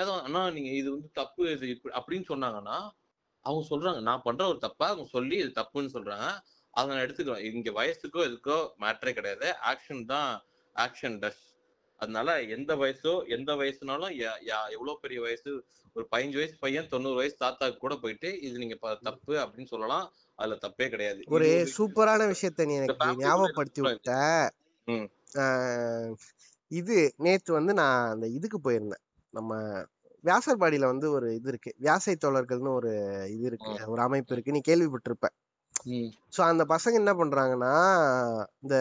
ஏதோ 0.01 0.13
அண்ணா 0.27 0.41
நீங்க 0.57 0.71
இது 0.81 0.89
வந்து 0.95 1.09
தப்பு 1.13 1.43
இது 1.55 1.67
அப்படின்னு 1.97 2.25
சொன்னாங்கன்னா 2.31 2.77
அவங்க 3.45 3.63
சொல்றாங்க 3.69 4.01
நான் 4.09 4.25
பண்ற 4.27 4.43
ஒரு 4.47 4.59
தப்பா 4.67 4.85
அவங்க 4.91 5.07
சொல்லி 5.15 5.35
இது 5.43 5.51
தப்புன்னு 5.61 5.93
சொல்றாங்க. 5.95 6.27
அதை 6.73 6.85
நான் 6.89 7.03
எடுத்துக்கிறேன். 7.05 7.43
இங்க 7.49 7.71
வயசுக்கோ 7.79 8.21
எதுக்கோ 8.29 8.57
மேட்ரே 8.83 9.13
கிடையாது. 9.13 9.47
ஆக்ஷன் 9.71 10.03
தான் 10.13 10.31
ஆக்ஷன் 10.75 11.17
டஸ் 11.23 11.43
அதனால 12.03 12.29
எந்த 12.55 12.71
வயசோ 12.75 13.13
எந்த 13.35 13.51
வயசுனாலும் 13.59 14.13
எவ்வளவு 14.73 14.97
பெரிய 15.03 15.19
வயசு? 15.21 15.51
ஒரு 15.95 16.05
பதினஞ்சு 16.11 16.37
வயசு 16.39 16.55
பையன் 16.59 16.91
தொண்ணூறு 16.91 17.15
வயசு 17.15 17.35
தாத்தாக்கு 17.39 17.77
கூட 17.77 17.95
போயிட்டு 17.95 18.29
இது 18.47 18.55
நீங்க 18.63 18.77
தப்பு 19.01 19.33
அப்படின்னு 19.43 19.71
சொல்லலாம். 19.73 20.05
அதுல 20.39 20.57
தப்பே 20.61 20.85
கிடையாது. 20.89 21.19
ஒரு 21.35 21.49
சூப்பரான 21.75 22.27
விஷயத்த 22.31 22.65
நீ 22.69 22.75
எனக்கு 22.75 23.17
ஞாபகப்படுத்தி 23.23 23.81
விட்ட 23.81 24.11
இது 26.71 26.95
நேத்து 27.17 27.51
வந்து 27.53 27.73
நான் 27.73 28.11
அந்த 28.13 28.25
இதுக்கு 28.37 28.59
போயிருந்தேன். 28.59 29.03
நம்ம 29.33 29.51
வியாசர்பாடியில 30.23 30.85
வந்து 30.85 31.07
ஒரு 31.11 31.27
இது 31.37 31.49
இருக்கு. 31.51 31.71
வியாசை 31.81 32.13
தோழர்கள்னு 32.17 32.71
ஒரு 32.73 32.91
இது 33.35 33.45
இருக்கு. 33.49 33.71
ஒரு 33.93 34.01
அமைப்பு 34.01 34.33
இருக்கு. 34.35 34.55
நீ 34.55 34.61
கேள்விப்பட்டிருப்ப. 34.69 35.29
சோ 36.35 36.41
அந்த 36.51 36.63
பசங்க 36.69 36.93
என்ன 36.93 37.11
பண்றாங்கன்னா 37.13 37.73
இந்த 38.61 38.75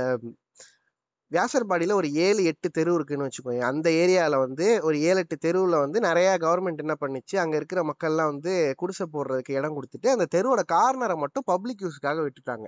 வியாசர்பாடியில 1.33 1.97
ஒரு 2.01 2.09
ஏழு 2.25 2.41
எட்டு 2.45 2.69
தெரு 2.71 2.91
இருக்குன்னு 2.95 3.27
வச்சுக்கோங்க 3.29 3.65
அந்த 3.71 3.89
ஏரியால 4.03 4.39
வந்து 4.45 4.67
ஒரு 4.83 4.97
ஏழு 5.09 5.21
எட்டு 5.25 5.37
தெருவுல 5.45 5.79
வந்து 5.85 5.99
நிறைய 6.01 6.29
கவர்மெண்ட் 6.45 6.83
என்ன 6.85 6.95
பண்ணுச்சு 7.01 7.37
அங்க 7.43 7.55
இருக்கிற 7.57 7.83
மக்கள்லாம் 7.91 8.31
வந்து 8.33 8.53
குடிசை 8.81 9.07
போடுறதுக்கு 9.15 9.59
இடம் 9.61 9.77
கொடுத்துட்டு 9.77 10.11
அந்த 10.15 10.27
தெருவோட 10.35 10.63
கார்னரை 10.75 11.17
மட்டும் 11.25 11.49
பப்ளிக் 11.53 11.85
யூஸ்க்காக 11.87 12.21
விட்டுட்டாங்க. 12.27 12.67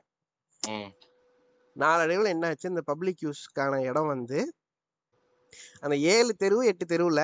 நாளடைவில் 1.76 2.32
என்ன 2.34 2.48
ஆச்சு 2.48 2.72
இந்த 2.72 2.82
பப்ளிக் 2.90 3.24
யூஸ்க்கான 3.26 3.80
இடம் 3.90 4.10
வந்து 4.14 4.40
அந்த 5.84 5.94
ஏழு 6.14 6.32
தெரு 6.42 6.58
எட்டு 6.72 6.84
தெருவுல 6.92 7.22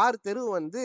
ஆறு 0.00 0.18
தெரு 0.26 0.42
வந்து 0.58 0.82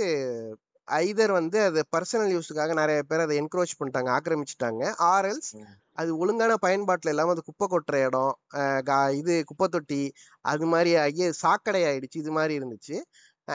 ஐதர் 0.88 1.32
வந்து 1.32 1.58
அது 1.62 1.80
பர்சனல் 1.96 2.34
யூஸுக்காக 2.36 2.74
நிறைய 2.74 3.02
பேர் 3.10 3.24
அதை 3.26 3.36
என்க்ரோச் 3.42 3.78
பண்ணிட்டாங்க 3.80 4.10
ஆக்கிரமிச்சிட்டாங்க. 4.18 4.82
ஆர்எல்ஸ். 5.14 5.52
அது 5.98 6.12
ஒழுங்கான 6.18 6.54
பயன்பாட்டுல 6.64 7.12
இல்லாம 7.14 7.34
அது 7.36 7.42
குப்பை 7.42 7.66
கொட்டுற 7.68 7.98
இடம் 8.08 8.34
இது 9.20 9.34
குப்பை 9.46 9.68
தொட்டி 9.68 10.02
அது 10.46 10.66
மாதிரி 10.66 10.92
ஆகி 11.04 11.26
சாக்கடை 11.44 11.82
ஆயிடுச்சு 11.84 12.18
இது 12.24 12.32
மாதிரி 12.32 12.54
இருந்துச்சு. 12.60 12.98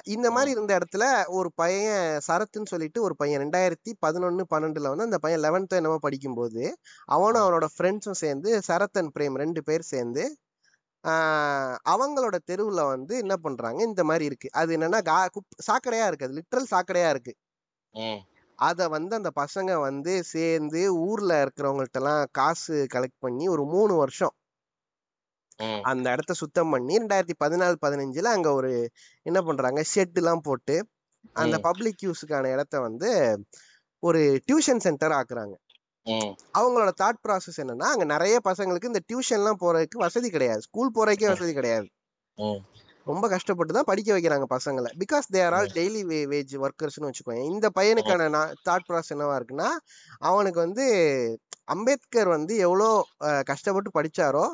இந்த 0.06 0.28
மாதிரி 0.30 0.50
இருந்த 0.50 0.72
இடத்துல 0.78 1.04
ஒரு 1.36 1.48
பையன் 1.54 1.94
சரத்துன்னு 2.26 2.70
சொல்லிட்டு 2.72 2.98
ஒரு 3.02 3.14
பையன் 3.16 3.42
ரெண்டாயிரத்தி 3.44 3.90
பதினொன்னு 4.06 4.44
பன்னெண்டுல 4.50 4.90
வந்து 4.92 5.06
அந்த 5.08 5.18
பையன் 5.18 5.42
லெவன்த் 5.44 5.78
என்னமோ 5.78 5.98
படிக்கும்போது 6.02 6.64
அவனும் 7.08 7.42
அவனோட 7.44 7.68
ஃப்ரெண்ட்ஸும் 7.74 8.20
சேர்ந்து 8.22 8.50
சரத் 8.68 8.98
அண்ட் 8.98 9.12
பிரேம் 9.16 9.36
ரெண்டு 9.36 9.62
பேர் 9.62 9.90
சேர்ந்து 9.92 10.24
அவங்களோட 11.92 12.36
தெருவுல 12.50 12.80
வந்து 12.88 13.14
என்ன 13.18 13.34
பண்றாங்க? 13.36 13.80
இந்த 13.82 14.02
மாதிரி 14.04 14.24
இருக்கு. 14.24 14.48
அது 14.52 14.70
என்னன்னா 14.76 15.00
சாக்கடையா 15.68 16.06
இருக்கு. 16.06 16.26
அது 16.28 16.38
லிட்ரல் 16.40 16.70
சாக்கடையா 16.70 17.10
இருக்கு. 17.10 17.32
அத 18.58 18.88
வந்து 18.88 19.14
அந்த 19.16 19.30
பசங்க 19.36 19.72
வந்து 19.80 20.12
சேர்ந்து 20.30 20.80
ஊர்ல 21.04 21.32
இருக்கிறவங்கள்ட்ட 21.44 22.00
எல்லாம் 22.00 22.22
காசு 22.32 22.76
கலெக்ட் 22.94 23.20
பண்ணி 23.20 23.44
ஒரு 23.48 23.64
மூணு 23.66 23.94
வருஷம் 23.94 24.34
அந்த 25.84 26.06
இடத்த 26.10 26.32
சுத்தம் 26.40 26.70
பண்ணி 26.70 26.98
ரெண்டாயிரத்தி 26.98 27.36
பதினாலு 27.44 27.76
பதினஞ்சுல 27.84 28.30
அங்க 28.36 28.48
ஒரு 28.52 28.70
என்ன 29.26 29.38
பண்றாங்க? 29.42 29.80
ஷெட் 29.92 30.18
எல்லாம் 30.20 30.44
போட்டு 30.48 30.76
அந்த. 31.36 31.56
பப்ளிக் 31.66 32.04
யூஸுக்கான 32.04 32.52
இடத்த 32.54 32.80
வந்து 32.80 33.10
ஒரு 34.02 34.20
டியூஷன் 34.48 34.84
சென்டர் 34.86 35.12
ஆக்குறாங்க. 35.12 35.54
அவங்களோட 36.58 36.90
தாட் 37.02 37.20
ப்ராசஸ் 37.24 37.60
என்னன்னா 37.62 37.88
அங்க 37.94 38.04
நிறைய 38.14 38.36
பசங்களுக்கு 38.48 38.90
இந்த 38.92 39.02
டியூஷன் 39.10 39.38
எல்லாம் 39.40 39.60
போறதுக்கு 39.62 40.04
வசதி 40.06 40.28
கிடையாது. 40.36 40.60
ஸ்கூல் 40.68 40.94
போறதுக்கே 40.96 41.30
வசதி 41.32 41.52
கிடையாது. 41.58 41.86
ரொம்ப 43.06 43.26
கஷ்டப்பட்டு 43.34 43.72
தான் 43.76 43.88
படிக்க 43.90 44.10
வைக்கிறாங்க 44.14 44.46
பசங்களை. 44.54 44.90
Because 45.02 45.26
they're 45.36 45.54
all 45.58 45.70
daily 45.78 46.00
wage 46.32 46.54
ஒர்க்கர்ஸ்னு 46.66 47.08
வச்சுக்கோங்க 47.08 47.44
இந்த 47.52 47.66
பையனுக்கான 47.78 48.42
தாட் 48.68 48.86
ப்ராசஸ் 48.88 49.14
என்னவா 49.14 49.36
இருக்குன்னா 49.38 49.68
அவனுக்கு 50.30 50.60
வந்து 50.66 50.86
அம்பேத்கர் 51.74 52.30
வந்து 52.36 52.54
எவ்வளோ 52.66 52.88
கஷ்டப்பட்டு 53.50 53.90
படிச்சாரோ 53.98 54.46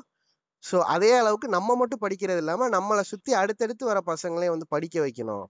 ஸோ 0.64 0.76
அதே 0.94 1.10
அளவுக்கு 1.20 1.48
நம்ம 1.48 1.74
மட்டும் 1.76 2.02
படிக்கிறது 2.04 2.40
இல்லாம 2.42 2.68
நம்மளை 2.68 3.02
சுத்தி 3.12 3.32
அடுத்தடுத்து 3.40 3.84
வர 3.90 3.98
பசங்களையும் 4.12 4.54
வந்து 4.56 4.72
படிக்க 4.74 4.96
வைக்கணும். 5.06 5.44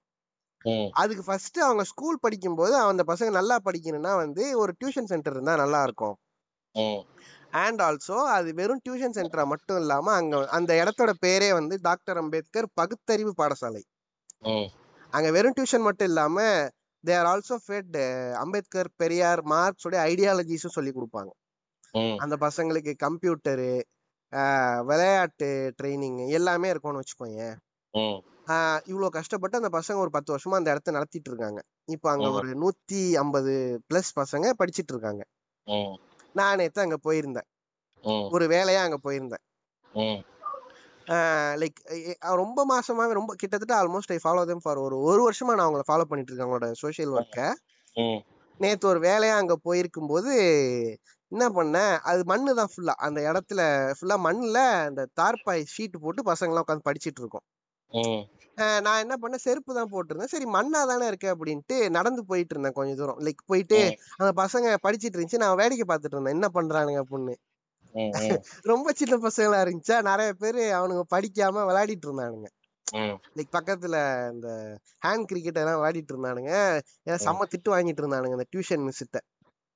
அதுக்கு 1.00 1.24
ஃபர்ஸ்ட் 1.26 1.58
அவங்க 1.66 1.82
ஸ்கூல் 1.92 2.22
படிக்கும்போது 2.24 2.74
அந்த 2.90 3.02
பசங்க 3.10 3.30
நல்லா 3.38 3.56
படிக்கணும்னா 3.66 4.12
வந்து 4.24 4.44
ஒரு 4.62 4.72
டியூஷன் 4.80 5.10
சென்டர் 5.12 5.34
இருந்தா 5.36 5.54
நல்லா 5.62 5.80
இருக்கும். 5.88 6.16
அண்ட் 7.64 7.80
ஆல்சோ 7.86 8.16
அது 8.36 8.48
வெறும் 8.60 8.82
டியூஷன் 8.86 9.16
சென்டரா 9.18 9.44
மட்டும் 9.52 9.78
இல்லாம 9.82 10.12
அங்க 10.20 10.40
அந்த 10.58 10.70
இடத்தோட 10.82 11.12
பேரே 11.26 11.50
வந்து 11.58 11.74
டாக்டர் 11.88 12.20
அம்பேத்கர் 12.22 12.68
பகுத்தறிவு 12.80 13.32
பாடசாலை. 13.40 13.82
அங்க 15.12 15.28
வெறும் 15.36 15.56
டியூஷன் 15.58 15.86
மட்டும் 15.88 16.10
இல்லாம 16.10 16.36
they 17.04 17.14
are 17.20 17.28
also 17.32 17.56
fed 17.64 17.96
Ambedkar 18.42 18.90
Periyar 19.02 19.42
மார்க்ஸோட 19.52 19.96
ஐடியாலஜிஸும் 20.10 20.76
சொல்லி 20.76 20.92
கொடுப்பாங்க. 20.92 21.32
அந்த 22.22 22.34
பசங்களுக்கு 22.46 22.92
கம்ப்யூட்டரு 23.04 23.72
விளையாட்டு 24.88 25.48
ட்ரைனிங் 25.78 26.20
எல்லாமே 26.38 26.68
இருக்கும்னு 26.72 27.02
வச்சுக்கோங்க 27.02 27.42
இவ்வளோ 28.88 29.08
கஷ்டப்பட்டு 29.10 29.56
அந்த 29.56 29.70
பசங்க 29.76 29.98
ஒரு 29.98 30.10
பத்து 30.10 30.32
வருஷமா 30.34 30.58
அந்த 30.58 30.70
இடத்த 30.70 30.90
நடத்திட்டு 30.90 31.30
இருக்காங்க 31.30 31.60
இப்போ 31.88 32.08
அங்க. 32.10 32.26
ஒரு 32.38 32.50
நூத்தி 32.62 33.00
ஐம்பது 33.16 33.52
பிளஸ் 33.88 34.10
பசங்க 34.16 34.52
படிச்சிட்டு 34.58 34.92
இருக்காங்க 34.94 35.22
நான் 36.34 36.58
நேத்து 36.58 36.80
அங்க 36.80 36.98
போயிருந்தேன். 37.04 37.48
ஒரு 38.34 38.46
வேலையா 38.48 38.80
அங்க 38.82 38.98
போயிருந்தேன். 39.04 39.44
லைக் 41.60 41.78
ரொம்ப 42.36 42.60
மாசமாவே 42.66 43.12
ரொம்ப 43.12 43.32
கிட்டத்தட்ட 43.34 43.74
almost 43.80 44.12
I 44.12 44.18
follow 44.22 44.44
them 44.44 44.60
for 44.62 44.78
ஒரு 44.78 44.96
ஒரு 45.02 45.20
வருஷமா 45.26 45.54
நான் 45.54 45.66
அவங்கள 45.66 45.84
ஃபாலோ 45.88 46.04
பண்ணிட்டு 46.04 46.30
இருக்கேன் 46.30 46.46
அவங்களோட 46.46 46.68
சோஷியல் 46.82 47.12
ஒர்க்கை 47.16 47.46
நேத்து 48.60 48.86
ஒரு 48.86 49.00
வேலையா 49.00 49.34
அங்க 49.36 49.54
போயிருக்கும் 49.62 50.06
போது 50.06 50.32
என்ன 51.32 51.44
பண்ணேன் 51.50 51.94
அது 52.02 52.22
மண்ணு 52.24 52.54
தான் 52.54 52.70
ஃபுல்லா 52.72 52.94
அந்த 53.06 53.20
இடத்துல 53.28 53.60
ஃபுல்லா 53.96 54.16
மண்ணுல 54.26 54.58
அந்த 54.84 55.02
தார்பாய் 55.20 55.64
ஷீட் 55.66 56.02
போட்டு 56.02 56.22
பசங்க 56.22 56.52
எல்லாம் 56.52 56.66
உட்காந்து 56.66 56.88
படிச்சிட்டு 56.88 57.22
இருக்கோம் 57.22 57.44
ம், 57.93 58.23
நான் 58.82 59.01
என்ன 59.01 59.15
பண்ணேன்? 59.16 59.43
செருப்பு 59.43 59.74
தான் 59.74 59.90
போட்டிருந்தேன். 59.90 60.32
சரி 60.32 60.47
மண்ணா 60.51 60.81
தானே 60.85 61.06
இருக்கு 61.06 61.28
அப்படின்ட்டு 61.35 61.90
நடந்து 61.90 62.24
போயிட்டு 62.24 62.55
இருந்தேன் 62.55 62.73
கொஞ்சம் 62.73 62.97
தூரம். 62.97 63.20
லைக் 63.20 63.43
போயிட்டு 63.47 63.78
ம். 63.85 63.94
அந்த 64.19 64.32
பசங்க 64.43 64.77
படிச்சிட்டு 64.82 65.16
இருந்துச்சு. 65.16 65.43
நான் 65.44 65.56
வேடிக்கை 65.56 65.86
பார்த்துட்டு 65.89 66.16
இருந்தேன். 66.16 66.35
என்ன 66.35 66.48
பண்றானுங்க 66.55 67.01
அப்படின்னு. 67.05 67.35
ம், 67.94 68.11
ம், 68.11 68.12
ரொம்ப 68.65 68.93
சின்ன 68.93 69.16
பசங்களா 69.19 69.59
இருந்துச்சா? 69.65 69.97
நிறைய 70.02 70.32
பேர் 70.35 70.61
அவனுங்க 70.78 71.02
படிக்காம 71.11 71.65
விளையாடிட்டு 71.66 72.06
இருந்தானுங்க. 72.09 72.48
ம், 72.86 73.15
லைக் 73.36 73.52
பக்கத்துல 73.52 73.97
இந்த 74.32 74.48
ஹேண்ட் 75.02 75.24
கிரிக்கெட் 75.24 75.56
எல்லாம் 75.56 75.78
விளையாடிட்டு 75.78 76.12
இருந்தானுங்க. 76.15 76.52
ஏன்னா 77.06 77.19
ம். 77.19 77.24
செம்ம 77.27 77.47
திட்டு 77.52 77.74
வாங்கிட்டு 77.74 78.02
இருந்தானுங்க 78.02 78.39
இந்த 78.39 78.48
டியூஷன் 78.52 78.85
மிஸ்கிட்ட 78.86 79.20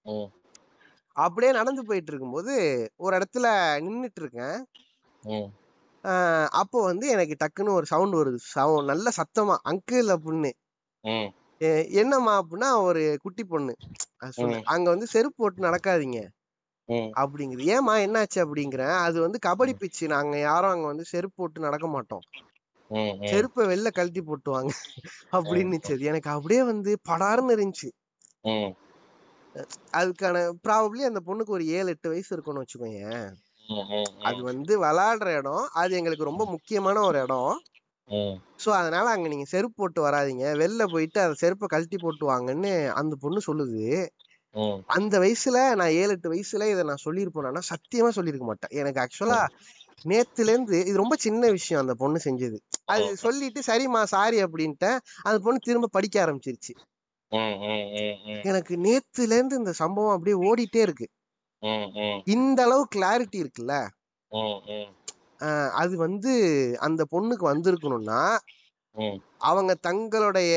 ம், 0.05 0.29
அப்படியே 1.17 1.53
நடந்து 1.53 1.83
போயிட்டு 1.85 2.13
இருக்கும்போது 2.13 2.53
ஒரு 2.97 3.13
இடத்துல 3.17 3.47
நின்னுட்டு 3.81 4.21
இருக்கேன். 4.21 4.59
ம், 5.23 5.49
அப்போ 6.61 6.79
வந்து 6.83 7.07
எனக்கு 7.09 7.35
டக்குன்னு 7.43 7.77
ஒரு 7.79 7.87
சவுண்ட் 7.87 8.15
வருது. 8.15 8.39
சவுண்ட் 8.55 8.91
நல்ல 8.93 9.09
சத்தமா 9.19 9.57
அங்கிள் 9.71 10.09
அப்படின்னு. 10.17 10.51
என்னம்மா 12.01 12.35
அப்படின்னா 12.41 12.69
ஒரு 12.89 13.03
குட்டி 13.23 13.45
பொண்ணு. 13.45 13.73
அங்க 14.75 14.87
வந்து 14.91 15.07
செருப்பு 15.15 15.39
போட்டு 15.43 15.61
நடக்காதீங்க. 15.63 16.19
அப்படிங்குது. 17.15 17.63
ஏமா 17.77 17.95
என்னாச்சு 18.05 18.39
அப்படிங்கிறேன். 18.45 18.97
அது 19.07 19.19
வந்து 19.21 19.39
கபடி 19.47 19.73
பிச்சு. 19.81 20.05
நாங்க 20.09 20.35
யாரும் 20.41 20.75
அங்க 20.75 20.87
வந்து 20.87 21.07
செருப்பு 21.13 21.37
போட்டு 21.37 21.61
நடக்க 21.61 21.87
மாட்டோம். 21.89 22.25
செருப்பை 23.31 23.63
வெளில 23.67 23.89
கழட்டி 23.93 24.23
போட்டுவாங்க. 24.23 24.71
அப்படின்னுச்சு. 25.39 25.95
எனக்கு 26.11 26.31
அப்படியே 26.31 26.63
வந்து 26.73 26.93
படார்னு 27.11 27.57
இருந்துச்சு. 27.57 27.89
அதுக்கான 29.99 30.37
ப்ராபப்ளி 30.65 31.03
அந்த 31.11 31.21
பொண்ணுக்கு 31.27 31.55
ஒரு 31.57 31.65
ஏழு 31.77 31.89
எட்டு 31.89 32.09
வயசு 32.09 32.31
இருக்கும்னு 32.35 32.63
வச்சுக்கோங்க 32.63 33.03
அது 34.29 34.41
வந்து 34.43 34.73
விளையாடுற 34.79 35.29
இடம். 35.39 35.65
அது 35.75 35.93
எங்களுக்கு 35.97 36.25
ரொம்ப 36.25 36.45
முக்கியமான 36.47 37.01
ஒரு 37.03 37.19
இடம். 37.23 37.53
சோ 38.59 38.71
அதனால 38.79 39.07
அங்க 39.11 39.29
நீங்க 39.29 39.47
செருப்பு 39.47 39.77
போட்டு 39.77 40.01
வராதீங்க. 40.03 40.45
வெளில 40.61 40.85
போயிட்டு 40.87 41.19
அந்த 41.21 41.37
செருப்பை 41.39 41.67
கழட்டி 41.69 41.99
போட்டு 41.99 42.25
வாங்கன்னு 42.31 42.73
அந்த 42.95 43.15
பொண்ணு 43.21 43.41
சொல்லுது. 43.47 43.83
அந்த 44.89 45.15
வயசுல 45.19 45.59
நான் 45.75 45.95
ஏழு 45.95 46.13
எட்டு 46.13 46.33
வயசுல 46.33 46.69
இதை 46.71 46.83
நான் 46.83 47.05
சொல்லியிருப்பேனா. 47.05 47.63
சத்தியமா 47.71 48.11
சொல்லியிருக்க 48.11 48.47
மாட்டேன். 48.47 48.75
எனக்கு 48.81 49.01
ஆக்சுவலா 49.01 49.41
நேத்துல 50.05 50.49
இருந்து 50.49 50.77
இது 50.83 50.97
ரொம்ப 50.97 51.17
சின்ன 51.19 51.51
விஷயம் 51.51 51.83
அந்த 51.83 51.95
பொண்ணு 51.95 52.19
செஞ்சது. 52.25 52.59
அது 52.87 53.17
சொல்லிட்டு 53.17 53.61
சரிம்மா 53.63 54.03
சாரி 54.13 54.39
அப்படின்ட்டேன். 54.45 54.99
அந்த 55.23 55.39
பொண்ணு 55.39 55.67
திரும்ப 55.69 55.93
படிக்க 55.93 56.17
ஆரம்பிச்சிருச்சு. 56.25 56.73
எனக்கு 58.45 58.75
நேத்துல 58.79 59.37
இருந்து 59.39 59.57
இந்த 59.57 59.73
சம்பவம் 59.73 60.15
அப்படியே 60.15 60.37
ஓடிட்டே 60.45 60.81
இருக்கு. 60.81 61.07
இந்த 62.27 62.59
அளவு 62.67 62.83
கிளாரிட்டி 62.95 63.39
இருக்குல்ல? 63.43 63.75
அது 65.81 65.95
வந்து 65.97 66.33
அந்த 66.79 67.03
பொண்ணுக்கு 67.11 67.45
வந்திருக்கணும்னா 67.53 68.23
அவங்க 69.49 69.73
தங்களுடைய 69.87 70.53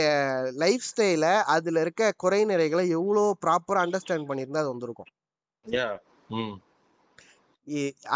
லைஃப் 0.56 0.86
ஸ்டைல 0.90 1.26
அதுல 1.56 1.82
இருக்க 1.82 2.12
குறை 2.24 2.40
நிறைகளை 2.46 2.84
எவ்வளவு 2.90 3.38
ப்ராப்பரா 3.46 3.82
அண்டர்ஸ்டாண்ட் 3.84 4.30
பண்ணியிருந்தா 4.30 4.62
அது 4.64 4.74
வந்திருக்கும். 4.74 5.12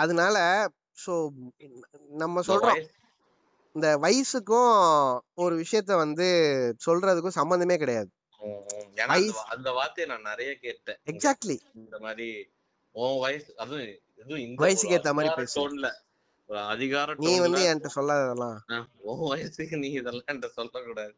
அதனால 0.02 0.38
சோ 1.06 1.14
நம்ம 2.24 2.42
சொல்றோம். 2.48 2.82
இந்த 3.76 3.88
வயசுக்கும் 3.98 4.74
ஒரு 5.36 5.56
விஷயத்த 5.64 5.94
வந்து 5.96 6.28
சொல்றதுக்கும் 6.86 7.40
சம்பந்தமே 7.40 7.78
கிடையாது. 7.78 8.10
அந்த 9.54 9.70
வார்த்தையை 9.72 10.08
நான் 10.12 10.30
நிறைய 10.32 10.52
கேட்டேன். 10.56 11.00
எக்ஸாக்ட்லி 11.12 11.58
இந்த 11.74 11.98
மாதிரி 12.00 12.28
உன் 12.96 13.20
வயசு 13.20 13.50
அதுவும் 13.58 13.86
இதுவும் 14.22 14.60
வயசுக்கு 14.64 14.98
ஏத்த 14.98 15.14
மாதிரி 15.14 15.30
அதிகார 15.30 15.42
பேசு. 15.42 15.56
டோன்ல 15.60 15.88
ஒரு 16.50 16.60
அதிகார 16.74 17.14
நீ 17.20 17.32
வந்து 17.40 17.62
என்கிட்ட 17.70 17.90
சொல்லாததெல்லாம். 17.96 18.58
உன் 19.04 19.24
வயசுக்கு 19.32 19.78
நீ 19.78 19.90
இதெல்லாம் 19.92 20.28
என்கிட்ட 20.28 20.50
சொல்லக்கூடாது. 20.58 21.14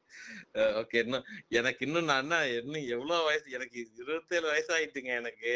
ஓகே 0.82 1.02
இன்னும் 1.06 1.26
எனக்கு 1.60 1.82
இன்னும் 1.88 2.10
நான் 2.12 2.24
என்ன 2.24 2.40
இன்னும் 2.60 2.88
எவ்வளவு 2.96 3.28
வயசு 3.30 3.58
எனக்கு 3.58 3.78
இருபத்தேழு 3.98 4.48
வயசு 4.48 4.72
ஆயிட்டுங்க 4.78 5.14
எனக்கு 5.16 5.52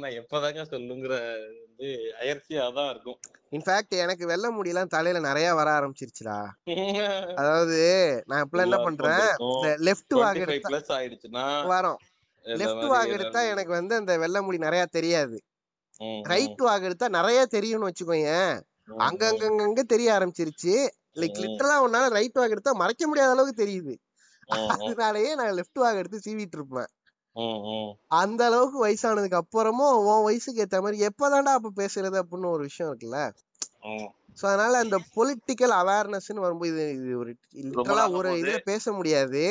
நான் 0.00 0.16
எப்பதாங்க 0.20 0.62
சொல்லுங்கிற 0.70 1.14
வந்து 1.56 1.88
அயற்சியா 2.20 2.64
தான் 2.72 2.88
இருக்கும். 2.90 3.18
இன்ஃபேக்ட் 3.52 3.94
எனக்கு 3.96 4.24
வெள்ளை 4.26 4.48
முடியெல்லாம் 4.50 4.94
தலையில 4.94 5.20
நிறைய 5.20 5.48
வர 5.54 5.68
ஆரம்பிச்சிருச்சுடா. 5.78 6.38
அதாவது 7.40 7.78
நான் 8.26 8.42
இப்பெல்லாம் 8.44 8.68
என்ன 8.68 8.80
பண்றேன் 8.82 9.28
லெஃப்ட் 9.86 10.16
வாக் 10.18 10.42
எடுத்தா 10.46 11.46
வரோம். 11.72 12.00
லெஃப்ட் 12.52 12.86
வாக் 12.86 13.12
எடுத்தா 13.16 13.40
எனக்கு 13.52 13.72
வந்து 13.72 13.94
அந்த 13.94 14.18
வெள்ளை 14.18 14.40
முடி 14.42 14.58
நிறைய 14.58 14.86
தெரியாது. 14.90 15.36
ரைட் 16.24 16.60
வாக் 16.60 16.82
எடுத்தா 16.82 17.08
நிறைய 17.10 17.46
தெரியும்னு 17.46 17.88
வச்சுக்கோயேன். 17.88 18.54
ம், 18.88 19.00
அங்க 19.00 19.22
ம், 19.24 19.30
அங்க 19.30 19.46
அங்க 19.46 19.62
அங்க 19.62 19.82
தெரிய 19.84 20.08
ஆரம்பிச்சிருச்சு 20.14 20.74
லைக் 21.16 21.38
லிட்டரலா 21.44 21.76
உன்னால 21.86 22.08
ரைட் 22.10 22.38
வாக் 22.38 22.50
எடுத்தா 22.50 22.72
மறைக்க 22.74 23.06
முடியாத 23.08 23.30
அளவுக்கு 23.30 23.62
தெரியுது. 23.62 23.94
அதனாலயே 24.84 25.30
நான் 25.34 25.56
லெஃப்ட் 25.56 25.80
வாக் 25.80 25.96
எடுத்து 25.96 26.18
சீவிட்டு 26.26 26.56
இருப்பேன். 26.56 26.90
அந்த 28.18 28.44
அளவுக்கு 28.46 28.78
வயசானதுக்கு 28.84 29.40
அப்புறமும் 29.40 29.96
உன் 30.06 30.24
வயசுக்கு 30.24 30.62
ஏத்த 30.64 30.80
மாதிரி 30.80 31.06
எப்பதான்டா 31.08 31.52
அப்ப 31.54 31.72
பேசுறது 31.76 32.16
அப்படின்னு 32.22 32.48
ஒரு 32.48 32.62
விஷயம் 32.62 32.90
இருக்குல்ல. 32.90 33.18
சோ 34.38 34.46
அதனால 34.48 34.78
அந்த 34.78 34.96
பொலிட்டிக்கல் 35.14 35.74
அவேர்னஸ்ன்னு 35.78 36.44
வரும்போது 36.44 36.82
இது 36.96 37.18
ஒரு 37.18 37.32
லிட்டரலா 37.64 38.04
ஒரு 38.18 38.30
இதுல 38.40 38.58
பேச 38.64 38.92
முடியாது. 38.92 39.42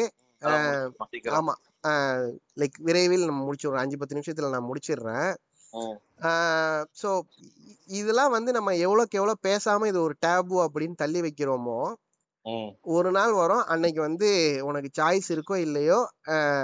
ஆமா. 1.40 1.56
லைக் 2.60 2.78
விரைவில் 2.80 3.26
நம்ம 3.26 3.42
முடிச்சிடுறோம் 3.48 3.84
அஞ்சு 3.84 3.98
பத்து 3.98 4.18
நிமிஷத்துல 4.18 4.50
நான் 4.50 4.70
முடிச்சிடுறேன். 4.70 5.30
ஸோ 7.02 7.10
இதெல்லாம் 8.00 8.32
வந்து 8.32 8.52
நம்ம 8.52 8.74
எவ்வளோக்கு 8.86 9.20
எவ்வளோ 9.20 9.36
பேசாம 9.44 9.88
இது 9.88 10.00
ஒரு 10.02 10.16
டேபு 10.26 10.56
அப்படின்னு 10.66 10.96
தள்ளி 10.96 11.22
வைக்கிறோமோ 11.22 11.80
ஒரு 12.96 13.10
நாள் 13.12 13.34
வரும். 13.34 13.64
அன்னைக்கு 13.66 14.02
வந்து 14.02 14.28
உனக்கு 14.62 14.90
சாய்ஸ் 15.00 15.28
இருக்கோ 15.36 15.56
இல்லையோ 15.58 16.00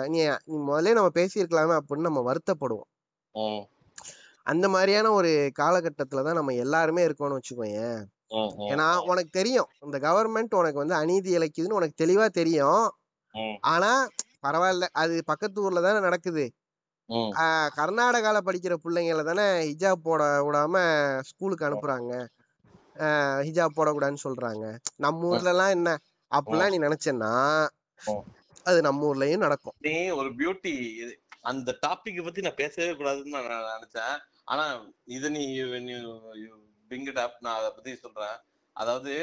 நீ 0.08 0.20
முதல்ல 0.68 0.94
நம்ம 0.94 1.12
பேசியிருக்கலாமே 1.14 1.76
அப்படின்னு 1.80 2.10
நம்ம 2.10 2.24
வருத்தப்படுவோம். 2.30 2.90
அந்த 4.46 4.66
மாதிரியான 4.70 5.12
ஒரு 5.12 5.30
காலகட்டத்துல 5.60 6.24
தான் 6.24 6.40
நம்ம 6.40 6.54
எல்லாருமே 6.64 7.06
இருக்கோம்னு 7.08 7.38
வச்சுக்கோயேன். 7.40 8.00
ம், 8.36 8.52
ஏன்னா 8.72 8.88
உனக்கு 9.12 9.32
தெரியும். 9.32 9.70
இந்த 9.82 9.98
கவர்மெண்ட் 10.00 10.56
உனக்கு 10.56 10.82
வந்து 10.82 10.96
அநீதி 10.96 11.38
இழைக்குதுன்னு 11.38 11.80
உனக்கு 11.80 12.02
தெளிவா 12.04 12.28
தெரியும். 12.40 12.84
ஆனா 13.74 13.92
பரவாயில்ல. 14.44 14.86
அது 15.02 15.16
பக்கத்து 15.26 15.64
ஊர்ல 15.66 15.84
தானே 15.86 16.00
நடக்குது. 16.08 16.46
கர்நாடகால 17.78 18.38
படிக்கிற 18.48 18.74
பிள்ளைங்கள 18.84 19.24
தானே 19.30 19.46
ஹிஜாப் 19.70 20.06
போட 20.08 20.24
விடாம 20.48 20.76
ஸ்கூலுக்கு 21.30 21.68
அனுப்புறாங்க. 21.70 22.12
ஹிஜாப் 23.48 23.76
போடக்கூடாதுன்னு 23.78 24.26
சொல்றாங்க. 24.28 24.66
நம்ம 24.98 25.30
ஊர்ல 25.32 25.52
எல்லாம் 25.54 25.74
என்ன? 25.78 25.90
அப்படிலாம் 26.32 26.74
நீ 26.74 26.80
நினைச்சேன்னா. 26.86 27.32
அது 28.66 28.80
நம்ம 28.82 29.08
ஊர்லயும் 29.10 29.44
நடக்கும். 29.46 29.76
நீ 29.86 29.96
ஒரு 30.20 30.30
பியூட்டி 30.40 30.74
அந்த 31.52 31.70
டாபிக் 31.86 32.24
பத்தி 32.26 32.46
நான் 32.46 32.60
பேசவே 32.62 32.92
கூடாதுன்னு 32.92 33.34
நான் 33.36 33.50
நான் 33.50 33.74
நினைச்சேன். 33.74 34.18
ஆனா 34.52 34.66
இது 35.16 35.28
நீ 35.36 35.44
பிங் 36.92 37.08
இட் 37.12 37.22
அப் 37.26 37.38
நான் 37.46 37.60
அதை 37.60 37.72
பத்தி 37.76 37.92
சொல்றேன். 38.04 38.38
அதாவது 38.76 39.14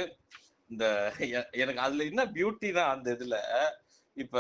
இந்த 0.71 0.85
எனக்கு 1.63 1.81
அதுல 1.87 2.05
என்ன 2.05 2.25
பியூட்டினா 2.35 2.85
அந்த 2.95 3.09
இதுல 3.17 3.37
இப்ப 4.21 4.39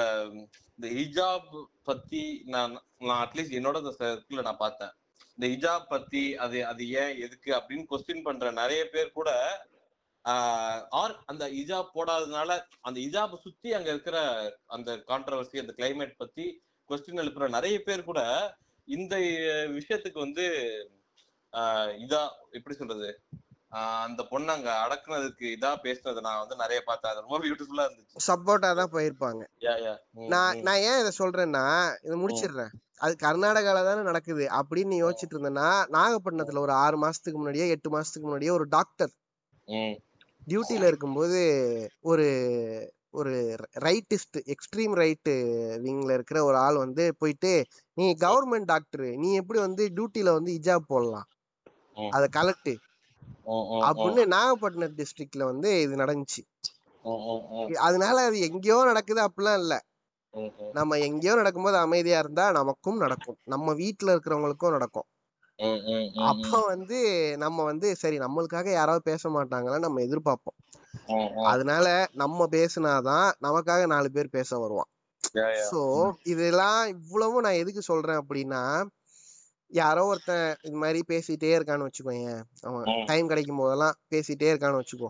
இந்த 0.76 0.86
ஹிஜாப் 0.90 1.50
பத்தி 1.82 2.22
நான் 2.46 2.72
நான் 3.00 3.22
அட்லீஸ்ட் 3.24 3.56
என்னோட 3.58 3.78
சர்க்கிள்ல 3.98 4.42
நான் 4.42 4.56
பார்த்தேன். 4.56 4.92
இந்த 5.38 5.46
ஹிஜாப் 5.48 5.86
பத்தி 5.88 6.22
அது 6.36 6.66
அது 6.66 6.88
ஏன் 6.94 7.18
எதுக்கு 7.18 7.50
அப்படின்னு 7.52 7.84
கொஸ்டின் 7.90 8.22
பண்ற 8.22 8.50
நிறைய 8.52 8.82
பேர் 8.88 9.12
கூட 9.12 9.30
ஆர் 10.92 11.14
அந்த 11.26 11.44
ஹிஜாப் 11.50 11.94
போடாததுனால 11.94 12.50
அந்த 12.80 13.00
ஹிஜாப் 13.00 13.42
சுத்தி 13.42 13.72
அங்க 13.72 13.88
இருக்கிற 13.88 14.16
அந்த 14.66 14.96
கான்ட்ரவர்சி 15.08 15.58
அந்த 15.58 15.74
கிளைமேட் 15.76 16.14
பத்தி 16.16 16.46
கொஸ்டின் 16.90 17.22
எழுப்புற 17.22 17.48
நிறைய 17.48 17.76
பேர் 17.82 18.04
கூட 18.04 18.20
இந்த 18.88 19.14
விஷயத்துக்கு 19.76 20.18
வந்து 20.18 20.44
ஆஹ் 21.52 21.92
இதா 22.00 22.20
எப்படி 22.50 22.74
சொல்றது? 22.76 23.08
அந்த 23.72 24.22
பொண்ணு 24.24 24.50
அங்க 24.52 24.70
அடக்குனதுக்கு 24.84 25.44
இதா 25.56 25.70
பேசுனது 25.82 26.20
நான் 26.20 26.40
வந்து 26.40 26.56
நிறைய 26.56 26.80
பார்த்தேன். 26.86 27.10
அது 27.12 27.20
ரொம்ப 27.20 27.38
பியூட்டிஃபுல்லா 27.38 27.84
இருந்துச்சு. 27.86 28.24
சப்போர்ட்டா 28.26 28.70
தான் 28.74 28.92
போயிருப்பாங்க. 28.92 29.42
நான் 30.32 30.60
நான் 30.62 30.84
ஏன் 30.88 31.00
இதை 31.02 31.12
சொல்றேன்னா 31.18 31.64
இதை 32.02 32.16
முடிச்சிடுறேன். 32.22 32.72
அது 32.98 33.14
கர்நாடகால 33.16 33.84
தானே 33.84 34.02
நடக்குது. 34.02 34.44
அப்படின்னு 34.58 34.92
நீ 34.92 34.98
யோசிச்சுட்டு 35.02 35.36
இருந்தேன்னா 35.36 35.68
நாகப்பட்டினத்துல 35.90 36.58
ஒரு 36.58 36.72
ஆறு 36.80 36.96
மாசத்துக்கு 36.98 37.38
முன்னாடியே 37.38 37.68
எட்டு 37.68 37.90
மாசத்துக்கு 37.90 38.28
முன்னாடியே 38.28 38.50
ஒரு 38.50 38.66
டாக்டர் 38.68 39.12
டியூட்டில 40.46 40.84
இருக்கும்போது 40.86 41.40
ஒரு 42.02 42.26
ஒரு 43.10 43.32
ரைட்டிஸ்ட் 43.78 44.38
எக்ஸ்ட்ரீம் 44.54 44.94
ரைட்டு 44.98 45.32
விங்ல 45.84 46.14
இருக்கிற 46.14 46.38
ஒரு 46.44 46.56
ஆள் 46.56 46.76
வந்து 46.76 47.14
போயிட்டு 47.18 47.52
நீ 47.96 48.04
கவர்மெண்ட் 48.20 48.64
டாக்டர் 48.64 49.06
நீ 49.22 49.28
எப்படி 49.34 49.58
வந்து 49.58 49.84
டியூட்டில 49.88 50.32
வந்து 50.32 50.52
இஜாப் 50.52 50.86
போடலாம். 50.86 51.26
அத 52.12 52.24
கலெக்ட் 52.32 52.70
அப்படின்னு 53.80 54.22
நாகப்பட்டினம் 54.26 54.96
டிஸ்ட்ரிக்ட்ல 54.96 55.44
வந்து 55.44 55.80
இது 55.80 55.94
நடந்துச்சு. 55.96 56.42
அதனால 57.84 58.24
அது 58.24 58.40
எங்கேயோ 58.40 58.84
நடக்குது 58.84 59.20
அப்படிலாம் 59.28 59.58
இல்ல. 59.58 59.74
நம்ம 60.74 60.98
எங்கேயோ 60.98 61.34
நடக்கும்போது 61.34 61.76
அமைதியா 61.76 62.18
இருந்தா 62.18 62.50
நமக்கும் 62.50 62.96
நடக்கும். 62.96 63.38
நம்ம 63.46 63.72
வீட்டுல 63.74 64.14
இருக்கிறவங்களுக்கும் 64.14 64.70
நடக்கும். 64.70 65.06
அப்ப 66.24 66.60
வந்து 66.66 66.98
நம்ம 67.36 67.64
வந்து 67.64 67.96
சரி 67.96 68.18
நம்மளுக்காக 68.18 68.70
யாராவது 68.72 69.02
பேச 69.02 69.28
மாட்டாங்களான்னு 69.28 69.78
நம்ம 69.78 70.00
எதிர்பார்ப்போம். 70.00 70.56
அதனால 71.44 71.86
நம்ம 72.14 72.46
பேசினாதான் 72.50 73.28
நமக்காக 73.40 73.86
நாலு 73.86 74.10
பேர் 74.10 74.28
பேச 74.28 74.58
வருவான். 74.58 74.90
சோ 75.64 75.80
இதெல்லாம் 76.24 76.82
இவ்வளவும் 76.94 77.40
நான் 77.40 77.60
எதுக்கு 77.62 77.82
சொல்றேன் 77.82 78.20
அப்படின்னா 78.22 78.62
யாரோ 79.70 80.02
ஒருத்தன் 80.04 80.46
இது 80.62 80.76
மாதிரி 80.76 81.00
பேசிட்டே 81.08 81.50
இருக்கான்னு 81.56 81.86
வச்சுக்கோங்க 81.88 82.30
அவன். 82.68 82.86
டைம் 83.06 83.26
கிடைக்கும் 83.28 83.60
போதெல்லாம் 83.62 83.96
பேசிட்டே 84.12 84.48
இருக்கான்னு 84.52 84.80
வச்சுக்கோ. 84.80 85.08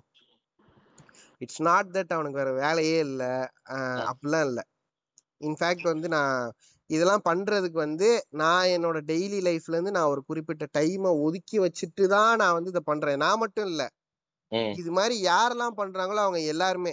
இட்ஸ் 1.41 1.63
நாட் 1.63 1.93
தட் 1.93 2.15
அவனுக்கு 2.17 2.41
வேற 2.41 2.51
வேலையே 2.59 2.99
இல்ல. 3.07 3.23
அப்படிலாம் 4.11 4.47
இல்ல. 4.49 4.61
இன்ஃபேக்ட் 5.41 5.87
வந்து 5.93 6.09
நான் 6.09 6.35
இதெல்லாம் 6.91 7.25
பண்றதுக்கு 7.25 7.79
வந்து 7.79 8.09
நான் 8.41 8.71
என்னோட 8.77 8.99
டெய்லி 9.11 9.39
லைஃப்ல 9.41 9.77
இருந்து 9.77 9.97
நான் 9.97 10.13
ஒரு 10.15 10.23
குறிப்பிட்ட 10.25 10.65
டைமை 10.79 11.11
ஒதுக்கி 11.27 11.59
வச்சுட்டு 11.59 12.05
தான் 12.15 12.33
நான் 12.37 12.57
வந்து 12.57 12.73
இதை 12.75 12.83
பண்றேன். 12.85 13.23
நான் 13.25 13.39
மட்டும் 13.39 13.67
இல்ல. 13.67 13.83
இது 14.81 14.91
மாதிரி 14.91 15.17
யாரெல்லாம் 15.25 15.79
பண்றாங்களோ 15.81 16.21
அவங்க 16.25 16.41
எல்லாருமே. 16.53 16.93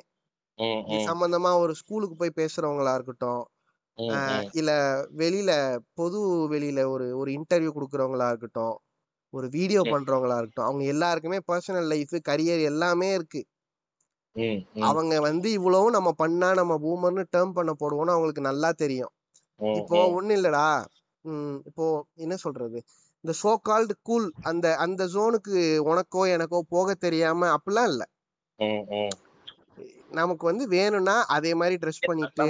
சம்பந்தமா 1.07 1.51
ஒரு 1.63 1.73
ஸ்கூலுக்கு 1.75 2.15
போய் 2.15 2.39
பேசுறவங்களா 2.39 2.93
இருக்கட்டும் 2.93 3.41
இல்ல 4.59 4.71
வெளியில 5.21 5.51
பொது 5.93 6.19
வெளியில 6.53 6.81
ஒரு 6.93 7.05
ஒரு 7.19 7.29
இன்டர்வியூ 7.37 7.71
கொடுக்கறவங்களா 7.73 8.27
இருக்கட்டும் 8.29 8.75
ஒரு 9.33 9.47
வீடியோ 9.55 9.81
பண்றவங்களா 9.93 10.35
இருக்கட்டும் 10.37 10.67
அவங்க 10.67 10.83
எல்லாருக்குமே 10.93 11.39
பர்சனல் 11.49 11.89
லைஃப் 11.93 12.15
கரியர் 12.29 12.61
எல்லாமே 12.71 13.09
இருக்கு. 13.17 13.41
அவங்க 14.87 15.15
வந்து 15.27 15.47
இவ்வளவும் 15.51 15.95
நம்ம 15.97 16.09
பண்ணா 16.21 16.49
நம்ம 16.59 16.73
பூமர்னு 16.83 17.23
டேர்ம் 17.33 17.55
பண்ண 17.57 17.71
போடுவோம்னு 17.81 18.15
அவங்களுக்கு 18.15 18.43
நல்லா 18.49 18.69
தெரியும். 18.83 19.13
இப்போ 19.79 19.97
ஒண்ணு 20.17 20.35
இல்லடா. 20.37 20.67
உம் 21.25 21.57
இப்போ 21.69 21.85
என்ன 22.23 22.35
சொல்றது? 22.37 22.79
இந்த 23.23 23.33
சோ 23.41 23.51
கால்டு 23.61 23.93
கூல் 24.01 24.27
அந்த 24.49 24.67
அந்த 24.85 25.03
ஜோனுக்கு 25.13 25.55
உனக்கோ 25.89 26.21
எனக்கோ 26.35 26.59
போக 26.75 26.95
தெரியாம 27.05 27.49
அப்படிலாம் 27.55 27.89
இல்ல. 27.93 28.03
நமக்கு 30.17 30.43
வந்து 30.49 30.65
வேணும்னா 30.75 31.15
அதே 31.35 31.51
மாதிரி 31.61 31.75
ட்ரெஸ் 31.83 32.07
பண்ணிட்டு 32.09 32.47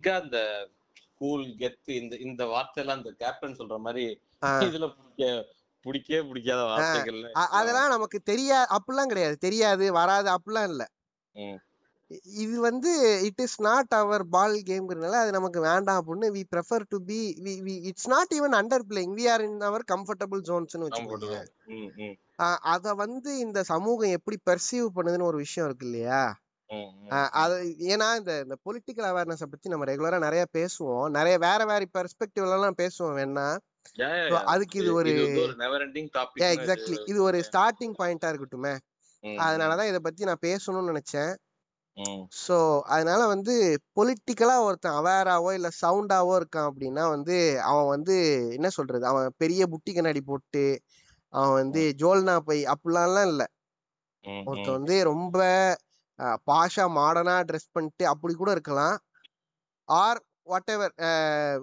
பேசிக்கா 0.00 0.16
இந்த 0.24 0.40
கூல் 1.20 1.46
கெத்து 1.60 1.92
இந்த 2.02 2.14
இந்த 2.26 2.42
வார்த்தை 2.52 2.80
எல்லாம் 2.82 3.00
இந்த 3.00 3.12
கேப்டன் 3.22 3.58
சொல்ற 3.58 3.78
மாதிரி 3.86 4.04
இதுல 4.66 4.86
பிடிக்க 4.92 5.24
பிடிக்கவே 5.84 6.20
பிடிக்காத 6.28 6.62
வார்த்தைகள் 6.68 7.20
அதெல்லாம் 7.56 7.92
நமக்கு 7.94 8.18
தெரியா 8.30 8.58
அப்படிலாம் 8.76 9.10
கிடையாது. 9.12 9.36
தெரியாது 9.38 9.84
வராது 9.98 10.28
அப்படிலாம் 10.36 10.70
இல்ல. 10.72 10.82
இது 12.38 12.54
வந்து 12.60 12.90
it 13.26 13.42
is 13.44 13.58
not 13.60 13.92
our 13.98 14.24
ball 14.28 14.56
கேம்ங்கிறதுனால 14.68 15.18
அது 15.22 15.36
நமக்கு 15.36 15.60
வேண்டாம் 15.66 15.98
அப்படின்னு 16.00 16.28
we 16.36 16.42
prefer 16.52 16.84
to 16.92 16.98
be 17.10 17.18
we 17.44 17.52
we 17.66 17.74
it's 17.90 18.08
not 18.08 18.32
even 18.38 18.56
underplaying 18.90 19.14
we 19.18 19.26
are 19.32 19.44
in 19.46 19.60
our 19.68 19.84
comfortable 19.92 20.42
ஜோன்ஸ்னு 20.48 20.86
வச்சுக்கோங்க. 20.86 21.38
அத 22.72 22.94
வந்து 22.94 23.30
இந்த 23.38 23.62
சமூகம் 23.72 24.16
எப்படி 24.18 24.38
பெர்சீவ் 24.48 24.88
பண்ணுதுன்னு 24.96 25.30
ஒரு 25.30 25.40
விஷயம் 25.44 25.68
இருக்கு 25.68 25.86
இல்லையா? 25.88 26.22
அது 27.30 27.74
ஏன்னா 27.78 28.16
இந்த 28.16 28.42
இந்த 28.42 28.56
பொலிட்டிக்கல் 28.64 29.08
அவேர்னஸை 29.10 29.46
பத்தி 29.50 29.68
நம்ம 29.68 29.84
ரெகுலரா 29.84 30.18
நிறைய 30.18 30.46
பேசுவோம். 30.58 31.08
நிறைய 31.08 31.38
வேற 31.38 31.64
வேற 31.64 31.84
பெர்ஸ்பெக்டிவ்ல 31.98 32.52
எல்லாம் 32.52 32.74
பேசுவோம் 32.82 33.18
வேணா. 33.20 33.58
அதுக்கு 34.44 34.78
இது 34.78 34.94
ஒரு 34.94 35.10
எக்ஸாக்ட்லி 36.38 36.94
இது- 37.06 37.20
ஒரு 37.20 37.38
ஸ்டார்டிங் 37.52 37.94
பாயிண்டா 37.98 38.28
இருக்கட்டுமே. 38.28 38.78
அதனாலதான் 39.22 39.88
இத 39.88 39.98
பத்தி 39.98 40.24
நான் 40.24 40.38
பேசணும்னு 40.46 40.96
நினைச்சேன். 40.96 41.34
சோ 42.48 42.80
அதனால 42.80 43.26
வந்து 43.26 43.78
பொலிட்டிக்கலா 44.00 44.60
ஒருத்தன் 44.60 44.92
அவேராவோ 44.92 45.52
இல்ல 45.52 45.68
சவுண்டாவோ 45.86 46.40
இருக்கான் 46.40 46.68
அப்படின்னா 46.70 47.08
வந்து 47.08 47.60
அவன் 47.60 47.86
வந்து 47.86 48.46
என்ன 48.52 48.68
சொல்றது? 48.68 49.06
அவன் 49.06 49.30
பெரிய 49.36 49.66
புட்டி 49.66 49.94
கண்ணாடி 49.94 50.20
போட்டு 50.20 50.80
அவன் 51.28 51.52
வந்து 51.52 51.94
ஜோல்னா 51.98 52.38
பை 52.38 52.64
அப்படிலாம்லாம் 52.64 53.26
இல்ல. 53.26 53.46
ஒருத்தன். 54.46 54.72
வந்து 54.72 55.04
ரொம்ப 55.04 55.76
பாஷா 56.48 56.84
மாடர்னா 56.96 57.36
ட்ரெஸ் 57.48 57.72
பண்ணிட்டு 57.72 58.04
அப்படி 58.06 58.34
கூட 58.34 58.50
இருக்கலாம். 58.50 58.96
ஆர் 59.88 60.20
வாட் 60.44 60.72
எவர் 60.74 60.94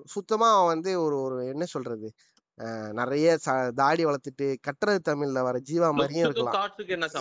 சுத்தமா 0.05 0.47
அவன் 0.53 0.71
வந்து 0.73 0.91
ஒரு 1.01 1.15
ஒரு 1.21 1.37
என்ன 1.47 1.63
சொல்றது? 1.65 2.07
நிறைய 2.91 3.27
தாடி 3.75 4.03
வளர்த்துட்டு 4.05 4.45
கட்டுறது 4.67 4.99
தமிழ்ல 5.09 5.41
வர 5.41 5.57
ஜீவா 5.69 5.89
மாதிரியும் 5.91 6.25
இருக்கலாம். 6.25 6.55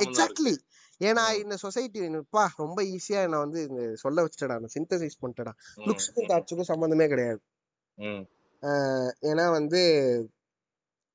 எக்ஸாக்ட்லி? 0.04 0.54
ஏன்னா. 1.00 1.24
இந்த 1.42 1.56
சொசைட்டி 1.56 2.00
பா 2.30 2.44
ரொம்ப 2.56 2.78
ஈஸியா 2.94 3.20
என்ன 3.26 3.38
வந்து 3.38 3.60
இந்த 3.68 3.82
சொல்ல 3.94 4.24
வச்சுட்டடா 4.24 4.56
நான் 4.56 4.74
சிந்தசைஸ் 4.76 5.20
பண்ணிட்டடா. 5.22 5.52
லுக்ஸுக்கும் 5.88 6.30
தாட்ஸுக்கும் 6.30 6.70
சம்மந்தமே 6.72 7.08
கிடையாது. 7.12 7.40
ஏன்னா 9.22 9.44
வந்து 9.50 9.80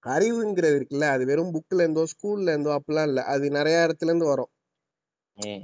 அறிவுங்கிறது 0.03 0.77
இருக்குல்ல 0.77 1.07
அது 1.15 1.23
வெறும் 1.25 1.53
புக்ல 1.55 1.83
இருந்தோ 1.85 2.03
ஸ்கூல்ல 2.13 2.53
இருந்தோ 2.53 2.71
அப்படிலாம் 2.77 3.09
இல்ல. 3.11 3.21
அது 3.33 3.45
நிறைய 3.49 3.85
இடத்துல 3.87 4.11
இருந்து 4.11 4.25
வரும். 4.25 4.51
ம். 5.43 5.61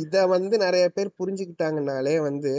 இத 0.00 0.26
வந்து 0.26 0.58
நிறைய 0.58 0.88
பேர் 0.88 1.16
புரிஞ்சுக்கிட்டாங்கனாலே 1.18 2.16
வந்து. 2.20 2.52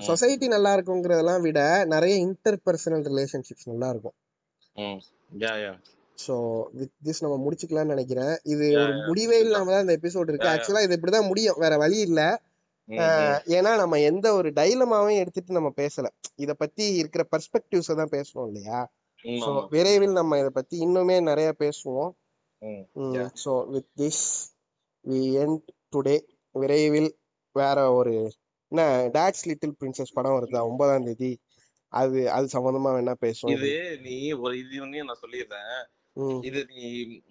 சொசைட்டி 0.00 0.46
நல்லா 0.48 0.70
இருக்குங்கிறதெல்லாம் 0.76 1.40
விட 1.40 1.60
நிறைய 1.86 2.14
இன்டர் 2.18 2.58
பர்சனல் 2.66 3.04
ரிலேஷன்ஷிப்ஸ் 3.08 3.66
நல்லா 3.66 3.88
இருக்கும். 3.88 4.16
ஸோ 6.18 6.34
வித் 6.72 6.94
திஸ் 7.04 7.22
நம்ம 7.22 7.36
முடிச்சுக்கலாம்னு 7.42 7.94
நினைக்கிறேன் 7.94 8.34
இது 8.44 8.66
ஒரு. 8.82 8.92
முடிவே 9.08 9.38
இல்லாம 9.40 9.70
தான் 9.70 9.84
இந்த 9.84 9.96
எபிசோட் 9.96 10.30
இருக்கு. 10.30 10.52
ஆக்சுவலா 10.54 10.84
இது 10.86 10.96
இப்படிதான் 10.98 11.28
முடியும் 11.28 11.58
வேற 11.58 11.76
வழி 11.76 11.98
இல்ல 12.00 12.20
ஏன்னா 13.54 13.70
நம்ம 13.76 13.98
எந்த 14.02 14.26
ஒரு 14.34 14.48
டைலமாவையும் 14.52 15.22
எடுத்துட்டு 15.22 15.52
நம்ம 15.52 15.70
பேசல 15.76 16.08
இத 16.36 16.54
பத்தி 16.54 16.84
இருக்கிற 16.94 17.22
பர்ஸ்பெக்டிவ்ஸ் 17.32 17.90
தான் 17.94 18.12
பேசணும் 18.12 18.46
இல்லையா 18.46 18.78
ஸோ 19.38 19.48
ஆமா. 19.48 19.62
விரைவில் 19.70 20.12
நம்ம 20.12 20.38
இத 20.38 20.50
பத்தி 20.50 20.76
இன்னுமே 20.84 21.16
நிறைய 21.22 21.48
பேசுவோம். 21.58 22.10
So 23.36 23.52
with 23.68 23.90
this 24.00 24.24
we 25.06 25.20
end 25.42 25.66
today 25.92 26.16
விரைவில் 26.54 27.10
வேற 27.56 27.78
ஒரு 27.92 28.14
என்ன 28.72 28.82
டாட்ஸ் 29.14 29.44
லிட்டில் 29.44 29.76
பிரின்சஸ் 29.80 30.14
படம் 30.14 30.36
வருதா? 30.36 30.60
ஒன்பதாம் 30.70 31.04
தேதி. 31.04 31.30
அது 31.92 32.30
அது 32.30 32.46
சம்பந்தமா 32.52 32.90
வேணா 32.96 33.14
பேசுவோம். 33.24 33.52
இது 33.56 33.98
நீ 34.02 34.16
ஒரு 34.32 34.54
இது 34.58 34.80
வந்து 34.80 35.04
நான் 35.04 35.22
சொல்லிடுறேன். 35.22 35.78
இது 36.40 36.60
நீ 36.64 36.82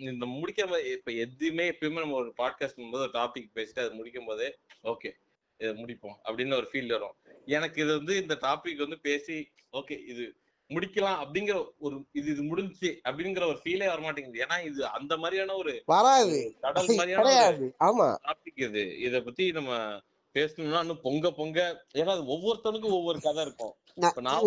இந்த 0.10 0.26
முடிக்காம 0.26 0.80
இப்ப 0.94 1.12
எதுவுமே 1.26 1.64
எப்பயுமே 1.72 2.00
நம்ம 2.00 2.16
ஒரு 2.16 2.32
பாட்காஸ்ட் 2.38 2.82
போது 2.92 3.04
ஒரு 3.06 3.14
டாபிக் 3.14 3.56
பேசிட்டு 3.56 3.84
அது 3.86 3.94
முடிக்கும் 3.94 4.26
போதே 4.26 4.50
ஓகே 4.84 5.12
இதை 5.60 5.72
முடிப்போம் 5.82 6.18
அப்படின்னு 6.26 6.54
ஒரு 6.54 6.68
ஃபீல் 6.72 6.92
வரும். 6.92 7.16
எனக்கு 7.46 7.78
இது 7.82 7.92
வந்து 7.98 8.16
இந்த 8.22 8.36
டாபிக் 8.42 8.84
வந்து 8.86 9.00
பேசி 9.00 9.38
ஓகே 9.72 9.98
இது 10.08 10.26
முடிக்கலாம் 10.70 11.20
அப்படிங்கிற 11.22 11.56
ஒரு 11.80 11.96
இது 12.12 12.32
இது 12.32 12.44
முடிஞ்சுச்சு 12.44 12.90
அப்படிங்கிற 13.04 13.44
ஒரு 13.48 13.60
ஃபீலே 13.64 13.88
வர 13.88 14.02
மாட்டேங்குது 14.02 14.46
ஏன்னா 14.46 14.66
இது 14.66 14.88
அந்த 14.90 15.18
மாதிரியான 15.18 15.56
ஒரு 15.56 15.74
வராது. 15.86 16.40
கடல் 16.62 16.90
மாதிரியான 16.96 17.34
ஆமா. 17.84 18.08
டாபிக் 18.26 18.64
இது. 18.64 18.84
இத 19.00 19.22
பத்தி 19.22 19.52
நம்ம 19.52 19.72
பேசணும்னா 20.36 20.80
இன்னும் 20.80 21.02
பொங்க 21.02 21.32
பொங்க 21.32 21.60
ஏன்னா 21.94 22.14
ஒவ்வொருத்தனுக்கும் 22.28 22.92
ஒவ்வொரு 22.92 23.22
கதை 23.22 23.42
இருக்கும். 23.42 23.74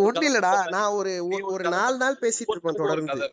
ஒண்ணு 0.00 0.24
இல்லடா. 0.28 0.52
நான் 0.68 0.92
ஒரு 0.92 1.12
ஒரு- 1.28 1.68
நாலு 1.70 1.96
நாள் 1.96 2.20
பேசிட்டு 2.20 2.50
இருப்பேன் 2.50 2.80
தொடர்ந்து. 2.82 3.28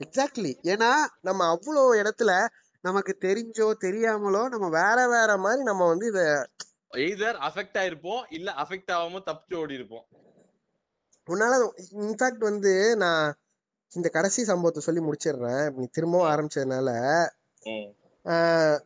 எக்ஸாக்ட்லி 0.00 0.52
ஏன்னா 0.64 0.90
நம்ம 1.20 1.44
அவ்வளோ 1.52 1.84
இடத்துல 1.96 2.32
நமக்கு 2.84 3.18
தெரிஞ்சோ 3.20 3.68
தெரியாமலோ 3.80 4.48
நம்ம 4.48 4.68
வேற 4.72 5.08
வேற 5.08 5.36
மாதிரி 5.36 5.62
நம்ம 5.62 5.86
வந்து 5.86 6.06
இத 6.06 6.20
எய்தர் 6.96 7.38
அஃபெக்ட் 7.46 7.78
ஆயிருப்போம் 7.78 8.22
இல்ல 8.30 8.54
அஃபெக்ட் 8.56 8.92
ஆகாம 8.92 9.22
தப்பிச்சு 9.26 9.54
ஓடி 9.54 9.74
இருப்போம் 9.74 10.04
உன்னால 11.30 11.54
இன்ஃபேக்ட் 11.92 12.44
வந்து 12.48 12.72
நான் 12.96 13.36
இந்த 13.92 14.08
கடைசி 14.08 14.44
சம்பவத்தை 14.44 14.82
சொல்லி 14.82 15.02
முடிச்சிடுறேன். 15.06 15.66
நீ 15.72 15.84
திரும்பவும் 15.92 16.30
ஆரம்பிச்சதுனால. 16.30 16.90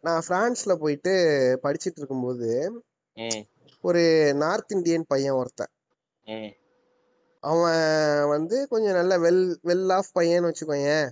நான் 0.01 0.23
பிரான்ஸ்ல 0.29 0.75
போயிட்டு 0.75 1.12
படிச்சிட்டு 1.62 1.99
இருக்கும்போது 2.01 2.51
ஒரு 3.83 4.03
நார்த் 4.35 4.73
இந்தியன் 4.73 5.05
பையன் 5.09 5.39
ஒருத்தன். 5.41 5.73
அவன் 7.43 8.29
வந்து 8.29 8.57
கொஞ்சம் 8.69 8.99
நல்ல 9.01 9.19
வெல் 9.19 9.45
வெல் 9.65 9.93
ஆஃப் 9.93 10.12
பையன்னு 10.15 10.49
வச்சுக்கோயேன். 10.51 11.09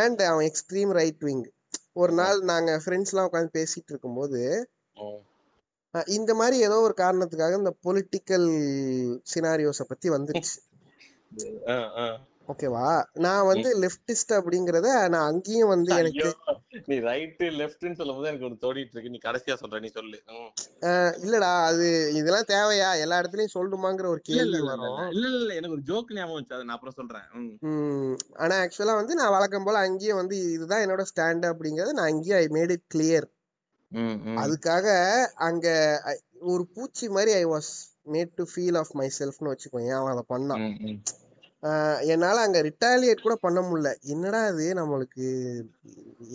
அண்ட் 0.00 0.22
அவன் 0.22 0.50
எக்ஸ்ட்ரீம் 0.50 0.92
ரைட் 1.00 1.22
விங். 1.22 1.44
ஒரு 1.92 2.12
நாள் 2.12 2.38
நாங்க 2.40 2.70
ஃப்ரெண்ட்ஸ் 2.84 3.12
எல்லாம் 3.12 3.30
உட்காந்து 3.32 3.56
பேசிட்டு 3.58 3.90
இருக்கும்போது 3.92 4.42
இந்த 6.10 6.34
மாதிரி 6.34 6.56
ஏதோ 6.62 6.76
ஒரு 6.80 6.94
காரணத்துக்காக 6.98 7.58
இந்த 7.58 7.74
பொலிட்டிக்கல் 7.84 8.48
சினாரியோஸ 9.34 9.82
பத்தி 9.86 10.08
ஆ. 11.68 12.06
ஓகேவா 12.48 12.84
நான் 13.16 13.46
வந்து 13.46 13.68
லெப்டிஸ்ட் 13.80 14.32
அப்படிங்கறத 14.36 15.08
நான் 15.08 15.26
அங்கேயும் 15.26 15.68
வந்து 15.68 15.90
எனக்கு 15.96 16.28
நீ 16.86 16.98
ரைட் 16.98 17.42
லெஃப்ட்னு 17.58 17.96
சொல்லும் 17.96 18.16
போது 18.16 18.28
எனக்கு 18.28 18.44
ஒரு 18.44 18.56
தோடிட்டு 18.60 18.94
இருக்கு. 18.94 19.10
நீ 19.10 19.18
கடைசியா 19.24 19.54
சொல்ற 19.54 19.80
நீ 19.80 19.88
சொல்லு. 19.88 20.18
இல்லடா 21.20 21.50
அது 21.64 21.86
இதெல்லாம் 22.14 22.48
தேவையா? 22.48 22.98
எல்லா 23.00 23.20
இடத்துலயும் 23.20 23.54
சொல்லணுமாங்கிற 23.54 24.06
ஒரு 24.06 24.20
கேள்வி 24.20 24.44
இல்ல 24.44 24.70
வரும். 24.70 24.96
இல்ல. 25.10 25.28
இல்ல 25.34 25.54
எனக்கு 25.54 25.72
ஒரு 25.72 25.82
ஜோக் 25.82 26.14
ஞாபகம் 26.14 26.36
வந்துச்சு. 26.36 26.52
அதை 26.52 26.64
நான் 26.64 26.76
அப்புறம் 26.76 26.96
சொல்றேன். 26.96 27.26
ஆனா 28.36 28.56
ஆக்சுவலா 28.56 28.94
வந்து 28.94 29.14
நான் 29.14 29.30
வழக்கம் 29.30 29.64
போல 29.64 29.78
அங்கேயும் 29.78 30.16
வந்து 30.16 30.36
இதுதான் 30.52 30.84
என்னோட 30.86 31.04
ஸ்டாண்ட் 31.12 31.46
அப்படிங்கறத 31.52 31.92
நான் 31.92 32.10
அங்கேயும் 32.12 32.38
ஐ 32.38 32.48
மேட் 32.48 32.70
இட் 32.70 32.88
கிளியர். 32.94 33.28
அதுக்காக 34.42 34.86
அங்க 35.46 35.66
ஒரு 36.46 36.64
பூச்சி 36.74 37.06
மாதிரி 37.08 37.32
I 37.34 37.44
was 37.46 37.70
made 38.12 38.32
to 38.34 38.44
feel 38.52 38.78
of 38.78 38.92
my 38.92 39.08
செல்ஃப்னு 39.18 39.52
வச்சுக்கோங்க 39.52 39.92
அவன் 39.92 40.14
அதை 40.14 40.24
பண்ணான். 40.28 40.64
என்னால 42.06 42.40
அங்க 42.40 42.58
ரிட்டாலியேட் 42.62 43.22
கூட 43.22 43.34
பண்ண 43.36 43.60
முடியல. 43.60 43.90
என்னடா 44.06 44.46
இது 44.48 44.66
நம்மளுக்கு 44.74 45.24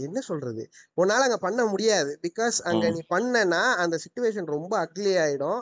என்ன 0.05 0.19
சொல்றது? 0.21 0.63
உன்னால 0.97 1.27
அங்க 1.27 1.37
பண்ண 1.37 1.65
முடியாது. 1.65 2.11
பிகாஸ் 2.21 2.57
அங்க. 2.63 2.83
நீ 2.89 3.01
பண்ணனா 3.09 3.61
அந்த 3.83 3.97
சுச்சுவேஷன் 4.03 4.53
ரொம்ப 4.55 4.73
அக்லி 4.85 5.13
ஆயிடும். 5.23 5.61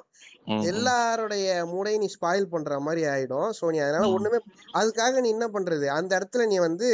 எல்லாருடைய 0.70 1.46
மூடையும் 1.66 2.04
நீ 2.04 2.10
ஸ்பாயில் 2.16 2.52
பண்ற 2.54 2.80
மாதிரி 2.80 3.04
ஆயிடும். 3.08 3.50
சோ 3.60 3.72
நீ 3.72 3.80
அதனால. 3.80 4.08
ஒண்ணுமே 4.12 4.40
அதுக்காக 4.74 5.22
நீ 5.22 5.30
என்ன 5.30 5.48
பண்றது? 5.48 5.88
அந்த 5.98 6.12
இடத்துல 6.20 6.46
நீ 6.46 6.58
வந்து 6.60 6.88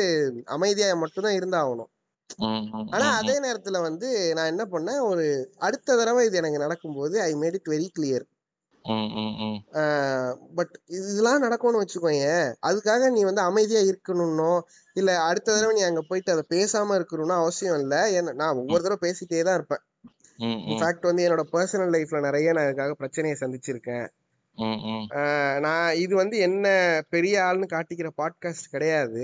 அமைதியா 0.57 0.89
மட்டும்தான் 0.95 1.39
இருந்தாகணும். 1.39 1.91
ஆனா 2.91 3.05
அதே 3.17 3.35
நேரத்துல 3.39 3.81
வந்து 3.81 4.07
நான் 4.35 4.45
என்ன 4.45 4.63
பண்ணேன் 4.65 5.01
ஒரு 5.01 5.25
அடுத்த 5.57 5.95
தடவை 5.95 6.25
இது 6.25 6.37
எனக்கு 6.37 6.57
நடக்கும்போது 6.57 7.21
I 7.21 7.33
made 7.33 7.53
it 7.53 7.69
very 7.69 7.87
clear. 7.97 8.25
But 10.55 10.73
இதெல்லாம் 10.87 11.39
நடக்கும்னு 11.39 11.81
வச்சுக்கோயேன் 11.81 12.53
அதுக்காக 12.67 13.09
நீ 13.09 13.23
வந்து 13.23 13.41
அமைதியா 13.41 13.81
இருக்கணும்னோ 13.81 14.51
இல்ல 14.93 15.19
அடுத்த 15.21 15.55
தடவை 15.55 15.75
நீ 15.75 15.81
அங்க 15.81 16.01
போயிட்டு 16.01 16.31
அதை 16.31 16.43
பேசாம 16.49 16.97
இருக்கணும்னு 16.99 17.35
அவசியம் 17.35 17.79
இல்ல 17.79 17.95
ஏன்னா 18.11 18.33
நான் 18.33 18.55
ஒவ்வொரு 18.55 18.83
தடவை 18.83 18.99
பேசிட்டே 19.05 19.41
தான் 19.41 19.53
இருப்பேன். 19.53 19.83
இன்ஃபேக்ட் 20.69 21.09
வந்து 21.09 21.25
என்னோட 21.27 21.43
பர்சனல் 21.51 21.93
லைஃப்ல 21.95 22.19
நிறைய 22.19 22.51
நான் 22.51 22.67
இதுக்காக 22.67 22.91
பிரச்சனையை 22.91 23.37
சந்திச்சிருக்கேன் 23.39 24.07
நான் 25.59 25.95
இது 25.95 26.15
வந்து 26.15 26.37
என்ன 26.37 26.67
பெரிய 27.09 27.41
ஆள்னு 27.41 27.67
காட்டிக்கிற 27.69 28.09
பாட்காஸ்ட் 28.17 28.71
கிடையாது. 28.71 29.23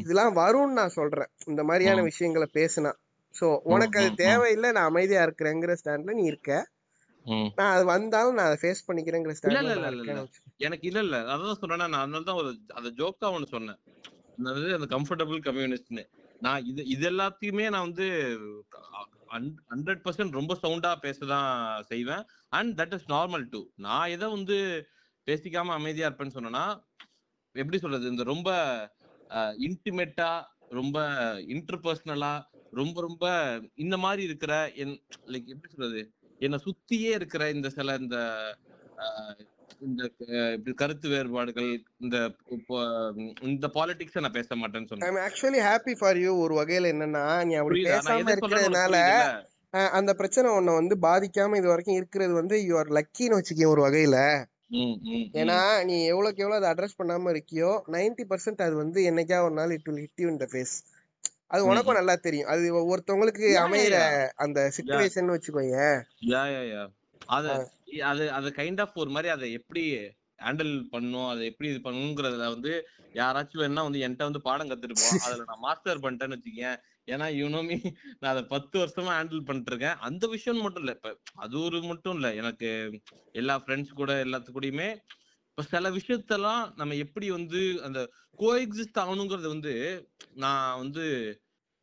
இதெல்லாம் 0.00 0.36
வரும்னு 0.36 0.78
நான் 0.78 0.88
சொல்றேன். 0.90 1.30
இந்த 1.46 1.62
மாதிரியான. 1.64 2.02
விஷயங்களை 2.02 2.46
பேசினா. 2.54 2.92
சோ 3.34 3.46
உனக்கு 3.64 3.98
அது. 4.00 4.14
தேவையில்லை 4.16 4.70
நான் 4.72 4.90
அமைதியா 4.90 5.22
இருக்கிறேங்கிற 5.22 5.74
ஸ்டாண்ட்ல 5.80 6.14
நீ 6.14 6.24
இருக்க. 6.24 6.52
ம். 7.26 7.48
நான் 7.56 7.72
அது 7.72 7.84
வந்தாலும் 7.86 8.34
நான் 8.34 8.46
அதை 8.46 8.58
ஃபேஸ் 8.62 8.86
பண்ணிக்கிறேங்கிற 8.88 9.28
இல்ல 9.28 9.38
ஸ்டாண்ட்ல 9.40 9.74
இல்ல. 9.92 10.14
எனக்கு 10.58 10.86
இல்ல 10.88 11.00
இல்ல. 11.00 11.18
அதான் 11.32 11.60
சொல்றேன்னா 11.60 11.86
நான் 11.86 12.02
அதனால 12.02 12.22
தான் 12.22 12.36
ஒரு 12.36 12.50
அந்த 12.74 12.88
ஜோக்கா 12.98 13.28
ஒண்ணு 13.34 13.48
சொன்னேன். 13.48 13.80
அதாவது 14.38 14.68
அந்த 14.74 14.88
கம்ஃபர்டபுள் 14.96 15.40
கம்யூனிஸ்ட்னு 15.40 16.04
நான் 16.40 16.64
இது 16.64 16.82
இது 16.86 17.04
எல்லாத்தையுமே 17.10 17.70
நான் 17.70 17.86
வந்து 17.88 18.06
ஹண்ட்ரட் 19.70 20.02
பர்சன்ட் 20.04 20.30
ரொம்ப 20.30 20.54
சவுண்டா 20.62 20.90
பேசதான் 21.02 21.50
செய்வேன். 21.82 22.24
And 22.52 22.80
that 22.80 22.94
is 22.94 23.08
normal 23.08 23.44
to 23.48 23.60
நான் 23.78 24.10
எதை 24.10 24.28
வந்து 24.28 24.56
பேசிக்காம 25.26 25.72
அமைதியா 25.72 26.08
இருப்பேன்னு 26.08 26.36
சொன்னேன்னா 26.36 26.64
எப்படி 27.54 27.78
சொல்றது 27.78 28.06
இந்த 28.08 28.22
ரொம்ப 28.24 28.50
இன்டிமேட்டா 29.66 30.30
ரொம்ப 30.70 30.98
இன்டர்பர்சனலா 31.54 32.32
ரொம்ப 32.72 32.96
ரொம்ப 33.00 33.24
இந்த 33.76 33.96
மாதிரி 33.98 34.22
இருக்கிற 34.22 34.52
என் 34.82 34.94
லைக் 35.26 35.50
எப்படி 35.54 35.72
சொல்றது? 35.72 36.02
என்னை 36.40 36.58
சுத்தியே 36.66 37.10
இருக்கிற 37.18 37.42
இந்த 37.50 37.68
சில 37.70 37.96
இந்த 37.96 38.18
இந்த 39.80 40.02
இப்படி 40.54 40.72
கருத்து 40.74 41.06
வேறுபாடுகள் 41.08 41.68
இந்த 42.00 42.16
இந்த 43.48 43.66
பாலிடிக்ஸ் 43.76 44.20
நான் 44.20 44.36
பேச 44.38 44.56
மாட்டேன்னு 44.56 44.88
சொன்னேன். 44.90 45.22
ஆக்சுவலி 45.26 45.60
ஹாப்பி 45.68 45.94
ஃபார் 46.00 46.20
யூ 46.24 46.32
ஒரு 46.44 46.54
வகையில 46.60 46.92
என்னன்னா 46.94 47.24
நீ 47.48 47.54
அப்படி 47.54 47.82
பேசாம 47.88 48.26
இருக்கிறதுனால 48.26 48.96
அந்த 49.98 50.10
பிரச்சனை 50.14 50.48
உன்னை 50.56 50.72
வந்து 50.74 50.94
பாதிக்காம 51.04 51.58
இது 51.60 51.72
வரைக்கும் 51.72 51.98
இருக்கிறது 52.00 52.32
வந்து 52.34 52.56
யூ 52.66 52.74
ஆர் 52.78 52.96
லக்கின்னு 52.98 53.38
வச்சுக்கேன் 53.38 53.72
ஒரு 53.74 53.82
வகையில. 53.86 54.16
ஏன்னா 55.36 55.58
நீ 55.84 55.96
எவ்வளவுக்கு 56.06 56.42
எவ்வளவு 56.44 56.58
அதை 56.60 56.68
அட்ரஸ் 56.72 56.98
பண்ணாம 56.98 57.30
இருக்கியோ 57.30 57.70
90% 57.88 58.26
பர்சன்ட் 58.30 58.64
அது 58.66 58.74
வந்து 58.76 59.00
என்னைக்கா 59.10 59.38
ஒரு 59.46 59.54
நாள் 59.54 59.74
இட் 59.76 59.88
வில் 59.88 60.02
ஹிட் 60.04 60.22
யூ 60.22 60.28
இந்த 60.28 60.46
ஃபேஸ் 60.50 60.74
அது 61.50 61.62
உனக்கும். 61.64 61.98
நல்லா 61.98 62.14
தெரியும். 62.18 62.48
அது 62.48 62.62
யா, 63.48 63.62
அமையிற. 63.62 63.96
அந்த 64.44 64.58
சுச்சுவேஷன் 64.76 65.32
வச்சுக்கோங்க 65.32 65.80
யா 66.30 66.42
யா 66.52 66.62
யா. 66.70 66.82
அத 67.28 67.46
அது 68.06 68.24
அது 68.30 68.48
கைண்ட் 68.56 68.80
ஆஃப் 68.80 68.96
ஒரு 68.96 69.10
மாதிரி 69.10 69.28
அதை 69.34 69.46
எப்படி 69.58 69.82
ஹேண்டில் 70.40 70.72
பண்ணும் 70.90 71.28
அதை 71.28 71.42
எப்படி 71.50 71.68
இது 71.70 71.80
பண்ணணுங்கிறதுல 71.84 72.46
வந்து 72.54 72.72
யாராச்சும் 73.14 73.62
வேணா 73.62 73.84
வந்து 73.86 74.02
என்கிட்ட 74.04 74.28
வந்து 74.28 74.46
பாடம் 74.46 74.70
கத்துருப்போம் 74.70 75.22
அதுல 75.26 75.44
நான் 75.50 75.64
மாஸ்டர் 75.64 76.02
பண்ணிட்டேன்னு 76.04 76.36
வச்சுக்கேன் 76.36 76.78
ஏன்னா 77.08 77.26
யூனோமி 77.36 77.76
நான் 78.20 78.32
அதை 78.32 78.42
பத்து 78.46 78.76
வருஷமா 78.82 79.12
ஹேண்டில் 79.16 79.46
பண்ணிட்டு 79.46 79.70
இருக்கேன் 79.72 79.98
அந்த 80.08 80.24
விஷயம் 80.28 80.60
மட்டும் 80.60 80.82
இல்ல. 80.84 80.92
இப்ப 80.98 81.10
அது 81.36 81.54
ஒரு 81.60 81.78
மட்டும் 81.82 82.16
இல்ல. 82.16 82.28
எனக்கு 82.40 82.68
எல்லா 83.34 83.54
ஃப்ரெண்ட்ஸ் 83.62 83.98
கூட 84.00 84.12
எல்லாத்து 84.24 84.50
கூடயுமே 84.52 84.88
இப்ப 85.52 85.64
சில 85.68 85.86
விஷயத்தெல்லாம் 85.96 86.62
நம்ம 86.76 86.96
எப்படி 87.04 87.26
வந்து 87.30 87.60
அந்த 87.84 88.00
கோஎக்ஸிஸ்ட் 88.38 89.00
ஆகணுங்கிறது 89.02 89.48
வந்து 89.48 89.74
நான் 90.36 90.78
வந்து 90.78 91.04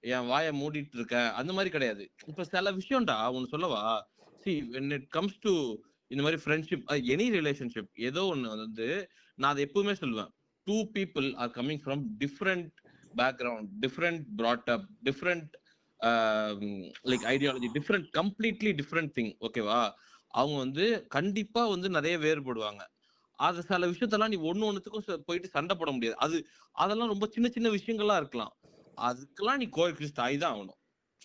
என் 0.03 0.27
வாயை 0.27 0.51
மூடிட்டு 0.59 0.97
இருக்கேன் 0.99 1.29
அந்த 1.39 1.51
மாதிரி 1.53 1.71
கிடையாது. 1.71 2.03
இப்ப 2.27 2.45
சில 2.53 2.71
விஷயம்டா 2.73 3.17
ஒன்னு 3.35 3.53
சொல்லவா? 3.55 3.83
See 4.43 4.53
when 4.73 4.93
it 4.97 5.07
comes 5.09 5.39
to 5.39 5.53
இந்த 6.11 6.21
மாதிரி 6.25 6.39
ஃப்ரெண்ட்ஷிப் 6.43 6.85
எனி 7.11 7.27
ரிலேஷன்ஷிப் 7.37 7.89
ஏதோ 8.09 8.23
ஒன்று 8.27 8.49
வந்து 8.57 8.87
நான் 9.37 9.51
அதை 9.51 9.63
எப்பவுமே 9.67 9.95
சொல்லுவேன். 10.01 10.31
Two 10.67 10.77
people 10.95 11.27
are 11.41 11.53
coming 11.57 11.83
from 11.85 12.03
different 12.21 12.69
background 13.17 13.69
different 13.81 14.23
brought 14.37 14.67
up 14.67 14.83
different 15.03 15.49
like 17.03 17.25
ideology 17.33 17.69
different 17.73 18.07
completely 18.17 18.71
different 18.81 19.11
thing 19.19 19.33
ஓகேவா 19.41 19.91
அவங்க 20.27 20.57
வந்து 20.57 21.07
கண்டிப்பா 21.07 21.67
வந்து 21.67 21.89
நிறைய 21.89 22.17
வேறுபடுவாங்க. 22.17 22.81
அது 23.39 23.63
சில 23.63 23.87
விஷயத்தெல்லாம் 23.87 24.27
நீ 24.27 24.35
ஒன்னு 24.35 24.73
ஒன்றுத்துக்கும் 24.73 25.03
ச- 25.07 25.17
போயிட்டு 25.17 25.49
சண்டை 25.49 25.77
போட 25.77 25.91
முடியாது. 25.91 26.17
அது 26.17 26.47
அதெல்லாம் 26.71 27.07
ரொம்ப 27.07 27.27
சின்ன 27.31 27.49
சின்ன 27.49 27.69
விஷயங்களா 27.69 28.17
இருக்கலாம். 28.17 28.53
அதுக்கெல்லாம் 29.01 29.57
நீ 29.57 29.65
கோஎக்ஸிஸ்ட் 29.65 30.19
ஆகி 30.19 30.37
தான் 30.37 30.55
ஆகணும். 30.55 30.79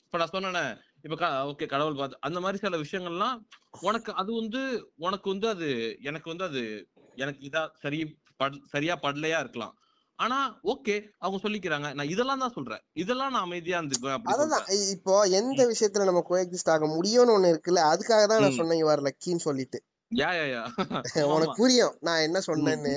இப்ப 0.05 0.19
நான் 0.19 0.33
சொன்னேனே 0.33 0.81
இப்ப 1.03 1.45
ஓகே 1.45 1.67
கடவுள் 1.67 1.95
பார்த்து 1.95 2.19
அந்த 2.21 2.41
மாதிரி 2.41 2.59
சில 2.59 2.77
விஷயங்கள்லாம் 2.79 3.41
உனக்கு 3.79 4.15
அது 4.15 4.33
வந்து 4.35 4.93
உனக்கு 4.97 5.31
வந்து 5.31 5.49
அது 5.49 5.99
எனக்கு 6.01 6.29
வந்து 6.29 6.45
அது 6.45 6.91
எனக்கு 7.15 7.49
இதா 7.49 7.71
சரி 7.75 8.21
சரியா 8.65 8.99
படலையா 9.03 9.41
இருக்கலாம். 9.41 9.79
ஆனா 10.25 10.37
ஓகே 10.65 10.95
அவங்க 11.19 11.39
சொல்லிக்கிறாங்க. 11.43 11.95
நான் 11.95 12.09
இதெல்லாம் 12.09 12.39
தான் 12.39 12.55
சொல்றேன். 12.55 12.83
இதெல்லாம் 12.95 13.33
நான் 13.33 13.43
அமைதியா 13.43 13.79
இருந்துக்குவேன் 13.81 14.21
அதான் 14.35 14.67
இப்போ 14.91 15.15
எந்த 15.33 15.61
விஷயத்துல 15.67 16.05
நம்ம 16.05 16.23
கோஎக்ஸிஸ்ட் 16.31 16.73
ஆக 16.75 16.87
முடியும்னு 16.87 17.35
ஒண்ணு 17.37 17.51
இருக்குல்ல 17.55 17.83
அதுக்காக 17.93 18.23
தான் 18.27 18.41
நான். 18.41 18.57
சொன்னேன் 18.57 18.83
யுவர் 18.85 19.05
லக்கின்னு 19.07 19.47
சொல்லிட்டு. 19.49 19.81
உனக்கு 21.35 21.55
புரியும். 21.57 21.95
நான் 22.01 22.21
என்ன 22.21 22.39
சொன்னேன்னு. 22.47 22.93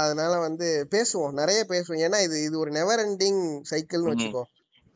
அதனால 0.00 0.38
வந்து 0.38 0.68
பேசுவோம். 0.90 1.32
நிறைய 1.32 1.60
பேசுவோம். 1.68 2.02
ஏன்னா 2.06 2.22
இது 2.22 2.36
இது 2.42 2.58
ஒரு 2.58 2.70
நெவர் 2.70 3.00
எண்டிங் 3.00 3.42
சைக்கிள்னு. 3.70 4.10
வச்சுக்கோ. 4.12 4.42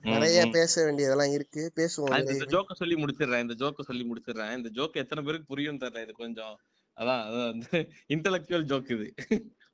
நிறைய. 0.04 0.46
பேச 0.46 0.84
வேண்டியதெல்லாம் 0.84 1.32
இருக்கு. 1.32 1.72
பேசுவோம் 1.76 2.18
இந்த. 2.18 2.32
ஜோக்க 2.44 2.72
சொல்லி 2.74 2.94
முடிச்சிடுறேன். 2.94 3.40
இந்த 3.40 3.54
ஜோக்க 3.58 3.82
சொல்லி 3.82 4.04
முடிச்சிடுறேன். 4.04 4.56
இந்த 4.56 4.70
ஜோக் 4.74 4.96
எத்தனை 4.96 5.24
பேருக்கு 5.24 5.46
புரியும் 5.46 5.80
தெரியல 5.80 6.02
இது 6.02 6.12
கொஞ்சம். 6.12 6.54
அதான் 6.96 7.22
அதான் 7.24 7.50
வந்து 7.50 7.70
இன்டெலெக்சுவல் 8.14 8.68
ஜோக் 8.72 8.90
இது. 8.90 9.08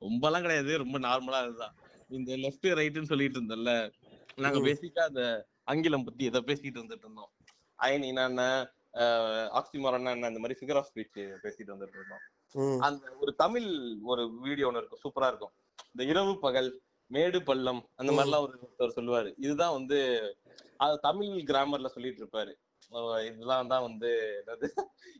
ரொம்பலாம் 0.01 0.45
கிடையாது. 0.45 0.71
ரொம்ப 0.83 0.97
நார்மலா 0.99 1.39
இதுதான் 1.47 1.75
இந்த 2.09 2.31
லெஃப்ட் 2.43 2.67
ரைட்னு 2.79 3.11
சொல்லிட்டு 3.11 3.37
இருந்தோம்ல 3.39 3.73
நாங்க. 4.37 4.59
பேசிக்கா 4.67 5.01
அந்த 5.09 5.23
ஆங்கிலம் 5.71 6.05
பத்தி 6.07 6.23
எதை 6.25 6.41
பேசிட்டு 6.47 6.79
இருந்துட்டு 6.79 7.05
இருந்தோம். 7.07 7.31
அயனினா 7.79 8.23
என்ன 8.31 8.43
ஆக்சிமரன்னா 9.59 10.11
என்ன 10.15 10.29
இந்த 10.31 10.41
மாதிரி 10.43 10.59
ஃபிகர் 10.59 10.79
ஆஃப் 10.79 10.89
ஸ்பீச் 10.91 11.19
பேசிட்டு 11.43 11.73
வந்துட்டு 11.73 11.97
இருந்தோம். 11.99 12.23
அந்த 12.85 13.03
ஒரு 13.21 13.31
தமிழ் 13.35 13.67
ஒரு 14.11 14.23
வீடியோ 14.45 14.67
ஒன்று 14.67 14.81
இருக்கும். 14.81 15.03
சூப்பரா 15.05 15.27
இருக்கும். 15.31 15.53
இந்த 15.91 16.03
இரவு 16.11 16.33
பகல் 16.39 16.69
மேடு 17.11 17.39
பள்ளம் 17.43 17.81
அந்த. 17.95 18.11
மாதிரிலாம் 18.13 18.45
ஒரு 18.47 18.53
ஒருத்தர் 18.65 18.97
சொல்லுவாரு. 18.97 19.29
இதுதான் 19.37 19.75
வந்து 19.77 19.97
அது 20.77 20.95
தமிழ் 20.99 21.31
கிராமர்ல 21.51 21.89
சொல்லிட்டு 21.95 22.21
இருப்பாரு. 22.23 22.53
இதெல்லாம் 23.27 23.67
தான் 23.67 23.83
வந்து 23.83 24.09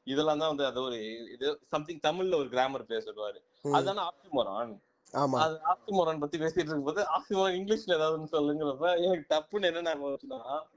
இதெல்லாம் 0.06 0.41
தான் 0.41 0.52
வந்து 0.53 0.65
அது 0.65 0.81
ஒரு 0.81 0.98
இது 1.31 1.45
சம்திங் 1.68 2.02
தமிழ்ல 2.03 2.35
ஒரு 2.35 2.49
கிராமர் 2.49 2.85
பேர் 2.85 3.06
சொல்லுவாரு. 3.06 3.39
அதுதானே 3.72 4.02
ஆப்டிமோரான் 4.02 4.73
ஆமா. 5.14 5.38
அது 5.43 5.56
ஆப்டிமோரான் 5.72 6.19
பத்தி 6.19 6.38
பேசிட்டு 6.38 6.64
இருக்கும்போது 6.64 7.02
ஆப்டிமோரான் 7.15 7.57
இங்கிலீஷ்ல 7.57 7.95
ஏதாவது 7.95 8.34
சொல்லுங்கிறப்ப 8.35 8.89
எனக்கு 8.99 9.26
டப்புன்னு 9.34 9.69
என்ன 9.72 9.85
ஞாபகம் 9.89 10.68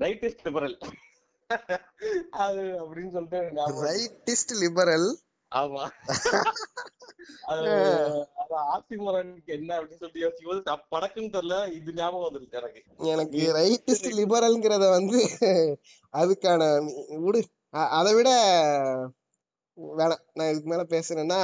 ரைட்டிஸ்ட் 0.00 0.44
லிபரல் 0.46 0.76
அது 2.38 2.62
அப்படின்னு 2.82 3.12
சொல்லிட்டு. 3.12 3.40
ரைட்டிஸ்ட் 3.86 4.54
லிபரல் 4.62 5.08
ஆமா. 5.52 5.82
என்ன 9.48 9.70
அப்படின்னு 9.76 10.22
யோசிக்கும் 10.22 10.80
படக்குன்னு 10.92 11.34
தெரியல 11.36 11.56
இது 11.76 11.94
ஞாபகம் 11.94 12.26
வந்துருச்சு 12.26 12.58
எனக்கு. 12.60 12.80
எனக்கு 13.12 13.40
ரைட்டிஸ்ட் 13.58 14.08
லிபரல்ங்கிறத 14.18 14.88
வந்து 14.90 15.20
அதுக்கான 16.14 16.62
விடு. 17.24 17.42
அதை 17.92 18.12
விட 18.14 18.30
வேணாம் 19.78 20.22
நான் 20.36 20.50
இதுக்கு 20.50 20.70
மேல 20.70 20.82
பேசுறேன்னா 20.92 21.38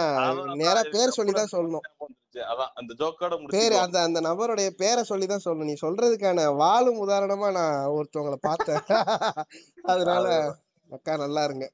நேரா 0.61 0.83
பேர் 0.87 1.09
இது 1.09 1.17
சொல்லி 1.17 1.33
தான் 1.33 1.49
டப்புன்னு 1.49 1.57
சொல்லணும் 1.57 2.69
அந்த 2.79 2.93
ஜோக்கோட 3.01 3.35
பேரு 3.55 3.75
அந்த 3.83 3.97
அந்த 4.07 4.19
நபருடைய 4.27 4.69
பேரை 4.79 5.03
சொல்லி 5.11 5.27
தான் 5.27 5.45
சொல்லணும். 5.45 5.71
நீ 5.71 5.77
சொல்றதுக்கான 5.83 6.47
வாழும் 6.61 7.01
உதாரணமா 7.05 7.49
நான் 7.59 7.77
ஒருத்தவங்கள 7.97 8.39
பார்த்தேன். 8.43 8.81
அதனால 9.93 10.27
அக்கா 10.93 11.17
நல்லா 11.17 11.43
இருங்க 11.45 11.67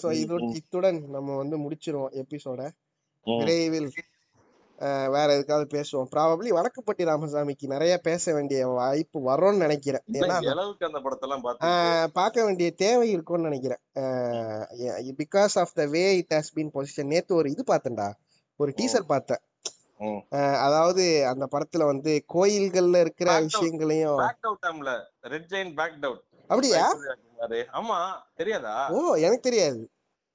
சோ 0.00 0.06
ம், 0.08 0.18
இது 0.22 0.34
ம். 0.40 0.52
இத்துடன் 0.58 1.00
நம்ம 1.08 1.36
வந்து 1.36 1.56
முடிச்சிருவோம் 1.58 2.14
எபிசோட 2.22 2.60
விரைவில் 3.26 3.88
வேற 5.14 5.28
எதுக்காவது 5.36 5.66
பேசுவோம். 5.74 6.08
ப்ராபப்ளி 6.14 6.50
வடக்குப்பட்டி 6.56 7.04
ராமசாமிக்கு 7.10 7.66
நிறைய 7.66 7.92
பேச 7.98 8.32
வேண்டிய 8.34 8.66
வாய்ப்பு 8.70 9.18
வரும்னு 9.28 9.62
நினைக்கிறேன். 9.64 10.04
பார்க்க 12.12 12.44
வேண்டிய 12.44 12.68
தேவை 12.82 13.06
இருக்கும்னு 13.10 13.48
நினைக்கிறேன். 13.48 13.82
Because 15.22 15.56
of 15.62 15.74
the 15.74 15.86
way 15.94 16.02
it 16.16 16.34
has 16.34 16.52
been 16.56 16.74
position 16.74 17.10
நேத்து 17.12 17.34
ஒரு 17.34 17.50
இது 17.50 17.64
பார்த்தேன்டா. 17.66 18.08
ஒரு 18.60 18.72
டீசர் 18.78 19.10
பார்த்தேன். 19.14 19.42
அதாவது 20.66 21.04
அந்த 21.26 21.44
படத்துல 21.52 21.84
வந்து 21.84 22.12
கோயில்கள்ல 22.34 23.00
இருக்கிற. 23.00 23.30
விஷயங்களையும் 23.46 24.20
பேக் 24.24 24.46
அவுட் 24.48 24.64
டைம்ல 24.66 24.92
ரெட் 25.28 25.50
ஜெயின் 25.52 25.72
பேக் 25.80 25.98
அவுட் 26.02 26.22
அப்படியா? 26.50 26.84
ஆமா 27.72 27.98
தெரியாதா? 28.36 28.74
ஓ 28.92 29.14
எனக்கு 29.16 29.40
தெரியாது. 29.40 29.80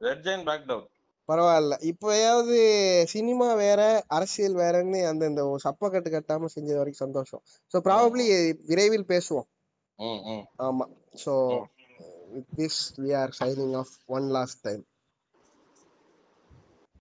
ரெட் 0.02 0.24
ஜெயின் 0.28 0.46
பேக் 0.46 0.66
அவுட் 0.70 0.90
பரவாயில்ல. 1.30 1.74
இப்பயாவது 1.82 2.56
சினிமா 3.06 3.54
வேற 3.54 3.82
அரசியல் 4.08 4.56
வேறன்னு 4.56 5.08
அந்த 5.08 5.24
இந்த 5.26 5.42
ஒரு 5.48 5.62
சப்பக்கட்டு 5.64 6.10
கட்டாம 6.10 6.50
செஞ்சது 6.56 6.78
வரைக்கும் 6.78 7.06
சந்தோஷம். 7.06 7.42
ஸோ 7.74 7.80
ப்ராபப்ளி 7.88 8.26
விரைவில் 8.66 9.06
பேசுவோம். 9.06 9.48
ஆமா. 10.60 10.86
So 11.26 11.34
with 12.34 12.52
this 12.56 12.82
we 13.00 13.12
are 13.16 13.34
signing 13.40 13.76
off 13.76 13.94
one 14.08 14.28
last 14.30 14.62
time 14.62 14.84